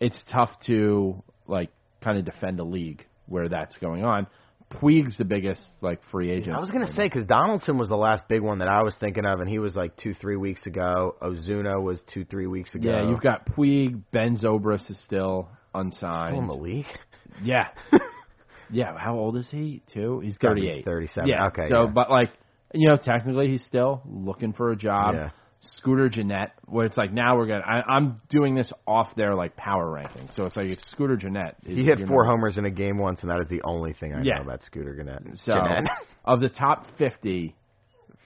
it's 0.00 0.16
tough 0.30 0.50
to 0.66 1.22
like 1.46 1.70
kind 2.02 2.18
of 2.18 2.24
defend 2.24 2.60
a 2.60 2.64
league 2.64 3.04
where 3.26 3.48
that's 3.48 3.76
going 3.78 4.04
on. 4.04 4.26
Puig's 4.70 5.16
the 5.16 5.24
biggest 5.24 5.62
like 5.80 6.00
free 6.10 6.30
agent. 6.30 6.54
I 6.54 6.60
was 6.60 6.70
gonna 6.70 6.92
say 6.94 7.04
because 7.06 7.24
Donaldson 7.26 7.78
was 7.78 7.88
the 7.88 7.96
last 7.96 8.22
big 8.28 8.42
one 8.42 8.58
that 8.58 8.68
I 8.68 8.82
was 8.82 8.94
thinking 9.00 9.24
of, 9.24 9.40
and 9.40 9.48
he 9.48 9.58
was 9.58 9.74
like 9.74 9.96
two, 9.96 10.12
three 10.14 10.36
weeks 10.36 10.66
ago. 10.66 11.16
Ozuna 11.22 11.82
was 11.82 12.00
two, 12.12 12.24
three 12.26 12.46
weeks 12.46 12.74
ago. 12.74 12.90
Yeah, 12.90 13.08
you've 13.08 13.22
got 13.22 13.46
Puig. 13.46 14.02
Ben 14.12 14.36
Zobrist 14.36 14.90
is 14.90 15.00
still 15.04 15.48
unsigned. 15.74 16.34
still 16.34 16.42
in 16.42 16.48
the 16.48 16.54
league. 16.54 16.84
Yeah. 17.42 17.68
yeah. 18.70 18.96
How 18.98 19.16
old 19.16 19.36
is 19.36 19.48
he? 19.50 19.82
Too. 19.92 20.20
He's 20.20 20.36
38. 20.40 20.84
37. 20.84 21.28
Yeah. 21.28 21.46
Okay, 21.48 21.68
So, 21.68 21.82
yeah. 21.84 21.90
but 21.90 22.10
like, 22.10 22.30
you 22.74 22.88
know, 22.88 22.96
technically 22.96 23.48
he's 23.48 23.64
still 23.64 24.02
looking 24.06 24.52
for 24.52 24.70
a 24.70 24.76
job. 24.76 25.14
Yeah. 25.14 25.30
Scooter 25.78 26.08
Gennett, 26.08 26.50
where 26.66 26.86
it's 26.86 26.96
like 26.96 27.12
now 27.12 27.36
we're 27.36 27.46
gonna. 27.48 27.64
I, 27.66 27.82
I'm 27.82 28.20
doing 28.30 28.54
this 28.54 28.72
off 28.86 29.08
their 29.16 29.34
like 29.34 29.56
power 29.56 29.90
ranking. 29.90 30.28
So 30.34 30.46
it's 30.46 30.54
like 30.54 30.68
if 30.68 30.78
Scooter 30.92 31.16
Gennett. 31.16 31.56
Is 31.66 31.78
He 31.78 31.84
hit 31.84 31.98
four 31.98 32.06
number- 32.06 32.24
homers 32.26 32.58
in 32.58 32.64
a 32.64 32.70
game 32.70 32.96
once, 32.96 33.18
and 33.22 33.30
that 33.30 33.40
is 33.40 33.48
the 33.48 33.60
only 33.64 33.92
thing 33.92 34.14
I 34.14 34.22
Yeah. 34.22 34.36
know 34.36 34.42
about 34.42 34.60
Scooter 34.66 34.94
Gennett. 34.94 35.36
So 35.44 35.54
Gennett. 35.54 35.90
of 36.24 36.38
the 36.38 36.48
top 36.48 36.86
50 36.98 37.56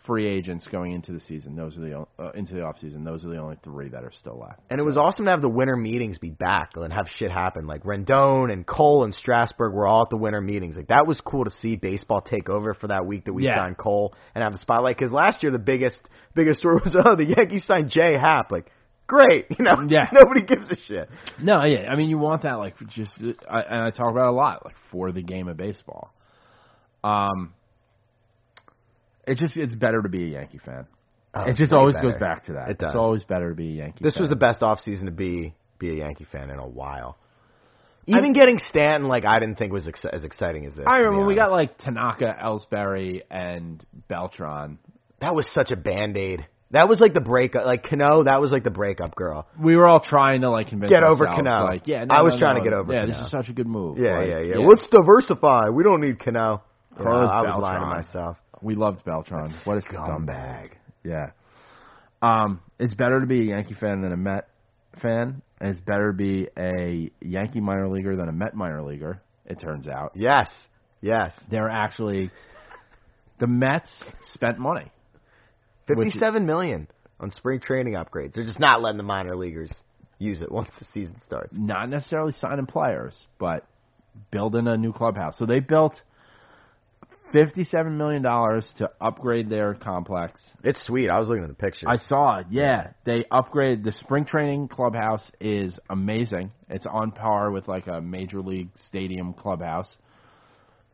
free 0.06 0.26
agents 0.26 0.66
going 0.70 0.92
into 0.92 1.12
the 1.12 1.20
season, 1.20 1.54
those 1.56 1.76
are 1.76 1.80
the 1.80 2.06
uh, 2.18 2.30
into 2.32 2.54
the 2.54 2.62
off 2.62 2.78
season. 2.78 3.04
Those 3.04 3.24
are 3.24 3.28
the 3.28 3.38
only 3.38 3.56
three 3.62 3.88
that 3.90 4.02
are 4.04 4.12
still 4.12 4.38
left. 4.38 4.60
And 4.70 4.80
it 4.80 4.84
was 4.84 4.96
awesome 4.96 5.24
to 5.26 5.30
have 5.30 5.42
the 5.42 5.48
winter 5.48 5.76
meetings 5.76 6.18
be 6.18 6.30
back 6.30 6.70
and 6.76 6.92
have 6.92 7.06
shit 7.18 7.30
happen. 7.30 7.66
Like 7.66 7.84
Rendon 7.84 8.52
and 8.52 8.66
Cole 8.66 9.04
and 9.04 9.14
Strasburg 9.14 9.72
were 9.72 9.86
all 9.86 10.02
at 10.02 10.10
the 10.10 10.16
winter 10.16 10.40
meetings. 10.40 10.76
Like 10.76 10.88
that 10.88 11.06
was 11.06 11.20
cool 11.24 11.44
to 11.44 11.50
see 11.62 11.76
baseball 11.76 12.20
take 12.20 12.48
over 12.48 12.74
for 12.74 12.88
that 12.88 13.06
week 13.06 13.24
that 13.26 13.32
we 13.32 13.44
Yeah. 13.44 13.56
signed 13.58 13.78
Cole 13.78 14.14
and 14.34 14.42
have 14.42 14.52
the 14.52 14.58
spotlight. 14.58 14.96
Because 14.98 15.12
last 15.12 15.42
year 15.42 15.52
the 15.52 15.58
biggest 15.58 15.98
biggest 16.34 16.58
story 16.60 16.76
was 16.84 16.96
oh 17.04 17.16
the 17.16 17.26
Yankees 17.36 17.64
signed 17.66 17.90
Jay 17.90 18.14
Happ. 18.20 18.50
Like 18.50 18.70
great, 19.06 19.46
you 19.56 19.64
know 19.64 19.86
Yeah. 19.88 20.06
nobody 20.12 20.42
gives 20.46 20.70
a 20.70 20.76
shit. 20.88 21.08
No, 21.40 21.64
yeah, 21.64 21.90
I 21.90 21.96
mean 21.96 22.10
you 22.10 22.18
want 22.18 22.42
that 22.42 22.54
like 22.54 22.74
just 22.88 23.12
I, 23.48 23.60
and 23.62 23.82
I 23.84 23.90
talk 23.90 24.10
about 24.10 24.26
it 24.26 24.30
a 24.30 24.32
lot 24.32 24.64
like 24.64 24.74
for 24.90 25.12
the 25.12 25.22
game 25.22 25.48
of 25.48 25.56
baseball. 25.56 26.12
Um, 27.04 27.54
it 29.26 29.38
just 29.38 29.56
it's 29.56 29.74
better 29.74 30.02
to 30.02 30.08
be 30.08 30.24
a 30.24 30.28
Yankee 30.28 30.58
fan. 30.64 30.86
Oh, 31.34 31.42
it 31.44 31.56
just 31.56 31.72
always 31.72 31.94
better. 31.96 32.10
goes 32.10 32.20
back 32.20 32.44
to 32.46 32.52
that. 32.54 32.70
It 32.70 32.78
does. 32.78 32.90
It's 32.90 32.96
always 32.96 33.24
better 33.24 33.50
to 33.50 33.54
be 33.56 33.68
a 33.70 33.76
Yankee. 33.84 34.00
Fan. 34.00 34.04
This 34.04 34.14
fan. 34.14 34.22
was 34.22 34.30
the 34.30 34.36
best 34.36 34.62
off 34.62 34.80
season 34.80 35.06
to 35.06 35.12
be 35.12 35.54
be 35.78 35.90
a 35.90 35.94
Yankee 35.94 36.26
fan 36.30 36.50
in 36.50 36.58
a 36.58 36.68
while. 36.68 37.16
Even 38.06 38.32
getting 38.32 38.58
Stanton, 38.68 39.08
like 39.08 39.24
I 39.24 39.38
didn't 39.38 39.56
think 39.58 39.72
was 39.72 39.86
ex- 39.86 40.04
as 40.12 40.24
exciting 40.24 40.66
as 40.66 40.74
this. 40.74 40.84
I 40.86 40.96
remember 40.98 41.18
when 41.20 41.28
we 41.28 41.34
got 41.36 41.52
like 41.52 41.78
Tanaka, 41.78 42.36
Ellsbury, 42.42 43.22
and 43.30 43.84
Beltran. 44.10 44.78
that 45.20 45.34
was 45.34 45.48
such 45.54 45.70
a 45.70 45.76
band 45.76 46.16
aid. 46.16 46.44
That 46.72 46.88
was 46.88 46.98
like 47.00 47.14
the 47.14 47.20
breakup. 47.20 47.64
Like 47.64 47.84
Cano, 47.84 48.24
that 48.24 48.40
was 48.40 48.50
like 48.50 48.64
the 48.64 48.70
breakup 48.70 49.14
girl. 49.14 49.46
We 49.62 49.76
were 49.76 49.86
all 49.86 50.00
trying 50.00 50.40
to 50.40 50.50
like 50.50 50.68
convince 50.68 50.90
Get 50.90 51.04
over 51.04 51.26
Cano. 51.26 51.64
Like, 51.64 51.86
yeah, 51.86 52.04
no, 52.04 52.14
I 52.14 52.22
was 52.22 52.32
no, 52.34 52.40
trying 52.40 52.56
no. 52.56 52.64
to 52.64 52.70
get 52.70 52.72
over 52.76 52.92
Yeah, 52.92 53.00
Cano. 53.02 53.12
this 53.12 53.24
is 53.26 53.30
such 53.30 53.48
a 53.48 53.52
good 53.52 53.66
move. 53.68 53.98
Yeah, 53.98 54.18
Like, 54.18 54.28
yeah, 54.28 54.40
yeah, 54.40 54.56
Let's 54.56 54.86
diversify. 54.90 55.68
We 55.68 55.84
don't 55.84 56.00
need 56.00 56.18
Cano. 56.18 56.62
Carlos 56.96 57.30
I 57.30 57.42
was 57.42 57.56
lying 57.60 57.80
to 57.80 57.86
myself. 57.86 58.36
We 58.62 58.74
loved 58.74 59.04
Beltran. 59.04 59.52
What 59.64 59.78
a 59.78 59.80
Scumbag. 59.80 60.08
scumbag. 60.26 60.70
Yeah. 61.04 61.30
Um, 62.20 62.60
it's 62.78 62.94
better 62.94 63.20
to 63.20 63.26
be 63.26 63.40
a 63.40 63.44
Yankee 63.56 63.74
fan 63.74 64.02
than 64.02 64.12
a 64.12 64.16
Met 64.16 64.48
fan, 65.00 65.42
and 65.60 65.70
it's 65.70 65.80
better 65.80 66.12
to 66.12 66.16
be 66.16 66.48
a 66.56 67.10
Yankee 67.20 67.60
minor 67.60 67.88
leaguer 67.88 68.14
than 68.16 68.28
a 68.28 68.32
Met 68.32 68.54
minor 68.54 68.82
leaguer. 68.82 69.20
It 69.44 69.58
turns 69.60 69.88
out 69.88 70.12
Yes, 70.14 70.46
yes. 71.00 71.32
they're 71.50 71.68
actually 71.68 72.30
the 73.40 73.46
Mets 73.48 73.90
spent 74.34 74.58
money. 74.58 74.90
Which- 75.88 76.06
Fifty-seven 76.12 76.46
million 76.46 76.86
on 77.18 77.32
spring 77.32 77.58
training 77.60 77.94
upgrades. 77.94 78.34
They're 78.34 78.44
just 78.44 78.60
not 78.60 78.80
letting 78.80 78.98
the 78.98 79.02
minor 79.02 79.36
leaguers 79.36 79.70
use 80.18 80.42
it 80.42 80.50
once 80.52 80.68
the 80.78 80.84
season 80.92 81.16
starts. 81.26 81.50
Not 81.52 81.88
necessarily 81.88 82.32
signing 82.38 82.66
players, 82.66 83.26
but 83.40 83.66
building 84.30 84.68
a 84.68 84.76
new 84.76 84.92
clubhouse. 84.92 85.36
So 85.38 85.44
they 85.46 85.58
built 85.58 86.00
fifty-seven 87.32 87.96
million 87.96 88.22
dollars 88.22 88.66
to 88.78 88.90
upgrade 89.00 89.48
their 89.48 89.74
complex. 89.74 90.40
It's 90.62 90.84
sweet. 90.86 91.08
I 91.08 91.18
was 91.18 91.28
looking 91.28 91.44
at 91.44 91.48
the 91.48 91.54
picture. 91.54 91.88
I 91.88 91.96
saw 91.96 92.38
it. 92.38 92.46
Yeah, 92.50 92.90
they 93.04 93.24
upgraded 93.32 93.84
the 93.84 93.92
spring 93.92 94.24
training 94.24 94.68
clubhouse 94.68 95.28
is 95.40 95.78
amazing. 95.90 96.52
It's 96.68 96.86
on 96.86 97.10
par 97.12 97.50
with 97.50 97.68
like 97.68 97.86
a 97.86 98.00
major 98.00 98.40
league 98.40 98.68
stadium 98.86 99.34
clubhouse, 99.34 99.94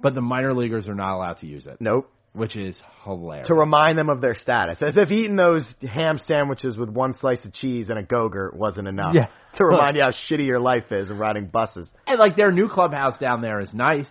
but 0.01 0.15
the 0.15 0.21
minor 0.21 0.55
leaguers 0.55 0.89
are 0.89 0.95
not 0.95 1.17
allowed 1.17 1.39
to 1.39 1.47
use 1.47 1.67
it, 1.67 1.77
nope. 1.81 2.11
which 2.33 2.57
is 2.57 2.81
hilarious. 3.05 3.49
To 3.49 3.55
remind 3.55 3.99
them 3.99 4.09
of 4.09 4.21
their 4.21 4.35
status, 4.35 4.79
as 4.81 4.97
if 4.97 5.11
eating 5.11 5.37
those 5.37 5.65
ham 5.83 6.19
sandwiches 6.23 6.77
with 6.77 6.89
one 6.89 7.15
slice 7.15 7.45
of 7.45 7.53
cheese 7.53 7.89
and 7.89 7.99
a 7.99 8.03
Gogurt 8.03 8.55
wasn't 8.55 8.89
enough. 8.89 9.15
Yeah. 9.15 9.29
To 9.57 9.65
remind 9.65 9.97
you 9.97 10.03
how 10.03 10.11
shitty 10.13 10.47
your 10.47 10.61
life 10.61 10.93
is 10.93 11.11
and 11.11 11.19
riding 11.19 11.47
buses. 11.49 11.89
and 12.07 12.19
like 12.19 12.37
their 12.37 12.53
new 12.53 12.69
clubhouse 12.69 13.19
down 13.19 13.41
there 13.41 13.61
is 13.61 13.75
nice, 13.75 14.11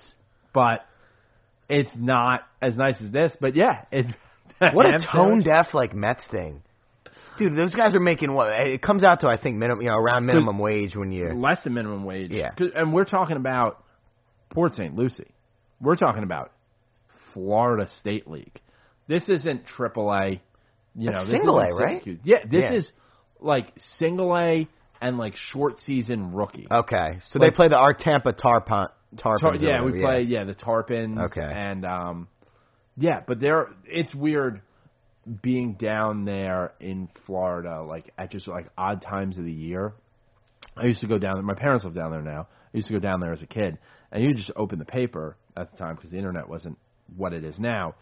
but 0.54 0.82
it's 1.70 1.92
not 1.96 2.42
as 2.62 2.76
nice 2.76 2.96
as 3.04 3.12
this. 3.12 3.36
But 3.40 3.56
yeah, 3.56 3.86
it's 3.92 4.10
What 4.60 4.88
a 4.88 5.00
tone 5.12 5.44
deaf 5.44 5.74
like 5.74 5.94
Mets 5.94 6.22
thing. 6.32 6.64
Dude, 7.38 7.56
those 7.56 7.74
guys 7.76 7.94
are 7.94 8.00
making 8.00 8.34
what? 8.34 8.50
It 8.68 8.82
comes 8.82 9.04
out 9.04 9.22
to 9.22 9.28
I 9.28 9.38
think 9.38 9.58
minimum, 9.58 9.82
you 9.84 9.90
know, 9.90 9.98
around 9.98 10.26
minimum 10.26 10.58
wage 10.58 10.96
when 10.96 11.12
you. 11.12 11.34
less 11.40 11.60
than 11.64 11.76
minimum 11.76 12.04
wage. 12.04 12.32
Yeah, 12.32 12.50
and 12.76 12.92
we're 12.94 13.06
talking 13.06 13.38
about 13.38 13.84
Port 14.50 14.74
St. 14.74 14.96
Lucie. 14.96 15.30
We're 15.80 15.96
talking 15.98 16.24
about 16.24 16.52
Florida 17.34 17.88
State 18.00 18.28
League. 18.28 18.60
This 19.08 19.24
isn't 19.30 19.64
AAA. 19.78 20.40
You 20.96 21.12
know, 21.12 21.20
That's 21.20 21.30
single 21.30 21.60
A, 21.60 21.74
right? 21.76 22.02
Syracuse. 22.04 22.20
Yeah, 22.24 22.38
this 22.50 22.64
Yeah. 22.64 22.74
is 22.74 22.92
like 23.40 23.72
single 24.00 24.36
A 24.36 24.68
and 25.00 25.18
like 25.20 25.36
short 25.36 25.80
season 25.82 26.34
rookie. 26.34 26.68
Okay, 26.72 27.20
so 27.30 27.38
Like- 27.40 27.52
they 27.52 27.56
play 27.56 27.68
the 27.68 27.76
our 27.78 27.94
Tampa 27.94 28.34
Tarpon. 28.34 28.88
Tarpons. 29.16 29.40
Tar- 29.40 29.56
yeah, 29.56 29.84
we 29.84 30.02
play 30.02 30.24
yeah 30.24 30.44
the 30.44 30.54
Tarpons. 30.54 31.32
Okay. 31.32 31.42
and 31.42 31.86
um, 31.86 32.28
yeah, 32.98 33.22
but 33.26 33.40
they're 33.40 33.70
it's 33.86 34.14
weird 34.14 34.62
being 35.42 35.74
down 35.74 36.26
there 36.26 36.74
in 36.80 37.10
Florida, 37.26 37.84
like 37.84 38.12
at 38.18 38.32
just 38.32 38.48
like 38.48 38.68
odd 38.78 39.02
times 39.02 39.38
of 39.38 39.46
the 39.46 39.52
year. 39.52 39.94
I 40.76 40.86
used 40.86 41.02
to 41.02 41.08
go 41.08 41.18
down 41.18 41.36
there. 41.36 41.44
My 41.44 41.56
parents 41.56 41.86
live 41.86 41.96
down 41.96 42.12
there 42.12 42.22
now. 42.22 42.48
I 42.74 42.78
used 42.78 42.88
to 42.88 42.94
go 42.94 43.00
down 43.00 43.20
there 43.20 43.34
as 43.34 43.42
a 43.42 43.48
kid, 43.48 43.78
and 44.12 44.24
you 44.24 44.34
just 44.34 44.52
open 44.56 44.80
the 44.80 44.86
paper 44.86 45.36
at 45.56 45.72
the 45.72 45.78
time 45.78 45.96
because 45.96 46.12
the 46.12 46.18
internet 46.18 46.48
wasn't 46.48 46.78
what 47.16 47.34
it 47.34 47.44
is 47.44 47.58
now, 47.58 47.96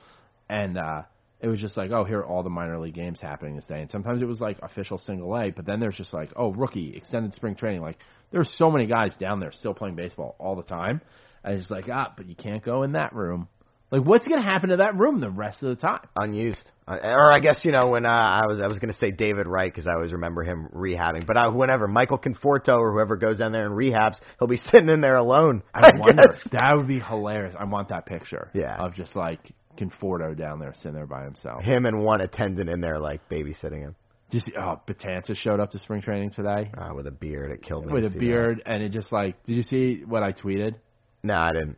and 0.50 0.78
uh, 0.78 1.04
it 1.40 1.48
was 1.48 1.60
just 1.60 1.78
like, 1.78 1.92
oh, 1.92 2.04
here 2.04 2.20
are 2.20 2.26
all 2.26 2.44
the 2.44 2.50
minor 2.50 2.80
league 2.80 2.96
games 2.96 3.20
happening 3.22 3.56
this 3.56 3.66
day. 3.66 3.82
And 3.82 3.92
sometimes 3.92 4.22
it 4.22 4.26
was 4.26 4.40
like 4.40 4.58
official 4.62 4.98
single 4.98 5.36
A, 5.36 5.52
but 5.52 5.66
then 5.66 5.80
there's 5.80 5.98
just 5.98 6.14
like, 6.14 6.32
oh, 6.36 6.52
rookie, 6.52 6.96
extended 6.96 7.34
spring 7.34 7.56
training. 7.56 7.82
Like 7.82 7.98
there's 8.32 8.52
so 8.58 8.72
many 8.72 8.86
guys 8.86 9.12
down 9.20 9.40
there 9.40 9.52
still 9.52 9.74
playing 9.74 9.96
baseball 9.96 10.36
all 10.40 10.56
the 10.56 10.64
time, 10.64 11.02
and 11.44 11.60
it's 11.60 11.70
like, 11.70 11.86
ah, 11.92 12.14
but 12.16 12.28
you 12.28 12.36
can't 12.36 12.64
go 12.64 12.84
in 12.84 12.94
that 12.94 13.14
room. 13.14 13.48
Like, 13.92 14.04
what's 14.04 14.28
gonna 14.28 14.44
happen 14.44 14.70
to 14.70 14.78
that 14.78 14.98
room 14.98 15.20
the 15.20 15.30
rest 15.30 15.62
of 15.62 15.70
the 15.70 15.76
time? 15.76 16.02
unused. 16.16 16.72
Or 16.88 17.32
I 17.32 17.40
guess 17.40 17.62
you 17.64 17.72
know 17.72 17.88
when 17.88 18.06
uh, 18.06 18.10
I 18.10 18.46
was 18.46 18.60
I 18.60 18.68
was 18.68 18.78
going 18.78 18.94
to 18.94 19.00
say 19.00 19.10
David 19.10 19.48
Wright 19.48 19.74
because 19.74 19.88
I 19.88 19.94
always 19.94 20.12
remember 20.12 20.44
him 20.44 20.70
rehabbing. 20.72 21.26
But 21.26 21.36
uh, 21.36 21.50
whenever 21.50 21.88
Michael 21.88 22.20
Conforto 22.20 22.78
or 22.78 22.92
whoever 22.94 23.16
goes 23.16 23.40
down 23.40 23.52
there 23.52 23.66
and 23.66 23.76
rehabs, 23.76 24.18
he'll 24.38 24.48
be 24.48 24.58
sitting 24.72 24.90
in 24.90 25.02
there 25.02 25.16
alone. 25.16 25.64
I 25.74 25.90
wonder. 25.96 26.24
guess. 26.32 26.42
That 26.52 26.74
would 26.76 26.88
be 26.88 27.00
hilarious. 27.00 27.56
I 27.60 27.66
want 27.66 27.90
that 27.90 28.06
picture. 28.06 28.52
Yeah. 28.54 28.76
Of 28.78 28.94
just 28.94 29.16
like 29.16 29.40
Conforto 29.78 30.38
down 30.38 30.60
there 30.60 30.74
sitting 30.76 30.94
there 30.94 31.06
by 31.06 31.24
himself. 31.24 31.64
Him 31.64 31.86
and 31.86 32.04
one 32.04 32.22
attendant 32.22 32.70
in 32.70 32.82
there 32.82 33.00
like 33.00 33.28
babysitting 33.30 33.80
him 33.82 33.96
Just 34.32 34.50
oh, 34.58 34.82
Betances 34.88 35.38
showed 35.38 35.60
up 35.60 35.72
to 35.72 35.80
spring 35.80 36.02
training 36.02 36.32
today 36.32 36.72
uh, 36.78 36.94
with 36.94 37.08
a 37.08 37.12
beard. 37.12 37.52
It 37.52 37.62
killed 37.62 37.86
me. 37.86 37.94
with 37.94 38.06
a 38.06 38.10
beard, 38.10 38.62
and 38.66 38.82
it 38.82 38.90
just 38.90 39.12
like, 39.12 39.44
did 39.46 39.54
you 39.54 39.64
see 39.64 40.04
what 40.06 40.24
I 40.24 40.32
tweeted? 40.32 40.76
No, 41.24 41.36
I 41.36 41.52
didn't. 41.54 41.78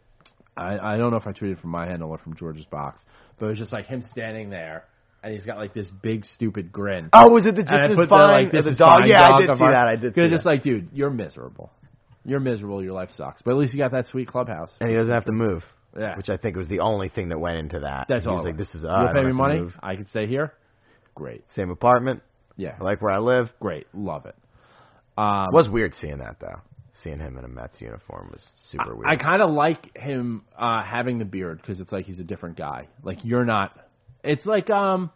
I, 0.56 0.78
I 0.94 0.98
don't 0.98 1.12
know 1.12 1.18
if 1.18 1.28
I 1.28 1.34
tweeted 1.34 1.62
from 1.62 1.70
my 1.70 1.86
handle 1.86 2.10
or 2.10 2.18
from 2.18 2.36
George's 2.36 2.66
box, 2.66 3.04
but 3.40 3.46
it 3.46 3.50
was 3.50 3.60
just 3.60 3.72
like 3.72 3.86
him 3.86 4.04
standing 4.12 4.50
there, 4.50 4.86
and 5.22 5.34
he's 5.34 5.46
got 5.46 5.58
like 5.58 5.74
this 5.74 5.88
big 6.02 6.26
stupid 6.26 6.72
grin. 6.72 7.10
Oh, 7.14 7.30
was 7.32 7.46
it 7.46 7.56
the 7.56 7.64
just 7.64 7.74
and 7.74 8.00
as 8.00 8.10
fine 8.10 8.44
like 8.44 8.52
this 8.52 8.62
as 8.62 8.68
a 8.68 8.70
is 8.72 8.78
dog? 8.78 9.06
Yeah, 9.06 9.22
I 9.22 9.40
did 9.42 9.56
see 9.56 9.64
ours. 9.64 9.76
that. 9.76 9.88
I 9.88 9.96
did. 9.96 10.14
Because 10.14 10.32
just 10.32 10.44
that. 10.44 10.50
like, 10.50 10.64
dude, 10.64 10.90
you're 10.94 11.10
miserable. 11.12 11.72
You're 12.26 12.40
miserable. 12.40 12.84
Your 12.84 12.94
life 12.94 13.10
sucks. 13.16 13.42
But 13.42 13.52
at 13.52 13.58
least 13.58 13.74
you 13.74 13.80
got 13.80 13.92
that 13.92 14.08
sweet 14.08 14.28
clubhouse. 14.28 14.72
and 14.82 14.90
he 14.90 14.96
doesn't 14.96 15.14
have 15.14 15.26
to 15.26 15.32
move. 15.32 15.64
Yeah. 15.98 16.16
Which 16.16 16.30
I 16.30 16.38
think 16.38 16.56
was 16.56 16.68
the 16.68 16.80
only 16.82 17.10
thing 17.10 17.30
that 17.30 17.40
went 17.40 17.58
into 17.58 17.80
that. 17.80 18.06
That's 18.08 18.26
he 18.26 18.30
all. 18.30 18.36
was 18.38 18.46
like, 18.46 18.58
"This 18.58 18.74
is 18.76 18.86
uh, 18.86 18.88
You'll 18.88 19.08
I 19.10 19.14
pay 19.14 19.24
me 19.24 19.32
money. 19.34 19.60
move. 19.62 19.74
I 19.82 19.96
can 19.96 20.06
stay 20.08 20.28
here. 20.28 20.54
Great. 21.16 21.44
Same 21.56 21.72
apartment. 21.72 22.22
Yeah. 22.56 22.76
I 22.80 22.84
like 22.84 23.02
where 23.02 23.12
I 23.12 23.18
live. 23.20 23.50
Great. 23.60 23.88
Love 23.94 24.26
it. 24.26 24.36
Um, 25.18 25.48
was 25.52 25.68
weird 25.68 25.94
seeing 26.00 26.20
that 26.20 26.38
though. 26.40 26.62
Seeing 27.04 27.20
him 27.20 27.38
in 27.38 27.46
a 27.46 27.48
Mets 27.48 27.80
uniform 27.80 28.30
was 28.32 28.44
super 28.72 28.96
weird. 28.96 29.08
I 29.08 29.16
kind 29.16 29.42
of 29.42 29.52
like 29.52 29.96
him 29.98 30.44
uh, 30.58 30.84
having 30.84 31.20
the 31.20 31.26
beard 31.26 31.60
because 31.62 31.80
it's 31.80 31.92
like 31.92 32.06
he's 32.06 32.20
a 32.20 32.24
different 32.24 32.58
guy. 32.58 32.88
Like 33.04 33.20
you're 33.24 33.46
not. 33.46 33.78
It's 34.24 34.46
like 34.46 34.70
um, 34.70 35.12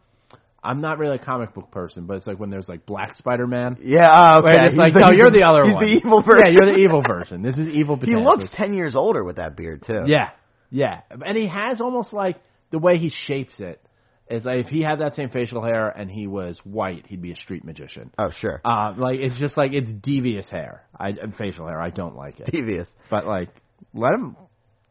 I'm 0.63 0.81
not 0.81 0.99
really 0.99 1.15
a 1.15 1.23
comic 1.23 1.53
book 1.55 1.71
person, 1.71 2.05
but 2.05 2.17
it's 2.17 2.27
like 2.27 2.39
when 2.39 2.49
there's 2.51 2.69
like 2.69 2.85
Black 2.85 3.15
Spider 3.15 3.47
Man. 3.47 3.77
yeah, 3.83 4.11
uh, 4.11 4.39
okay. 4.41 4.53
it's 4.67 4.75
like, 4.75 4.93
He's 4.93 5.01
no, 5.07 5.11
you're 5.11 5.31
the 5.31 5.43
other 5.43 5.65
he's 5.65 5.73
one. 5.73 5.83
the 5.85 5.91
evil 5.91 6.21
version. 6.21 6.45
Yeah, 6.45 6.51
you're 6.61 6.73
the 6.73 6.79
evil 6.79 7.01
version. 7.07 7.41
This 7.41 7.57
is 7.57 7.67
evil. 7.69 7.97
he 8.03 8.15
looks 8.15 8.45
ten 8.55 8.73
years 8.75 8.95
older 8.95 9.23
with 9.23 9.37
that 9.37 9.57
beard 9.57 9.83
too. 9.85 10.03
Yeah, 10.05 10.29
yeah, 10.71 11.01
and 11.23 11.37
he 11.37 11.47
has 11.47 11.81
almost 11.81 12.13
like 12.13 12.37
the 12.71 12.79
way 12.79 12.97
he 12.97 13.11
shapes 13.27 13.59
it. 13.59 13.81
It's 14.27 14.45
like 14.45 14.65
if 14.65 14.67
he 14.67 14.81
had 14.81 15.01
that 15.01 15.15
same 15.15 15.29
facial 15.29 15.61
hair 15.61 15.89
and 15.89 16.09
he 16.09 16.25
was 16.25 16.57
white, 16.63 17.05
he'd 17.07 17.21
be 17.21 17.33
a 17.33 17.35
street 17.35 17.65
magician. 17.65 18.11
Oh 18.17 18.29
sure. 18.39 18.61
Uh, 18.63 18.93
like 18.97 19.19
it's 19.19 19.37
just 19.37 19.57
like 19.57 19.73
it's 19.73 19.91
devious 20.01 20.49
hair. 20.49 20.83
I 20.97 21.09
and 21.09 21.35
facial 21.35 21.67
hair. 21.67 21.81
I 21.81 21.89
don't 21.89 22.15
like 22.15 22.39
it. 22.39 22.49
Devious. 22.49 22.87
But 23.09 23.27
like, 23.27 23.49
let 23.93 24.13
him. 24.13 24.37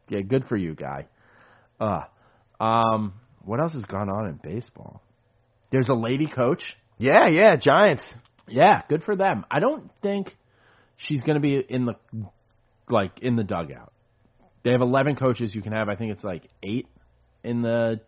Yeah, 0.09 0.21
good 0.21 0.45
for 0.47 0.55
you, 0.55 0.75
guy. 0.75 1.07
Uh, 1.79 2.01
um, 2.63 3.13
what 3.43 3.59
else 3.59 3.73
has 3.73 3.85
gone 3.85 4.09
on 4.09 4.27
in 4.27 4.39
baseball? 4.43 5.01
There's 5.71 5.89
a 5.89 5.95
lady 5.95 6.27
coach. 6.27 6.61
Yeah, 6.99 7.27
yeah, 7.27 7.55
Giants. 7.55 8.03
Yeah, 8.47 8.83
good 8.87 9.03
for 9.03 9.15
them. 9.15 9.45
I 9.49 9.59
don't 9.59 9.89
think 10.03 10.35
she's 10.97 11.23
going 11.23 11.35
to 11.35 11.41
be 11.41 11.57
in 11.67 11.85
the 11.85 11.95
like 12.89 13.11
in 13.23 13.37
the 13.37 13.43
dugout. 13.43 13.91
They 14.63 14.71
have 14.71 14.81
11 14.81 15.15
coaches. 15.15 15.53
You 15.55 15.61
can 15.61 15.71
have, 15.73 15.89
I 15.89 15.95
think 15.95 16.11
it's 16.11 16.23
like 16.23 16.43
eight 16.63 16.87
in 17.43 17.61
the 17.61 17.99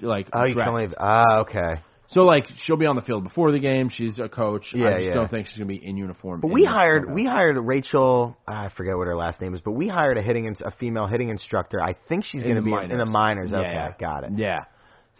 like. 0.00 0.28
Oh, 0.32 0.44
you 0.44 0.54
dressed. 0.54 0.66
can 0.66 0.74
leave. 0.76 0.94
Ah, 0.98 1.40
okay. 1.40 1.80
So 2.08 2.22
like 2.22 2.46
she'll 2.64 2.76
be 2.76 2.86
on 2.86 2.96
the 2.96 3.02
field 3.02 3.22
before 3.22 3.52
the 3.52 3.60
game. 3.60 3.88
She's 3.88 4.18
a 4.18 4.28
coach. 4.28 4.66
Yeah, 4.74 4.88
I 4.88 4.92
just 4.94 5.06
yeah. 5.06 5.14
don't 5.14 5.30
think 5.30 5.46
she's 5.46 5.56
gonna 5.58 5.66
be 5.68 5.76
in 5.76 5.96
uniform. 5.96 6.40
But 6.40 6.48
in 6.48 6.54
we 6.54 6.64
hired 6.64 7.12
we 7.14 7.24
hired 7.24 7.56
Rachel. 7.56 8.36
ah, 8.48 8.64
I 8.64 8.68
forget 8.76 8.96
what 8.96 9.06
her 9.06 9.14
last 9.16 9.40
name 9.40 9.54
is, 9.54 9.60
but 9.60 9.72
we 9.72 9.86
hired 9.86 10.18
a 10.18 10.22
hitting 10.22 10.52
a 10.64 10.70
female 10.72 11.06
hitting 11.06 11.28
instructor. 11.28 11.80
I 11.80 11.94
think 12.08 12.24
she's 12.24 12.42
going 12.42 12.56
to 12.56 12.62
be 12.62 12.72
in, 12.72 12.90
in 12.90 12.98
the 12.98 13.06
minors. 13.06 13.50
Yeah, 13.52 13.58
Okay, 13.58 13.72
yeah. 13.72 13.92
got 14.00 14.24
it. 14.24 14.32
Yeah. 14.36 14.64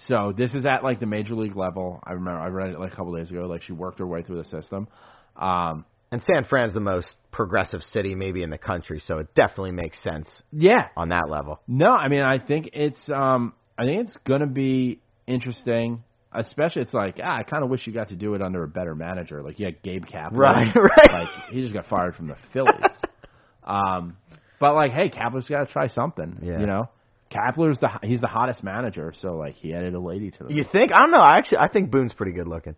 So 0.08 0.32
this 0.36 0.52
is 0.54 0.66
at 0.66 0.82
like 0.82 0.98
the 0.98 1.06
major 1.06 1.34
league 1.34 1.54
level. 1.56 2.00
I 2.02 2.12
remember 2.12 2.40
I 2.40 2.48
read 2.48 2.70
it 2.70 2.80
like 2.80 2.92
a 2.92 2.96
couple 2.96 3.14
days 3.14 3.30
ago. 3.30 3.42
Like 3.46 3.62
she 3.62 3.72
worked 3.72 4.00
her 4.00 4.06
way 4.06 4.22
through 4.22 4.42
the 4.42 4.48
system. 4.48 4.88
Um, 5.36 5.84
And 6.12 6.22
San 6.26 6.44
Fran's 6.44 6.74
the 6.74 6.80
most 6.80 7.14
progressive 7.30 7.82
city 7.92 8.14
maybe 8.14 8.42
in 8.42 8.50
the 8.50 8.58
country, 8.58 9.00
so 9.06 9.18
it 9.18 9.28
definitely 9.34 9.70
makes 9.70 10.02
sense 10.02 10.26
yeah. 10.50 10.88
on 10.96 11.10
that 11.10 11.28
level. 11.28 11.60
No, 11.68 11.90
I 11.90 12.08
mean 12.08 12.22
I 12.22 12.38
think 12.38 12.70
it's 12.72 13.00
um 13.08 13.54
I 13.78 13.84
think 13.84 14.08
it's 14.08 14.16
gonna 14.26 14.46
be 14.46 15.00
interesting. 15.26 16.02
Especially, 16.32 16.82
it's 16.82 16.94
like 16.94 17.18
ah, 17.22 17.38
I 17.38 17.42
kind 17.42 17.64
of 17.64 17.70
wish 17.70 17.86
you 17.86 17.92
got 17.92 18.10
to 18.10 18.16
do 18.16 18.34
it 18.34 18.42
under 18.42 18.62
a 18.62 18.68
better 18.68 18.94
manager. 18.94 19.42
Like 19.42 19.58
you 19.58 19.66
had 19.66 19.82
Gabe 19.82 20.04
Kapler, 20.04 20.32
Right, 20.32 20.74
right. 20.76 21.12
Like 21.12 21.28
he 21.50 21.60
just 21.62 21.74
got 21.74 21.86
fired 21.86 22.14
from 22.14 22.28
the 22.28 22.36
Phillies. 22.52 22.74
um, 23.64 24.16
but 24.60 24.74
like, 24.74 24.92
hey, 24.92 25.10
Kapler's 25.10 25.48
got 25.48 25.66
to 25.66 25.72
try 25.72 25.88
something. 25.88 26.38
Yeah. 26.42 26.60
You 26.60 26.66
know, 26.66 26.88
Kapler's 27.32 27.78
the 27.80 27.88
he's 28.02 28.20
the 28.20 28.28
hottest 28.28 28.62
manager, 28.62 29.12
so 29.20 29.36
like 29.36 29.54
he 29.56 29.74
added 29.74 29.94
a 29.94 30.00
lady 30.00 30.30
to 30.30 30.44
the. 30.44 30.54
You 30.54 30.64
think? 30.70 30.92
I 30.92 30.98
don't 30.98 31.10
know. 31.10 31.18
I 31.18 31.38
actually 31.38 31.58
I 31.58 31.68
think 31.68 31.90
Boone's 31.90 32.12
pretty 32.12 32.32
good 32.32 32.46
looking. 32.46 32.76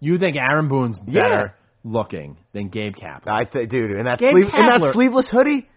You 0.00 0.18
think 0.18 0.36
Aaron 0.36 0.68
Boone's 0.68 0.98
Yeah. 1.06 1.22
better 1.22 1.54
looking 1.84 2.36
than 2.52 2.68
Gabe 2.68 2.94
Kapler? 2.96 3.28
I 3.28 3.44
think, 3.44 3.70
dude, 3.70 3.92
in 3.92 4.04
that 4.04 4.18
Gabe 4.18 4.32
sleeve, 4.32 4.44
in 4.54 4.66
that 4.66 4.90
sleeveless 4.92 5.28
hoodie. 5.30 5.68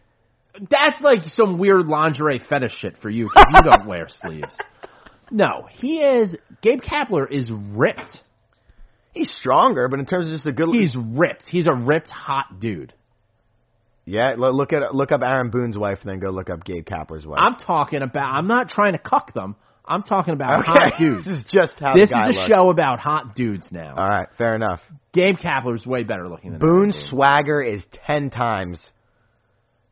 That's 0.69 0.99
like 1.01 1.19
some 1.27 1.57
weird 1.59 1.87
lingerie 1.87 2.41
fetish 2.49 2.73
shit 2.79 2.95
for 3.01 3.09
you 3.09 3.29
because 3.33 3.45
you 3.55 3.71
don't 3.71 3.87
wear 3.87 4.07
sleeves. 4.09 4.53
No, 5.33 5.65
he 5.71 5.99
is. 6.01 6.35
Gabe 6.61 6.81
Kapler 6.81 7.25
is 7.31 7.49
ripped. 7.49 8.17
He's 9.13 9.31
stronger, 9.39 9.87
but 9.87 9.97
in 10.01 10.05
terms 10.05 10.27
of 10.27 10.33
just 10.33 10.45
a 10.45 10.51
good, 10.51 10.67
He's 10.73 10.93
ripped. 10.99 11.47
He's 11.47 11.67
a 11.67 11.73
ripped, 11.73 12.09
hot 12.09 12.59
dude. 12.59 12.91
yeah. 14.05 14.35
lo- 14.37 14.51
Look 14.51 14.73
at 14.73 14.93
look 14.93 15.13
up 15.13 15.21
Aaron 15.23 15.49
Boone's 15.49 15.77
wife, 15.77 15.99
and 16.01 16.09
then 16.11 16.19
go 16.19 16.31
look 16.31 16.49
up 16.49 16.65
Gabe 16.65 16.85
Kapler's 16.85 17.25
wife. 17.25 17.39
I'm 17.41 17.55
talking 17.55 18.01
about. 18.01 18.25
I'm 18.35 18.47
not 18.47 18.67
trying 18.67 18.91
to 18.91 18.99
cuck 18.99 19.33
them. 19.33 19.55
I'm 19.85 20.03
talking 20.03 20.33
about 20.33 20.59
okay. 20.61 20.67
hot 20.67 20.93
dudes. 20.99 21.25
this 21.25 21.39
is 21.39 21.43
just 21.51 21.73
how 21.79 21.93
This 21.95 22.09
is 22.09 22.15
a 22.15 22.27
looks. 22.27 22.47
show 22.47 22.69
about 22.69 22.99
hot 22.99 23.35
dudes 23.35 23.67
now. 23.71 23.95
All 23.97 24.07
right, 24.07 24.27
fair 24.37 24.55
enough. 24.55 24.79
Game 25.13 25.35
Gabe 25.35 25.43
Kapler's 25.43 25.85
way 25.85 26.03
better 26.03 26.27
looking 26.29 26.51
than 26.51 26.59
Boone's 26.59 26.95
Boone. 26.95 27.07
swagger 27.09 27.61
is 27.61 27.81
ten 28.07 28.29
times 28.29 28.79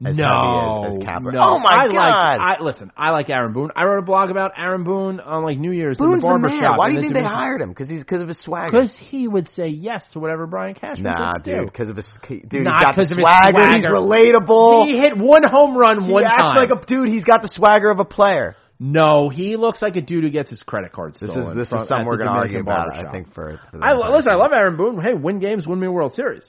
as 0.05 0.15
no, 0.15 0.83
heavy 0.85 0.95
as, 0.95 1.01
as 1.01 1.07
Kapler. 1.09 1.33
no. 1.33 1.41
Oh 1.43 1.59
my 1.59 1.73
I 1.73 1.87
god! 1.87 1.93
Like, 1.93 2.39
I, 2.59 2.61
listen, 2.63 2.89
I 2.95 3.09
like 3.11 3.29
Aaron 3.29 3.51
Boone. 3.51 3.71
I 3.75 3.83
wrote 3.83 3.99
a 3.99 4.05
blog 4.05 4.29
about 4.29 4.51
Aaron 4.57 4.85
Boone 4.85 5.19
on 5.19 5.43
like 5.43 5.57
New 5.57 5.71
Year's 5.73 5.97
in 5.99 6.05
Boone's 6.05 6.21
the 6.21 6.27
the 6.27 6.27
barber 6.27 6.47
man. 6.47 6.61
shop. 6.61 6.77
Why 6.77 6.89
do 6.89 6.95
you 6.95 7.01
think 7.01 7.13
they 7.15 7.21
hired 7.21 7.59
him? 7.59 7.67
Because 7.69 7.89
he's 7.89 7.99
because 7.99 8.21
of 8.21 8.29
his 8.29 8.41
swagger. 8.41 8.71
Because 8.79 8.95
he 9.09 9.27
would 9.27 9.49
say 9.49 9.67
yes 9.67 10.05
to 10.13 10.19
whatever 10.19 10.47
Brian 10.47 10.73
Cashman 10.75 11.03
Nah, 11.11 11.33
said 11.33 11.43
dude, 11.43 11.65
because 11.65 11.89
of 11.89 11.97
his 11.97 12.07
dude. 12.29 12.63
Not 12.63 12.75
he's 12.77 12.83
got 12.85 12.95
the 12.95 13.15
swagger. 13.19 13.75
He's 13.75 13.85
relatable. 13.85 14.85
He 14.87 14.97
hit 14.99 15.17
one 15.17 15.43
home 15.43 15.75
run 15.75 16.05
He 16.05 16.11
one 16.13 16.23
acts 16.23 16.37
time. 16.37 16.55
like 16.55 16.69
a 16.69 16.85
dude. 16.85 17.09
He's 17.09 17.25
got 17.25 17.41
the 17.41 17.49
swagger 17.51 17.89
of 17.91 17.99
a 17.99 18.05
player. 18.05 18.55
No, 18.79 19.27
he 19.29 19.57
looks 19.57 19.81
like 19.81 19.95
a 19.97 20.01
dude 20.01 20.23
who 20.23 20.29
gets 20.29 20.49
his 20.49 20.63
credit 20.63 20.93
card 20.93 21.13
This 21.13 21.29
stolen. 21.29 21.49
is 21.51 21.55
this 21.55 21.67
from- 21.69 21.81
is 21.83 21.87
something 21.89 21.97
at 21.97 22.05
we're 22.05 22.17
the 22.17 22.23
going 22.23 22.33
to 22.33 22.39
argue 22.39 22.57
Dominican 22.59 22.71
about. 22.73 22.87
barbershop. 22.87 23.07
I 23.07 23.11
think 23.11 23.33
for, 23.33 23.59
for 23.71 23.77
the 23.77 23.83
I 23.85 24.15
listen. 24.15 24.31
I 24.31 24.35
love 24.35 24.51
Aaron 24.55 24.77
Boone. 24.77 25.01
Hey, 25.01 25.13
win 25.13 25.39
games, 25.39 25.67
win 25.67 25.79
me 25.79 25.87
a 25.87 25.91
World 25.91 26.13
Series. 26.13 26.45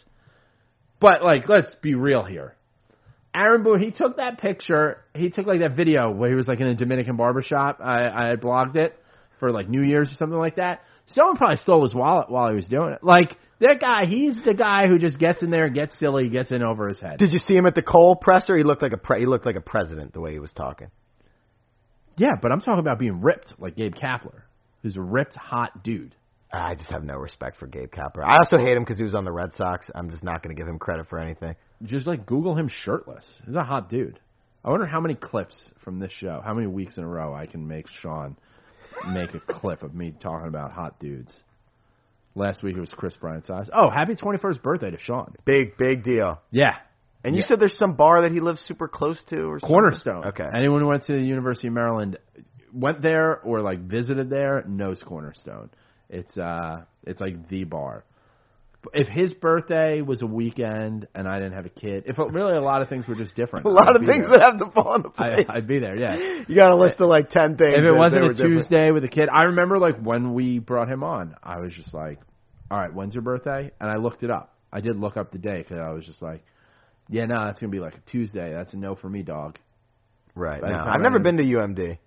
But 1.00 1.24
like, 1.24 1.48
let's 1.48 1.74
be 1.82 1.94
real 1.94 2.22
here. 2.22 2.54
Aaron 3.34 3.62
Boone, 3.62 3.80
he 3.80 3.90
took 3.90 4.16
that 4.16 4.38
picture. 4.40 4.98
He 5.14 5.30
took 5.30 5.46
like 5.46 5.60
that 5.60 5.76
video 5.76 6.10
where 6.10 6.30
he 6.30 6.34
was 6.36 6.46
like 6.48 6.60
in 6.60 6.66
a 6.66 6.74
Dominican 6.74 7.16
barbershop. 7.16 7.80
I, 7.82 8.08
I 8.08 8.26
had 8.28 8.40
blogged 8.40 8.76
it 8.76 8.96
for 9.38 9.50
like 9.50 9.68
New 9.68 9.82
Year's 9.82 10.10
or 10.10 10.14
something 10.16 10.38
like 10.38 10.56
that. 10.56 10.82
Someone 11.06 11.36
probably 11.36 11.56
stole 11.56 11.82
his 11.82 11.94
wallet 11.94 12.30
while 12.30 12.48
he 12.50 12.54
was 12.56 12.66
doing 12.66 12.92
it. 12.92 13.02
Like 13.02 13.36
that 13.60 13.78
guy, 13.80 14.06
he's 14.06 14.36
the 14.44 14.54
guy 14.54 14.86
who 14.88 14.98
just 14.98 15.18
gets 15.18 15.42
in 15.42 15.50
there, 15.50 15.68
gets 15.68 15.98
silly, 15.98 16.28
gets 16.28 16.50
in 16.50 16.62
over 16.62 16.88
his 16.88 17.00
head. 17.00 17.18
Did 17.18 17.32
you 17.32 17.38
see 17.38 17.54
him 17.56 17.66
at 17.66 17.74
the 17.74 17.82
Cole 17.82 18.14
presser? 18.16 18.56
He 18.56 18.62
looked 18.64 18.82
like 18.82 18.92
a 18.92 18.96
pre- 18.96 19.20
he 19.20 19.26
looked 19.26 19.46
like 19.46 19.56
a 19.56 19.60
president 19.60 20.12
the 20.12 20.20
way 20.20 20.32
he 20.32 20.38
was 20.38 20.52
talking. 20.52 20.88
Yeah, 22.20 22.36
but 22.40 22.52
I'm 22.52 22.60
talking 22.60 22.80
about 22.80 22.98
being 22.98 23.22
ripped 23.22 23.54
like 23.58 23.76
Gabe 23.76 23.94
Kapler, 23.94 24.42
who's 24.82 24.94
a 24.94 25.00
ripped, 25.00 25.34
hot 25.34 25.82
dude. 25.82 26.14
I 26.52 26.74
just 26.74 26.90
have 26.90 27.02
no 27.02 27.14
respect 27.14 27.58
for 27.58 27.66
Gabe 27.66 27.90
Kapler. 27.90 28.22
I 28.22 28.36
also 28.36 28.58
hate 28.58 28.76
him 28.76 28.82
because 28.82 28.98
he 28.98 29.04
was 29.04 29.14
on 29.14 29.24
the 29.24 29.32
Red 29.32 29.54
Sox. 29.54 29.90
I'm 29.94 30.10
just 30.10 30.22
not 30.22 30.42
going 30.42 30.54
to 30.54 30.60
give 30.60 30.68
him 30.68 30.78
credit 30.78 31.08
for 31.08 31.18
anything. 31.18 31.54
Just 31.82 32.06
like 32.06 32.26
Google 32.26 32.54
him 32.54 32.68
shirtless. 32.84 33.24
He's 33.46 33.54
a 33.54 33.64
hot 33.64 33.88
dude. 33.88 34.20
I 34.62 34.68
wonder 34.68 34.84
how 34.84 35.00
many 35.00 35.14
clips 35.14 35.70
from 35.82 35.98
this 35.98 36.12
show, 36.12 36.42
how 36.44 36.52
many 36.52 36.66
weeks 36.66 36.98
in 36.98 37.04
a 37.04 37.08
row 37.08 37.34
I 37.34 37.46
can 37.46 37.66
make 37.66 37.86
Sean 38.02 38.36
make 39.08 39.30
a 39.32 39.40
clip 39.40 39.82
of 39.82 39.94
me 39.94 40.12
talking 40.20 40.48
about 40.48 40.72
hot 40.72 41.00
dudes. 41.00 41.32
Last 42.34 42.62
week 42.62 42.76
it 42.76 42.80
was 42.80 42.90
Kris 42.94 43.16
Bryant's 43.16 43.48
eyes. 43.48 43.68
Oh, 43.74 43.88
happy 43.88 44.14
21st 44.14 44.62
birthday 44.62 44.90
to 44.90 44.98
Sean. 44.98 45.36
Big 45.46 45.78
big 45.78 46.04
deal. 46.04 46.42
Yeah. 46.50 46.76
And 47.24 47.34
you 47.34 47.42
Yeah. 47.42 47.48
said 47.48 47.60
there's 47.60 47.76
some 47.76 47.94
bar 47.94 48.22
that 48.22 48.32
he 48.32 48.40
lives 48.40 48.60
super 48.66 48.88
close 48.88 49.22
to, 49.24 49.42
or 49.42 49.60
something? 49.60 49.68
Cornerstone. 49.74 50.24
Okay. 50.26 50.46
Anyone 50.54 50.80
who 50.80 50.86
went 50.88 51.04
to 51.04 51.12
the 51.12 51.20
University 51.22 51.68
of 51.68 51.74
Maryland, 51.74 52.18
went 52.72 53.02
there 53.02 53.40
or 53.40 53.60
like 53.60 53.80
visited 53.80 54.30
there 54.30 54.64
knows 54.66 55.02
Cornerstone. 55.02 55.70
It's 56.08 56.36
uh, 56.38 56.82
it's 57.04 57.20
like 57.20 57.48
the 57.48 57.64
bar. 57.64 58.04
If 58.94 59.08
his 59.08 59.34
birthday 59.34 60.00
was 60.00 60.22
a 60.22 60.26
weekend 60.26 61.06
and 61.14 61.28
I 61.28 61.34
didn't 61.38 61.52
have 61.52 61.66
a 61.66 61.70
kid, 61.70 62.04
if 62.06 62.18
it, 62.18 62.32
really 62.32 62.54
a 62.56 62.62
lot 62.62 62.80
of 62.80 62.88
things 62.88 63.06
were 63.06 63.14
just 63.14 63.36
different, 63.36 63.66
a 63.66 63.68
lot 63.68 63.90
I'd 63.90 63.96
of 63.96 64.02
things 64.08 64.26
there. 64.26 64.38
that 64.38 64.42
have 64.42 64.58
to 64.58 64.70
fall 64.70 64.94
into 64.94 65.10
I, 65.18 65.34
place. 65.34 65.46
I'd 65.50 65.66
be 65.68 65.78
there. 65.80 65.94
Yeah. 65.96 66.16
you 66.48 66.54
got 66.56 66.70
a 66.72 66.76
list 66.76 66.94
of 66.98 67.08
like 67.10 67.28
ten 67.30 67.58
things. 67.58 67.74
If 67.76 67.84
it 67.84 67.92
wasn't 67.94 68.24
a 68.24 68.28
different. 68.32 68.60
Tuesday 68.60 68.90
with 68.90 69.04
a 69.04 69.08
kid, 69.08 69.28
I 69.30 69.42
remember 69.44 69.78
like 69.78 69.98
when 70.00 70.32
we 70.32 70.58
brought 70.60 70.88
him 70.90 71.02
on, 71.04 71.36
I 71.42 71.58
was 71.60 71.74
just 71.74 71.92
like, 71.92 72.20
"All 72.70 72.78
right, 72.78 72.92
when's 72.94 73.14
your 73.14 73.22
birthday?" 73.22 73.70
And 73.78 73.90
I 73.90 73.96
looked 73.96 74.22
it 74.22 74.30
up. 74.30 74.54
I 74.72 74.80
did 74.80 74.96
look 74.96 75.18
up 75.18 75.30
the 75.32 75.38
day 75.38 75.58
because 75.58 75.78
I 75.78 75.90
was 75.90 76.06
just 76.06 76.22
like, 76.22 76.42
"Yeah, 77.10 77.26
no, 77.26 77.44
that's 77.46 77.60
gonna 77.60 77.70
be 77.70 77.80
like 77.80 77.94
a 77.94 78.10
Tuesday. 78.10 78.52
That's 78.52 78.72
a 78.72 78.76
no 78.78 78.94
for 78.94 79.08
me, 79.08 79.22
dog." 79.22 79.58
right? 80.34 80.60
By 80.60 80.68
No, 80.70 80.78
the 80.78 80.84
time 80.84 80.92
I've 80.94 81.00
I 81.00 81.02
never 81.02 81.18
been 81.18 81.36
to 81.38 81.42
UMD. 81.42 81.98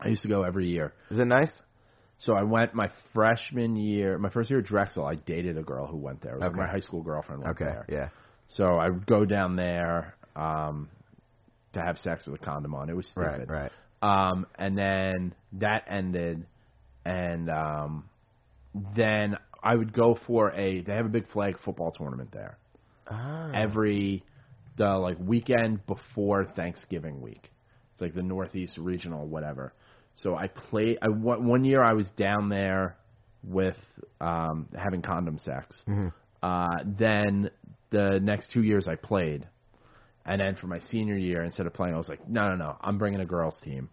I 0.00 0.08
used 0.08 0.22
to 0.22 0.28
go 0.28 0.44
every 0.44 0.68
year. 0.68 0.92
Is 1.10 1.18
it 1.18 1.26
nice? 1.26 1.50
So 2.20 2.34
I 2.34 2.42
went 2.42 2.74
my 2.74 2.90
freshman 3.14 3.76
year, 3.76 4.18
my 4.18 4.30
first 4.30 4.50
year 4.50 4.60
at 4.60 4.66
Drexel. 4.66 5.04
I 5.04 5.14
dated 5.16 5.58
a 5.58 5.62
girl 5.62 5.86
who 5.86 5.96
went 5.96 6.20
there. 6.22 6.34
It 6.34 6.40
was 6.40 6.48
Okay. 6.50 6.56
My 6.58 6.66
high 6.68 6.80
school 6.80 7.02
girlfriend 7.02 7.42
went 7.42 7.56
Okay, 7.60 7.64
there. 7.64 7.86
yeah. 7.88 8.08
So 8.48 8.64
I 8.76 8.88
would 8.90 9.06
go 9.06 9.24
down 9.24 9.56
there 9.56 10.14
um, 10.36 10.88
to 11.72 11.80
have 11.80 11.98
sex 11.98 12.26
with 12.26 12.40
a 12.40 12.44
condom 12.44 12.74
on. 12.74 12.88
It 12.90 12.96
was 12.96 13.10
Right, 13.16 13.36
stupid. 13.36 13.50
right. 13.50 13.72
Um, 14.02 14.46
and 14.58 14.76
then 14.76 15.34
that 15.54 15.84
ended, 15.88 16.46
and 17.04 17.48
um, 17.50 18.04
then 18.96 19.36
I 19.62 19.74
would 19.74 19.92
go 19.92 20.18
for 20.26 20.52
a. 20.52 20.80
They 20.82 20.92
have 20.94 21.06
a 21.06 21.10
big 21.10 21.28
flag 21.30 21.58
football 21.64 21.90
tournament 21.92 22.30
there 22.32 22.56
Ah. 23.10 23.50
every 23.54 24.24
the 24.76 24.88
like 24.88 25.18
weekend 25.20 25.84
before 25.86 26.44
Thanksgiving 26.56 27.20
week. 27.20 27.50
It's 27.92 28.00
like 28.00 28.14
the 28.14 28.22
Northeast 28.22 28.78
Regional, 28.78 29.26
whatever. 29.26 29.72
So 30.16 30.36
I 30.36 30.48
played. 30.48 30.98
I 31.02 31.08
one 31.08 31.46
one 31.46 31.64
year 31.64 31.82
I 31.82 31.92
was 31.94 32.06
down 32.16 32.48
there 32.48 32.96
with 33.42 33.76
um, 34.20 34.68
having 34.76 35.02
condom 35.02 35.38
sex. 35.38 35.82
Uh, 36.42 36.68
then 36.98 37.50
the 37.90 38.18
next 38.22 38.50
two 38.52 38.62
years 38.62 38.86
I 38.88 38.94
played, 38.96 39.46
and 40.24 40.40
then 40.40 40.56
for 40.56 40.66
my 40.66 40.78
senior 40.90 41.16
year, 41.16 41.42
instead 41.42 41.66
of 41.66 41.74
playing, 41.74 41.94
I 41.94 41.98
was 41.98 42.08
like, 42.08 42.26
no, 42.28 42.48
no, 42.50 42.56
no, 42.56 42.76
I'm 42.80 42.98
bringing 42.98 43.20
a 43.20 43.26
girls 43.26 43.58
team. 43.64 43.88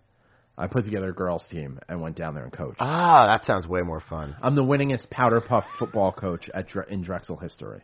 I 0.58 0.68
put 0.68 0.86
together 0.86 1.10
a 1.10 1.14
girls 1.14 1.44
team 1.52 1.80
and 1.88 2.02
went 2.02 2.16
down 2.16 2.34
there 2.34 2.44
and 2.44 2.52
coached. 2.52 2.78
Ah, 2.80 3.28
that 3.28 3.46
sounds 3.46 3.68
way 3.68 3.82
more 3.82 4.02
fun. 4.10 4.36
I'm 4.42 4.56
the 4.56 4.64
winningest 4.64 5.10
powder 5.12 5.40
puff 5.40 5.66
football 5.78 6.12
coach 6.12 6.50
at 6.54 6.68
Dre- 6.68 6.86
in 6.90 7.04
Drexel 7.04 7.38
history. 7.38 7.82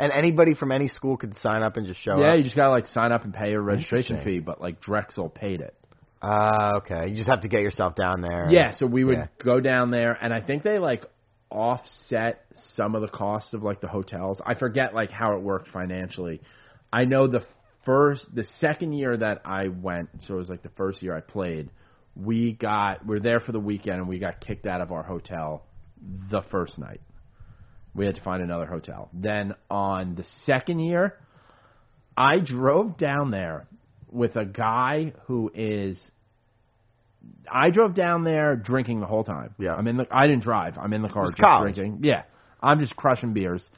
And 0.00 0.12
anybody 0.12 0.54
from 0.54 0.72
any 0.72 0.88
school 0.88 1.16
could 1.16 1.36
sign 1.42 1.62
up 1.62 1.76
and 1.76 1.86
just 1.86 2.00
show 2.00 2.12
up. 2.12 2.18
Yeah, 2.20 2.32
up. 2.32 2.38
you 2.38 2.44
just 2.44 2.56
gotta 2.56 2.70
like 2.70 2.86
sign 2.88 3.12
up 3.12 3.24
and 3.24 3.34
pay 3.34 3.52
a 3.52 3.60
registration 3.60 4.22
fee, 4.24 4.40
but 4.40 4.60
like 4.60 4.80
Drexel 4.80 5.28
paid 5.28 5.60
it. 5.60 5.74
Ah, 6.22 6.76
okay. 6.76 7.08
You 7.08 7.16
just 7.16 7.28
have 7.28 7.42
to 7.42 7.48
get 7.48 7.60
yourself 7.62 7.94
down 7.94 8.20
there. 8.20 8.48
Yeah, 8.50 8.72
so 8.72 8.86
we 8.86 9.04
would 9.04 9.16
Yeah. 9.18 9.26
go 9.42 9.60
down 9.60 9.90
there, 9.90 10.12
and 10.20 10.34
I 10.34 10.40
think 10.40 10.62
they 10.62 10.78
like 10.78 11.04
offset 11.50 12.44
some 12.76 12.94
of 12.94 13.02
the 13.02 13.08
cost 13.08 13.54
of 13.54 13.62
like 13.62 13.80
the 13.80 13.88
hotels. 13.88 14.40
I 14.44 14.54
forget 14.54 14.94
like 14.94 15.10
how 15.10 15.34
it 15.34 15.40
worked 15.42 15.68
financially. 15.68 16.40
I 16.92 17.04
know 17.04 17.26
the 17.26 17.44
first, 17.84 18.26
the 18.34 18.44
second 18.58 18.92
year 18.92 19.16
that 19.16 19.42
I 19.44 19.68
went, 19.68 20.10
so 20.26 20.34
it 20.34 20.38
was 20.38 20.48
like 20.48 20.62
the 20.62 20.70
first 20.70 21.02
year 21.02 21.16
I 21.16 21.20
played. 21.20 21.70
We 22.16 22.52
got 22.52 23.06
we 23.06 23.16
are 23.16 23.20
there 23.20 23.40
for 23.40 23.52
the 23.52 23.60
weekend, 23.60 23.96
and 23.96 24.08
we 24.08 24.18
got 24.18 24.40
kicked 24.40 24.66
out 24.66 24.80
of 24.80 24.92
our 24.92 25.02
hotel 25.02 25.64
the 26.30 26.42
first 26.50 26.78
night. 26.78 27.00
We 27.94 28.06
had 28.06 28.14
to 28.14 28.22
find 28.22 28.42
another 28.42 28.66
hotel. 28.66 29.08
Then 29.12 29.54
on 29.70 30.14
the 30.14 30.24
second 30.46 30.80
year, 30.80 31.18
I 32.16 32.38
drove 32.38 32.96
down 32.96 33.30
there 33.30 33.66
with 34.10 34.36
a 34.36 34.44
guy 34.44 35.12
who 35.26 35.50
is 35.54 36.00
I 37.50 37.70
drove 37.70 37.94
down 37.94 38.24
there 38.24 38.56
drinking 38.56 39.00
the 39.00 39.06
whole 39.06 39.24
time. 39.24 39.54
Yeah. 39.58 39.74
I'm 39.74 39.86
in 39.86 39.96
the. 39.98 40.06
I 40.10 40.26
didn't 40.26 40.42
drive. 40.42 40.78
I'm 40.78 40.92
in 40.92 41.02
the 41.02 41.08
car 41.08 41.26
just 41.26 41.38
college. 41.38 41.74
drinking. 41.74 42.00
Yeah, 42.02 42.22
I'm 42.62 42.80
just 42.80 42.94
crushing 42.96 43.32
beers, 43.32 43.68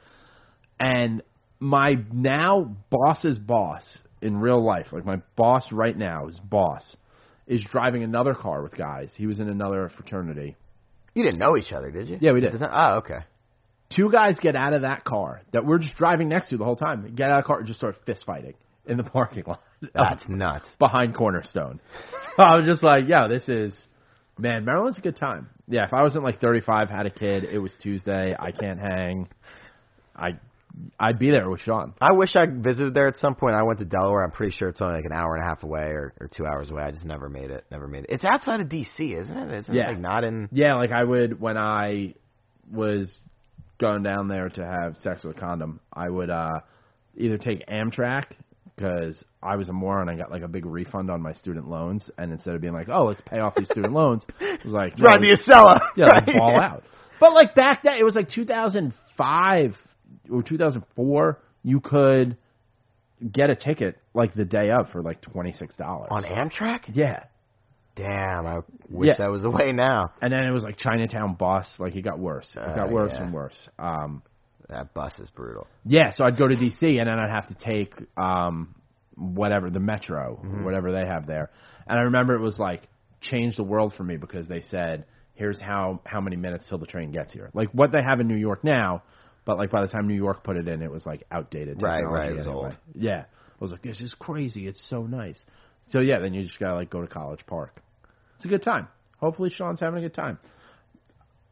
and 0.79 1.21
my 1.59 1.95
now 2.11 2.75
boss's 2.89 3.37
boss 3.37 3.83
in 4.21 4.37
real 4.37 4.63
life, 4.63 4.87
like 4.91 5.05
my 5.05 5.21
boss 5.35 5.71
right 5.71 5.97
now, 5.97 6.27
his 6.27 6.39
boss, 6.39 6.95
is 7.47 7.65
driving 7.69 8.03
another 8.03 8.33
car 8.33 8.63
with 8.63 8.75
guys. 8.75 9.09
He 9.15 9.27
was 9.27 9.39
in 9.39 9.49
another 9.49 9.91
fraternity. 9.95 10.55
You 11.13 11.23
didn't 11.23 11.39
know 11.39 11.57
each 11.57 11.71
other, 11.71 11.91
did 11.91 12.09
you? 12.09 12.17
Yeah, 12.21 12.31
we 12.31 12.41
did. 12.41 12.53
Oh, 12.61 12.95
okay. 12.97 13.19
Two 13.95 14.09
guys 14.11 14.37
get 14.41 14.55
out 14.55 14.73
of 14.73 14.81
that 14.83 15.03
car 15.03 15.41
that 15.51 15.65
we're 15.65 15.79
just 15.79 15.95
driving 15.95 16.29
next 16.29 16.49
to 16.49 16.57
the 16.57 16.63
whole 16.65 16.75
time. 16.75 17.13
Get 17.15 17.29
out 17.29 17.39
of 17.39 17.43
the 17.43 17.47
car 17.47 17.57
and 17.59 17.67
just 17.67 17.79
start 17.79 17.95
fist 18.05 18.23
fighting 18.25 18.53
in 18.85 18.97
the 18.97 19.03
parking 19.03 19.43
lot. 19.47 19.61
That's 19.93 20.23
nuts. 20.27 20.67
behind 20.79 21.15
Cornerstone. 21.15 21.79
So 22.37 22.43
I 22.43 22.57
was 22.57 22.65
just 22.67 22.83
like, 22.83 23.07
yo, 23.07 23.27
this 23.27 23.47
is 23.47 23.73
man, 24.37 24.65
Maryland's 24.65 24.97
a 24.97 25.01
good 25.01 25.17
time. 25.17 25.49
Yeah, 25.67 25.85
if 25.85 25.93
I 25.93 26.01
wasn't 26.01 26.23
like 26.23 26.41
35, 26.41 26.89
had 26.89 27.05
a 27.05 27.09
kid, 27.11 27.43
it 27.45 27.59
was 27.59 27.73
Tuesday, 27.81 28.35
I 28.37 28.51
can't 28.51 28.79
hang. 28.79 29.29
I 30.15 30.39
I'd 30.99 31.19
be 31.19 31.29
there 31.29 31.47
with 31.51 31.61
Sean. 31.61 31.93
I 32.01 32.13
wish 32.13 32.35
I 32.35 32.45
visited 32.47 32.95
there 32.95 33.07
at 33.07 33.15
some 33.17 33.35
point. 33.35 33.53
I 33.55 33.61
went 33.61 33.77
to 33.79 33.85
Delaware. 33.85 34.23
I'm 34.23 34.31
pretty 34.31 34.55
sure 34.57 34.69
it's 34.69 34.81
only 34.81 34.95
like 34.95 35.05
an 35.05 35.11
hour 35.11 35.35
and 35.35 35.43
a 35.45 35.47
half 35.47 35.61
away 35.61 35.83
or, 35.91 36.13
or 36.19 36.27
two 36.35 36.47
hours 36.47 36.71
away. 36.71 36.81
I 36.81 36.89
just 36.89 37.05
never 37.05 37.29
made 37.29 37.51
it. 37.51 37.63
Never 37.69 37.87
made 37.87 38.05
it. 38.05 38.09
It's 38.09 38.25
outside 38.25 38.59
of 38.59 38.69
D.C., 38.69 39.03
isn't 39.13 39.37
it? 39.37 39.59
Isn't 39.59 39.75
Yeah. 39.75 39.89
it 39.89 39.93
like 39.93 39.99
not 39.99 40.23
in? 40.23 40.49
Yeah, 40.51 40.73
like 40.77 40.91
I 40.91 41.03
would 41.03 41.39
when 41.39 41.57
I 41.59 42.15
was 42.71 43.15
going 43.83 44.01
down 44.01 44.29
there 44.29 44.47
to 44.47 44.65
have 44.65 44.95
sex 45.03 45.23
with 45.25 45.35
a 45.35 45.39
condom, 45.39 45.81
I 45.91 46.09
would 46.09 46.29
uh 46.29 46.61
either 47.17 47.37
take 47.37 47.67
Amtrak 47.67 48.27
because 48.75 49.21
I 49.41 49.57
was 49.57 49.67
a 49.67 49.73
moron. 49.73 50.07
I 50.07 50.15
got 50.15 50.31
like 50.31 50.41
a 50.41 50.47
big 50.47 50.65
refund 50.65 51.11
on 51.11 51.21
my 51.21 51.33
student 51.33 51.67
loans, 51.69 52.09
and 52.17 52.31
instead 52.31 52.55
of 52.55 52.61
being 52.61 52.73
like, 52.73 52.87
"Oh, 52.87 53.05
let's 53.05 53.21
pay 53.25 53.39
off 53.39 53.55
these 53.57 53.67
student 53.67 53.93
loans," 53.93 54.23
it 54.39 54.63
was 54.63 54.73
like, 54.73 54.93
Ride 54.99 55.21
no, 55.21 55.27
the 55.27 55.37
Acela. 55.37 55.79
Yeah, 55.97 56.05
right? 56.05 56.25
like 56.25 56.35
ball 56.37 56.59
out. 56.59 56.83
But 57.19 57.33
like 57.33 57.55
back 57.55 57.83
then, 57.83 57.97
it 57.99 58.03
was 58.03 58.15
like 58.15 58.29
2005 58.29 59.75
or 60.31 60.43
2004. 60.43 61.39
You 61.63 61.79
could 61.81 62.37
get 63.31 63.49
a 63.49 63.55
ticket 63.55 63.97
like 64.13 64.33
the 64.33 64.45
day 64.45 64.71
of 64.71 64.89
for 64.91 65.01
like 65.01 65.21
twenty 65.21 65.51
six 65.51 65.75
dollars 65.75 66.07
On 66.09 66.23
Amtrak? 66.23 66.83
Yeah, 66.93 67.23
Damn, 67.95 68.45
I 68.47 68.59
wish 68.89 69.07
Yeah. 69.09 69.15
that 69.19 69.31
was 69.31 69.43
away 69.51 69.71
now. 69.71 70.11
and 70.21 70.31
then 70.33 70.43
it 70.43 70.51
was 70.51 70.63
like 70.63 70.77
Chinatown 70.77 71.35
bus. 71.35 71.67
Like 71.79 71.95
it 71.95 72.01
got 72.01 72.19
worse. 72.19 72.47
It 72.55 72.59
Uh, 72.59 72.75
got 72.75 72.89
worse 72.91 73.11
yeah. 73.13 73.23
and 73.23 73.33
worse. 73.33 73.55
Um, 73.77 74.23
That 74.69 74.93
bus 74.93 75.17
is 75.19 75.29
brutal. 75.29 75.67
yeah, 75.85 76.11
so 76.11 76.23
I'd 76.25 76.37
go 76.37 76.47
to 76.47 76.55
DC 76.55 76.81
and 76.99 77.07
then 77.07 77.19
I'd 77.19 77.29
have 77.29 77.47
to 77.49 77.55
take 77.55 77.93
um, 78.17 78.73
whatever 79.15 79.69
the 79.69 79.79
metro, 79.79 80.39
Mm-hmm. 80.43 80.63
whatever 80.65 80.91
they 80.91 81.05
have 81.05 81.27
there. 81.27 81.49
And 81.85 81.99
I 81.99 82.03
remember 82.03 82.33
it 82.35 82.41
was 82.41 82.57
like 82.57 82.87
changed 83.21 83.57
the 83.57 83.63
world 83.63 83.93
for 83.95 84.03
me 84.03 84.17
because 84.17 84.47
they 84.47 84.61
said, 84.71 85.05
"Here's 85.35 85.61
how 85.61 85.99
how 86.05 86.21
many 86.21 86.35
minutes 86.37 86.65
till 86.69 86.77
the 86.77 86.85
train 86.87 87.11
gets 87.11 87.33
here." 87.33 87.49
Like 87.53 87.69
what 87.73 87.91
they 87.91 88.01
have 88.01 88.19
in 88.21 88.27
New 88.27 88.37
York 88.37 88.63
now, 88.63 89.03
but 89.45 89.57
like 89.57 89.69
by 89.69 89.81
the 89.81 89.87
time 89.89 90.07
New 90.07 90.15
York 90.15 90.43
put 90.43 90.55
it 90.57 90.67
in, 90.67 90.81
it 90.81 90.89
was 90.91 91.05
like 91.05 91.23
outdated. 91.29 91.81
Right, 91.81 92.01
right, 92.03 92.31
it 92.31 92.37
was 92.37 92.47
anyway. 92.47 92.63
old. 92.67 92.75
Yeah, 92.95 93.25
I 93.25 93.57
was 93.59 93.71
like, 93.71 93.81
"This 93.81 93.99
is 94.01 94.13
crazy. 94.17 94.67
It's 94.67 94.81
so 94.89 95.03
nice." 95.03 95.45
So 95.91 95.99
yeah, 95.99 96.19
then 96.19 96.33
you 96.33 96.43
just 96.45 96.59
gotta 96.59 96.75
like 96.75 96.89
go 96.89 97.01
to 97.01 97.07
College 97.07 97.41
Park. 97.47 97.81
It's 98.37 98.45
a 98.45 98.47
good 98.47 98.63
time. 98.63 98.87
Hopefully, 99.19 99.49
Sean's 99.49 99.79
having 99.79 99.99
a 99.99 100.01
good 100.07 100.15
time. 100.15 100.37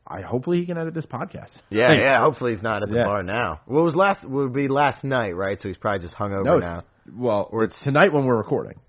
I 0.05 0.21
hopefully 0.21 0.59
he 0.59 0.65
can 0.65 0.77
edit 0.77 0.93
this 0.93 1.05
podcast. 1.05 1.51
Yeah, 1.69 1.89
Like, 1.89 1.99
yeah. 1.99 2.19
Hopefully 2.19 2.53
he's 2.53 2.63
not 2.63 2.83
at 2.83 2.89
the 2.89 2.95
Yeah. 2.95 3.05
bar 3.05 3.23
now. 3.23 3.61
What 3.65 3.83
was 3.83 3.95
last? 3.95 4.27
Would 4.27 4.51
be 4.51 4.67
last 4.67 5.03
night, 5.03 5.35
right? 5.35 5.59
So 5.61 5.67
he's 5.69 5.77
probably 5.77 5.99
just 6.05 6.15
hungover 6.15 6.43
No, 6.43 6.57
now. 6.59 6.83
well, 7.15 7.47
Or 7.51 7.63
it's 7.63 7.79
tonight 7.83 8.11
when 8.11 8.25
we're 8.25 8.35
recording. 8.37 8.79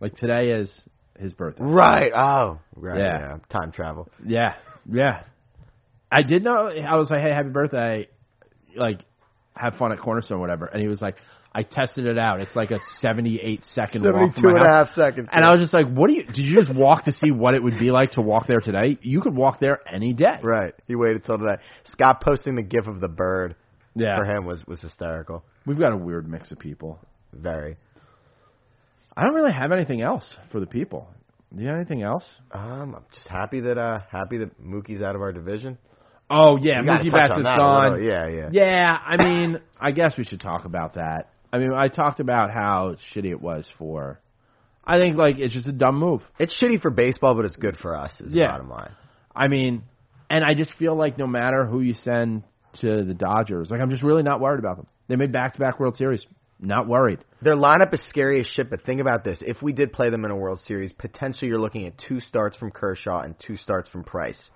Like 0.00 0.16
today 0.16 0.50
is 0.50 0.70
his 1.18 1.34
birthday. 1.34 1.62
Right. 1.64 2.12
Oh, 2.14 2.58
right. 2.76 2.98
Yeah. 2.98 3.18
Yeah. 3.18 3.36
Time 3.50 3.70
travel. 3.72 4.08
Yeah, 4.24 4.54
yeah. 4.90 5.24
I 6.10 6.22
did 6.22 6.42
know. 6.44 6.68
I 6.68 6.96
was 6.96 7.10
like, 7.10 7.20
"Hey, 7.22 7.30
happy 7.30 7.48
birthday!" 7.50 8.08
Like, 8.76 9.00
have 9.54 9.74
fun 9.76 9.92
at 9.92 9.98
Cornerstone, 10.00 10.40
whatever. 10.40 10.66
And 10.66 10.80
he 10.82 10.88
was 10.88 11.00
like, 11.02 11.16
"I 11.54 11.62
tested 11.62 12.06
it 12.06 12.18
out. 12.18 12.40
It's 12.40 12.56
like 12.56 12.70
a 12.70 12.78
seventy-eight 13.00 13.64
second 13.74 14.02
walk 14.02 14.12
from 14.12 14.20
Seventy-two 14.34 14.48
my 14.48 14.58
and 14.60 14.66
a 14.66 14.70
house." 14.70 14.88
half 14.88 14.94
seconds. 14.96 15.28
And 15.32 15.44
I 15.44 15.52
was 15.52 15.60
just 15.60 15.74
like, 15.74 15.86
"What 15.88 16.08
do 16.08 16.14
you? 16.14 16.24
Did 16.24 16.38
you 16.38 16.56
just 16.60 16.74
walk 16.74 17.04
to 17.04 17.12
see 17.12 17.30
what 17.30 17.54
it 17.54 17.62
would 17.62 17.78
be 17.78 17.90
like 17.90 18.12
to 18.12 18.22
walk 18.22 18.46
there 18.46 18.60
today? 18.60 18.98
You 19.02 19.20
could 19.20 19.34
walk 19.34 19.60
there 19.60 19.80
any 19.92 20.12
day." 20.12 20.38
right. 20.42 20.74
He 20.88 20.94
waited 20.94 21.24
till 21.24 21.38
today. 21.38 21.56
Scott 21.84 22.20
posting 22.22 22.54
the 22.56 22.62
gif 22.62 22.86
of 22.86 23.00
the 23.00 23.08
bird 23.08 23.54
Yeah. 23.94 24.16
for 24.16 24.24
him 24.24 24.46
was 24.46 24.66
was 24.66 24.80
hysterical. 24.80 25.44
We've 25.66 25.78
got 25.78 25.92
a 25.92 25.96
weird 25.96 26.28
mix 26.28 26.50
of 26.52 26.58
people. 26.58 26.98
Very. 27.32 27.76
I 29.16 29.24
don't 29.24 29.34
really 29.34 29.52
have 29.52 29.72
anything 29.72 30.00
else 30.00 30.24
for 30.50 30.60
the 30.60 30.66
people. 30.66 31.08
Do 31.54 31.62
you 31.62 31.68
have 31.68 31.76
anything 31.76 32.02
else? 32.02 32.24
Um, 32.50 32.94
I'm 32.94 33.04
just 33.14 33.28
happy 33.28 33.60
that 33.60 33.76
uh 33.76 34.00
happy 34.10 34.38
that 34.38 34.58
Mookie's 34.62 35.02
out 35.02 35.14
of 35.14 35.20
our 35.20 35.32
division. 35.32 35.76
Oh 36.30 36.56
yeah, 36.56 36.80
Mookie 36.80 37.12
Betts 37.12 37.36
is 37.38 37.44
gone. 37.44 38.02
Yeah, 38.02 38.26
yeah. 38.28 38.48
Yeah, 38.52 38.96
I 39.06 39.22
mean, 39.22 39.60
I 39.78 39.90
guess 39.90 40.16
we 40.16 40.24
should 40.24 40.40
talk 40.40 40.64
about 40.64 40.94
that. 40.94 41.28
I 41.52 41.58
mean, 41.58 41.72
I 41.72 41.88
talked 41.88 42.20
about 42.20 42.50
how 42.50 42.96
shitty 43.14 43.30
it 43.30 43.40
was 43.40 43.66
for. 43.78 44.20
I 44.84 44.98
think 44.98 45.16
like 45.16 45.38
it's 45.38 45.54
just 45.54 45.66
a 45.68 45.72
dumb 45.72 45.98
move. 45.98 46.22
It's 46.38 46.52
shitty 46.60 46.80
for 46.80 46.90
baseball, 46.90 47.34
but 47.34 47.44
it's 47.44 47.56
good 47.56 47.76
for 47.76 47.96
us. 47.96 48.12
Is 48.20 48.32
Yeah. 48.32 48.46
the 48.46 48.52
bottom 48.52 48.70
line. 48.70 48.90
I 49.34 49.48
mean, 49.48 49.82
and 50.30 50.44
I 50.44 50.54
just 50.54 50.72
feel 50.74 50.94
like 50.96 51.18
no 51.18 51.26
matter 51.26 51.64
who 51.66 51.80
you 51.80 51.94
send 51.94 52.42
to 52.80 53.04
the 53.04 53.14
Dodgers, 53.14 53.70
like 53.70 53.80
I'm 53.80 53.90
just 53.90 54.02
really 54.02 54.22
not 54.22 54.40
worried 54.40 54.58
about 54.58 54.76
them. 54.76 54.86
They 55.08 55.16
made 55.16 55.32
back-to-back 55.32 55.78
World 55.78 55.96
Series. 55.96 56.26
Not 56.58 56.86
worried. 56.86 57.18
Their 57.42 57.56
lineup 57.56 57.92
is 57.92 58.00
scary 58.08 58.40
as 58.40 58.46
shit, 58.46 58.70
but 58.70 58.82
think 58.84 59.00
about 59.00 59.24
this. 59.24 59.42
If 59.42 59.60
we 59.62 59.72
did 59.72 59.92
play 59.92 60.10
them 60.10 60.24
in 60.24 60.30
a 60.30 60.36
World 60.36 60.60
Series, 60.60 60.92
potentially 60.92 61.48
you're 61.48 61.60
looking 61.60 61.86
at 61.86 61.98
two 61.98 62.20
starts 62.20 62.56
from 62.56 62.70
Kershaw 62.70 63.20
and 63.20 63.34
two 63.44 63.56
starts 63.56 63.88
from 63.88 64.04
Price. 64.04 64.50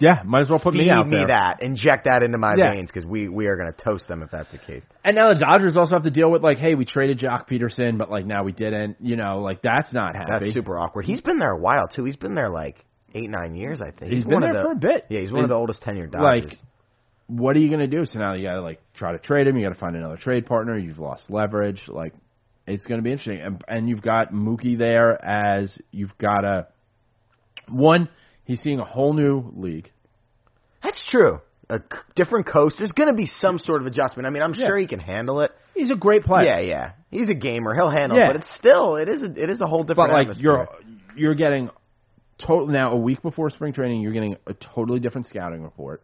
Yeah, 0.00 0.22
might 0.24 0.40
as 0.40 0.50
well 0.50 0.58
put 0.58 0.72
Feed 0.74 0.86
me 0.86 0.90
out 0.90 1.06
me 1.06 1.18
there. 1.18 1.28
that. 1.28 1.62
Inject 1.62 2.04
that 2.06 2.22
into 2.22 2.36
my 2.36 2.54
Yeah. 2.58 2.72
veins 2.72 2.90
because 2.92 3.06
we, 3.06 3.28
we 3.28 3.46
are 3.46 3.56
going 3.56 3.72
to 3.72 3.84
toast 3.84 4.08
them 4.08 4.22
if 4.22 4.30
that's 4.30 4.50
the 4.50 4.58
case. 4.58 4.82
And 5.04 5.14
now 5.14 5.32
the 5.32 5.38
Dodgers 5.38 5.76
also 5.76 5.94
have 5.94 6.02
to 6.02 6.10
deal 6.10 6.30
with 6.30 6.42
like, 6.42 6.58
hey, 6.58 6.74
we 6.74 6.84
traded 6.84 7.20
Joc 7.20 7.48
Pederson, 7.48 7.96
but 7.96 8.10
like 8.10 8.26
now 8.26 8.42
we 8.42 8.52
didn't. 8.52 8.96
You 9.00 9.16
know, 9.16 9.38
like 9.40 9.62
that's 9.62 9.92
not 9.92 10.16
happy. 10.16 10.46
That's 10.46 10.54
super 10.54 10.78
awkward. 10.78 11.04
He's 11.04 11.20
been 11.20 11.38
there 11.38 11.52
a 11.52 11.58
while, 11.58 11.86
too. 11.86 12.04
He's 12.04 12.16
been 12.16 12.34
there 12.34 12.50
like 12.50 12.84
eight, 13.14 13.30
nine 13.30 13.54
years, 13.54 13.80
I 13.80 13.92
think. 13.92 14.12
He's 14.12 14.24
been 14.24 14.34
one 14.34 14.42
of 14.42 14.52
there 14.52 14.62
the, 14.62 14.68
for 14.68 14.72
a 14.72 14.94
bit. 14.94 15.06
Yeah, 15.08 15.20
he's 15.20 15.30
one 15.30 15.44
of 15.44 15.48
the 15.48 15.54
oldest 15.54 15.80
tenured 15.82 16.10
Dodgers. 16.10 16.50
Like, 16.50 16.58
what 17.28 17.56
are 17.56 17.60
you 17.60 17.68
going 17.68 17.80
to 17.80 17.86
do? 17.86 18.04
So 18.04 18.18
now 18.18 18.34
you 18.34 18.42
got 18.46 18.54
to 18.54 18.62
like 18.62 18.80
try 18.94 19.12
to 19.12 19.18
trade 19.18 19.46
him. 19.46 19.56
You 19.56 19.66
got 19.66 19.74
to 19.74 19.80
find 19.80 19.94
another 19.96 20.16
trade 20.16 20.44
partner. 20.46 20.76
You've 20.76 20.98
lost 20.98 21.30
leverage. 21.30 21.80
Like, 21.86 22.12
it's 22.66 22.82
going 22.82 22.98
to 22.98 23.02
be 23.02 23.12
interesting. 23.12 23.40
And, 23.40 23.62
and 23.68 23.88
you've 23.88 24.02
got 24.02 24.32
Mookie 24.32 24.76
there 24.76 25.24
as 25.24 25.78
you've 25.92 26.16
got 26.18 26.40
to 26.40 26.66
one. 27.68 28.08
He's 28.44 28.60
seeing 28.60 28.78
a 28.80 28.84
whole 28.84 29.12
new 29.12 29.52
league. 29.56 29.90
That's 30.82 31.02
true. 31.10 31.40
A 31.70 31.78
c- 31.78 31.98
different 32.14 32.46
coast. 32.46 32.76
There's 32.78 32.92
going 32.92 33.08
to 33.08 33.14
be 33.16 33.26
some 33.26 33.58
sort 33.58 33.80
of 33.80 33.86
adjustment. 33.86 34.26
I 34.26 34.30
mean, 34.30 34.42
I'm 34.42 34.52
Yeah. 34.54 34.66
sure 34.66 34.76
he 34.76 34.86
can 34.86 35.00
handle 35.00 35.40
it. 35.40 35.50
He's 35.74 35.90
a 35.90 35.94
great 35.96 36.24
player. 36.24 36.44
Yeah, 36.44 36.60
yeah. 36.60 36.90
He's 37.10 37.28
a 37.28 37.34
gamer. 37.34 37.74
He'll 37.74 37.90
handle 37.90 38.18
Yeah. 38.18 38.24
it. 38.24 38.32
But 38.34 38.36
it's 38.42 38.54
still, 38.58 38.96
it 38.96 39.08
is 39.08 39.22
a, 39.22 39.32
it 39.42 39.48
is 39.50 39.60
a 39.62 39.66
whole 39.66 39.82
different. 39.82 40.10
but 40.10 40.14
like 40.14 40.22
atmosphere. 40.28 40.44
you're 40.44 40.68
you're 41.16 41.34
getting 41.34 41.70
total 42.38 42.66
now 42.66 42.92
a 42.92 42.96
week 42.96 43.22
before 43.22 43.48
spring 43.50 43.72
training. 43.72 44.02
You're 44.02 44.12
getting 44.12 44.36
a 44.46 44.52
totally 44.54 45.00
different 45.00 45.26
scouting 45.28 45.62
report 45.62 46.02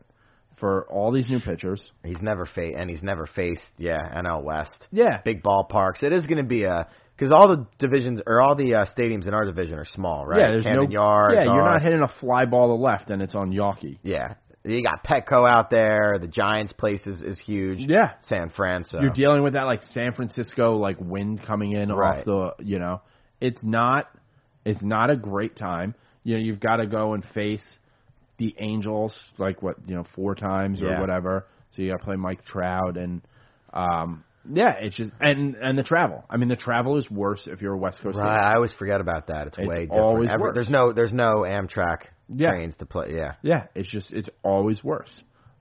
for 0.58 0.86
all 0.90 1.10
these 1.12 1.28
new 1.28 1.40
pitchers. 1.40 1.90
He's 2.04 2.20
never 2.22 2.46
faced, 2.46 2.76
and 2.78 2.88
he's 2.88 3.02
never 3.02 3.26
faced, 3.26 3.62
yeah, 3.76 3.98
NL 4.22 4.42
West. 4.44 4.86
Yeah, 4.92 5.20
Big 5.24 5.42
ballparks. 5.42 6.02
It 6.02 6.12
is 6.12 6.26
going 6.26 6.38
to 6.42 6.48
be 6.48 6.64
a 6.64 6.86
because 7.20 7.32
all 7.32 7.48
the 7.48 7.66
divisions 7.78 8.18
or 8.26 8.40
all 8.40 8.54
the 8.56 8.74
uh, 8.74 8.86
stadiums 8.96 9.28
in 9.28 9.34
our 9.34 9.44
division 9.44 9.78
are 9.78 9.84
small, 9.84 10.24
right? 10.24 10.40
yeah. 10.40 10.50
There's 10.52 10.62
Camden 10.62 10.84
no 10.86 10.90
Yards. 10.90 11.34
Yeah, 11.36 11.44
you're 11.52 11.62
not 11.64 11.82
hitting 11.82 12.00
a 12.00 12.08
fly 12.18 12.46
ball 12.46 12.68
to 12.68 12.82
left 12.82 13.10
and 13.10 13.20
it's 13.20 13.34
on 13.34 13.52
Yawkey. 13.52 13.98
Yeah, 14.02 14.34
you 14.64 14.82
got 14.82 15.04
Petco 15.04 15.46
out 15.46 15.68
there. 15.70 16.16
The 16.18 16.26
Giants' 16.28 16.72
place 16.72 17.06
is, 17.06 17.20
is 17.20 17.38
huge. 17.38 17.80
Yeah, 17.80 18.12
San 18.26 18.48
Fran. 18.48 18.86
So 18.88 19.02
you're 19.02 19.12
dealing 19.12 19.42
with 19.42 19.52
that 19.52 19.64
like 19.66 19.82
San 19.92 20.14
Francisco 20.14 20.76
like 20.76 20.96
wind 20.98 21.42
coming 21.46 21.72
in 21.72 21.90
Right. 21.92 22.20
off 22.20 22.24
the 22.24 22.64
you 22.64 22.78
know 22.78 23.02
it's 23.38 23.60
not 23.62 24.06
it's 24.64 24.82
not 24.82 25.10
a 25.10 25.16
great 25.16 25.56
time 25.56 25.94
you 26.24 26.34
know 26.36 26.40
you've 26.40 26.60
got 26.60 26.76
to 26.76 26.86
go 26.86 27.12
and 27.12 27.22
face 27.34 27.64
the 28.38 28.54
Angels 28.58 29.12
like 29.36 29.62
what 29.62 29.76
you 29.86 29.94
know 29.94 30.04
four 30.14 30.34
times 30.34 30.80
or 30.80 30.98
whatever 30.98 31.46
so 31.76 31.82
you 31.82 31.90
got 31.90 31.98
to 31.98 32.04
play 32.04 32.16
Mike 32.16 32.44
Trout 32.46 32.96
and 32.96 33.20
um 33.74 34.24
yeah 34.50 34.72
it's 34.80 34.96
just 34.96 35.10
and 35.20 35.54
and 35.56 35.76
the 35.76 35.82
travel 35.82 36.24
I 36.30 36.36
mean 36.36 36.48
the 36.48 36.56
travel 36.56 36.96
is 36.98 37.10
worse 37.10 37.46
if 37.46 37.60
you're 37.60 37.74
a 37.74 37.78
West 37.78 38.00
Coast 38.02 38.16
Right. 38.16 38.52
I 38.52 38.54
always 38.54 38.72
forget 38.78 39.00
about 39.00 39.26
that. 39.26 39.48
It's, 39.48 39.58
It's 39.58 39.68
way 39.68 39.80
different. 39.82 40.00
always 40.02 40.30
Every- 40.30 40.42
worse. 40.42 40.54
There's 40.54 40.70
no 40.70 40.92
there's 40.92 41.12
no 41.12 41.40
Amtrak 41.46 42.04
Yeah. 42.28 42.50
trains 42.50 42.74
to 42.78 42.86
play. 42.86 43.12
Yeah, 43.14 43.34
Yeah, 43.42 43.66
it's 43.74 43.90
just 43.90 44.12
it's 44.12 44.30
always 44.42 44.82
worse. 44.82 45.10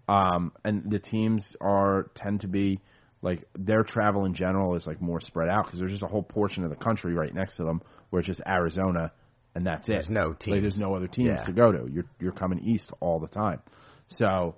Um, 0.08 0.54
and 0.64 0.90
the 0.90 1.00
teams 1.00 1.46
are 1.62 2.10
tend 2.16 2.42
to 2.42 2.48
be 2.48 2.80
like 3.22 3.46
their 3.58 3.84
travel 3.84 4.26
in 4.26 4.34
general 4.34 4.76
is 4.76 4.88
like 4.88 5.02
more 5.02 5.20
spread 5.20 5.50
out 5.50 5.66
because 5.66 5.80
there's 5.80 5.92
just 5.92 6.04
a 6.04 6.08
whole 6.08 6.24
portion 6.24 6.64
of 6.64 6.70
the 6.70 6.76
country 6.78 7.14
right 7.14 7.34
next 7.34 7.58
to 7.58 7.64
them 7.66 7.82
where 8.10 8.22
it's 8.22 8.28
just 8.28 8.42
Arizona 8.48 9.12
and 9.56 9.66
that's 9.68 9.88
There's 9.88 10.08
it. 10.08 10.12
no 10.12 10.30
Like 10.30 10.62
there's 10.62 10.78
no 10.78 10.96
other 10.96 11.08
teams 11.08 11.32
Yeah. 11.40 11.46
to 11.46 11.52
go 11.52 11.72
to. 11.74 11.88
You're 11.92 12.06
you're 12.20 12.32
coming 12.32 12.60
east 12.60 12.90
all 13.02 13.20
the 13.20 13.28
time. 13.28 13.60
So 14.16 14.56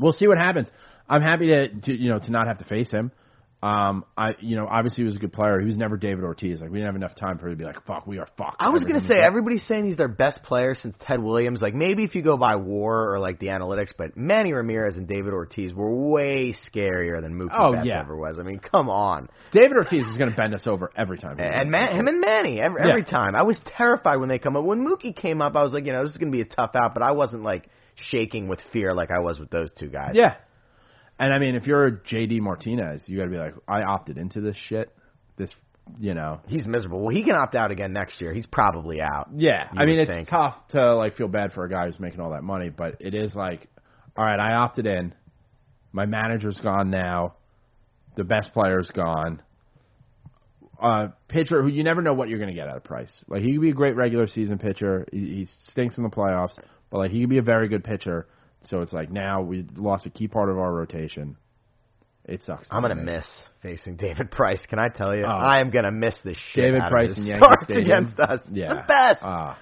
we'll 0.00 0.12
see 0.14 0.26
what 0.26 0.38
happens. 0.38 0.68
I'm 1.12 1.22
happy 1.22 1.46
to, 1.48 1.68
to 1.68 1.92
you 1.92 2.10
know 2.10 2.18
to 2.18 2.30
not 2.30 2.46
have 2.46 2.58
to 2.58 2.64
face 2.64 2.90
him. 2.90 3.12
Um, 3.62 4.04
I, 4.18 4.30
you 4.40 4.56
know, 4.56 4.66
obviously 4.68 5.02
he 5.02 5.04
was 5.04 5.14
a 5.14 5.20
good 5.20 5.32
player. 5.32 5.60
He 5.60 5.66
was 5.68 5.76
never 5.76 5.96
David 5.96 6.24
Ortiz. 6.24 6.60
Like 6.60 6.70
we 6.70 6.78
didn't 6.78 6.86
have 6.86 6.96
enough 6.96 7.14
time 7.14 7.38
for 7.38 7.46
him 7.46 7.52
to 7.52 7.56
be 7.56 7.64
like, 7.64 7.76
"Fuck, 7.86 8.08
we 8.08 8.18
are 8.18 8.26
fucked." 8.36 8.56
I 8.58 8.70
was 8.70 8.82
gonna 8.82 9.06
say 9.06 9.20
everybody's 9.20 9.64
saying 9.68 9.84
he's 9.84 9.96
their 9.96 10.08
best 10.08 10.42
player 10.42 10.74
since 10.74 10.96
Ted 11.06 11.22
Williams. 11.22 11.62
Like 11.62 11.72
maybe 11.72 12.02
if 12.02 12.16
you 12.16 12.22
go 12.22 12.36
by 12.36 12.56
WAR 12.56 13.12
or 13.14 13.20
like 13.20 13.38
the 13.38 13.46
analytics, 13.48 13.90
but 13.96 14.16
Manny 14.16 14.52
Ramirez 14.52 14.96
and 14.96 15.06
David 15.06 15.32
Ortiz 15.32 15.72
were 15.72 15.94
way 16.10 16.56
scarier 16.74 17.22
than 17.22 17.34
Mookie 17.38 17.56
Oh, 17.56 17.72
Betts 17.74 17.86
yeah. 17.86 18.00
ever 18.00 18.16
was. 18.16 18.40
I 18.40 18.42
mean, 18.42 18.58
come 18.58 18.90
on. 18.90 19.28
David 19.52 19.76
Ortiz 19.76 20.08
is 20.08 20.16
going 20.16 20.30
to 20.30 20.36
bend 20.36 20.56
us 20.56 20.66
over 20.66 20.90
every 20.96 21.18
time. 21.18 21.38
And. 21.38 21.70
Man, 21.70 21.94
him 21.96 22.08
and 22.08 22.20
Manny 22.20 22.60
every, 22.60 22.80
Yeah. 22.82 22.90
every 22.90 23.04
time. 23.04 23.36
I 23.36 23.42
was 23.44 23.60
terrified 23.76 24.16
when 24.16 24.28
they 24.28 24.40
come 24.40 24.56
up. 24.56 24.64
When 24.64 24.84
Mookie 24.84 25.14
came 25.14 25.40
up, 25.40 25.54
I 25.54 25.62
was 25.62 25.72
like, 25.72 25.86
you 25.86 25.92
know, 25.92 26.02
this 26.02 26.10
is 26.10 26.16
gonna 26.16 26.32
be 26.32 26.40
a 26.40 26.46
tough 26.46 26.72
out, 26.74 26.94
but 26.94 27.04
I 27.04 27.12
wasn't 27.12 27.44
like 27.44 27.68
shaking 27.94 28.48
with 28.48 28.58
fear 28.72 28.92
like 28.92 29.10
I 29.12 29.20
was 29.20 29.38
with 29.38 29.50
those 29.50 29.70
two 29.78 29.88
guys. 29.88 30.14
Yeah. 30.14 30.34
And 31.22 31.32
I 31.32 31.38
mean, 31.38 31.54
if 31.54 31.68
you're 31.68 31.88
JD 31.92 32.40
Martinez, 32.40 33.04
you 33.06 33.16
got 33.16 33.26
to 33.26 33.30
be 33.30 33.36
like, 33.36 33.54
I 33.68 33.82
opted 33.82 34.18
into 34.18 34.40
this 34.40 34.56
shit. 34.68 34.92
This, 35.36 35.48
you 36.00 36.14
know. 36.14 36.40
He's 36.48 36.66
miserable. 36.66 36.98
Well, 37.00 37.14
he 37.14 37.22
can 37.22 37.36
opt 37.36 37.54
out 37.54 37.70
again 37.70 37.92
next 37.92 38.20
year. 38.20 38.34
He's 38.34 38.46
probably 38.46 39.00
out. 39.00 39.28
Yeah. 39.36 39.68
You 39.72 39.80
I 39.80 39.84
mean, 39.86 39.98
would 39.98 40.08
it's 40.08 40.10
think. 40.10 40.28
tough 40.28 40.56
to 40.70 40.96
like 40.96 41.16
feel 41.16 41.28
bad 41.28 41.52
for 41.52 41.64
a 41.64 41.70
guy 41.70 41.86
who's 41.86 42.00
making 42.00 42.18
all 42.18 42.32
that 42.32 42.42
money, 42.42 42.70
but 42.70 42.96
it 42.98 43.14
is 43.14 43.36
like, 43.36 43.68
all 44.16 44.24
right, 44.24 44.40
I 44.40 44.54
opted 44.54 44.84
in. 44.84 45.14
My 45.92 46.06
manager's 46.06 46.58
gone 46.60 46.90
now. 46.90 47.34
The 48.16 48.24
best 48.24 48.52
player's 48.52 48.90
gone. 48.92 49.42
Uh, 50.82 51.10
pitcher 51.28 51.62
who 51.62 51.68
you 51.68 51.84
never 51.84 52.02
know 52.02 52.14
what 52.14 52.30
you're 52.30 52.40
going 52.40 52.50
to 52.50 52.56
get 52.56 52.66
at 52.66 52.76
a 52.76 52.80
price. 52.80 53.24
Like 53.28 53.42
he 53.42 53.52
could 53.52 53.60
be 53.60 53.70
a 53.70 53.74
great 53.74 53.94
regular 53.94 54.26
season 54.26 54.58
pitcher. 54.58 55.06
He, 55.12 55.18
he 55.18 55.48
stinks 55.70 55.96
in 55.98 56.02
the 56.02 56.10
playoffs, 56.10 56.58
but 56.90 56.98
like 56.98 57.12
he 57.12 57.20
could 57.20 57.30
be 57.30 57.38
a 57.38 57.42
very 57.42 57.68
good 57.68 57.84
pitcher. 57.84 58.26
So 58.68 58.80
it's 58.80 58.92
like 58.92 59.10
now 59.10 59.42
we 59.42 59.66
lost 59.76 60.06
a 60.06 60.10
key 60.10 60.28
part 60.28 60.50
of 60.50 60.58
our 60.58 60.72
rotation. 60.72 61.36
It 62.24 62.42
sucks. 62.44 62.68
I'm 62.70 62.82
gonna 62.82 62.94
miss 62.94 63.24
facing 63.62 63.96
David 63.96 64.30
Price. 64.30 64.64
Can 64.68 64.78
I 64.78 64.88
tell 64.88 65.14
you? 65.14 65.24
Oh. 65.24 65.30
I 65.30 65.60
am 65.60 65.70
gonna 65.70 65.90
miss 65.90 66.14
this 66.24 66.36
shit. 66.52 66.64
David 66.64 66.80
out 66.80 66.86
of 66.86 66.90
Price 66.90 67.08
his 67.08 67.18
and 67.18 67.26
Yankee 67.26 67.42
starts 67.42 67.64
Stadium 67.64 68.04
against 68.04 68.20
us. 68.20 68.40
Yeah, 68.52 68.74
the 68.74 68.82
best. 68.86 69.20
Ah, 69.22 69.58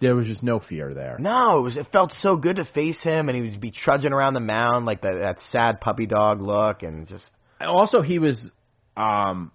there 0.00 0.14
was 0.14 0.26
just 0.26 0.42
no 0.42 0.60
fear 0.60 0.94
there. 0.94 1.16
No, 1.18 1.58
it 1.58 1.62
was. 1.62 1.76
It 1.76 1.86
felt 1.92 2.12
so 2.20 2.36
good 2.36 2.56
to 2.56 2.64
face 2.64 3.00
him, 3.02 3.28
and 3.28 3.36
he 3.36 3.50
would 3.50 3.60
be 3.60 3.72
trudging 3.72 4.12
around 4.12 4.34
the 4.34 4.40
mound 4.40 4.84
like 4.84 5.02
that, 5.02 5.18
that 5.22 5.38
sad 5.50 5.80
puppy 5.80 6.06
dog 6.06 6.40
look, 6.40 6.82
and 6.82 7.06
just 7.08 7.24
Also, 7.60 8.02
he 8.02 8.18
was. 8.18 8.50
Um, 8.96 9.50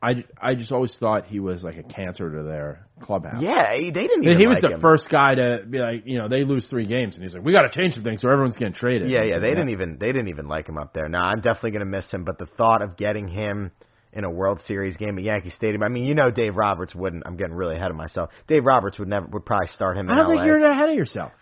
I 0.00 0.24
I 0.40 0.54
just 0.54 0.70
always 0.70 0.96
thought 0.98 1.26
he 1.26 1.40
was 1.40 1.64
like 1.64 1.76
a 1.76 1.82
cancer 1.82 2.30
to 2.30 2.42
their 2.44 2.86
clubhouse. 3.02 3.42
yeah, 3.42 3.74
he, 3.76 3.90
they 3.90 4.02
didn't. 4.06 4.24
Even. 4.24 4.38
He 4.38 4.46
was 4.46 4.60
like 4.62 4.70
the 4.70 4.76
him. 4.76 4.80
first 4.80 5.08
guy 5.10 5.34
to 5.34 5.64
be 5.68 5.78
like, 5.78 6.02
you 6.04 6.18
know, 6.18 6.28
they 6.28 6.44
lose 6.44 6.66
three 6.68 6.86
games, 6.86 7.14
and 7.16 7.24
he's 7.24 7.34
like, 7.34 7.44
we 7.44 7.52
got 7.52 7.62
to 7.62 7.70
change 7.70 7.94
some 7.94 8.04
things, 8.04 8.22
so 8.22 8.28
everyone's 8.28 8.56
getting 8.56 8.74
traded. 8.74 9.10
Yeah, 9.10 9.24
yeah, 9.24 9.38
they 9.40 9.50
didn't 9.50 9.70
even 9.70 9.96
they 9.98 10.12
didn't 10.12 10.28
even 10.28 10.46
like 10.46 10.68
him 10.68 10.78
up 10.78 10.94
there. 10.94 11.08
No, 11.08 11.18
I'm 11.18 11.40
definitely 11.40 11.72
gonna 11.72 11.86
miss 11.86 12.08
him. 12.12 12.24
But 12.24 12.38
the 12.38 12.46
thought 12.56 12.80
of 12.82 12.96
getting 12.96 13.26
him 13.28 13.72
in 14.12 14.24
a 14.24 14.30
World 14.30 14.60
Series 14.66 14.96
game 14.96 15.18
at 15.18 15.24
Yankee 15.24 15.50
Stadium. 15.50 15.82
I 15.82 15.88
mean, 15.88 16.04
you 16.04 16.14
know, 16.14 16.30
Dave 16.30 16.54
Roberts 16.56 16.94
wouldn't. 16.94 17.24
I'm 17.26 17.36
getting 17.36 17.54
really 17.54 17.76
ahead 17.76 17.90
of 17.90 17.96
myself. 17.96 18.30
Dave 18.46 18.64
Roberts 18.64 18.98
would 18.98 19.08
never 19.08 19.26
would 19.26 19.44
probably 19.44 19.68
start 19.74 19.96
him 19.96 20.06
in 20.08 20.12
I 20.12 20.16
don't 20.16 20.26
LA. 20.28 20.34
think 20.34 20.46
you're 20.46 20.64
ahead 20.64 20.88
of 20.90 20.94
yourself. 20.94 21.32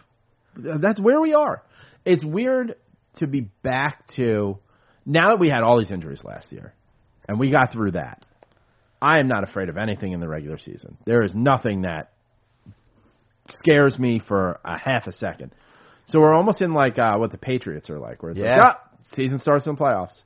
That's 0.56 1.00
where 1.00 1.20
we 1.20 1.34
are. 1.34 1.62
It's 2.04 2.24
weird 2.24 2.76
to 3.16 3.26
be 3.26 3.42
back 3.62 4.06
to 4.16 4.58
now 5.04 5.28
that 5.30 5.38
we 5.38 5.48
had 5.48 5.62
all 5.62 5.78
these 5.78 5.90
injuries 5.90 6.22
last 6.24 6.50
year, 6.52 6.74
and 7.28 7.38
we 7.38 7.50
got 7.50 7.72
through 7.72 7.92
that. 7.92 8.24
I 9.00 9.18
am 9.18 9.28
not 9.28 9.44
afraid 9.44 9.68
of 9.68 9.76
anything 9.76 10.12
in 10.12 10.20
the 10.20 10.28
regular 10.28 10.58
season. 10.58 10.96
There 11.04 11.22
is 11.22 11.34
nothing 11.34 11.82
that 11.82 12.10
scares 13.60 13.98
me 13.98 14.20
for 14.26 14.58
a 14.64 14.78
half 14.78 15.06
a 15.06 15.12
second. 15.12 15.52
So 16.06 16.20
we're 16.20 16.32
almost 16.34 16.62
in 16.62 16.72
like 16.72 16.98
uh, 16.98 17.16
what 17.16 17.32
the 17.32 17.38
Patriots 17.38 17.90
are 17.90 17.98
like, 17.98 18.22
where 18.22 18.32
it's 18.32 18.40
Yeah. 18.40 18.56
like, 18.58 18.76
ah, 18.76 18.80
season 19.14 19.38
starts 19.40 19.66
in 19.66 19.74
the 19.74 19.80
playoffs. 19.80 20.22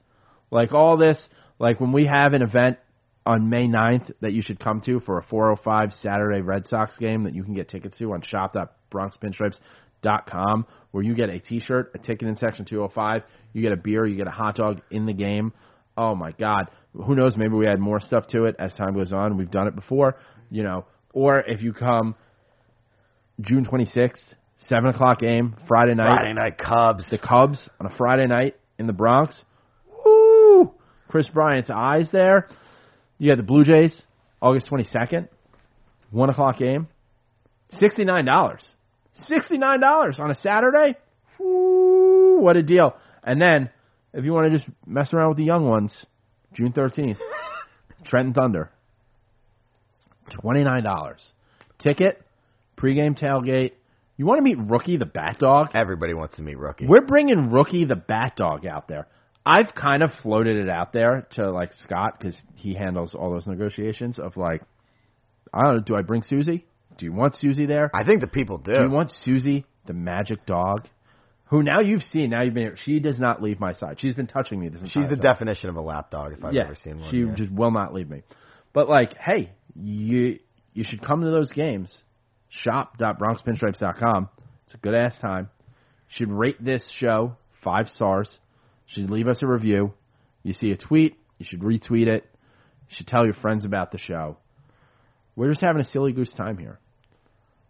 Like 0.51 0.73
all 0.73 0.97
this, 0.97 1.19
like 1.59 1.81
when 1.81 1.93
we 1.93 2.07
have 2.07 2.33
an 2.35 2.43
event 2.43 2.79
on 3.27 3.51
May 3.51 3.67
9th 3.67 4.13
that 4.21 4.33
you 4.33 4.43
should 4.43 4.61
come 4.61 4.81
to 4.83 5.01
for 5.01 5.19
a 5.19 5.23
405 5.23 5.93
Saturday 6.01 6.41
Red 6.41 6.67
Sox 6.67 6.97
game 6.99 7.25
that 7.25 7.35
you 7.35 7.45
can 7.45 7.55
get 7.55 7.69
tickets 7.69 7.97
to 7.99 8.13
on 8.13 8.23
shop.bronxpinstripes.com 8.23 10.67
where 10.93 11.05
you 11.05 11.15
get 11.15 11.29
a 11.29 11.39
t-shirt, 11.39 11.93
a 11.95 11.99
ticket 11.99 12.27
in 12.29 12.37
section 12.37 12.65
205, 12.65 13.23
you 13.53 13.63
get 13.63 13.73
a 13.73 13.77
beer, 13.77 14.07
you 14.07 14.17
get 14.17 14.27
a 14.27 14.31
hot 14.33 14.57
dog 14.57 14.81
in 14.91 15.07
the 15.07 15.13
game. 15.13 15.53
Oh 15.97 16.15
my 16.15 16.33
god. 16.33 16.69
Who 16.95 17.15
knows, 17.15 17.37
maybe 17.37 17.55
we 17.55 17.67
add 17.67 17.79
more 17.79 18.01
stuff 18.01 18.27
to 18.29 18.47
it 18.47 18.57
as 18.59 18.73
time 18.75 18.95
goes 18.95 19.12
on. 19.12 19.37
We've 19.37 19.51
done 19.51 19.69
it 19.69 19.77
before, 19.77 20.17
you 20.51 20.62
know. 20.62 20.87
Or 21.12 21.41
if 21.41 21.62
you 21.62 21.73
come 21.73 22.15
June 23.41 23.65
26th, 23.65 24.19
7 24.67 24.91
o'clock 24.91 25.21
game, 25.21 25.57
Friday 25.67 25.95
night. 25.95 26.17
Friday 26.17 26.35
night 26.35 26.59
Cubs. 26.59 27.09
The 27.11 27.19
Cubs 27.19 27.69
on 27.79 27.87
a 27.87 27.97
Friday 27.97 28.27
night 28.27 28.57
in 28.79 28.87
the 28.87 28.93
Bronx. 28.93 29.41
Woo! 30.05 30.73
Kris 31.09 31.29
Bryant's 31.29 31.71
eyes 31.71 32.09
there. 32.12 32.49
You 33.19 33.31
got 33.31 33.37
the 33.37 33.43
Blue 33.43 33.65
Jays, 33.65 34.03
August 34.41 34.69
22nd, 34.71 35.29
1 36.11 36.31
o'clock 36.31 36.59
game. 36.59 36.89
$69. 37.81 38.27
$69 39.31 40.21
on 40.21 40.31
a 40.31 40.35
Saturday? 40.35 40.97
Woo! 41.39 42.41
What 42.41 42.57
a 42.57 42.62
deal. 42.62 42.97
And 43.23 43.41
then, 43.41 43.71
if 44.12 44.25
you 44.25 44.33
want 44.33 44.51
to 44.51 44.59
just 44.59 44.69
mess 44.87 45.12
around 45.12 45.29
with 45.29 45.39
the 45.39 45.45
young 45.45 45.69
ones, 45.69 45.93
June 46.55 46.73
13th, 46.73 47.19
Trenton 48.05 48.35
Thunder. 48.35 48.71
$29. 50.31 51.15
Ticket, 51.79 52.23
pregame 52.77 53.19
tailgate. 53.19 53.73
You 54.17 54.27
want 54.27 54.39
to 54.39 54.43
meet 54.43 54.59
Rookie 54.59 54.97
the 54.97 55.07
Bat 55.07 55.39
Dog? 55.39 55.69
Everybody 55.75 56.15
wants 56.15 56.37
to 56.37 56.43
meet 56.43 56.59
Rookie. 56.59 56.87
We're 56.87 57.07
bringing 57.07 57.51
Rookie 57.51 57.87
the 57.87 57.97
Bat 57.97 58.37
Dog 58.37 58.67
out 58.67 58.87
there. 58.87 59.07
I've 59.47 59.75
kind 59.75 60.03
of 60.03 60.11
floated 60.23 60.57
it 60.57 60.69
out 60.69 60.93
there 60.93 61.27
to 61.33 61.51
like 61.51 61.73
Scott 61.83 62.19
because 62.19 62.37
he 62.55 62.75
handles 62.75 63.15
all 63.15 63.31
those 63.31 63.47
negotiations 63.47 64.19
of 64.19 64.37
like, 64.37 64.63
I 65.53 65.63
don't 65.63 65.77
know, 65.77 65.83
do 65.83 65.97
I 65.97 66.03
bring 66.03 66.23
Susie? 66.23 66.67
Do 66.99 67.07
you 67.07 67.13
want 67.13 67.37
Susie 67.37 67.65
there? 67.65 67.91
I 67.95 68.05
think 68.05 68.21
the 68.21 68.27
people 68.27 68.59
do. 68.59 68.75
Do 68.75 68.83
you 68.83 68.91
want 68.91 69.11
Susie 69.11 69.65
the 69.87 69.95
Magic 69.95 70.45
Dog? 70.45 70.87
Who 71.51 71.65
now 71.65 71.81
you've 71.81 72.05
seen, 72.05 72.31
now 72.31 72.43
you've 72.43 72.55
been 72.55 72.63
here. 72.63 72.77
She 72.85 73.01
does 73.01 73.19
not 73.19 73.43
leave 73.43 73.59
my 73.59 73.75
side. 73.75 73.99
She's 74.01 74.15
been 74.15 74.29
touching 74.29 74.61
me 74.61 74.69
this 74.69 74.83
entire 74.83 75.03
She's 75.03 75.11
the 75.11 75.17
time. 75.17 75.33
definition 75.33 75.69
of 75.69 75.77
a 75.77 75.81
lap 75.81 76.11
dog 76.11 76.33
if 76.33 76.45
I've 76.45 76.55
yeah, 76.55 76.67
ever 76.67 76.77
seen 76.83 77.01
one. 77.01 77.11
She 77.11 77.19
yeah. 77.19 77.35
just 77.35 77.51
will 77.51 77.73
not 77.73 77.93
leave 77.93 78.09
me. 78.09 78.23
But 78.73 78.89
like, 78.89 79.17
hey, 79.17 79.51
you 79.75 80.39
you 80.75 80.85
should 80.85 81.03
come 81.03 81.23
to 81.23 81.31
those 81.31 81.51
games. 81.51 81.93
Shop.bronxpinstripes.com. 82.51 84.29
It's 84.67 84.75
a 84.75 84.79
good 84.79 84.95
ass 84.95 85.17
time. 85.21 85.51
You 86.09 86.15
should 86.17 86.33
rate 86.33 86.65
this 86.65 86.89
show 86.99 87.37
five 87.65 87.89
stars. 87.89 88.31
You 88.87 89.03
should 89.03 89.11
leave 89.11 89.27
us 89.27 89.43
a 89.43 89.47
review. 89.47 89.93
You 90.45 90.55
see 90.55 90.71
a 90.71 90.77
tweet, 90.77 91.17
you 91.39 91.47
should 91.49 91.61
retweet 91.61 92.07
it. 92.07 92.25
You 92.89 92.97
should 92.97 93.09
tell 93.09 93.25
your 93.25 93.35
friends 93.35 93.65
about 93.65 93.91
the 93.91 93.99
show. 93.99 94.37
We're 95.35 95.51
just 95.51 95.63
having 95.63 95.83
a 95.83 95.85
silly 95.85 96.13
goose 96.13 96.33
time 96.33 96.59
here. 96.59 96.79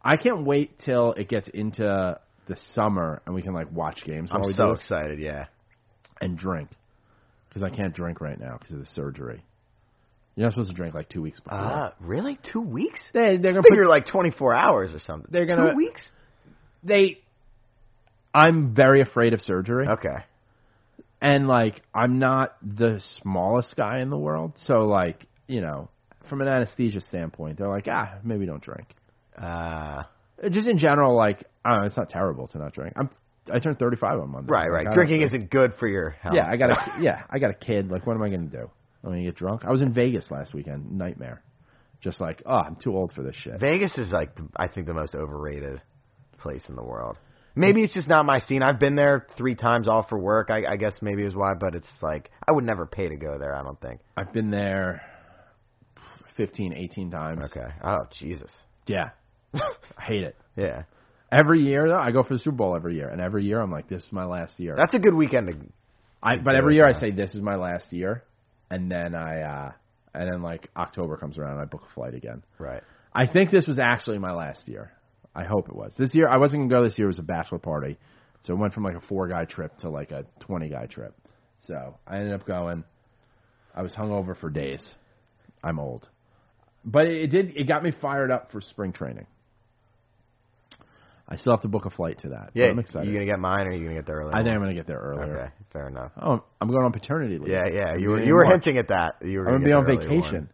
I 0.02 0.16
can't 0.16 0.44
wait 0.44 0.78
till 0.84 1.12
it 1.12 1.28
gets 1.28 1.48
into 1.48 2.18
the 2.50 2.56
summer 2.74 3.22
and 3.24 3.34
we 3.34 3.40
can 3.42 3.54
like 3.54 3.70
watch 3.72 4.02
games 4.04 4.28
I'm 4.32 4.42
so 4.54 4.72
excited. 4.72 5.18
Yeah. 5.20 5.46
and 6.20 6.36
drink 6.36 6.68
because 7.48 7.62
I 7.62 7.70
can't 7.70 7.94
drink 7.94 8.20
right 8.20 8.38
now 8.38 8.58
because 8.58 8.74
of 8.74 8.80
the 8.80 8.90
surgery. 8.92 9.42
You're 10.36 10.46
not 10.46 10.52
supposed 10.52 10.70
to 10.70 10.76
drink 10.76 10.94
like 10.94 11.08
two 11.08 11.22
weeks 11.22 11.40
before. 11.40 11.58
Uh, 11.58 11.90
really? 12.00 12.38
Two 12.52 12.60
weeks? 12.60 13.00
they 13.12 13.36
they're 13.36 13.52
gonna 13.52 13.62
put, 13.62 13.70
figure 13.70 13.86
like 13.86 14.06
24 14.06 14.52
hours 14.54 14.90
or 14.94 14.98
something. 15.00 15.28
They're 15.32 15.46
gonna- 15.46 15.70
Two 15.70 15.76
weeks? 15.76 16.02
they. 16.82 17.18
I'm 18.34 18.74
very 18.74 19.00
afraid 19.00 19.32
of 19.34 19.40
surgery, 19.40 19.88
Okay. 19.88 20.18
and 21.20 21.48
like 21.48 21.82
I'm 21.94 22.18
not 22.20 22.56
the 22.62 23.00
smallest 23.22 23.74
guy 23.76 23.98
in 24.00 24.10
the 24.10 24.16
world, 24.18 24.52
so 24.66 24.84
like 24.86 25.26
you 25.48 25.60
know, 25.60 25.88
from 26.28 26.40
an 26.40 26.46
anesthesia 26.48 27.00
standpoint, 27.00 27.58
they're 27.58 27.68
like, 27.68 27.88
ah, 27.90 28.14
maybe 28.22 28.46
don't 28.46 28.62
drink. 28.62 28.86
Uh, 29.36 30.04
Just 30.50 30.68
in 30.68 30.78
general, 30.78 31.16
like 31.16 31.44
I 31.64 31.70
don't 31.72 31.80
know, 31.80 31.86
it's 31.86 31.96
not 31.96 32.08
terrible 32.10 32.48
to 32.48 32.58
not 32.58 32.72
drink. 32.72 32.94
I'm 32.96 33.10
I 33.52 33.58
turned 33.58 33.78
35 33.78 34.20
on 34.20 34.30
Monday. 34.30 34.52
right, 34.52 34.70
right. 34.70 34.86
Drinking 34.94 35.22
isn't 35.22 35.50
good 35.50 35.72
for 35.80 35.88
your 35.88 36.10
health. 36.10 36.34
Yeah, 36.36 36.46
I 36.48 36.56
got 36.56 36.70
a 36.70 36.76
yeah, 37.02 37.22
I 37.30 37.38
got 37.38 37.50
a 37.50 37.54
kid. 37.54 37.90
Like, 37.90 38.06
what 38.06 38.14
am 38.14 38.22
I 38.22 38.28
going 38.28 38.48
to 38.50 38.56
do? 38.56 38.70
I'm 39.02 39.10
going 39.10 39.24
to 39.24 39.30
get 39.30 39.36
drunk. 39.36 39.64
I 39.64 39.70
was 39.70 39.80
in 39.82 39.92
Vegas 39.92 40.30
last 40.30 40.54
weekend. 40.54 40.92
Nightmare. 40.96 41.42
Just 42.02 42.20
like, 42.20 42.42
oh, 42.46 42.54
I'm 42.54 42.76
too 42.76 42.94
old 42.96 43.12
for 43.12 43.22
this 43.22 43.34
shit. 43.36 43.58
Vegas 43.60 43.96
is 43.98 44.10
like, 44.10 44.34
the- 44.36 44.48
I 44.56 44.68
think, 44.68 44.86
the 44.86 44.94
most 44.94 45.14
overrated 45.14 45.80
place 46.38 46.62
in 46.68 46.76
the 46.76 46.82
world. 46.82 47.16
Maybe 47.56 47.82
it's 47.82 47.92
just 47.92 48.08
not 48.08 48.24
my 48.24 48.38
scene. 48.40 48.62
I've 48.62 48.78
been 48.78 48.94
there 48.94 49.26
three 49.36 49.54
times, 49.54 49.88
all 49.88 50.06
for 50.08 50.18
work. 50.18 50.50
I, 50.50 50.64
I 50.72 50.76
guess 50.76 50.92
maybe 51.02 51.24
is 51.24 51.34
why, 51.34 51.54
but 51.58 51.74
it's 51.74 51.88
like 52.00 52.30
I 52.46 52.52
would 52.52 52.64
never 52.64 52.86
pay 52.86 53.08
to 53.08 53.16
go 53.16 53.38
there. 53.38 53.54
I 53.54 53.62
don't 53.62 53.80
think. 53.80 54.00
I've 54.16 54.32
been 54.32 54.50
there 54.50 55.02
15, 56.36 56.72
18 56.72 57.10
times. 57.10 57.50
Okay. 57.50 57.68
Oh 57.84 57.98
Jesus. 58.18 58.50
Yeah. 58.86 59.10
I 59.98 60.02
hate 60.02 60.22
it. 60.22 60.36
Yeah. 60.56 60.84
Every 61.32 61.62
year, 61.62 61.88
though, 61.88 61.98
I 61.98 62.10
go 62.10 62.24
for 62.24 62.34
the 62.34 62.40
Super 62.40 62.56
Bowl 62.56 62.74
every 62.74 62.96
year, 62.96 63.08
and 63.08 63.20
every 63.20 63.44
year 63.44 63.60
I'm 63.60 63.70
like, 63.70 63.88
this 63.88 64.02
is 64.02 64.12
my 64.12 64.24
last 64.24 64.58
year. 64.58 64.74
That's 64.76 64.94
a 64.94 64.98
good 64.98 65.14
weekend 65.14 65.46
to. 65.48 65.56
I, 66.22 66.36
but 66.36 66.54
every 66.54 66.74
year 66.74 66.86
I 66.86 66.92
say 66.98 67.12
this 67.12 67.34
is 67.34 67.40
my 67.40 67.54
last 67.56 67.92
year, 67.92 68.24
and 68.70 68.90
then 68.90 69.14
I, 69.14 69.40
uh, 69.40 69.72
and 70.12 70.30
then 70.30 70.42
like 70.42 70.68
October 70.76 71.16
comes 71.16 71.38
around, 71.38 71.52
and 71.52 71.60
I 71.60 71.64
book 71.66 71.82
a 71.88 71.94
flight 71.94 72.14
again. 72.14 72.42
Right. 72.58 72.82
I 73.14 73.26
think 73.26 73.50
this 73.50 73.66
was 73.66 73.78
actually 73.78 74.18
my 74.18 74.32
last 74.32 74.66
year. 74.66 74.92
I 75.34 75.44
hope 75.44 75.68
it 75.68 75.74
was. 75.74 75.92
This 75.96 76.14
year, 76.14 76.28
I 76.28 76.36
wasn't 76.36 76.68
gonna 76.68 76.82
go. 76.82 76.88
This 76.88 76.98
year 76.98 77.06
it 77.06 77.12
was 77.12 77.18
a 77.20 77.22
bachelor 77.22 77.58
party, 77.58 77.96
so 78.44 78.52
it 78.52 78.56
went 78.56 78.74
from 78.74 78.82
like 78.82 78.96
a 78.96 79.00
four 79.00 79.28
guy 79.28 79.44
trip 79.44 79.76
to 79.78 79.88
like 79.88 80.10
a 80.10 80.24
twenty 80.40 80.68
guy 80.68 80.86
trip. 80.86 81.14
So 81.66 81.96
I 82.06 82.18
ended 82.18 82.34
up 82.34 82.46
going. 82.46 82.84
I 83.74 83.82
was 83.82 83.92
hungover 83.92 84.36
for 84.36 84.50
days. 84.50 84.84
I'm 85.62 85.78
old, 85.78 86.08
but 86.84 87.06
it 87.06 87.28
did. 87.28 87.56
It 87.56 87.68
got 87.68 87.84
me 87.84 87.92
fired 88.00 88.32
up 88.32 88.50
for 88.50 88.60
spring 88.60 88.92
training. 88.92 89.26
I 91.30 91.36
still 91.36 91.52
have 91.52 91.62
to 91.62 91.68
book 91.68 91.86
a 91.86 91.90
flight 91.90 92.18
to 92.22 92.30
that. 92.30 92.50
Yeah, 92.54 92.66
I'm 92.66 92.78
excited. 92.80 93.06
You 93.06 93.14
gonna 93.14 93.26
get 93.26 93.38
mine, 93.38 93.66
or 93.66 93.70
are 93.70 93.72
you 93.72 93.84
gonna 93.84 93.94
get 93.94 94.06
there 94.06 94.16
early? 94.16 94.32
I 94.34 94.42
think 94.42 94.48
I'm 94.48 94.60
gonna 94.60 94.74
get 94.74 94.86
there 94.86 94.98
earlier. 94.98 95.38
Okay, 95.38 95.50
fair 95.72 95.86
enough. 95.88 96.12
Oh, 96.20 96.42
I'm 96.60 96.68
going 96.68 96.84
on 96.84 96.92
paternity 96.92 97.38
leave. 97.38 97.48
Yeah, 97.48 97.66
yeah. 97.72 97.96
You 97.96 98.10
were 98.10 98.22
you 98.22 98.34
were 98.34 98.44
March. 98.44 98.64
hinting 98.64 98.78
at 98.78 98.88
that. 98.88 99.16
You 99.22 99.38
were 99.38 99.46
I'm 99.48 99.62
gonna 99.62 99.84
get 99.84 99.88
be 99.88 100.02
on 100.02 100.08
vacation. 100.08 100.34
one. 100.34 100.50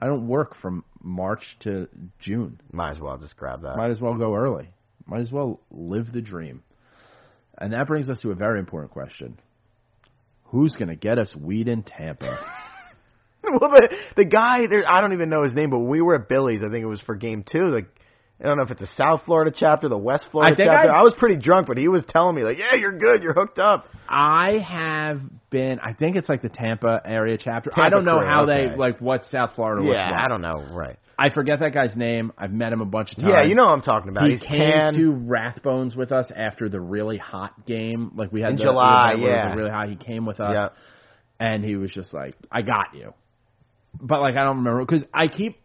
I 0.00 0.06
don't 0.06 0.28
work 0.28 0.56
from 0.62 0.84
March 1.02 1.42
to 1.60 1.88
June. 2.20 2.60
Might 2.72 2.92
as 2.92 3.00
well 3.00 3.18
just 3.18 3.36
grab 3.36 3.62
that. 3.62 3.76
Might 3.76 3.90
as 3.90 4.00
well 4.00 4.14
go 4.14 4.34
early. 4.34 4.70
Might 5.06 5.20
as 5.20 5.32
well 5.32 5.60
live 5.70 6.12
the 6.12 6.22
dream. 6.22 6.62
And 7.58 7.72
that 7.72 7.86
brings 7.86 8.08
us 8.08 8.20
to 8.20 8.30
a 8.30 8.34
very 8.34 8.58
important 8.58 8.92
question. 8.92 9.38
Who's 10.44 10.74
going 10.76 10.88
to 10.88 10.96
get 10.96 11.18
us 11.18 11.34
weed 11.36 11.68
in 11.68 11.82
Tampa? 11.82 12.38
well, 13.44 13.70
the 13.70 13.88
the 14.16 14.24
guy 14.24 14.66
there, 14.68 14.84
I 14.86 15.00
don't 15.00 15.12
even 15.12 15.28
know 15.28 15.42
his 15.42 15.52
name, 15.52 15.70
but 15.70 15.80
we 15.80 16.00
were 16.00 16.14
at 16.14 16.28
Billy's, 16.28 16.62
I 16.62 16.70
think 16.70 16.82
it 16.82 16.86
was 16.86 17.00
for 17.02 17.14
game 17.14 17.44
two. 17.50 17.68
Like, 17.68 17.88
I 18.42 18.44
don't 18.48 18.56
know 18.56 18.62
if 18.62 18.70
it's 18.70 18.80
the 18.80 18.88
South 18.96 19.22
Florida 19.26 19.54
chapter, 19.54 19.88
the 19.88 19.98
West 19.98 20.24
Florida 20.32 20.52
I 20.52 20.56
think 20.56 20.70
chapter. 20.70 20.90
I- 20.90 21.00
I 21.00 21.02
was 21.02 21.12
pretty 21.18 21.36
drunk, 21.36 21.66
but 21.66 21.76
he 21.76 21.88
was 21.88 22.02
telling 22.08 22.34
me 22.34 22.42
like, 22.42 22.58
"Yeah, 22.58 22.74
you're 22.76 22.96
good, 22.98 23.22
you're 23.22 23.34
hooked 23.34 23.58
up." 23.58 23.86
I 24.08 24.58
have 24.66 25.20
been. 25.50 25.78
I 25.80 25.92
think 25.92 26.16
it's 26.16 26.28
like 26.28 26.40
the 26.42 26.48
Tampa 26.48 27.02
area 27.04 27.36
chapter. 27.38 27.70
I 27.76 27.90
don't 27.90 28.04
know 28.04 28.18
crew, 28.18 28.26
how 28.26 28.42
okay. 28.44 28.68
they 28.70 28.76
like 28.76 28.98
what 29.00 29.26
South 29.26 29.52
Florida 29.56 29.82
was. 29.82 29.94
yeah. 29.94 30.10
I 30.24 30.28
don't 30.28 30.40
know, 30.40 30.64
right? 30.72 30.96
I 31.18 31.28
forget 31.28 31.60
that 31.60 31.74
guy's 31.74 31.94
name. 31.94 32.32
I've 32.38 32.50
met 32.50 32.72
him 32.72 32.80
a 32.80 32.86
bunch 32.86 33.10
of 33.12 33.18
times. 33.18 33.28
Yeah, 33.30 33.42
you 33.42 33.54
know 33.54 33.64
what 33.64 33.72
I'm 33.74 33.82
talking 33.82 34.08
about. 34.08 34.24
He 34.24 34.30
He's 34.30 34.40
came 34.40 34.58
tan. 34.72 34.94
to 34.94 35.12
Rathbones 35.12 35.94
with 35.94 36.12
us 36.12 36.32
after 36.34 36.70
the 36.70 36.80
really 36.80 37.18
hot 37.18 37.66
game. 37.66 38.12
Like 38.16 38.32
we 38.32 38.40
had 38.40 38.52
In 38.52 38.56
the, 38.56 38.62
July, 38.64 39.16
the 39.16 39.22
event 39.22 39.22
it 39.22 39.34
was 39.34 39.44
yeah. 39.44 39.54
really 39.54 39.70
hot. 39.70 39.88
He 39.90 39.96
came 39.96 40.24
with 40.24 40.40
us, 40.40 40.52
Yeah. 40.54 40.68
and 41.46 41.62
he 41.62 41.76
was 41.76 41.90
just 41.90 42.14
like, 42.14 42.36
"I 42.50 42.62
got 42.62 42.94
you," 42.94 43.12
but 44.00 44.22
like 44.22 44.36
I 44.38 44.44
don't 44.44 44.56
remember 44.64 44.80
because 44.86 45.04
I 45.12 45.26
keep. 45.26 45.58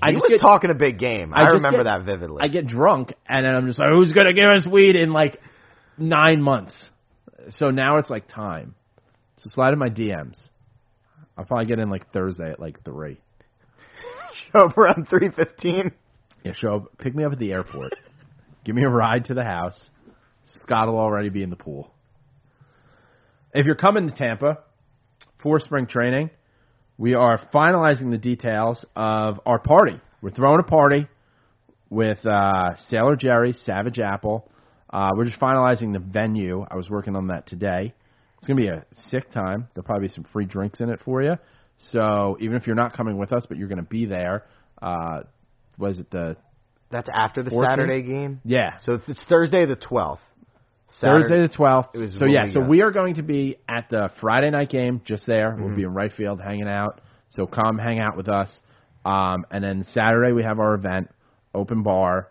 I 0.00 0.12
was 0.12 0.24
get, 0.28 0.40
talking 0.40 0.70
a 0.70 0.74
big 0.74 0.98
game. 0.98 1.32
I, 1.34 1.42
I 1.42 1.46
remember 1.50 1.84
get- 1.84 1.92
that 1.92 2.04
vividly. 2.04 2.38
I 2.42 2.48
get 2.48 2.66
drunk, 2.66 3.12
and 3.28 3.44
then 3.44 3.54
I'm 3.54 3.66
just 3.66 3.78
like, 3.78 3.90
"Who's 3.90 4.12
gonna 4.12 4.32
give 4.32 4.44
us 4.48 4.66
weed 4.66 4.96
in 4.96 5.12
like 5.12 5.40
nine 5.98 6.40
months?" 6.40 6.74
So 7.50 7.70
now 7.70 7.98
it's 7.98 8.08
like 8.10 8.28
time. 8.28 8.74
So 9.38 9.50
slide 9.50 9.72
in 9.72 9.78
my 9.78 9.88
DMs. 9.88 10.36
I'll 11.36 11.44
probably 11.44 11.66
get 11.66 11.78
in 11.78 11.90
like 11.90 12.12
Thursday 12.12 12.50
at 12.50 12.60
like 12.60 12.84
three. 12.84 13.20
show 14.52 14.66
up 14.66 14.78
around 14.78 15.08
three 15.08 15.30
fifteen. 15.30 15.92
Yeah, 16.44 16.52
show 16.54 16.76
up, 16.76 16.98
pick 16.98 17.14
me 17.14 17.24
up 17.24 17.32
at 17.32 17.38
the 17.38 17.52
airport. 17.52 17.94
Give 18.64 18.74
me 18.76 18.84
a 18.84 18.88
ride 18.88 19.24
to 19.26 19.34
the 19.34 19.44
house. 19.44 19.90
Scott 20.64 20.86
will 20.88 20.98
already 20.98 21.28
be 21.28 21.42
in 21.42 21.50
the 21.50 21.56
pool. 21.56 21.92
If 23.54 23.66
you're 23.66 23.74
coming 23.74 24.08
to 24.08 24.14
Tampa 24.14 24.58
for 25.42 25.60
spring 25.60 25.86
training, 25.86 26.30
we 27.02 27.14
are 27.14 27.40
finalizing 27.52 28.12
the 28.12 28.16
details 28.16 28.84
of 28.94 29.40
our 29.44 29.58
party. 29.58 30.00
We're 30.20 30.30
throwing 30.30 30.60
a 30.60 30.62
party 30.62 31.08
with 31.90 32.24
uh, 32.24 32.76
Sailor 32.88 33.16
Jerry, 33.16 33.54
Savage 33.64 33.98
Apple. 33.98 34.48
Uh, 34.88 35.10
we're 35.16 35.24
just 35.24 35.40
finalizing 35.40 35.92
the 35.92 35.98
venue. 35.98 36.64
I 36.70 36.76
was 36.76 36.88
working 36.88 37.16
on 37.16 37.26
that 37.26 37.48
today. 37.48 37.92
It's 38.38 38.46
going 38.46 38.56
to 38.56 38.62
be 38.62 38.68
a 38.68 38.84
sick 39.10 39.32
time. 39.32 39.66
There'll 39.74 39.84
probably 39.84 40.06
be 40.06 40.14
some 40.14 40.24
free 40.32 40.44
drinks 40.44 40.78
in 40.78 40.90
it 40.90 41.00
for 41.04 41.20
you. 41.20 41.34
So 41.90 42.36
even 42.40 42.56
if 42.56 42.68
you're 42.68 42.76
not 42.76 42.96
coming 42.96 43.18
with 43.18 43.32
us, 43.32 43.44
but 43.48 43.58
you're 43.58 43.66
going 43.66 43.82
to 43.82 43.82
be 43.82 44.06
there, 44.06 44.46
uh, 44.80 45.22
was 45.78 45.98
it 45.98 46.08
the 46.12 46.36
That's 46.92 47.08
after 47.12 47.42
the 47.42 47.50
14th? 47.50 47.68
Saturday 47.68 48.02
game. 48.02 48.40
yeah 48.44 48.76
So 48.86 48.92
it's, 48.92 49.08
it's 49.08 49.24
Thursday 49.28 49.66
the 49.66 49.74
twelfth. 49.74 50.22
Thursday 51.00 51.42
the 51.42 51.48
twelfth. 51.48 51.90
So 52.18 52.26
yeah, 52.26 52.46
so 52.52 52.60
we 52.60 52.82
are 52.82 52.90
going 52.90 53.16
to 53.16 53.22
be 53.22 53.56
at 53.68 53.88
the 53.90 54.10
Friday 54.20 54.50
night 54.50 54.70
game, 54.70 55.00
just 55.04 55.26
there. 55.26 55.50
Mm-hmm. 55.50 55.64
We'll 55.64 55.76
be 55.76 55.82
in 55.82 55.94
right 55.94 56.12
field, 56.12 56.40
hanging 56.40 56.68
out. 56.68 57.00
So 57.30 57.46
come 57.46 57.78
hang 57.78 57.98
out 57.98 58.16
with 58.16 58.28
us. 58.28 58.50
Um, 59.04 59.46
and 59.50 59.64
then 59.64 59.86
Saturday 59.92 60.32
we 60.32 60.42
have 60.42 60.60
our 60.60 60.74
event, 60.74 61.10
open 61.54 61.82
bar, 61.82 62.28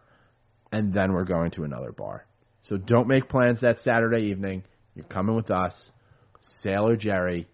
and 0.72 0.94
then 0.94 1.12
we're 1.14 1.26
going 1.26 1.52
to 1.52 1.64
another 1.64 1.92
bar. 1.92 2.26
So 2.64 2.78
don't 2.78 3.08
make 3.08 3.28
plans 3.28 3.62
that 3.62 3.82
Saturday 3.82 4.28
evening. 4.28 4.64
You're 4.96 5.06
coming 5.06 5.36
with 5.36 5.52
us, 5.52 5.74
Sailor 6.62 6.96
Jerry, 6.96 7.48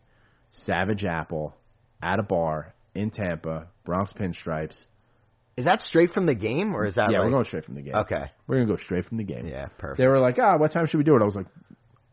Savage 0.66 1.04
Apple, 1.04 1.56
at 2.02 2.20
a 2.20 2.24
bar 2.24 2.74
in 2.94 3.12
Tampa, 3.12 3.68
Bronx 3.86 4.12
Pinstripes. 4.14 4.76
Is 5.58 5.66
that 5.66 5.82
straight 5.82 6.12
from 6.14 6.28
the 6.28 6.36
game, 6.36 6.76
or 6.76 6.86
is 6.86 6.96
that 6.96 7.12
yeah, 7.12 7.18
like, 7.18 7.26
we're 7.26 7.32
going 7.32 7.46
straight 7.46 7.66
from 7.66 7.76
the 7.76 7.82
game. 7.82 7.96
Okay. 7.96 8.26
We're 8.46 8.58
gonna 8.64 8.78
go 8.78 8.82
straight 8.84 9.06
from 9.08 9.18
the 9.18 9.24
game. 9.24 9.48
Yeah, 9.48 9.68
perfect. 9.80 9.98
They 9.98 10.06
were 10.06 10.20
like, 10.20 10.38
ah, 10.40 10.56
what 10.58 10.72
time 10.72 10.86
should 10.88 11.00
we 11.00 11.04
do 11.04 11.16
it? 11.16 11.22
I 11.22 11.26
was 11.26 11.36
like, 11.36 11.48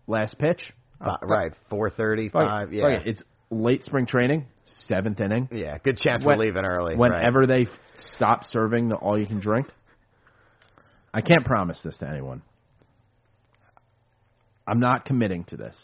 last 0.07 0.39
pitch. 0.39 0.73
Uh, 1.01 1.16
right, 1.23 1.53
four 1.69 1.91
thirty 1.91 2.31
five. 2.31 2.73
Yeah. 2.73 3.01
It's 3.05 3.21
late 3.51 3.85
spring 3.85 4.07
training, 4.07 4.47
seventh 4.87 5.21
inning. 5.21 5.49
yeah. 5.53 5.77
Good 5.79 5.99
chance 5.99 6.25
When- 6.25 6.39
we're 6.39 6.45
leaving 6.47 6.65
early. 6.65 6.97
Whenever 6.97 7.47
they 7.47 7.62
f- 7.62 7.69
stop 8.15 8.45
serving 8.45 8.89
the 8.89 8.97
all 8.97 9.19
you 9.19 9.27
can 9.27 9.41
drink, 9.41 9.66
I 11.12 11.21
can't 11.21 11.45
promise 11.45 11.79
this 11.85 11.97
to 11.99 12.09
anyone. 12.09 12.41
I'm 14.66 14.81
not 14.81 15.05
committing 15.05 15.45
to 15.45 15.57
this. 15.59 15.77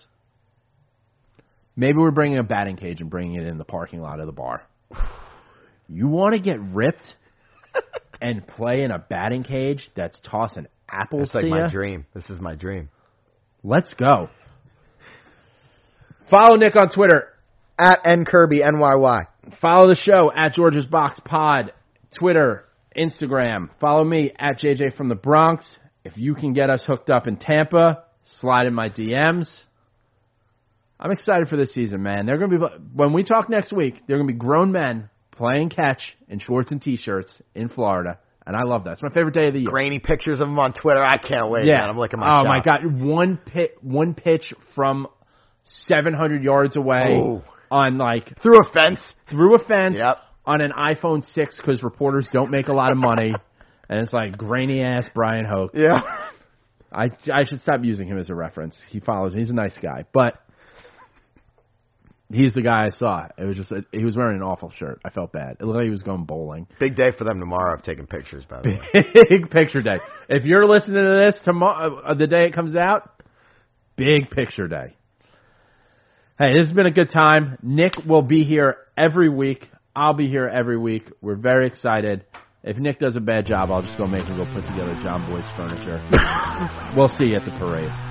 Maybe 1.77 1.99
we're 1.99 2.11
bringing 2.11 2.39
a 2.39 2.43
batting 2.43 2.77
cage 2.77 3.01
and 3.03 3.11
bringing 3.11 3.35
it 3.35 3.47
in 3.47 3.59
the 3.59 3.65
parking 3.65 4.01
lot 4.01 4.20
of 4.20 4.27
the 4.27 4.32
bar. 4.32 4.62
You 5.93 6.07
want 6.07 6.35
to 6.35 6.39
get 6.39 6.61
ripped 6.61 7.16
and 8.20 8.47
play 8.47 8.82
in 8.82 8.90
a 8.90 8.98
batting 8.98 9.42
cage 9.44 9.88
that's 9.97 10.18
tossing 10.20 10.66
apples 10.88 11.28
It's 11.28 11.34
like 11.34 11.44
to 11.44 11.51
my 11.51 11.59
ya? 11.60 11.68
dream. 11.68 12.06
This 12.14 12.28
is 12.30 12.40
my 12.40 12.55
dream. 12.55 12.88
Let's 13.62 13.92
go. 13.94 14.28
Follow 16.30 16.56
Nick 16.56 16.76
on 16.76 16.88
Twitter 16.90 17.28
At 17.78 18.01
N 18.05 18.24
Kirby 18.24 18.60
NYY. 18.60 19.26
Follow 19.60 19.88
the 19.88 19.97
show 19.97 20.30
at 20.34 20.55
George's 20.55 20.86
Box 20.86 21.18
Pod, 21.24 21.72
Twitter, 22.18 22.64
Instagram. 22.97 23.68
Follow 23.80 24.05
me 24.05 24.32
at 24.38 24.59
JJ 24.60 24.97
from 24.97 25.09
the 25.09 25.14
Bronx. 25.14 25.64
If 26.05 26.16
you 26.16 26.34
can 26.34 26.52
get 26.52 26.70
us 26.70 26.82
hooked 26.86 27.10
up 27.10 27.26
in 27.26 27.36
Tampa, 27.36 28.05
slide 28.40 28.66
in 28.66 28.74
my 28.74 28.88
DMs. 28.88 29.47
I'm 30.98 31.10
excited 31.10 31.48
for 31.48 31.56
this 31.56 31.72
season, 31.72 32.02
man. 32.02 32.26
They're 32.26 32.38
going 32.38 32.51
to 32.51 32.59
be 32.59 32.64
when 32.94 33.12
we 33.12 33.24
talk 33.24 33.48
next 33.48 33.72
week. 33.72 33.94
They're 34.06 34.18
going 34.18 34.28
to 34.28 34.32
be 34.34 34.38
grown 34.38 34.70
men 34.72 35.09
playing 35.41 35.71
catch 35.71 36.01
in 36.29 36.39
shorts 36.39 36.71
and 36.71 36.83
t-shirts 36.83 37.35
in 37.55 37.71
Florida, 37.71 38.19
and 38.47 38.55
I 38.55 38.62
love 38.65 38.85
that. 38.85 38.93
It's 38.93 39.03
my 39.03 39.09
favorite 39.09 39.35
day 39.35 39.49
of 39.49 39.55
the 39.55 39.61
year. 39.61 39.71
Grainy 39.71 39.99
pictures 39.99 40.39
of 40.41 40.49
him 40.49 40.59
on 40.59 40.75
Twitter. 40.75 41.03
I 41.03 41.17
can't 41.17 41.49
wait. 41.49 41.65
Yeah, 41.67 41.79
man. 41.81 41.91
I'm 41.91 41.99
licking 41.99 42.21
my 42.21 42.41
oh 42.41 42.45
my 42.45 42.61
god, 42.62 42.81
one 43.01 43.39
pit, 43.39 43.79
one 43.81 44.12
pitch 44.15 44.53
from 44.75 45.07
700 45.65 46.43
yards 46.43 46.77
away 46.77 47.17
Oh. 47.19 47.43
on 47.71 47.97
like 47.99 48.41
Through 48.43 48.57
a 48.67 48.71
fence. 48.73 49.01
through 49.31 49.55
a 49.57 49.59
fence 49.65 49.97
Yep. 49.99 50.19
on 50.47 50.61
an 50.61 50.73
iPhone 50.77 51.25
6 51.25 51.57
because 51.57 51.83
reporters 51.83 52.27
don't 52.33 52.51
make 52.51 52.69
a 52.69 52.73
lot 52.73 52.93
of 52.93 52.99
money. 52.99 53.33
and 53.89 54.01
it's 54.01 54.12
like 54.12 54.37
grainy 54.37 54.83
ass 54.83 55.09
Bryan 55.15 55.45
Hoch. 55.45 55.71
Yeah. 55.75 55.97
I, 56.93 57.11
I 57.33 57.45
should 57.49 57.61
stop 57.62 57.81
using 57.85 58.09
him 58.09 58.19
as 58.19 58.31
a 58.31 58.35
reference. 58.35 58.77
He 58.89 58.99
follows 59.01 59.33
me. 59.33 59.41
He's 59.41 59.51
a 59.51 59.55
nice 59.55 59.79
guy. 59.81 60.05
But 60.12 60.35
he's 62.32 62.55
the 62.55 62.62
guy 62.62 62.86
I 62.86 62.90
saw. 62.90 63.27
It 63.36 63.44
was 63.44 63.57
just, 63.57 63.70
a, 63.73 63.85
he 63.93 64.05
was 64.05 64.16
wearing 64.16 64.36
an 64.36 64.43
awful 64.43 64.73
shirt. 64.78 65.01
I 65.05 65.11
felt 65.11 65.32
bad. 65.32 65.57
It 65.61 65.65
looked 65.65 65.77
like 65.77 65.85
he 65.85 65.90
was 65.90 66.02
going 66.02 66.24
bowling. 66.24 66.66
Big 66.78 66.97
day 66.97 67.12
for 67.16 67.24
them 67.24 67.40
tomorrow. 67.40 67.77
I've 67.77 67.85
taken 67.85 68.07
pictures, 68.07 68.44
by 68.48 68.62
the 68.62 68.70
way. 68.70 69.05
Big 69.28 69.51
picture 69.51 69.82
day. 69.82 69.98
If 70.28 70.44
you're 70.44 70.66
listening 70.66 71.02
to 71.05 71.31
this 71.31 71.40
tomorrow, 71.44 72.01
uh, 72.01 72.15
the 72.15 72.27
day 72.27 72.47
it 72.47 72.55
comes 72.55 72.74
out, 72.77 73.23
big 73.97 74.31
picture 74.31 74.69
day. 74.69 74.97
Hey, 76.39 76.55
this 76.57 76.69
has 76.69 76.74
been 76.74 76.86
a 76.86 76.93
good 76.93 77.11
time. 77.11 77.59
Nick 77.62 77.93
will 78.07 78.23
be 78.23 78.44
here 78.44 78.77
every 78.97 79.28
week. 79.28 79.66
I'll 79.94 80.15
be 80.15 80.28
here 80.28 80.48
every 80.48 80.78
week. 80.78 81.11
We're 81.20 81.36
very 81.36 81.66
excited. 81.66 82.24
If 82.62 82.77
Nick 82.77 82.98
does 82.98 83.16
a 83.16 83.20
bad 83.20 83.47
job, 83.47 83.70
I'll 83.70 83.82
just 83.82 83.98
go 83.98 84.07
make 84.07 84.24
him 84.24 84.36
go 84.36 84.44
put 84.55 84.66
together 84.66 84.98
John 85.02 85.31
Boy's 85.31 85.44
furniture. 85.57 86.01
we'll 86.97 87.09
see 87.09 87.31
you 87.31 87.36
at 87.36 87.44
the 87.44 87.57
parade. 87.59 88.10